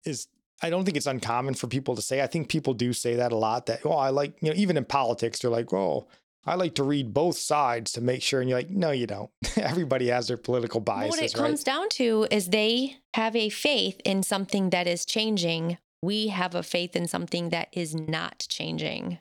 is. 0.04 0.28
I 0.60 0.70
don't 0.70 0.84
think 0.84 0.96
it's 0.96 1.06
uncommon 1.06 1.54
for 1.54 1.68
people 1.68 1.94
to 1.94 2.02
say. 2.02 2.20
I 2.20 2.26
think 2.26 2.48
people 2.48 2.74
do 2.74 2.92
say 2.92 3.14
that 3.14 3.30
a 3.30 3.36
lot. 3.36 3.66
That 3.66 3.80
oh, 3.84 3.92
I 3.92 4.10
like 4.10 4.36
you 4.42 4.50
know, 4.50 4.56
even 4.56 4.76
in 4.76 4.84
politics, 4.84 5.38
they're 5.38 5.50
like, 5.50 5.72
oh, 5.72 6.08
I 6.48 6.54
like 6.54 6.74
to 6.76 6.82
read 6.82 7.12
both 7.12 7.36
sides 7.36 7.92
to 7.92 8.00
make 8.00 8.22
sure. 8.22 8.40
And 8.40 8.48
you're 8.48 8.58
like, 8.58 8.70
no, 8.70 8.90
you 8.90 9.06
don't. 9.06 9.30
Everybody 9.56 10.08
has 10.08 10.28
their 10.28 10.38
political 10.38 10.80
biases. 10.80 11.10
what 11.10 11.20
it 11.20 11.34
right? 11.34 11.46
comes 11.46 11.62
down 11.62 11.90
to 11.90 12.26
is 12.30 12.48
they 12.48 12.96
have 13.12 13.36
a 13.36 13.50
faith 13.50 14.00
in 14.04 14.22
something 14.22 14.70
that 14.70 14.86
is 14.86 15.04
changing. 15.04 15.76
We 16.02 16.28
have 16.28 16.54
a 16.54 16.62
faith 16.62 16.96
in 16.96 17.06
something 17.06 17.50
that 17.50 17.68
is 17.72 17.94
not 17.94 18.46
changing. 18.48 19.18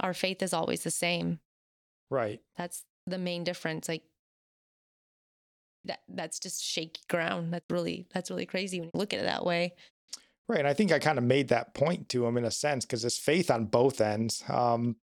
Our 0.00 0.12
faith 0.12 0.42
is 0.42 0.52
always 0.52 0.82
the 0.82 0.90
same. 0.90 1.40
Right. 2.10 2.40
That's 2.56 2.84
the 3.06 3.18
main 3.18 3.42
difference. 3.42 3.88
Like 3.88 4.02
that 5.86 6.00
that's 6.08 6.38
just 6.38 6.62
shaky 6.62 7.00
ground. 7.08 7.54
That's 7.54 7.64
really 7.70 8.06
that's 8.12 8.30
really 8.30 8.46
crazy 8.46 8.80
when 8.80 8.90
you 8.92 8.98
look 8.98 9.14
at 9.14 9.20
it 9.20 9.24
that 9.24 9.46
way. 9.46 9.74
Right. 10.48 10.58
And 10.58 10.68
I 10.68 10.74
think 10.74 10.92
I 10.92 10.98
kind 10.98 11.16
of 11.16 11.24
made 11.24 11.48
that 11.48 11.74
point 11.74 12.08
to 12.10 12.26
him 12.26 12.36
in 12.36 12.44
a 12.44 12.50
sense 12.50 12.84
because 12.84 13.02
there's 13.02 13.18
faith 13.18 13.50
on 13.50 13.64
both 13.64 14.00
ends. 14.00 14.44
Um, 14.48 14.96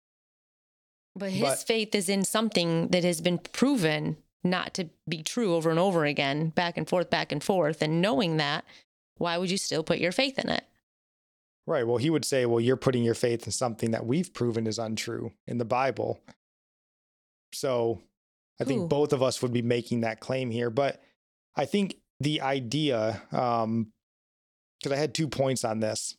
but 1.16 1.32
his 1.32 1.42
but, 1.42 1.60
faith 1.60 1.94
is 1.96 2.10
in 2.10 2.24
something 2.24 2.90
that 2.90 3.04
has 3.04 3.22
been 3.22 3.38
proven 3.38 4.18
not 4.44 4.74
to 4.74 4.90
be 5.08 5.24
true 5.24 5.56
over 5.56 5.70
and 5.70 5.80
over 5.80 6.06
again, 6.06 6.50
back 6.50 6.78
and 6.78 6.88
forth, 6.88 7.10
back 7.10 7.32
and 7.32 7.44
forth. 7.44 7.82
And 7.82 8.02
knowing 8.02 8.38
that, 8.38 8.66
why 9.18 9.38
would 9.38 9.52
you 9.52 9.58
still 9.58 9.84
put 9.84 10.00
your 10.00 10.12
faith 10.12 10.38
in 10.38 10.50
it? 10.50 10.64
Right. 11.66 11.88
Well, 11.88 11.98
he 11.98 12.10
would 12.10 12.26
say, 12.26 12.46
well, 12.46 12.60
you're 12.60 12.76
putting 12.76 13.04
your 13.04 13.14
faith 13.14 13.46
in 13.46 13.52
something 13.52 13.92
that 13.92 14.06
we've 14.06 14.34
proven 14.34 14.68
is 14.68 14.80
untrue 14.80 15.32
in 15.48 15.60
the 15.60 15.66
Bible. 15.66 16.20
So 17.54 18.02
I 18.60 18.66
think 18.66 18.82
Ooh. 18.82 18.88
both 18.88 19.14
of 19.14 19.24
us 19.24 19.42
would 19.42 19.54
be 19.54 19.62
making 19.62 20.02
that 20.02 20.20
claim 20.20 20.52
here. 20.52 20.70
But 20.70 21.02
I 21.56 21.66
think 21.66 21.96
the 22.20 22.42
idea, 22.42 23.22
um, 23.32 23.94
because 24.80 24.92
I 24.92 25.00
had 25.00 25.14
two 25.14 25.30
points 25.30 25.64
on 25.64 25.80
this, 25.80 26.18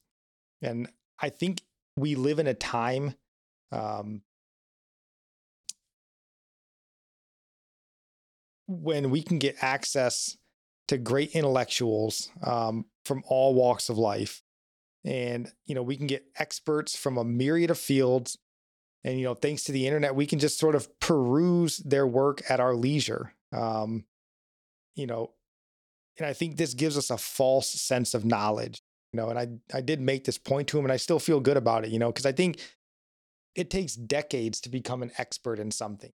and 0.62 0.88
I 1.20 1.28
think 1.28 1.60
we 1.96 2.14
live 2.14 2.38
in 2.38 2.46
a 2.46 2.54
time 2.54 3.14
um, 3.70 4.22
when 8.66 9.10
we 9.10 9.22
can 9.22 9.38
get 9.38 9.56
access 9.60 10.36
to 10.88 10.98
great 10.98 11.32
intellectuals 11.32 12.30
um, 12.42 12.86
from 13.04 13.22
all 13.26 13.54
walks 13.54 13.88
of 13.88 13.98
life. 13.98 14.42
And, 15.04 15.50
you 15.66 15.74
know, 15.74 15.82
we 15.82 15.96
can 15.96 16.06
get 16.06 16.24
experts 16.38 16.96
from 16.96 17.18
a 17.18 17.24
myriad 17.24 17.70
of 17.70 17.78
fields. 17.78 18.38
And 19.06 19.18
you 19.18 19.24
know 19.26 19.34
thanks 19.34 19.64
to 19.64 19.72
the 19.72 19.86
internet 19.86 20.14
we 20.14 20.24
can 20.24 20.38
just 20.38 20.58
sort 20.58 20.74
of 20.74 20.88
peruse 20.98 21.76
their 21.76 22.06
work 22.06 22.40
at 22.48 22.58
our 22.58 22.74
leisure. 22.74 23.34
Um, 23.52 24.06
you 24.94 25.06
know 25.06 25.32
and 26.16 26.26
i 26.26 26.32
think 26.32 26.56
this 26.56 26.72
gives 26.72 26.96
us 26.96 27.10
a 27.10 27.18
false 27.18 27.66
sense 27.66 28.14
of 28.14 28.24
knowledge 28.24 28.80
you 29.12 29.16
know 29.18 29.28
and 29.28 29.38
i 29.38 29.76
i 29.76 29.80
did 29.80 30.00
make 30.00 30.24
this 30.24 30.38
point 30.38 30.68
to 30.68 30.78
him 30.78 30.84
and 30.84 30.92
i 30.92 30.96
still 30.96 31.18
feel 31.18 31.40
good 31.40 31.56
about 31.56 31.84
it 31.84 31.90
you 31.90 31.98
know 31.98 32.12
because 32.12 32.24
i 32.24 32.30
think 32.30 32.60
it 33.54 33.70
takes 33.70 33.94
decades 33.94 34.60
to 34.62 34.68
become 34.68 35.02
an 35.02 35.12
expert 35.18 35.58
in 35.58 35.70
something. 35.70 36.12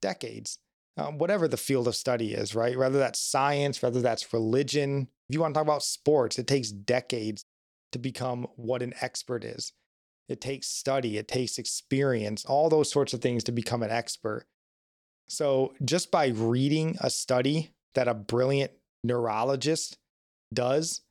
Decades 0.00 0.58
um, 0.96 1.18
whatever 1.18 1.48
the 1.48 1.56
field 1.56 1.88
of 1.88 1.96
study 1.96 2.32
is 2.32 2.54
right 2.54 2.78
whether 2.78 2.98
that's 2.98 3.20
science 3.20 3.80
whether 3.82 4.00
that's 4.00 4.32
religion 4.32 5.08
if 5.28 5.34
you 5.34 5.40
want 5.40 5.54
to 5.54 5.58
talk 5.58 5.66
about 5.66 5.82
sports 5.82 6.38
it 6.38 6.46
takes 6.46 6.70
decades 6.70 7.44
to 7.92 7.98
become 7.98 8.46
what 8.56 8.82
an 8.82 8.94
expert 9.00 9.44
is 9.44 9.72
it 10.28 10.40
takes 10.40 10.68
study, 10.68 11.18
it 11.18 11.28
takes 11.28 11.58
experience, 11.58 12.44
all 12.44 12.68
those 12.68 12.90
sorts 12.90 13.12
of 13.12 13.20
things 13.20 13.44
to 13.44 13.52
become 13.52 13.82
an 13.82 13.90
expert. 13.90 14.46
So, 15.28 15.74
just 15.84 16.10
by 16.10 16.28
reading 16.28 16.96
a 17.00 17.10
study 17.10 17.74
that 17.94 18.08
a 18.08 18.14
brilliant 18.14 18.72
neurologist 19.04 19.98
does, 20.52 21.02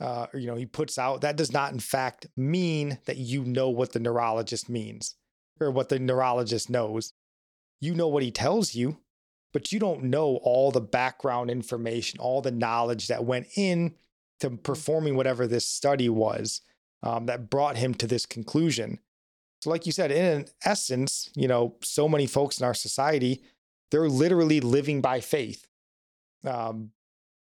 uh, 0.00 0.26
you 0.34 0.46
know, 0.46 0.56
he 0.56 0.66
puts 0.66 0.98
out, 0.98 1.22
that 1.22 1.36
does 1.36 1.52
not, 1.52 1.72
in 1.72 1.78
fact, 1.78 2.26
mean 2.36 2.98
that 3.06 3.16
you 3.16 3.44
know 3.44 3.70
what 3.70 3.92
the 3.92 4.00
neurologist 4.00 4.68
means 4.68 5.14
or 5.60 5.70
what 5.70 5.88
the 5.88 5.98
neurologist 5.98 6.68
knows. 6.68 7.12
you 7.80 7.94
know 7.94 8.08
what 8.08 8.22
he 8.22 8.30
tells 8.30 8.74
you, 8.74 8.98
but 9.56 9.72
you 9.72 9.78
don't 9.78 10.02
know 10.02 10.36
all 10.42 10.70
the 10.70 10.82
background 10.82 11.50
information, 11.50 12.20
all 12.20 12.42
the 12.42 12.50
knowledge 12.50 13.08
that 13.08 13.24
went 13.24 13.46
in 13.56 13.94
to 14.38 14.50
mm-hmm. 14.50 14.56
performing 14.56 15.16
whatever 15.16 15.46
this 15.46 15.66
study 15.66 16.10
was 16.10 16.60
um, 17.02 17.24
that 17.24 17.48
brought 17.48 17.78
him 17.78 17.94
to 17.94 18.06
this 18.06 18.26
conclusion. 18.26 18.98
So, 19.62 19.70
like 19.70 19.86
you 19.86 19.92
said, 19.92 20.12
in 20.12 20.44
essence, 20.62 21.30
you 21.34 21.48
know, 21.48 21.76
so 21.80 22.06
many 22.06 22.26
folks 22.26 22.60
in 22.60 22.66
our 22.66 22.74
society, 22.74 23.40
they're 23.90 24.10
literally 24.10 24.60
living 24.60 25.00
by 25.00 25.20
faith. 25.20 25.66
Um, 26.44 26.90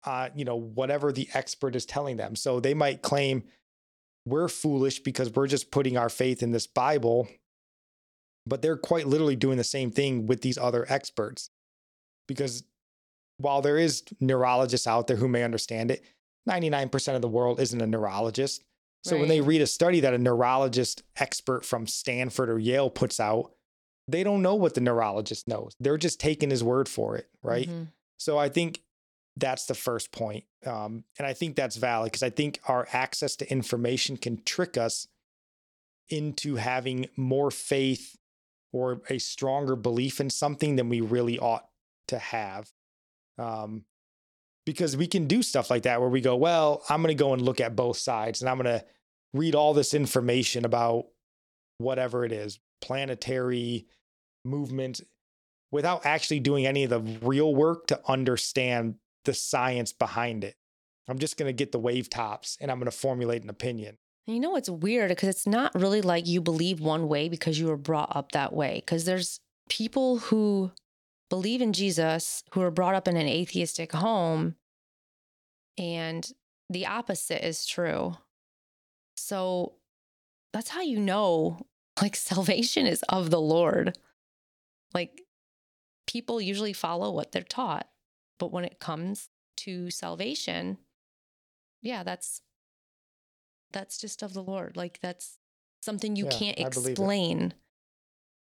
uh, 0.04 0.30
you 0.36 0.46
know, 0.46 0.56
whatever 0.56 1.12
the 1.12 1.28
expert 1.34 1.76
is 1.76 1.88
telling 1.88 2.18
them. 2.18 2.36
So 2.36 2.60
they 2.60 2.76
might 2.76 3.02
claim 3.02 3.42
we're 4.24 4.50
foolish 4.50 5.00
because 5.00 5.34
we're 5.34 5.48
just 5.48 5.72
putting 5.72 5.98
our 5.98 6.10
faith 6.10 6.44
in 6.44 6.52
this 6.52 6.68
Bible, 6.68 7.28
but 8.46 8.62
they're 8.62 8.78
quite 8.78 9.08
literally 9.08 9.36
doing 9.36 9.58
the 9.58 9.64
same 9.64 9.90
thing 9.90 10.28
with 10.28 10.42
these 10.42 10.60
other 10.60 10.86
experts. 10.90 11.50
Because 12.28 12.64
while 13.38 13.62
there 13.62 13.78
is 13.78 14.04
neurologists 14.20 14.88
out 14.88 15.08
there 15.08 15.18
who 15.18 15.28
may 15.28 15.44
understand 15.44 15.92
it, 15.92 16.04
99% 16.50 17.16
of 17.16 17.22
the 17.22 17.28
world 17.28 17.60
isn't 17.60 17.82
a 17.82 17.88
neurologist. 17.88 18.64
So 19.04 19.14
right. 19.14 19.20
when 19.20 19.30
they 19.30 19.42
read 19.42 19.62
a 19.62 19.68
study 19.68 20.00
that 20.02 20.14
a 20.14 20.18
neurologist 20.18 21.04
expert 21.18 21.66
from 21.66 21.88
Stanford 21.88 22.50
or 22.50 22.60
Yale 22.60 22.90
puts 22.90 23.20
out, 23.20 23.52
they 24.08 24.24
don't 24.24 24.42
know 24.42 24.56
what 24.56 24.74
the 24.74 24.82
neurologist 24.82 25.48
knows. 25.48 25.76
They're 25.80 25.98
just 25.98 26.20
taking 26.20 26.50
his 26.50 26.64
word 26.64 26.90
for 26.90 27.16
it, 27.18 27.30
right? 27.44 27.68
Mm-hmm. 27.68 27.84
So 28.18 28.38
I 28.38 28.50
think 28.50 28.82
that's 29.36 29.66
the 29.66 29.76
first 29.76 30.12
point. 30.12 30.46
Um, 30.66 31.04
and 31.18 31.28
I 31.28 31.34
think 31.34 31.56
that's 31.56 31.76
valid 31.76 32.12
because 32.12 32.24
I 32.24 32.30
think 32.30 32.60
our 32.68 32.88
access 32.92 33.36
to 33.38 33.52
information 33.52 34.18
can 34.18 34.42
trick 34.44 34.78
us 34.78 35.08
into 36.10 36.56
having 36.56 37.08
more 37.16 37.52
faith 37.52 38.18
or 38.74 39.02
a 39.10 39.20
stronger 39.20 39.76
belief 39.76 40.20
in 40.20 40.30
something 40.30 40.76
than 40.76 40.90
we 40.90 41.02
really 41.02 41.38
ought 41.38 41.68
to 42.08 42.20
have. 42.20 42.70
Um, 43.38 43.84
because 44.66 44.98
we 44.98 45.08
can 45.08 45.28
do 45.28 45.42
stuff 45.42 45.70
like 45.70 45.84
that 45.84 46.02
where 46.02 46.10
we 46.10 46.20
go, 46.20 46.36
well, 46.36 46.84
I'm 46.90 47.02
going 47.02 47.16
to 47.16 47.24
go 47.24 47.34
and 47.34 47.42
look 47.42 47.62
at 47.62 47.76
both 47.76 47.98
sides 47.98 48.42
and 48.42 48.50
I'm 48.50 48.58
going 48.58 48.80
to 48.80 48.86
read 49.34 49.56
all 49.56 49.74
this 49.74 49.94
information 49.94 50.66
about 50.66 51.06
whatever 51.78 52.26
it 52.26 52.32
is, 52.32 52.60
planetary 52.82 53.86
movement, 54.44 55.02
without 55.72 56.06
actually 56.06 56.40
doing 56.40 56.66
any 56.66 56.84
of 56.84 56.90
the 56.90 57.00
real 57.26 57.54
work 57.56 57.88
to 57.88 58.02
understand 58.08 58.96
the 59.26 59.34
science 59.34 59.94
behind 59.94 60.44
it. 60.44 60.56
I'm 61.08 61.20
just 61.20 61.38
going 61.38 61.48
to 61.48 61.54
get 61.54 61.72
the 61.72 61.80
wave 61.80 62.10
tops 62.10 62.58
and 62.60 62.70
I'm 62.70 62.78
going 62.78 62.92
to 62.92 62.98
formulate 62.98 63.44
an 63.44 63.50
opinion. 63.50 63.98
You 64.26 64.42
know, 64.42 64.58
it's 64.58 64.70
weird 64.70 65.10
because 65.10 65.30
it's 65.30 65.48
not 65.48 65.74
really 65.74 66.02
like 66.02 66.28
you 66.28 66.42
believe 66.42 66.82
one 66.82 67.08
way 67.08 67.30
because 67.30 67.58
you 67.58 67.68
were 67.68 67.78
brought 67.78 68.14
up 68.14 68.34
that 68.34 68.52
way. 68.52 68.82
Because 68.86 69.06
there's 69.06 69.40
people 69.70 70.18
who 70.18 70.72
believe 71.30 71.62
in 71.62 71.74
Jesus 71.74 72.44
who 72.52 72.62
are 72.62 72.72
brought 72.72 72.96
up 72.96 73.08
in 73.08 73.18
an 73.18 73.28
atheistic 73.28 73.92
home, 73.92 74.56
and 75.78 76.30
the 76.70 76.86
opposite 76.86 77.46
is 77.46 77.66
true. 77.66 78.18
So 79.16 79.74
that's 80.54 80.70
how 80.70 80.82
you 80.82 81.00
know, 81.00 81.66
like, 82.02 82.16
salvation 82.18 82.86
is 82.88 83.04
of 83.10 83.30
the 83.30 83.42
Lord. 83.42 83.98
Like, 84.94 85.22
people 86.08 86.42
usually 86.42 86.74
follow 86.74 87.12
what 87.12 87.32
they're 87.32 87.44
taught. 87.44 87.88
But 88.40 88.52
when 88.52 88.66
it 88.66 88.80
comes 88.80 89.30
to 89.58 89.90
salvation, 89.92 90.78
yeah, 91.82 92.04
that's 92.04 92.42
that's 93.72 94.00
just 94.00 94.24
of 94.24 94.34
the 94.34 94.44
Lord. 94.44 94.78
Like 94.78 95.00
that's 95.02 95.38
something 95.82 96.16
you 96.16 96.26
yeah, 96.26 96.32
can't 96.38 96.60
explain. 96.60 97.54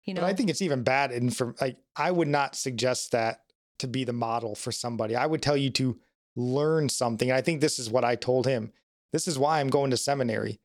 You 0.05 0.13
know, 0.13 0.21
but 0.21 0.27
I 0.27 0.33
think 0.33 0.49
it's 0.49 0.61
even 0.61 0.83
bad. 0.83 1.11
And 1.11 1.35
for 1.35 1.55
like, 1.61 1.77
I 1.95 2.11
would 2.11 2.27
not 2.27 2.55
suggest 2.55 3.11
that 3.11 3.41
to 3.79 3.87
be 3.87 4.03
the 4.03 4.13
model 4.13 4.55
for 4.55 4.71
somebody. 4.71 5.15
I 5.15 5.25
would 5.25 5.41
tell 5.41 5.57
you 5.57 5.69
to 5.71 5.99
learn 6.35 6.89
something. 6.89 7.29
And 7.29 7.37
I 7.37 7.41
think 7.41 7.61
this 7.61 7.79
is 7.79 7.89
what 7.89 8.03
I 8.03 8.15
told 8.15 8.45
him. 8.45 8.71
This 9.11 9.27
is 9.27 9.39
why 9.39 9.59
I'm 9.59 9.69
going 9.69 9.91
to 9.91 9.97
seminary. 9.97 10.59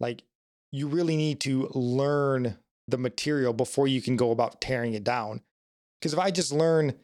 Like, 0.00 0.22
you 0.72 0.88
really 0.88 1.16
need 1.16 1.40
to 1.40 1.68
learn 1.74 2.58
the 2.88 2.98
material 2.98 3.52
before 3.52 3.88
you 3.88 4.02
can 4.02 4.16
go 4.16 4.30
about 4.30 4.60
tearing 4.60 4.94
it 4.94 5.04
down. 5.04 5.40
Because 6.00 6.12
if 6.12 6.18
I 6.18 6.30
just 6.30 6.52
learn 6.52 6.94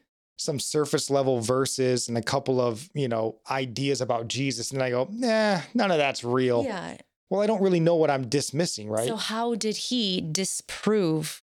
some 0.41 0.59
surface 0.59 1.09
level 1.09 1.39
verses 1.39 2.07
and 2.07 2.17
a 2.17 2.21
couple 2.21 2.59
of, 2.59 2.89
you 2.93 3.07
know, 3.07 3.37
ideas 3.49 4.01
about 4.01 4.27
Jesus. 4.27 4.71
And 4.71 4.81
I 4.81 4.89
go, 4.89 5.07
nah, 5.11 5.61
none 5.73 5.91
of 5.91 5.97
that's 5.97 6.23
real. 6.23 6.63
Yeah. 6.63 6.97
Well, 7.29 7.41
I 7.41 7.47
don't 7.47 7.61
really 7.61 7.79
know 7.79 7.95
what 7.95 8.09
I'm 8.09 8.27
dismissing, 8.27 8.89
right? 8.89 9.07
So, 9.07 9.15
how 9.15 9.55
did 9.55 9.77
he 9.77 10.19
disprove 10.19 11.41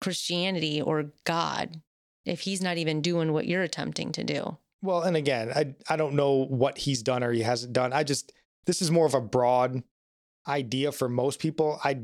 Christianity 0.00 0.80
or 0.80 1.12
God 1.24 1.80
if 2.24 2.40
he's 2.40 2.60
not 2.60 2.76
even 2.76 3.00
doing 3.00 3.32
what 3.32 3.46
you're 3.46 3.62
attempting 3.62 4.12
to 4.12 4.24
do? 4.24 4.58
Well, 4.82 5.02
and 5.02 5.16
again, 5.16 5.50
I, 5.54 5.74
I 5.92 5.96
don't 5.96 6.14
know 6.14 6.44
what 6.46 6.78
he's 6.78 7.02
done 7.02 7.24
or 7.24 7.32
he 7.32 7.42
hasn't 7.42 7.72
done. 7.72 7.92
I 7.92 8.04
just, 8.04 8.32
this 8.66 8.80
is 8.80 8.90
more 8.90 9.06
of 9.06 9.14
a 9.14 9.20
broad 9.20 9.82
idea 10.46 10.92
for 10.92 11.08
most 11.08 11.40
people. 11.40 11.80
I, 11.82 12.00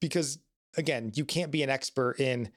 because 0.00 0.38
again, 0.76 1.12
you 1.14 1.24
can't 1.24 1.50
be 1.50 1.62
an 1.62 1.70
expert 1.70 2.20
in 2.20 2.50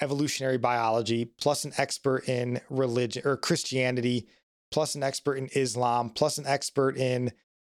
evolutionary 0.00 0.58
biology, 0.58 1.24
plus 1.24 1.64
an 1.64 1.72
expert 1.76 2.28
in 2.28 2.60
religion 2.70 3.22
or 3.24 3.36
Christianity, 3.36 4.26
plus 4.70 4.94
an 4.94 5.02
expert 5.02 5.36
in 5.36 5.48
Islam, 5.54 6.10
plus 6.10 6.38
an 6.38 6.46
expert 6.46 6.96
in, 6.96 7.30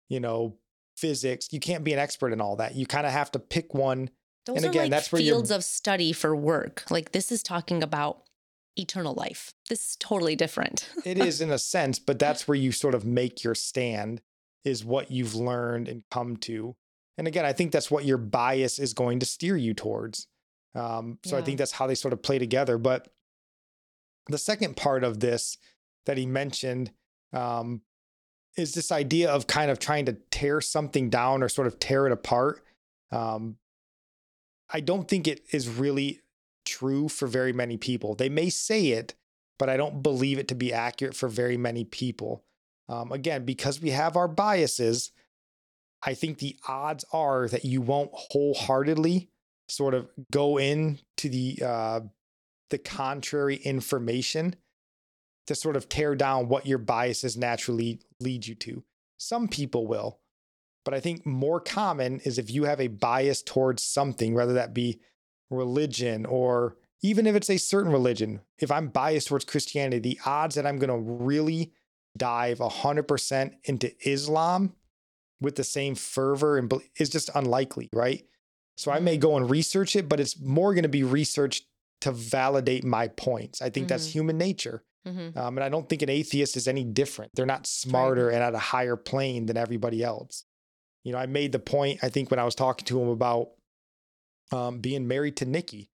you 0.08 0.20
know, 0.20 0.56
physics. 0.96 1.48
You 1.50 1.60
can't 1.60 1.82
be 1.82 1.92
an 1.92 1.98
expert 1.98 2.32
in 2.32 2.40
all 2.40 2.56
that. 2.56 2.74
You 2.74 2.86
kind 2.86 3.06
of 3.06 3.12
have 3.12 3.32
to 3.32 3.38
pick 3.38 3.74
one. 3.74 4.10
Those 4.46 4.56
and 4.56 4.66
again, 4.66 4.82
like 4.84 4.90
that's 4.90 5.12
where 5.12 5.20
fields 5.20 5.50
of 5.50 5.64
study 5.64 6.12
for 6.12 6.34
work. 6.34 6.84
Like 6.90 7.12
this 7.12 7.30
is 7.30 7.42
talking 7.42 7.82
about 7.82 8.22
eternal 8.76 9.14
life. 9.14 9.52
This 9.68 9.90
is 9.90 9.96
totally 9.96 10.36
different. 10.36 10.88
it 11.04 11.18
is 11.18 11.40
in 11.40 11.50
a 11.50 11.58
sense, 11.58 11.98
but 11.98 12.18
that's 12.18 12.48
where 12.48 12.56
you 12.56 12.72
sort 12.72 12.94
of 12.94 13.04
make 13.04 13.44
your 13.44 13.54
stand 13.54 14.22
is 14.64 14.84
what 14.84 15.10
you've 15.10 15.34
learned 15.34 15.88
and 15.88 16.02
come 16.10 16.36
to. 16.36 16.76
And 17.18 17.26
again, 17.26 17.44
I 17.44 17.52
think 17.52 17.72
that's 17.72 17.90
what 17.90 18.04
your 18.04 18.18
bias 18.18 18.78
is 18.78 18.94
going 18.94 19.18
to 19.20 19.26
steer 19.26 19.56
you 19.56 19.74
towards. 19.74 20.26
Um, 20.74 21.18
so 21.24 21.36
yeah. 21.36 21.42
I 21.42 21.44
think 21.44 21.58
that's 21.58 21.72
how 21.72 21.86
they 21.86 21.94
sort 21.94 22.12
of 22.12 22.22
play 22.22 22.38
together. 22.38 22.78
But 22.78 23.08
the 24.28 24.38
second 24.38 24.76
part 24.76 25.04
of 25.04 25.20
this 25.20 25.58
that 26.06 26.16
he 26.16 26.26
mentioned 26.26 26.92
um, 27.32 27.82
is 28.56 28.72
this 28.72 28.92
idea 28.92 29.30
of 29.30 29.46
kind 29.46 29.70
of 29.70 29.78
trying 29.78 30.06
to 30.06 30.16
tear 30.30 30.60
something 30.60 31.10
down 31.10 31.42
or 31.42 31.48
sort 31.48 31.66
of 31.66 31.78
tear 31.78 32.06
it 32.06 32.12
apart. 32.12 32.62
Um, 33.12 33.56
I 34.72 34.80
don't 34.80 35.08
think 35.08 35.26
it 35.26 35.42
is 35.52 35.68
really 35.68 36.20
true 36.64 37.08
for 37.08 37.26
very 37.26 37.52
many 37.52 37.76
people. 37.76 38.14
They 38.14 38.28
may 38.28 38.50
say 38.50 38.88
it, 38.88 39.14
but 39.58 39.68
I 39.68 39.76
don't 39.76 40.02
believe 40.02 40.38
it 40.38 40.48
to 40.48 40.54
be 40.54 40.72
accurate 40.72 41.14
for 41.14 41.28
very 41.28 41.56
many 41.56 41.84
people. 41.84 42.44
Um, 42.88 43.12
again, 43.12 43.44
because 43.44 43.80
we 43.80 43.90
have 43.90 44.16
our 44.16 44.28
biases, 44.28 45.12
I 46.02 46.14
think 46.14 46.38
the 46.38 46.56
odds 46.66 47.04
are 47.12 47.48
that 47.48 47.64
you 47.64 47.80
won't 47.80 48.10
wholeheartedly 48.12 49.28
sort 49.68 49.94
of 49.94 50.08
go 50.32 50.58
into 50.58 51.28
the 51.28 51.58
uh, 51.64 52.00
the 52.70 52.78
contrary 52.78 53.56
information 53.56 54.56
to 55.46 55.54
sort 55.54 55.76
of 55.76 55.88
tear 55.88 56.14
down 56.14 56.48
what 56.48 56.66
your 56.66 56.78
biases 56.78 57.36
naturally 57.36 58.00
lead 58.20 58.46
you 58.46 58.54
to. 58.54 58.84
Some 59.18 59.48
people 59.48 59.86
will, 59.86 60.19
but 60.84 60.94
I 60.94 61.00
think 61.00 61.26
more 61.26 61.60
common 61.60 62.20
is 62.20 62.38
if 62.38 62.50
you 62.50 62.64
have 62.64 62.80
a 62.80 62.88
bias 62.88 63.42
towards 63.42 63.82
something, 63.82 64.34
whether 64.34 64.54
that 64.54 64.74
be 64.74 65.00
religion 65.50 66.26
or 66.26 66.76
even 67.02 67.26
if 67.26 67.34
it's 67.34 67.50
a 67.50 67.56
certain 67.56 67.92
religion, 67.92 68.40
if 68.58 68.70
I'm 68.70 68.88
biased 68.88 69.28
towards 69.28 69.44
Christianity, 69.44 69.98
the 69.98 70.20
odds 70.26 70.54
that 70.54 70.66
I'm 70.66 70.78
going 70.78 70.90
to 70.90 71.24
really 71.24 71.72
dive 72.16 72.58
100% 72.58 73.52
into 73.64 73.92
Islam 74.08 74.74
with 75.40 75.56
the 75.56 75.64
same 75.64 75.94
fervor 75.94 76.58
and 76.58 76.72
is 76.98 77.08
just 77.08 77.30
unlikely, 77.34 77.88
right? 77.92 78.24
So 78.76 78.90
I 78.90 79.00
may 79.00 79.16
go 79.16 79.36
and 79.36 79.50
research 79.50 79.96
it, 79.96 80.08
but 80.08 80.20
it's 80.20 80.40
more 80.40 80.74
going 80.74 80.84
to 80.84 80.88
be 80.88 81.02
researched 81.02 81.66
to 82.02 82.12
validate 82.12 82.84
my 82.84 83.08
points. 83.08 83.60
I 83.60 83.70
think 83.70 83.84
mm-hmm. 83.84 83.88
that's 83.88 84.06
human 84.06 84.38
nature. 84.38 84.82
Mm-hmm. 85.06 85.38
Um, 85.38 85.56
and 85.56 85.64
I 85.64 85.68
don't 85.68 85.88
think 85.88 86.02
an 86.02 86.10
atheist 86.10 86.56
is 86.56 86.68
any 86.68 86.84
different. 86.84 87.32
They're 87.34 87.46
not 87.46 87.66
smarter 87.66 88.26
right. 88.26 88.34
and 88.34 88.42
at 88.42 88.54
a 88.54 88.58
higher 88.58 88.96
plane 88.96 89.46
than 89.46 89.56
everybody 89.56 90.02
else. 90.02 90.44
You 91.04 91.12
know, 91.12 91.18
I 91.18 91.26
made 91.26 91.52
the 91.52 91.58
point, 91.58 92.00
I 92.02 92.08
think, 92.08 92.30
when 92.30 92.40
I 92.40 92.44
was 92.44 92.54
talking 92.54 92.84
to 92.86 93.00
him 93.00 93.08
about 93.08 93.48
um, 94.52 94.80
being 94.80 95.08
married 95.08 95.36
to 95.38 95.46
Nikki. 95.46 95.88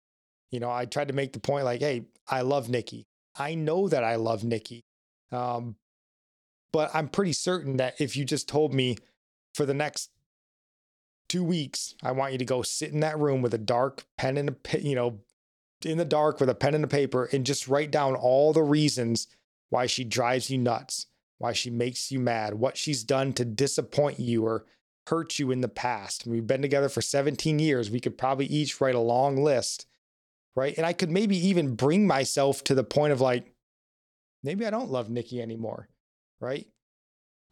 You 0.50 0.60
know, 0.60 0.70
I 0.70 0.84
tried 0.86 1.08
to 1.08 1.14
make 1.14 1.32
the 1.32 1.40
point 1.40 1.64
like, 1.64 1.80
hey, 1.80 2.06
I 2.28 2.42
love 2.42 2.68
Nikki. 2.68 3.06
I 3.38 3.54
know 3.54 3.88
that 3.88 4.04
I 4.04 4.16
love 4.16 4.44
Nikki. 4.44 4.84
Um, 5.32 5.76
but 6.72 6.90
I'm 6.94 7.08
pretty 7.08 7.32
certain 7.32 7.76
that 7.76 8.00
if 8.00 8.16
you 8.16 8.24
just 8.24 8.48
told 8.48 8.74
me 8.74 8.96
for 9.54 9.66
the 9.66 9.74
next 9.74 10.10
two 11.28 11.44
weeks, 11.44 11.94
I 12.02 12.12
want 12.12 12.32
you 12.32 12.38
to 12.38 12.44
go 12.44 12.62
sit 12.62 12.92
in 12.92 13.00
that 13.00 13.18
room 13.18 13.42
with 13.42 13.54
a 13.54 13.58
dark 13.58 14.04
pen 14.16 14.36
and 14.36 14.50
a, 14.50 14.80
you 14.80 14.94
know, 14.94 15.20
in 15.84 15.98
the 15.98 16.04
dark 16.04 16.40
with 16.40 16.48
a 16.48 16.54
pen 16.54 16.74
and 16.74 16.84
a 16.84 16.88
paper 16.88 17.28
and 17.32 17.46
just 17.46 17.68
write 17.68 17.90
down 17.90 18.14
all 18.14 18.52
the 18.52 18.62
reasons 18.62 19.28
why 19.70 19.86
she 19.86 20.04
drives 20.04 20.50
you 20.50 20.58
nuts, 20.58 21.06
why 21.38 21.52
she 21.52 21.70
makes 21.70 22.10
you 22.10 22.18
mad, 22.18 22.54
what 22.54 22.76
she's 22.76 23.04
done 23.04 23.32
to 23.34 23.44
disappoint 23.44 24.18
you 24.18 24.44
or 24.44 24.64
hurt 25.06 25.38
you 25.38 25.50
in 25.50 25.60
the 25.60 25.68
past. 25.68 26.26
We've 26.26 26.46
been 26.46 26.62
together 26.62 26.88
for 26.88 27.00
17 27.02 27.58
years. 27.58 27.90
We 27.90 28.00
could 28.00 28.18
probably 28.18 28.46
each 28.46 28.80
write 28.80 28.94
a 28.94 29.00
long 29.00 29.36
list. 29.36 29.86
right? 30.56 30.76
And 30.76 30.86
I 30.86 30.92
could 30.94 31.10
maybe 31.10 31.36
even 31.36 31.76
bring 31.76 32.06
myself 32.06 32.64
to 32.64 32.74
the 32.74 32.82
point 32.82 33.12
of 33.12 33.20
like, 33.20 33.52
maybe 34.42 34.66
I 34.66 34.70
don't 34.70 34.90
love 34.90 35.10
Nikki 35.10 35.40
anymore, 35.40 35.88
right? 36.40 36.66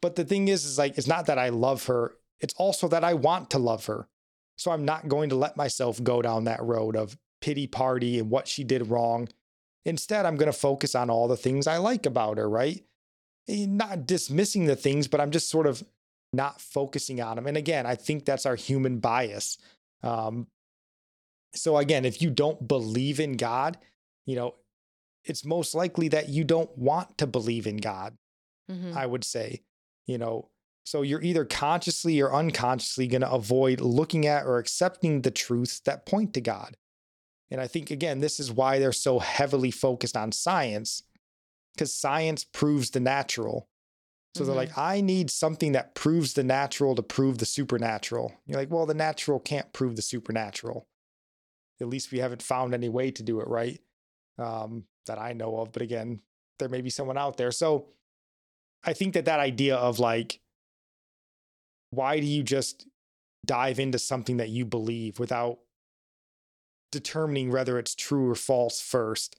But 0.03 0.17
the 0.17 0.25
thing 0.25 0.49
is, 0.49 0.65
is 0.65 0.79
like, 0.79 0.99
it's 0.99 1.07
not 1.07 1.27
that 1.27 1.39
I 1.39 1.51
love 1.51 1.87
her, 1.87 2.15
it's 2.41 2.55
also 2.55 2.89
that 2.89 3.05
I 3.05 3.15
want 3.15 3.51
to 3.51 3.59
love 3.59 3.87
her. 3.87 4.09
So 4.57 4.71
I'm 4.71 4.85
not 4.85 5.09
going 5.09 5.31
to 5.31 5.37
let 5.37 5.57
myself 5.57 6.03
go 6.03 6.23
down 6.23 6.45
that 6.45 6.63
road 6.63 6.97
of 6.97 7.17
pity 7.41 7.67
party 7.67 8.19
and 8.19 8.31
what 8.31 8.49
she 8.49 8.65
did 8.65 8.89
wrong. 8.89 9.29
Instead, 9.85 10.25
I'm 10.27 10.37
going 10.37 10.51
to 10.51 10.59
focus 10.59 10.95
on 10.95 11.11
all 11.11 11.29
the 11.29 11.37
things 11.37 11.67
I 11.67 11.77
like 11.77 12.07
about 12.07 12.39
her, 12.39 12.49
right? 12.49 12.83
Eh, 13.49 13.67
not 13.67 14.07
dismissing 14.07 14.65
the 14.65 14.77
things, 14.77 15.09
but 15.09 15.21
I'm 15.21 15.31
just 15.31 15.51
sort 15.51 15.67
of 15.67 15.85
not 16.35 16.61
focusing 16.61 17.21
on 17.21 17.37
them. 17.37 17.47
And 17.47 17.57
again, 17.57 17.87
I 17.87 17.95
think 17.95 18.25
that's 18.25 18.47
our 18.47 18.57
human 18.57 18.99
bias. 18.99 19.59
Um, 20.03 20.47
so 21.55 21.77
again, 21.77 22.05
if 22.05 22.21
you 22.21 22.31
don't 22.31 22.67
believe 22.67 23.21
in 23.21 23.37
God, 23.37 23.79
you 24.27 24.37
know, 24.37 24.55
it's 25.25 25.45
most 25.45 25.75
likely 25.75 26.09
that 26.09 26.29
you 26.29 26.45
don't 26.45 26.77
want 26.77 27.17
to 27.19 27.27
believe 27.27 27.67
in 27.67 27.79
God. 27.79 28.17
Mm-hmm. 28.71 28.97
I 28.97 29.07
would 29.07 29.25
say, 29.25 29.63
you 30.07 30.19
know, 30.19 30.51
so 30.85 31.03
you're 31.03 31.23
either 31.23 31.47
consciously 31.47 32.21
or 32.21 32.35
unconsciously 32.35 33.07
going 33.07 33.23
to 33.23 33.31
avoid 33.31 33.81
looking 33.81 34.27
at 34.27 34.45
or 34.45 34.59
accepting 34.59 35.23
the 35.23 35.31
truths 35.31 35.81
that 35.81 36.05
point 36.05 36.35
to 36.35 36.41
God. 36.43 36.77
And 37.51 37.61
I 37.61 37.67
think, 37.67 37.91
again, 37.91 38.21
this 38.21 38.41
is 38.41 38.53
why 38.53 38.79
they're 38.79 38.93
so 38.93 39.19
heavily 39.19 39.71
focused 39.71 40.17
on 40.17 40.33
science, 40.33 41.03
because 41.75 41.95
science 41.95 42.45
proves 42.45 42.91
the 42.91 43.01
natural. 43.01 43.69
So 44.35 44.41
mm-hmm. 44.41 44.47
they're 44.47 44.57
like, 44.57 44.77
I 44.79 45.01
need 45.01 45.31
something 45.31 45.73
that 45.73 45.95
proves 45.95 46.35
the 46.35 46.43
natural 46.43 46.95
to 46.97 47.03
prove 47.03 47.39
the 47.39 47.47
supernatural. 47.47 48.33
You're 48.47 48.59
like, 48.59 48.71
well, 48.71 48.87
the 48.87 48.95
natural 48.95 49.39
can't 49.39 49.73
prove 49.73 49.97
the 49.97 50.03
supernatural. 50.03 50.89
At 51.81 51.89
least 51.89 52.13
we 52.13 52.19
haven't 52.19 52.43
found 52.43 52.75
any 52.75 52.89
way 52.89 53.11
to 53.13 53.23
do 53.23 53.41
it 53.41 53.49
right 53.49 53.81
um, 54.39 54.85
that 55.07 55.19
I 55.19 55.33
know 55.33 55.59
of. 55.59 55.73
But 55.73 55.83
again, 55.83 56.21
there 56.59 56.69
may 56.69 56.81
be 56.81 56.91
someone 56.91 57.19
out 57.19 57.37
there. 57.37 57.51
So 57.51 57.89
I 58.85 58.93
think 58.93 59.15
that 59.15 59.25
that 59.25 59.41
idea 59.41 59.77
of 59.77 59.99
like, 59.99 60.41
why 61.91 62.21
do 62.21 62.27
you 62.27 62.43
just 62.43 62.87
dive 63.45 63.79
into 63.79 63.99
something 63.99 64.39
that 64.39 64.49
you 64.49 64.65
believe 64.65 65.19
without 65.19 65.59
determining 66.91 67.51
whether 67.51 67.79
it's 67.79 67.95
true 67.95 68.31
or 68.31 68.35
false 68.35 68.81
first? 68.81 69.37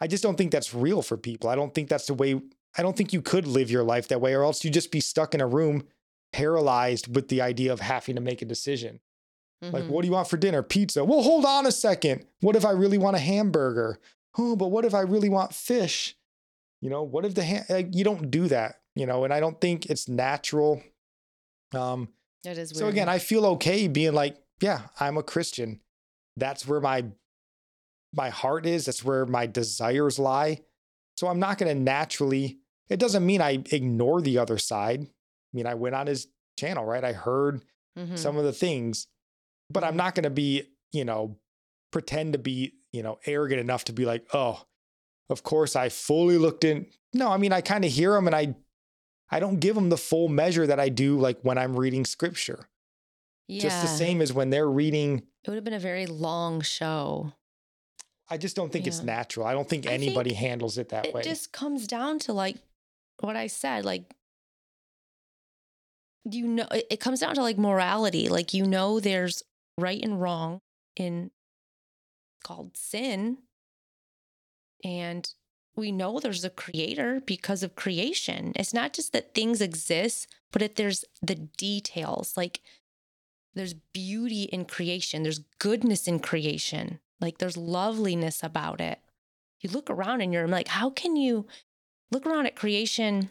I 0.00 0.06
just 0.06 0.22
don't 0.22 0.36
think 0.36 0.52
that's 0.52 0.74
real 0.74 1.00
for 1.00 1.16
people. 1.16 1.48
I 1.48 1.56
don't 1.56 1.74
think 1.74 1.88
that's 1.88 2.06
the 2.06 2.14
way, 2.14 2.40
I 2.76 2.82
don't 2.82 2.96
think 2.96 3.12
you 3.12 3.22
could 3.22 3.46
live 3.46 3.70
your 3.70 3.84
life 3.84 4.08
that 4.08 4.20
way, 4.20 4.34
or 4.34 4.44
else 4.44 4.64
you'd 4.64 4.74
just 4.74 4.92
be 4.92 5.00
stuck 5.00 5.34
in 5.34 5.40
a 5.40 5.46
room 5.46 5.84
paralyzed 6.32 7.14
with 7.14 7.28
the 7.28 7.40
idea 7.40 7.72
of 7.72 7.80
having 7.80 8.16
to 8.16 8.20
make 8.20 8.42
a 8.42 8.46
decision. 8.46 9.00
Mm-hmm. 9.64 9.74
Like, 9.74 9.84
what 9.86 10.02
do 10.02 10.08
you 10.08 10.12
want 10.12 10.28
for 10.28 10.36
dinner? 10.36 10.62
Pizza. 10.62 11.04
Well, 11.04 11.22
hold 11.22 11.44
on 11.44 11.66
a 11.66 11.72
second. 11.72 12.26
What 12.40 12.56
if 12.56 12.64
I 12.64 12.72
really 12.72 12.98
want 12.98 13.16
a 13.16 13.20
hamburger? 13.20 13.98
Oh, 14.36 14.56
but 14.56 14.68
what 14.68 14.84
if 14.84 14.92
I 14.92 15.00
really 15.00 15.30
want 15.30 15.54
fish? 15.54 16.14
You 16.82 16.90
know, 16.90 17.02
what 17.02 17.24
if 17.24 17.34
the 17.34 17.44
ha- 17.44 17.64
like, 17.70 17.94
you 17.94 18.04
don't 18.04 18.30
do 18.30 18.48
that, 18.48 18.80
you 18.94 19.06
know, 19.06 19.24
and 19.24 19.32
I 19.32 19.40
don't 19.40 19.58
think 19.60 19.86
it's 19.86 20.08
natural 20.08 20.82
um, 21.74 22.08
that 22.44 22.58
is 22.58 22.72
weird. 22.72 22.78
So 22.78 22.88
again, 22.88 23.08
I 23.08 23.18
feel 23.18 23.46
okay 23.46 23.88
being 23.88 24.12
like, 24.12 24.36
yeah, 24.60 24.82
I'm 25.00 25.16
a 25.16 25.22
Christian. 25.22 25.80
That's 26.36 26.66
where 26.66 26.80
my 26.80 27.04
my 28.14 28.30
heart 28.30 28.66
is. 28.66 28.86
That's 28.86 29.04
where 29.04 29.26
my 29.26 29.46
desires 29.46 30.18
lie. 30.18 30.60
So 31.16 31.28
I'm 31.28 31.40
not 31.40 31.58
going 31.58 31.74
to 31.74 31.80
naturally. 31.82 32.58
It 32.88 32.98
doesn't 32.98 33.26
mean 33.26 33.40
I 33.40 33.62
ignore 33.72 34.20
the 34.20 34.38
other 34.38 34.58
side. 34.58 35.02
I 35.02 35.08
mean, 35.52 35.66
I 35.66 35.74
went 35.74 35.94
on 35.94 36.06
his 36.06 36.28
channel, 36.58 36.84
right? 36.84 37.04
I 37.04 37.12
heard 37.12 37.62
mm-hmm. 37.98 38.16
some 38.16 38.36
of 38.36 38.44
the 38.44 38.52
things, 38.52 39.06
but 39.70 39.82
I'm 39.82 39.90
mm-hmm. 39.90 39.96
not 39.98 40.14
going 40.14 40.24
to 40.24 40.30
be, 40.30 40.64
you 40.92 41.04
know, 41.04 41.36
pretend 41.92 42.34
to 42.34 42.38
be, 42.38 42.74
you 42.92 43.02
know, 43.02 43.18
arrogant 43.26 43.60
enough 43.60 43.84
to 43.84 43.92
be 43.92 44.04
like, 44.04 44.26
oh, 44.32 44.64
of 45.28 45.42
course 45.42 45.74
I 45.74 45.88
fully 45.88 46.38
looked 46.38 46.64
in. 46.64 46.86
No, 47.12 47.30
I 47.30 47.36
mean, 47.36 47.52
I 47.52 47.60
kind 47.60 47.84
of 47.84 47.90
hear 47.90 48.14
him 48.14 48.26
and 48.26 48.36
I 48.36 48.54
I 49.30 49.40
don't 49.40 49.58
give 49.58 49.74
them 49.74 49.88
the 49.88 49.96
full 49.96 50.28
measure 50.28 50.66
that 50.66 50.78
I 50.78 50.88
do 50.88 51.18
like 51.18 51.40
when 51.42 51.58
I'm 51.58 51.76
reading 51.76 52.04
scripture. 52.04 52.68
Yeah. 53.48 53.62
Just 53.62 53.82
the 53.82 53.88
same 53.88 54.22
as 54.22 54.32
when 54.32 54.50
they're 54.50 54.70
reading. 54.70 55.22
It 55.44 55.50
would 55.50 55.56
have 55.56 55.64
been 55.64 55.74
a 55.74 55.80
very 55.80 56.06
long 56.06 56.60
show. 56.60 57.32
I 58.28 58.38
just 58.38 58.56
don't 58.56 58.72
think 58.72 58.86
yeah. 58.86 58.90
it's 58.90 59.02
natural. 59.02 59.46
I 59.46 59.52
don't 59.52 59.68
think 59.68 59.86
anybody 59.86 60.30
think 60.30 60.40
handles 60.40 60.78
it 60.78 60.88
that 60.88 61.06
it 61.06 61.14
way. 61.14 61.20
It 61.20 61.24
just 61.24 61.52
comes 61.52 61.86
down 61.86 62.18
to 62.20 62.32
like 62.32 62.56
what 63.20 63.36
I 63.36 63.46
said, 63.46 63.84
like 63.84 64.14
you 66.24 66.46
know 66.46 66.66
it, 66.72 66.86
it 66.90 67.00
comes 67.00 67.20
down 67.20 67.34
to 67.34 67.42
like 67.42 67.58
morality. 67.58 68.28
Like 68.28 68.54
you 68.54 68.66
know 68.66 69.00
there's 69.00 69.42
right 69.78 70.02
and 70.02 70.20
wrong 70.20 70.60
in 70.96 71.30
called 72.44 72.76
sin. 72.76 73.38
And 74.84 75.28
we 75.74 75.92
know 75.92 76.18
there's 76.18 76.44
a 76.44 76.50
creator 76.50 77.20
because 77.24 77.62
of 77.62 77.76
creation. 77.76 78.52
It's 78.56 78.72
not 78.72 78.92
just 78.92 79.12
that 79.12 79.34
things 79.34 79.60
exist, 79.60 80.26
but 80.52 80.60
that 80.60 80.76
there's 80.76 81.04
the 81.20 81.34
details. 81.34 82.36
Like 82.36 82.60
there's 83.54 83.74
beauty 83.74 84.44
in 84.44 84.64
creation, 84.64 85.22
there's 85.22 85.44
goodness 85.58 86.06
in 86.06 86.20
creation, 86.20 87.00
like 87.20 87.38
there's 87.38 87.56
loveliness 87.56 88.42
about 88.42 88.80
it. 88.80 89.00
You 89.60 89.70
look 89.70 89.90
around 89.90 90.20
and 90.20 90.32
you're 90.32 90.46
like, 90.46 90.68
how 90.68 90.90
can 90.90 91.16
you 91.16 91.46
look 92.10 92.26
around 92.26 92.46
at 92.46 92.56
creation 92.56 93.30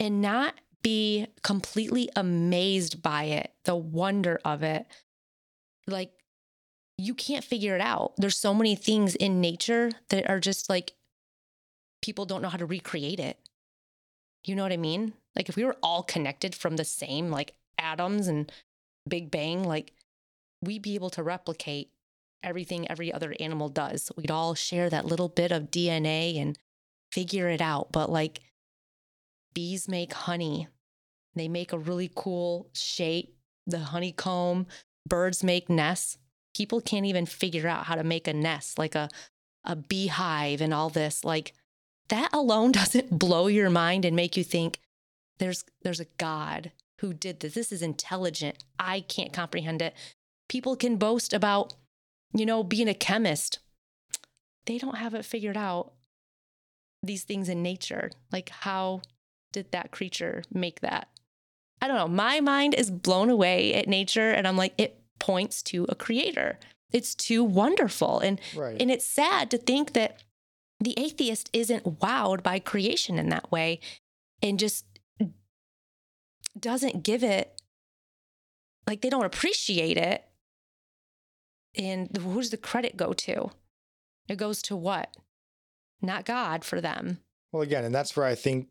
and 0.00 0.20
not 0.20 0.54
be 0.82 1.26
completely 1.42 2.10
amazed 2.16 3.02
by 3.02 3.24
it, 3.24 3.52
the 3.64 3.76
wonder 3.76 4.40
of 4.44 4.62
it? 4.62 4.86
Like, 5.86 6.12
you 6.98 7.14
can't 7.14 7.44
figure 7.44 7.74
it 7.74 7.80
out. 7.80 8.14
There's 8.16 8.36
so 8.36 8.54
many 8.54 8.76
things 8.76 9.14
in 9.14 9.40
nature 9.40 9.90
that 10.10 10.28
are 10.28 10.40
just 10.40 10.68
like 10.68 10.94
people 12.02 12.26
don't 12.26 12.42
know 12.42 12.48
how 12.48 12.58
to 12.58 12.66
recreate 12.66 13.18
it. 13.18 13.38
You 14.44 14.54
know 14.54 14.62
what 14.62 14.72
I 14.72 14.76
mean? 14.76 15.14
Like 15.34 15.48
if 15.48 15.56
we 15.56 15.64
were 15.64 15.76
all 15.82 16.02
connected 16.02 16.54
from 16.54 16.76
the 16.76 16.84
same 16.84 17.30
like 17.30 17.54
atoms 17.78 18.28
and 18.28 18.50
Big 19.08 19.30
Bang, 19.30 19.64
like 19.64 19.92
we'd 20.62 20.82
be 20.82 20.94
able 20.94 21.10
to 21.10 21.22
replicate 21.22 21.90
everything 22.42 22.88
every 22.88 23.12
other 23.12 23.34
animal 23.40 23.68
does. 23.68 24.12
We'd 24.16 24.30
all 24.30 24.54
share 24.54 24.90
that 24.90 25.06
little 25.06 25.28
bit 25.28 25.50
of 25.50 25.70
DNA 25.70 26.40
and 26.40 26.58
figure 27.14 27.48
it 27.48 27.60
out. 27.60 27.92
But 27.92 28.10
like 28.10 28.40
bees 29.54 29.88
make 29.88 30.12
honey, 30.12 30.68
they 31.34 31.48
make 31.48 31.72
a 31.72 31.78
really 31.78 32.10
cool 32.14 32.68
shape, 32.74 33.36
the 33.66 33.78
honeycomb. 33.78 34.66
Birds 35.06 35.44
make 35.44 35.68
nests. 35.68 36.18
People 36.56 36.80
can't 36.80 37.06
even 37.06 37.26
figure 37.26 37.68
out 37.68 37.86
how 37.86 37.94
to 37.94 38.04
make 38.04 38.26
a 38.26 38.32
nest, 38.32 38.78
like 38.78 38.94
a, 38.94 39.08
a 39.64 39.76
beehive 39.76 40.60
and 40.60 40.72
all 40.72 40.88
this. 40.88 41.24
Like 41.24 41.54
that 42.08 42.30
alone 42.32 42.72
doesn't 42.80 43.18
blow 43.18 43.46
your 43.46 43.70
mind 43.70 44.04
and 44.04 44.16
make 44.16 44.36
you 44.36 44.44
think 44.44 44.80
there's 45.38 45.64
there's 45.82 46.00
a 46.00 46.06
God 46.18 46.72
who 47.00 47.12
did 47.12 47.40
this. 47.40 47.54
This 47.54 47.72
is 47.72 47.82
intelligent. 47.82 48.64
I 48.78 49.00
can't 49.00 49.32
comprehend 49.32 49.82
it. 49.82 49.94
People 50.48 50.76
can 50.76 50.96
boast 50.96 51.32
about, 51.32 51.74
you 52.32 52.46
know, 52.46 52.62
being 52.62 52.88
a 52.88 52.94
chemist. 52.94 53.58
They 54.66 54.78
don't 54.78 54.96
have 54.96 55.14
it 55.14 55.24
figured 55.24 55.56
out. 55.56 55.92
These 57.04 57.24
things 57.24 57.48
in 57.48 57.62
nature, 57.62 58.10
like 58.32 58.48
how 58.48 59.02
did 59.52 59.72
that 59.72 59.90
creature 59.90 60.42
make 60.52 60.80
that? 60.80 61.08
I 61.80 61.86
don't 61.86 61.96
know. 61.96 62.08
My 62.08 62.40
mind 62.40 62.74
is 62.74 62.90
blown 62.90 63.30
away 63.30 63.74
at 63.74 63.88
nature, 63.88 64.30
and 64.30 64.48
I'm 64.48 64.56
like, 64.56 64.74
it 64.78 65.00
points 65.18 65.62
to 65.64 65.86
a 65.88 65.94
creator. 65.94 66.58
It's 66.92 67.14
too 67.14 67.44
wonderful, 67.44 68.20
and 68.20 68.40
right. 68.54 68.80
and 68.80 68.90
it's 68.90 69.04
sad 69.04 69.50
to 69.50 69.58
think 69.58 69.92
that 69.92 70.22
the 70.80 70.94
atheist 70.98 71.50
isn't 71.52 72.00
wowed 72.00 72.42
by 72.42 72.58
creation 72.58 73.18
in 73.18 73.28
that 73.30 73.50
way 73.50 73.80
and 74.42 74.58
just 74.58 74.84
doesn't 76.58 77.02
give 77.02 77.24
it 77.24 77.60
like 78.86 79.00
they 79.00 79.10
don't 79.10 79.24
appreciate 79.24 79.96
it 79.96 80.24
and 81.76 82.16
who 82.16 82.40
does 82.40 82.50
the 82.50 82.56
credit 82.56 82.96
go 82.96 83.12
to 83.12 83.50
it 84.28 84.36
goes 84.36 84.62
to 84.62 84.76
what 84.76 85.16
not 86.02 86.24
god 86.24 86.64
for 86.64 86.80
them 86.80 87.18
well 87.52 87.62
again 87.62 87.84
and 87.84 87.94
that's 87.94 88.16
where 88.16 88.26
i 88.26 88.34
think 88.34 88.68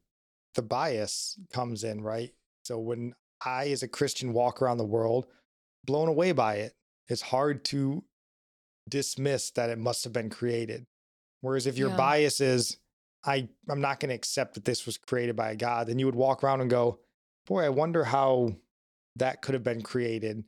the 0.56 0.62
bias 0.62 1.38
comes 1.52 1.84
in 1.84 2.02
right 2.02 2.34
so 2.64 2.80
when 2.80 3.14
i 3.46 3.70
as 3.70 3.84
a 3.84 3.88
christian 3.88 4.34
walk 4.34 4.62
around 4.62 4.78
the 4.78 4.84
world 4.84 5.26
blown 5.86 6.08
away 6.08 6.32
by 6.32 6.56
it 6.56 6.74
it's 7.08 7.22
hard 7.22 7.64
to 7.64 8.04
dismiss 8.90 9.52
that 9.52 9.70
it 9.70 9.78
must 9.78 10.04
have 10.04 10.14
been 10.14 10.30
created 10.30 10.86
Whereas 11.44 11.68
if 11.68 11.78
your 11.78 11.90
yeah. 11.90 11.98
bias 11.98 12.40
is, 12.40 12.78
I, 13.26 13.50
I'm 13.70 13.82
not 13.82 14.00
going 14.00 14.10
to 14.10 14.16
accept 14.16 14.54
that 14.54 14.64
this 14.64 14.86
was 14.86 14.98
created 14.98 15.36
by 15.36 15.52
a 15.52 15.58
God, 15.58 15.88
then 15.88 16.00
you 16.00 16.06
would 16.06 16.16
walk 16.16 16.42
around 16.42 16.62
and 16.62 16.70
go, 16.70 17.00
boy, 17.46 17.66
I 17.66 17.70
wonder 17.70 18.06
how 18.06 18.56
that 19.18 19.42
could 19.42 19.54
have 19.54 19.64
been 19.64 19.82
created 19.82 20.46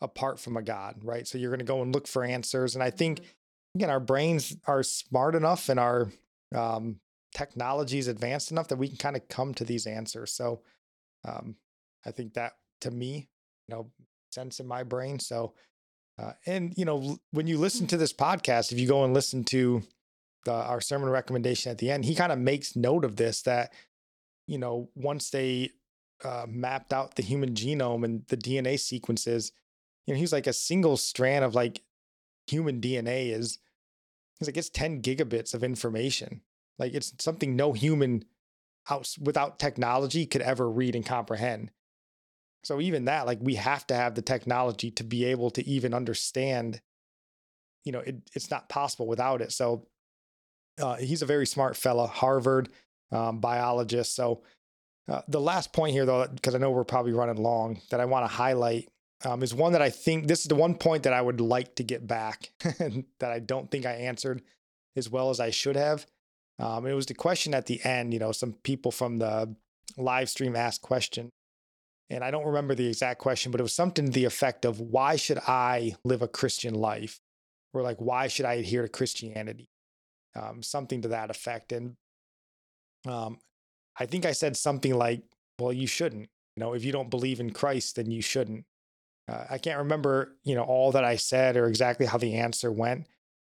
apart 0.00 0.38
from 0.38 0.56
a 0.56 0.62
God, 0.62 1.00
right? 1.02 1.26
So 1.26 1.36
you're 1.36 1.50
going 1.50 1.58
to 1.58 1.64
go 1.64 1.82
and 1.82 1.92
look 1.92 2.06
for 2.06 2.22
answers. 2.22 2.76
And 2.76 2.84
I 2.84 2.90
think, 2.90 3.18
mm-hmm. 3.18 3.28
Again, 3.74 3.90
our 3.90 4.00
brains 4.00 4.56
are 4.66 4.82
smart 4.82 5.34
enough 5.34 5.68
and 5.68 5.80
our 5.80 6.10
um, 6.54 7.00
technology 7.34 7.98
is 7.98 8.08
advanced 8.08 8.50
enough 8.50 8.68
that 8.68 8.76
we 8.76 8.88
can 8.88 8.96
kind 8.96 9.16
of 9.16 9.28
come 9.28 9.54
to 9.54 9.64
these 9.64 9.86
answers. 9.86 10.32
So 10.32 10.62
um, 11.26 11.56
I 12.04 12.10
think 12.10 12.34
that 12.34 12.54
to 12.82 12.90
me, 12.90 13.28
you 13.68 13.74
know, 13.74 13.90
sense 14.32 14.60
in 14.60 14.66
my 14.66 14.82
brain. 14.84 15.18
So 15.18 15.54
Uh, 16.18 16.32
and 16.46 16.74
you 16.76 16.84
know, 16.84 17.18
when 17.30 17.46
you 17.46 17.58
listen 17.58 17.86
to 17.86 17.96
this 17.96 18.12
podcast, 18.12 18.72
if 18.72 18.78
you 18.78 18.86
go 18.86 19.04
and 19.04 19.14
listen 19.14 19.42
to 19.44 19.82
the, 20.44 20.52
our 20.52 20.80
sermon 20.80 21.08
recommendation 21.08 21.70
at 21.72 21.78
the 21.78 21.90
end, 21.90 22.04
he 22.04 22.14
kind 22.14 22.32
of 22.32 22.38
makes 22.38 22.76
note 22.76 23.04
of 23.06 23.16
this 23.16 23.42
that 23.42 23.72
you 24.46 24.58
know 24.58 24.90
once 24.94 25.30
they 25.30 25.70
uh, 26.24 26.44
mapped 26.48 26.92
out 26.92 27.14
the 27.14 27.22
human 27.22 27.54
genome 27.54 28.04
and 28.04 28.26
the 28.28 28.36
DNA 28.36 28.78
sequences, 28.78 29.52
you 30.06 30.12
know, 30.14 30.18
he's 30.20 30.32
like 30.32 30.46
a 30.46 30.52
single 30.52 30.96
strand 30.98 31.44
of 31.44 31.54
like 31.54 31.82
human 32.50 32.80
DNA 32.80 33.32
is 33.32 33.58
he's 34.38 34.48
like 34.48 34.56
it's 34.56 34.70
10 34.70 35.02
gigabits 35.02 35.54
of 35.54 35.64
information. 35.64 36.40
Like 36.78 36.94
it's 36.94 37.12
something 37.18 37.56
no 37.56 37.72
human 37.72 38.24
out 38.88 39.14
without 39.20 39.58
technology 39.58 40.26
could 40.26 40.42
ever 40.42 40.68
read 40.68 40.94
and 40.94 41.04
comprehend. 41.04 41.70
So 42.62 42.80
even 42.80 43.06
that, 43.06 43.26
like 43.26 43.38
we 43.40 43.54
have 43.54 43.86
to 43.88 43.94
have 43.94 44.14
the 44.14 44.22
technology 44.22 44.90
to 44.92 45.04
be 45.04 45.24
able 45.26 45.50
to 45.52 45.66
even 45.66 45.94
understand. 45.94 46.80
You 47.84 47.92
know, 47.92 48.00
it, 48.00 48.16
it's 48.34 48.50
not 48.50 48.68
possible 48.68 49.06
without 49.06 49.40
it. 49.40 49.52
So 49.52 49.86
uh, 50.80 50.96
he's 50.96 51.22
a 51.22 51.26
very 51.26 51.46
smart 51.46 51.76
fella, 51.76 52.06
Harvard 52.06 52.68
um, 53.12 53.40
biologist. 53.40 54.14
So 54.14 54.42
uh, 55.08 55.22
the 55.28 55.40
last 55.40 55.72
point 55.72 55.92
here, 55.92 56.06
though, 56.06 56.26
because 56.28 56.54
I 56.54 56.58
know 56.58 56.70
we're 56.70 56.84
probably 56.84 57.12
running 57.12 57.42
long, 57.42 57.80
that 57.90 58.00
I 58.00 58.04
want 58.04 58.24
to 58.24 58.34
highlight 58.34 58.88
um, 59.24 59.42
is 59.42 59.54
one 59.54 59.72
that 59.72 59.82
I 59.82 59.90
think 59.90 60.26
this 60.26 60.40
is 60.40 60.46
the 60.46 60.54
one 60.54 60.74
point 60.74 61.02
that 61.02 61.12
I 61.12 61.20
would 61.20 61.40
like 61.40 61.74
to 61.76 61.82
get 61.82 62.06
back 62.06 62.50
that 62.60 63.30
I 63.30 63.38
don't 63.38 63.70
think 63.70 63.86
I 63.86 63.92
answered 63.92 64.42
as 64.96 65.10
well 65.10 65.30
as 65.30 65.40
I 65.40 65.50
should 65.50 65.76
have. 65.76 66.06
Um, 66.58 66.86
it 66.86 66.94
was 66.94 67.06
the 67.06 67.14
question 67.14 67.54
at 67.54 67.66
the 67.66 67.82
end. 67.84 68.12
You 68.12 68.20
know, 68.20 68.32
some 68.32 68.52
people 68.52 68.90
from 68.90 69.18
the 69.18 69.54
live 69.96 70.28
stream 70.28 70.56
asked 70.56 70.82
question, 70.82 71.30
and 72.08 72.24
I 72.24 72.30
don't 72.30 72.46
remember 72.46 72.74
the 72.74 72.88
exact 72.88 73.18
question, 73.20 73.52
but 73.52 73.60
it 73.60 73.62
was 73.62 73.74
something 73.74 74.06
to 74.06 74.10
the 74.10 74.24
effect 74.24 74.64
of 74.64 74.80
why 74.80 75.16
should 75.16 75.38
I 75.38 75.94
live 76.04 76.22
a 76.22 76.28
Christian 76.28 76.74
life, 76.74 77.20
or 77.72 77.82
like 77.82 77.98
why 77.98 78.26
should 78.26 78.46
I 78.46 78.54
adhere 78.54 78.82
to 78.82 78.88
Christianity, 78.88 79.68
um, 80.34 80.62
something 80.62 81.02
to 81.02 81.08
that 81.08 81.30
effect. 81.30 81.72
And 81.72 81.96
um, 83.06 83.38
I 83.98 84.06
think 84.06 84.24
I 84.24 84.32
said 84.32 84.56
something 84.56 84.94
like, 84.94 85.22
"Well, 85.58 85.72
you 85.72 85.86
shouldn't. 85.86 86.28
You 86.56 86.60
know, 86.60 86.72
if 86.72 86.84
you 86.84 86.92
don't 86.92 87.10
believe 87.10 87.40
in 87.40 87.50
Christ, 87.50 87.96
then 87.96 88.10
you 88.10 88.22
shouldn't." 88.22 88.64
Uh, 89.30 89.44
I 89.48 89.58
can't 89.58 89.78
remember, 89.78 90.36
you 90.42 90.54
know, 90.54 90.62
all 90.62 90.92
that 90.92 91.04
I 91.04 91.16
said 91.16 91.56
or 91.56 91.66
exactly 91.66 92.06
how 92.06 92.18
the 92.18 92.34
answer 92.34 92.72
went, 92.72 93.06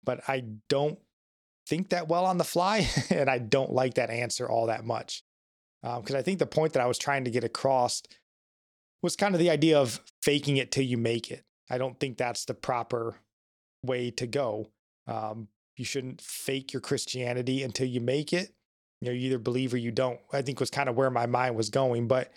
but 0.05 0.21
I 0.29 0.45
don't 0.69 0.99
think 1.67 1.91
that 1.91 2.09
well 2.09 2.27
on 2.27 2.39
the 2.39 2.45
fly, 2.45 2.89
and 3.11 3.29
I 3.29 3.39
don't 3.39 3.73
like 3.73 3.95
that 3.95 4.11
answer 4.11 4.49
all 4.49 4.67
that 4.67 4.85
much. 4.85 5.25
Because 5.83 6.15
um, 6.15 6.17
I 6.17 6.23
think 6.23 6.39
the 6.39 6.47
point 6.47 6.73
that 6.75 6.83
I 6.83 6.87
was 6.87 6.99
trying 6.99 7.25
to 7.25 7.31
get 7.31 7.45
across 7.45 8.03
was 9.03 9.17
kind 9.17 9.35
of 9.35 9.39
the 9.39 9.51
idea 9.51 9.79
of 9.79 10.01
faking 10.23 10.57
it 10.57 10.73
till 10.73 10.85
you 10.85 10.97
make 10.97 11.31
it. 11.31 11.45
I 11.69 11.77
don't 11.77 11.99
think 11.99 12.17
that's 12.17 12.45
the 12.45 12.55
proper 12.55 13.17
way 13.83 14.11
to 14.13 14.27
go. 14.27 14.71
Um, 15.07 15.49
you 15.77 15.85
shouldn't 15.85 16.21
fake 16.23 16.73
your 16.73 16.81
Christianity 16.81 17.63
until 17.63 17.87
you 17.87 18.01
make 18.01 18.33
it. 18.33 18.55
You 19.01 19.09
know, 19.09 19.13
you 19.13 19.27
either 19.27 19.39
believe 19.39 19.75
or 19.75 19.77
you 19.77 19.91
don't. 19.91 20.21
I 20.33 20.41
think 20.41 20.61
was 20.61 20.71
kind 20.71 20.89
of 20.89 20.97
where 20.97 21.11
my 21.11 21.27
mind 21.27 21.57
was 21.57 21.69
going. 21.69 22.09
But, 22.09 22.33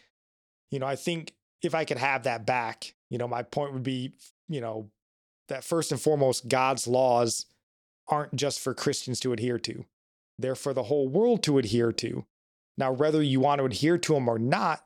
you 0.72 0.80
know, 0.80 0.88
I 0.88 0.98
think 0.98 1.34
if 1.62 1.74
I 1.74 1.86
could 1.86 1.98
have 1.98 2.24
that 2.24 2.46
back, 2.46 2.94
you 3.10 3.18
know, 3.18 3.28
my 3.28 3.44
point 3.44 3.74
would 3.74 3.84
be, 3.84 4.14
you 4.48 4.62
know, 4.62 4.90
that 5.48 5.64
first 5.64 5.92
and 5.92 6.02
foremost, 6.02 6.48
God's 6.48 6.88
laws 6.88 7.46
aren't 8.08 8.36
just 8.36 8.60
for 8.60 8.74
Christians 8.74 9.20
to 9.22 9.34
adhere 9.34 9.60
to, 9.60 9.86
they're 10.40 10.56
for 10.56 10.74
the 10.74 10.84
whole 10.84 11.08
world 11.08 11.44
to 11.44 11.58
adhere 11.58 11.92
to. 11.94 12.26
Now, 12.78 12.92
whether 12.92 13.24
you 13.24 13.40
want 13.40 13.60
to 13.60 13.66
adhere 13.66 13.98
to 13.98 14.14
them 14.14 14.30
or 14.30 14.38
not, 14.38 14.84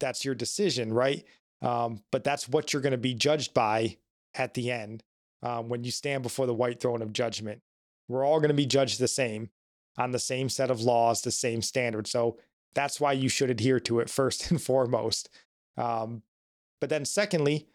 that's 0.00 0.24
your 0.24 0.34
decision, 0.34 0.92
right? 0.92 1.24
Um, 1.62 2.02
but 2.10 2.24
that's 2.24 2.48
what 2.48 2.72
you're 2.72 2.82
going 2.82 2.90
to 2.90 2.98
be 2.98 3.14
judged 3.14 3.54
by 3.54 3.96
at 4.34 4.54
the 4.54 4.70
end 4.70 5.04
um, 5.42 5.68
when 5.68 5.84
you 5.84 5.92
stand 5.92 6.22
before 6.22 6.46
the 6.46 6.54
white 6.54 6.80
throne 6.80 7.02
of 7.02 7.12
judgment. 7.12 7.62
We're 8.08 8.26
all 8.26 8.40
going 8.40 8.48
to 8.48 8.54
be 8.54 8.66
judged 8.66 8.98
the 8.98 9.08
same 9.08 9.50
on 9.96 10.10
the 10.10 10.18
same 10.18 10.48
set 10.48 10.70
of 10.70 10.80
laws, 10.80 11.22
the 11.22 11.30
same 11.30 11.62
standard. 11.62 12.06
So 12.06 12.38
that's 12.74 13.00
why 13.00 13.12
you 13.12 13.28
should 13.28 13.50
adhere 13.50 13.80
to 13.80 14.00
it 14.00 14.10
first 14.10 14.50
and 14.50 14.60
foremost. 14.60 15.28
Um, 15.76 16.22
but 16.82 16.90
then, 16.90 17.04
secondly, 17.04 17.68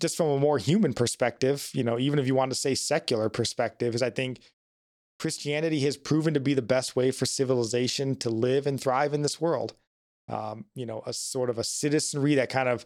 just 0.00 0.16
from 0.16 0.26
a 0.26 0.40
more 0.40 0.58
human 0.58 0.92
perspective, 0.92 1.70
you 1.72 1.84
know, 1.84 2.00
even 2.00 2.18
if 2.18 2.26
you 2.26 2.34
want 2.34 2.50
to 2.50 2.58
say 2.58 2.74
secular 2.74 3.28
perspective, 3.28 3.94
is 3.94 4.02
I 4.02 4.10
think 4.10 4.40
Christianity 5.20 5.78
has 5.82 5.96
proven 5.96 6.34
to 6.34 6.40
be 6.40 6.52
the 6.52 6.60
best 6.60 6.96
way 6.96 7.12
for 7.12 7.26
civilization 7.26 8.16
to 8.16 8.28
live 8.28 8.66
and 8.66 8.80
thrive 8.80 9.14
in 9.14 9.22
this 9.22 9.40
world. 9.40 9.74
Um, 10.28 10.64
you 10.74 10.84
know, 10.84 11.04
a 11.06 11.12
sort 11.12 11.48
of 11.48 11.58
a 11.58 11.64
citizenry 11.64 12.34
that 12.34 12.50
kind 12.50 12.68
of 12.68 12.84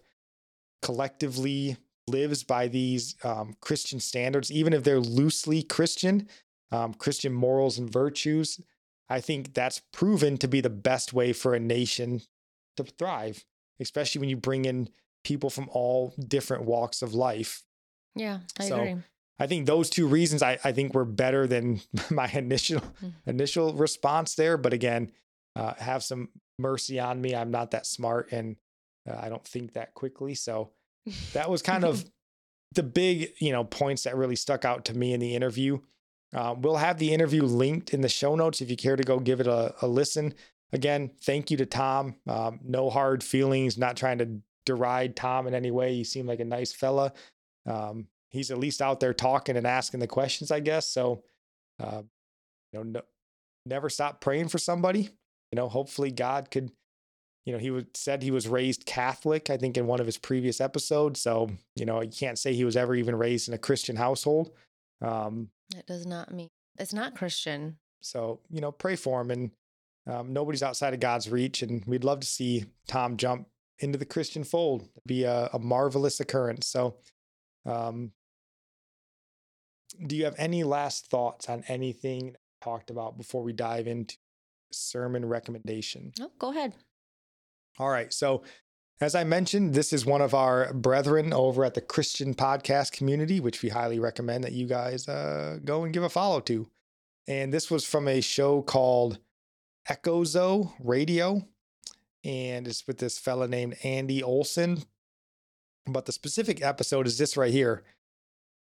collectively 0.83 1.79
lives 2.09 2.45
by 2.45 2.69
these 2.69 3.17
um, 3.25 3.57
Christian 3.63 4.01
standards, 4.01 4.53
even 4.53 4.75
if 4.75 4.85
they're 4.85 5.01
loosely 5.01 5.63
Christian, 5.63 6.29
um, 6.73 6.93
Christian 6.93 7.33
morals 7.33 7.79
and 7.79 7.91
virtues. 7.91 8.61
I 9.09 9.23
think 9.23 9.55
that's 9.55 9.81
proven 9.95 10.37
to 10.39 10.47
be 10.47 10.61
the 10.61 10.69
best 10.69 11.15
way 11.15 11.33
for 11.33 11.55
a 11.55 11.59
nation 11.59 12.21
to 12.77 12.85
thrive, 12.85 13.47
especially 13.81 14.19
when 14.19 14.29
you 14.29 14.37
bring 14.37 14.67
in 14.67 14.91
people 15.25 15.51
from 15.51 15.69
all 15.73 16.15
different 16.29 16.65
walks 16.65 17.03
of 17.03 17.15
life. 17.15 17.63
Yeah, 18.15 18.41
I 18.59 18.69
so 18.69 18.81
agree. 18.81 18.97
I 19.39 19.47
think 19.47 19.67
those 19.67 19.91
two 19.91 20.07
reasons 20.07 20.43
I, 20.43 20.59
I 20.63 20.73
think 20.73 20.95
were 20.95 21.05
better 21.05 21.47
than 21.47 21.81
my 22.11 22.31
initial 22.31 22.81
mm. 23.03 23.13
initial 23.27 23.73
response 23.75 24.35
there. 24.35 24.57
But 24.57 24.73
again, 24.73 25.11
uh, 25.57 25.75
have 25.75 26.05
some 26.05 26.29
mercy 26.59 27.01
on 27.01 27.21
me. 27.21 27.35
I'm 27.35 27.51
not 27.51 27.73
that 27.73 27.87
smart 27.87 28.31
and 28.31 28.57
uh, 29.09 29.19
I 29.21 29.29
don't 29.29 29.45
think 29.45 29.73
that 29.73 29.95
quickly. 29.95 30.35
So 30.35 30.71
that 31.33 31.51
was 31.51 31.63
kind 31.63 31.85
of 31.85 32.05
the 32.75 32.83
big 32.83 33.31
you 33.41 33.53
know 33.53 33.65
points 33.65 34.05
that 34.05 34.17
really 34.17 34.37
stuck 34.37 34.65
out 34.65 34.85
to 34.87 34.97
me 34.97 35.13
in 35.13 35.21
the 35.21 35.35
interview. 35.35 35.79
Um, 36.33 36.63
we'll 36.63 36.77
have 36.77 36.99
the 36.99 37.13
interview 37.13 37.43
linked 37.43 37.95
in 37.95 38.01
the 38.01 38.09
show 38.09 38.35
notes 38.35 38.61
if 38.61 38.69
you 38.69 38.77
care 38.77 38.97
to 38.97 39.05
go 39.05 39.21
give 39.21 39.41
it 39.41 39.47
a, 39.47 39.75
a 39.83 39.87
listen. 39.87 40.35
Again, 40.73 41.13
thank 41.23 41.53
you 41.53 41.57
to 41.59 41.67
Tom. 41.67 42.17
Um, 42.27 42.59
no 42.65 42.91
hard 42.91 43.23
feelings, 43.23 43.79
not 43.79 43.97
trying 43.97 44.19
to 44.19 44.41
deride 44.65 45.17
Tom 45.17 45.47
in 45.47 45.55
any 45.55 45.71
way. 45.71 45.95
He 45.95 46.05
seemed 46.05 46.29
like 46.29 46.41
a 46.41 46.45
nice 46.45 46.73
fella. 46.73 47.13
Um, 47.67 48.09
he's 48.31 48.51
at 48.51 48.59
least 48.59 48.83
out 48.83 49.01
there 49.01 49.15
talking 49.15 49.57
and 49.57 49.67
asking 49.67 50.01
the 50.01 50.07
questions, 50.07 50.51
I 50.51 50.61
guess. 50.61 50.89
So, 50.89 51.23
uh, 51.83 52.03
you 52.73 52.79
know, 52.79 52.83
no, 52.83 53.03
never 53.67 53.89
stop 53.89 54.21
praying 54.21 54.49
for 54.49 54.59
somebody. 54.59 55.11
You 55.53 55.57
know, 55.57 55.69
hopefully 55.69 56.11
God 56.11 56.51
could, 56.51 56.71
you 57.47 57.53
know, 57.53 57.59
he 57.59 57.71
would, 57.71 57.97
said 57.97 58.23
he 58.23 58.31
was 58.31 58.49
raised 58.49 58.87
Catholic, 58.87 59.51
I 59.51 59.57
think 59.57 59.77
in 59.77 59.87
one 59.87 60.01
of 60.01 60.07
his 60.07 60.19
previous 60.19 60.61
episodes. 60.61 61.21
So, 61.21 61.51
you 61.77 61.87
know, 61.87 62.03
you 62.03 62.11
can't 62.11 62.39
say 62.39 62.55
he 62.55 62.65
was 62.65 62.77
ever 62.77 62.95
even 62.95 63.17
raised 63.17 63.49
in 63.49 63.55
a 63.55 63.59
Christian 63.59 63.97
household. 63.97 64.51
Um, 65.01 65.51
it 65.77 65.87
does 65.87 66.07
not 66.07 66.33
mean 66.33 66.49
it's 66.79 66.93
not 66.93 67.15
Christian. 67.15 67.79
So, 68.03 68.41
you 68.51 68.61
know, 68.61 68.73
pray 68.73 68.97
for 68.97 69.21
him 69.21 69.31
and 69.31 69.51
um, 70.07 70.33
nobody's 70.33 70.63
outside 70.63 70.93
of 70.93 71.01
God's 71.01 71.31
reach. 71.31 71.63
And 71.63 71.85
we'd 71.87 72.05
love 72.05 72.21
to 72.21 72.27
see 72.27 72.65
Tom 72.87 73.17
jump 73.17 73.47
into 73.79 73.99
the 73.99 74.05
Christian 74.05 74.45
fold. 74.45 74.83
It'd 74.83 75.07
be 75.07 75.25
a, 75.25 75.49
a 75.53 75.59
marvelous 75.59 76.21
occurrence. 76.21 76.67
So, 76.67 76.97
um, 77.67 78.13
do 80.07 80.17
you 80.17 80.25
have 80.25 80.35
any 80.39 80.65
last 80.65 81.09
thoughts 81.09 81.49
on 81.49 81.65
anything 81.69 82.35
talked 82.63 82.91
about 82.91 83.17
before 83.17 83.43
we 83.43 83.53
dive 83.53 83.87
into 83.87 84.17
sermon 84.73 85.25
recommendation? 85.25 86.13
Oh, 86.21 86.31
go 86.39 86.51
ahead. 86.51 86.75
All 87.79 87.89
right. 87.89 88.13
So, 88.13 88.43
as 89.01 89.15
I 89.15 89.25
mentioned, 89.25 89.75
this 89.75 89.93
is 89.93 90.07
one 90.07 90.23
of 90.23 90.35
our 90.35 90.73
brethren 90.73 91.33
over 91.33 91.65
at 91.65 91.75
the 91.75 91.81
Christian 91.81 92.33
podcast 92.35 92.93
community, 92.93 93.41
which 93.41 93.63
we 93.63 93.69
highly 93.69 93.99
recommend 93.99 94.45
that 94.45 94.53
you 94.53 94.67
guys 94.67 95.09
uh, 95.09 95.59
go 95.65 95.85
and 95.85 95.93
give 95.93 96.05
a 96.05 96.09
follow 96.09 96.41
to. 96.41 96.71
And 97.27 97.53
this 97.53 97.71
was 97.71 97.85
from 97.85 98.07
a 98.07 98.21
show 98.21 98.63
called 98.63 99.19
Echo 99.89 100.25
Zoe 100.25 100.71
Radio 100.79 101.43
and 102.25 102.67
it's 102.67 102.87
with 102.87 102.99
this 102.99 103.19
fella 103.19 103.47
named 103.47 103.77
Andy 103.83 104.23
Olson. 104.23 104.85
But 105.87 106.07
the 106.07 106.13
specific 106.13 106.63
episode 106.63 107.07
is 107.07 107.19
this 107.19 107.37
right 107.37 107.53
here 107.53 107.85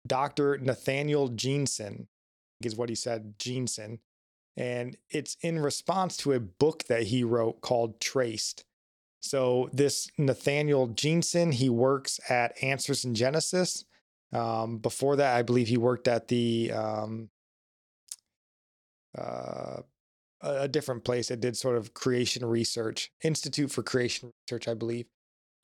Dr. 0.05 0.57
Nathaniel 0.57 1.29
Jeanson 1.29 2.07
is 2.61 2.75
what 2.75 2.89
he 2.89 2.95
said, 2.95 3.35
Jeanson. 3.39 3.99
And 4.55 4.97
it's 5.09 5.37
in 5.41 5.59
response 5.59 6.17
to 6.17 6.33
a 6.33 6.39
book 6.39 6.83
that 6.83 7.03
he 7.03 7.23
wrote 7.23 7.61
called 7.61 7.99
Traced. 7.99 8.65
So, 9.21 9.69
this 9.71 10.09
Nathaniel 10.17 10.87
Jeanson, 10.87 11.53
he 11.53 11.69
works 11.69 12.19
at 12.29 12.61
Answers 12.61 13.05
in 13.05 13.15
Genesis. 13.15 13.85
Um, 14.33 14.79
before 14.79 15.15
that, 15.15 15.35
I 15.35 15.43
believe 15.43 15.69
he 15.69 15.77
worked 15.77 16.07
at 16.07 16.27
the 16.27 16.71
um, 16.73 17.29
uh, 19.17 19.81
a, 20.43 20.67
different 20.67 21.03
place 21.03 21.29
that 21.29 21.39
did 21.39 21.57
sort 21.57 21.77
of 21.77 21.93
creation 21.93 22.45
research, 22.45 23.11
Institute 23.23 23.71
for 23.71 23.81
Creation 23.81 24.31
Research, 24.45 24.67
I 24.67 24.73
believe. 24.73 25.05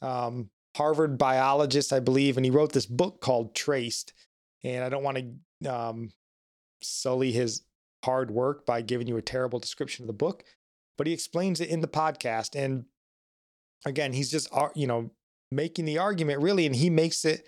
Um, 0.02 0.50
Harvard 0.76 1.18
biologist, 1.18 1.92
I 1.92 2.00
believe, 2.00 2.38
and 2.38 2.46
he 2.46 2.52
wrote 2.52 2.72
this 2.72 2.86
book 2.86 3.22
called 3.22 3.56
Traced. 3.56 4.14
And 4.64 4.84
I 4.84 4.90
don't 4.90 5.04
want 5.04 5.18
to 5.62 5.74
um, 5.74 6.12
sully 6.82 7.32
his 7.32 7.64
hard 8.04 8.32
work 8.32 8.66
by 8.66 8.82
giving 8.82 9.08
you 9.08 9.18
a 9.18 9.22
terrible 9.22 9.60
description 9.60 10.04
of 10.04 10.08
the 10.08 10.14
book, 10.14 10.44
but 10.98 11.08
he 11.08 11.14
explains 11.14 11.60
it 11.60 11.70
in 11.70 11.82
the 11.82 11.88
podcast. 11.88 12.56
And 12.56 12.86
again, 13.86 14.14
he's 14.14 14.32
just, 14.32 14.50
you 14.76 14.88
know, 14.88 15.12
making 15.52 15.86
the 15.86 15.98
argument 15.98 16.42
really, 16.42 16.66
and 16.66 16.76
he 16.76 16.90
makes 16.90 17.26
it 17.26 17.46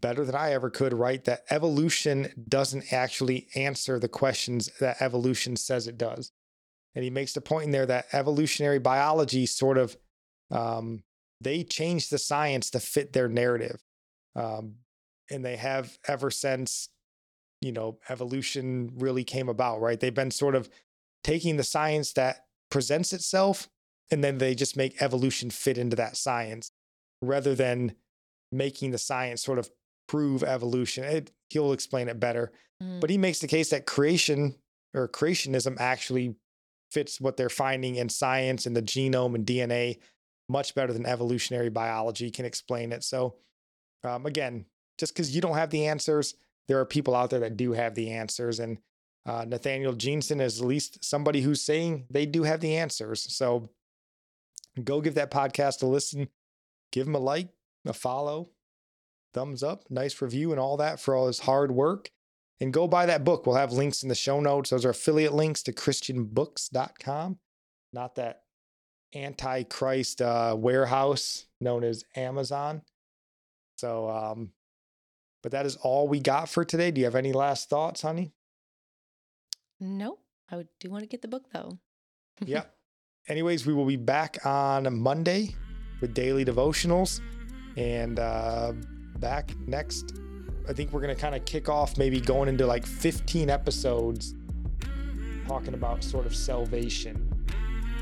better 0.00 0.24
than 0.24 0.34
I 0.34 0.52
ever 0.52 0.70
could 0.70 0.92
write 0.92 1.24
that 1.24 1.44
evolution 1.50 2.44
doesn't 2.48 2.92
actually 2.92 3.48
answer 3.54 3.98
the 3.98 4.08
questions 4.08 4.70
that 4.78 5.00
evolution 5.00 5.56
says 5.56 5.86
it 5.86 5.96
does. 5.96 6.32
And 6.96 7.04
he 7.04 7.10
makes 7.10 7.34
the 7.34 7.42
point 7.42 7.66
in 7.66 7.70
there 7.70 7.86
that 7.86 8.06
evolutionary 8.12 8.78
biology 8.78 9.44
sort 9.44 9.76
of 9.76 9.96
um, 10.50 11.04
they 11.42 11.62
changed 11.62 12.10
the 12.10 12.18
science 12.18 12.70
to 12.70 12.80
fit 12.80 13.12
their 13.12 13.28
narrative. 13.28 13.82
Um, 14.34 14.76
and 15.30 15.44
they 15.44 15.56
have 15.56 15.98
ever 16.08 16.30
since, 16.30 16.88
you 17.60 17.72
know, 17.72 17.98
evolution 18.08 18.92
really 18.96 19.24
came 19.24 19.50
about, 19.50 19.80
right? 19.80 20.00
They've 20.00 20.14
been 20.14 20.30
sort 20.30 20.54
of 20.54 20.70
taking 21.22 21.56
the 21.58 21.64
science 21.64 22.14
that 22.14 22.46
presents 22.70 23.12
itself 23.12 23.68
and 24.10 24.24
then 24.24 24.38
they 24.38 24.54
just 24.54 24.76
make 24.76 25.02
evolution 25.02 25.50
fit 25.50 25.76
into 25.76 25.96
that 25.96 26.16
science 26.16 26.70
rather 27.20 27.54
than 27.54 27.94
making 28.52 28.92
the 28.92 28.98
science 28.98 29.42
sort 29.42 29.58
of 29.58 29.70
prove 30.08 30.42
evolution. 30.42 31.04
It, 31.04 31.32
he'll 31.50 31.72
explain 31.72 32.08
it 32.08 32.20
better. 32.20 32.52
Mm. 32.82 33.00
But 33.00 33.10
he 33.10 33.18
makes 33.18 33.40
the 33.40 33.48
case 33.48 33.70
that 33.70 33.86
creation 33.86 34.54
or 34.94 35.08
creationism 35.08 35.76
actually 35.78 36.36
fits 36.90 37.20
what 37.20 37.36
they're 37.36 37.48
finding 37.48 37.96
in 37.96 38.08
science 38.08 38.66
and 38.66 38.76
the 38.76 38.82
genome 38.82 39.34
and 39.34 39.46
DNA 39.46 39.98
much 40.48 40.74
better 40.74 40.92
than 40.92 41.06
evolutionary 41.06 41.68
biology 41.68 42.30
can 42.30 42.44
explain 42.44 42.92
it. 42.92 43.02
So, 43.02 43.36
um, 44.04 44.26
again, 44.26 44.66
just 44.98 45.14
because 45.14 45.34
you 45.34 45.40
don't 45.40 45.56
have 45.56 45.70
the 45.70 45.86
answers, 45.86 46.34
there 46.68 46.78
are 46.78 46.84
people 46.84 47.14
out 47.14 47.30
there 47.30 47.40
that 47.40 47.56
do 47.56 47.72
have 47.72 47.94
the 47.94 48.10
answers. 48.10 48.60
And 48.60 48.78
uh, 49.24 49.44
Nathaniel 49.46 49.92
Jeanson 49.92 50.40
is 50.40 50.60
at 50.60 50.66
least 50.66 51.04
somebody 51.04 51.40
who's 51.40 51.62
saying 51.62 52.06
they 52.10 52.26
do 52.26 52.44
have 52.44 52.60
the 52.60 52.76
answers. 52.76 53.34
So, 53.34 53.70
go 54.82 55.00
give 55.00 55.14
that 55.14 55.30
podcast 55.30 55.82
a 55.82 55.86
listen, 55.86 56.28
give 56.92 57.06
him 57.06 57.14
a 57.14 57.20
like, 57.20 57.48
a 57.84 57.92
follow, 57.92 58.50
thumbs 59.34 59.62
up, 59.62 59.84
nice 59.90 60.20
review, 60.20 60.50
and 60.50 60.60
all 60.60 60.76
that 60.76 61.00
for 61.00 61.14
all 61.14 61.26
his 61.26 61.40
hard 61.40 61.72
work. 61.72 62.10
And 62.60 62.72
go 62.72 62.88
buy 62.88 63.06
that 63.06 63.24
book. 63.24 63.46
We'll 63.46 63.56
have 63.56 63.72
links 63.72 64.02
in 64.02 64.08
the 64.08 64.14
show 64.14 64.40
notes. 64.40 64.70
Those 64.70 64.84
are 64.84 64.90
affiliate 64.90 65.34
links 65.34 65.62
to 65.64 65.72
ChristianBooks.com. 65.72 67.38
Not 67.92 68.14
that 68.14 68.42
antichrist 69.14 70.22
uh, 70.22 70.56
warehouse 70.58 71.46
known 71.60 71.84
as 71.84 72.04
Amazon. 72.14 72.82
So, 73.76 74.08
um, 74.08 74.50
but 75.42 75.52
that 75.52 75.66
is 75.66 75.76
all 75.76 76.08
we 76.08 76.20
got 76.20 76.48
for 76.48 76.64
today. 76.64 76.90
Do 76.90 77.00
you 77.00 77.04
have 77.04 77.14
any 77.14 77.32
last 77.32 77.68
thoughts, 77.68 78.02
honey? 78.02 78.32
No, 79.78 80.18
I 80.50 80.64
do 80.80 80.90
want 80.90 81.02
to 81.02 81.08
get 81.08 81.22
the 81.22 81.28
book 81.28 81.44
though. 81.52 81.78
yeah. 82.44 82.64
Anyways, 83.28 83.66
we 83.66 83.74
will 83.74 83.86
be 83.86 83.96
back 83.96 84.44
on 84.46 85.00
Monday 85.00 85.54
with 86.00 86.14
daily 86.14 86.44
devotionals 86.44 87.20
and 87.76 88.20
uh, 88.20 88.72
back 89.18 89.52
next. 89.66 90.14
I 90.68 90.72
think 90.72 90.92
we're 90.92 91.00
going 91.00 91.14
to 91.14 91.20
kind 91.20 91.34
of 91.34 91.44
kick 91.44 91.68
off 91.68 91.96
maybe 91.96 92.20
going 92.20 92.48
into 92.48 92.66
like 92.66 92.84
15 92.86 93.50
episodes 93.50 94.34
talking 95.46 95.74
about 95.74 96.02
sort 96.02 96.26
of 96.26 96.34
salvation 96.34 97.32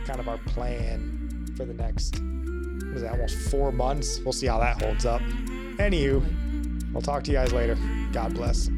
kind 0.06 0.20
of 0.20 0.28
our 0.28 0.38
plan 0.38 1.46
for 1.56 1.64
the 1.64 1.74
next 1.74 2.16
is 2.94 3.02
it, 3.02 3.10
almost 3.10 3.36
four 3.50 3.72
months. 3.72 4.20
We'll 4.20 4.32
see 4.32 4.46
how 4.46 4.58
that 4.60 4.82
holds 4.82 5.04
up. 5.04 5.20
Anywho, 5.78 6.94
I'll 6.94 7.02
talk 7.02 7.24
to 7.24 7.30
you 7.30 7.36
guys 7.36 7.52
later. 7.52 7.76
God 8.12 8.34
bless. 8.34 8.70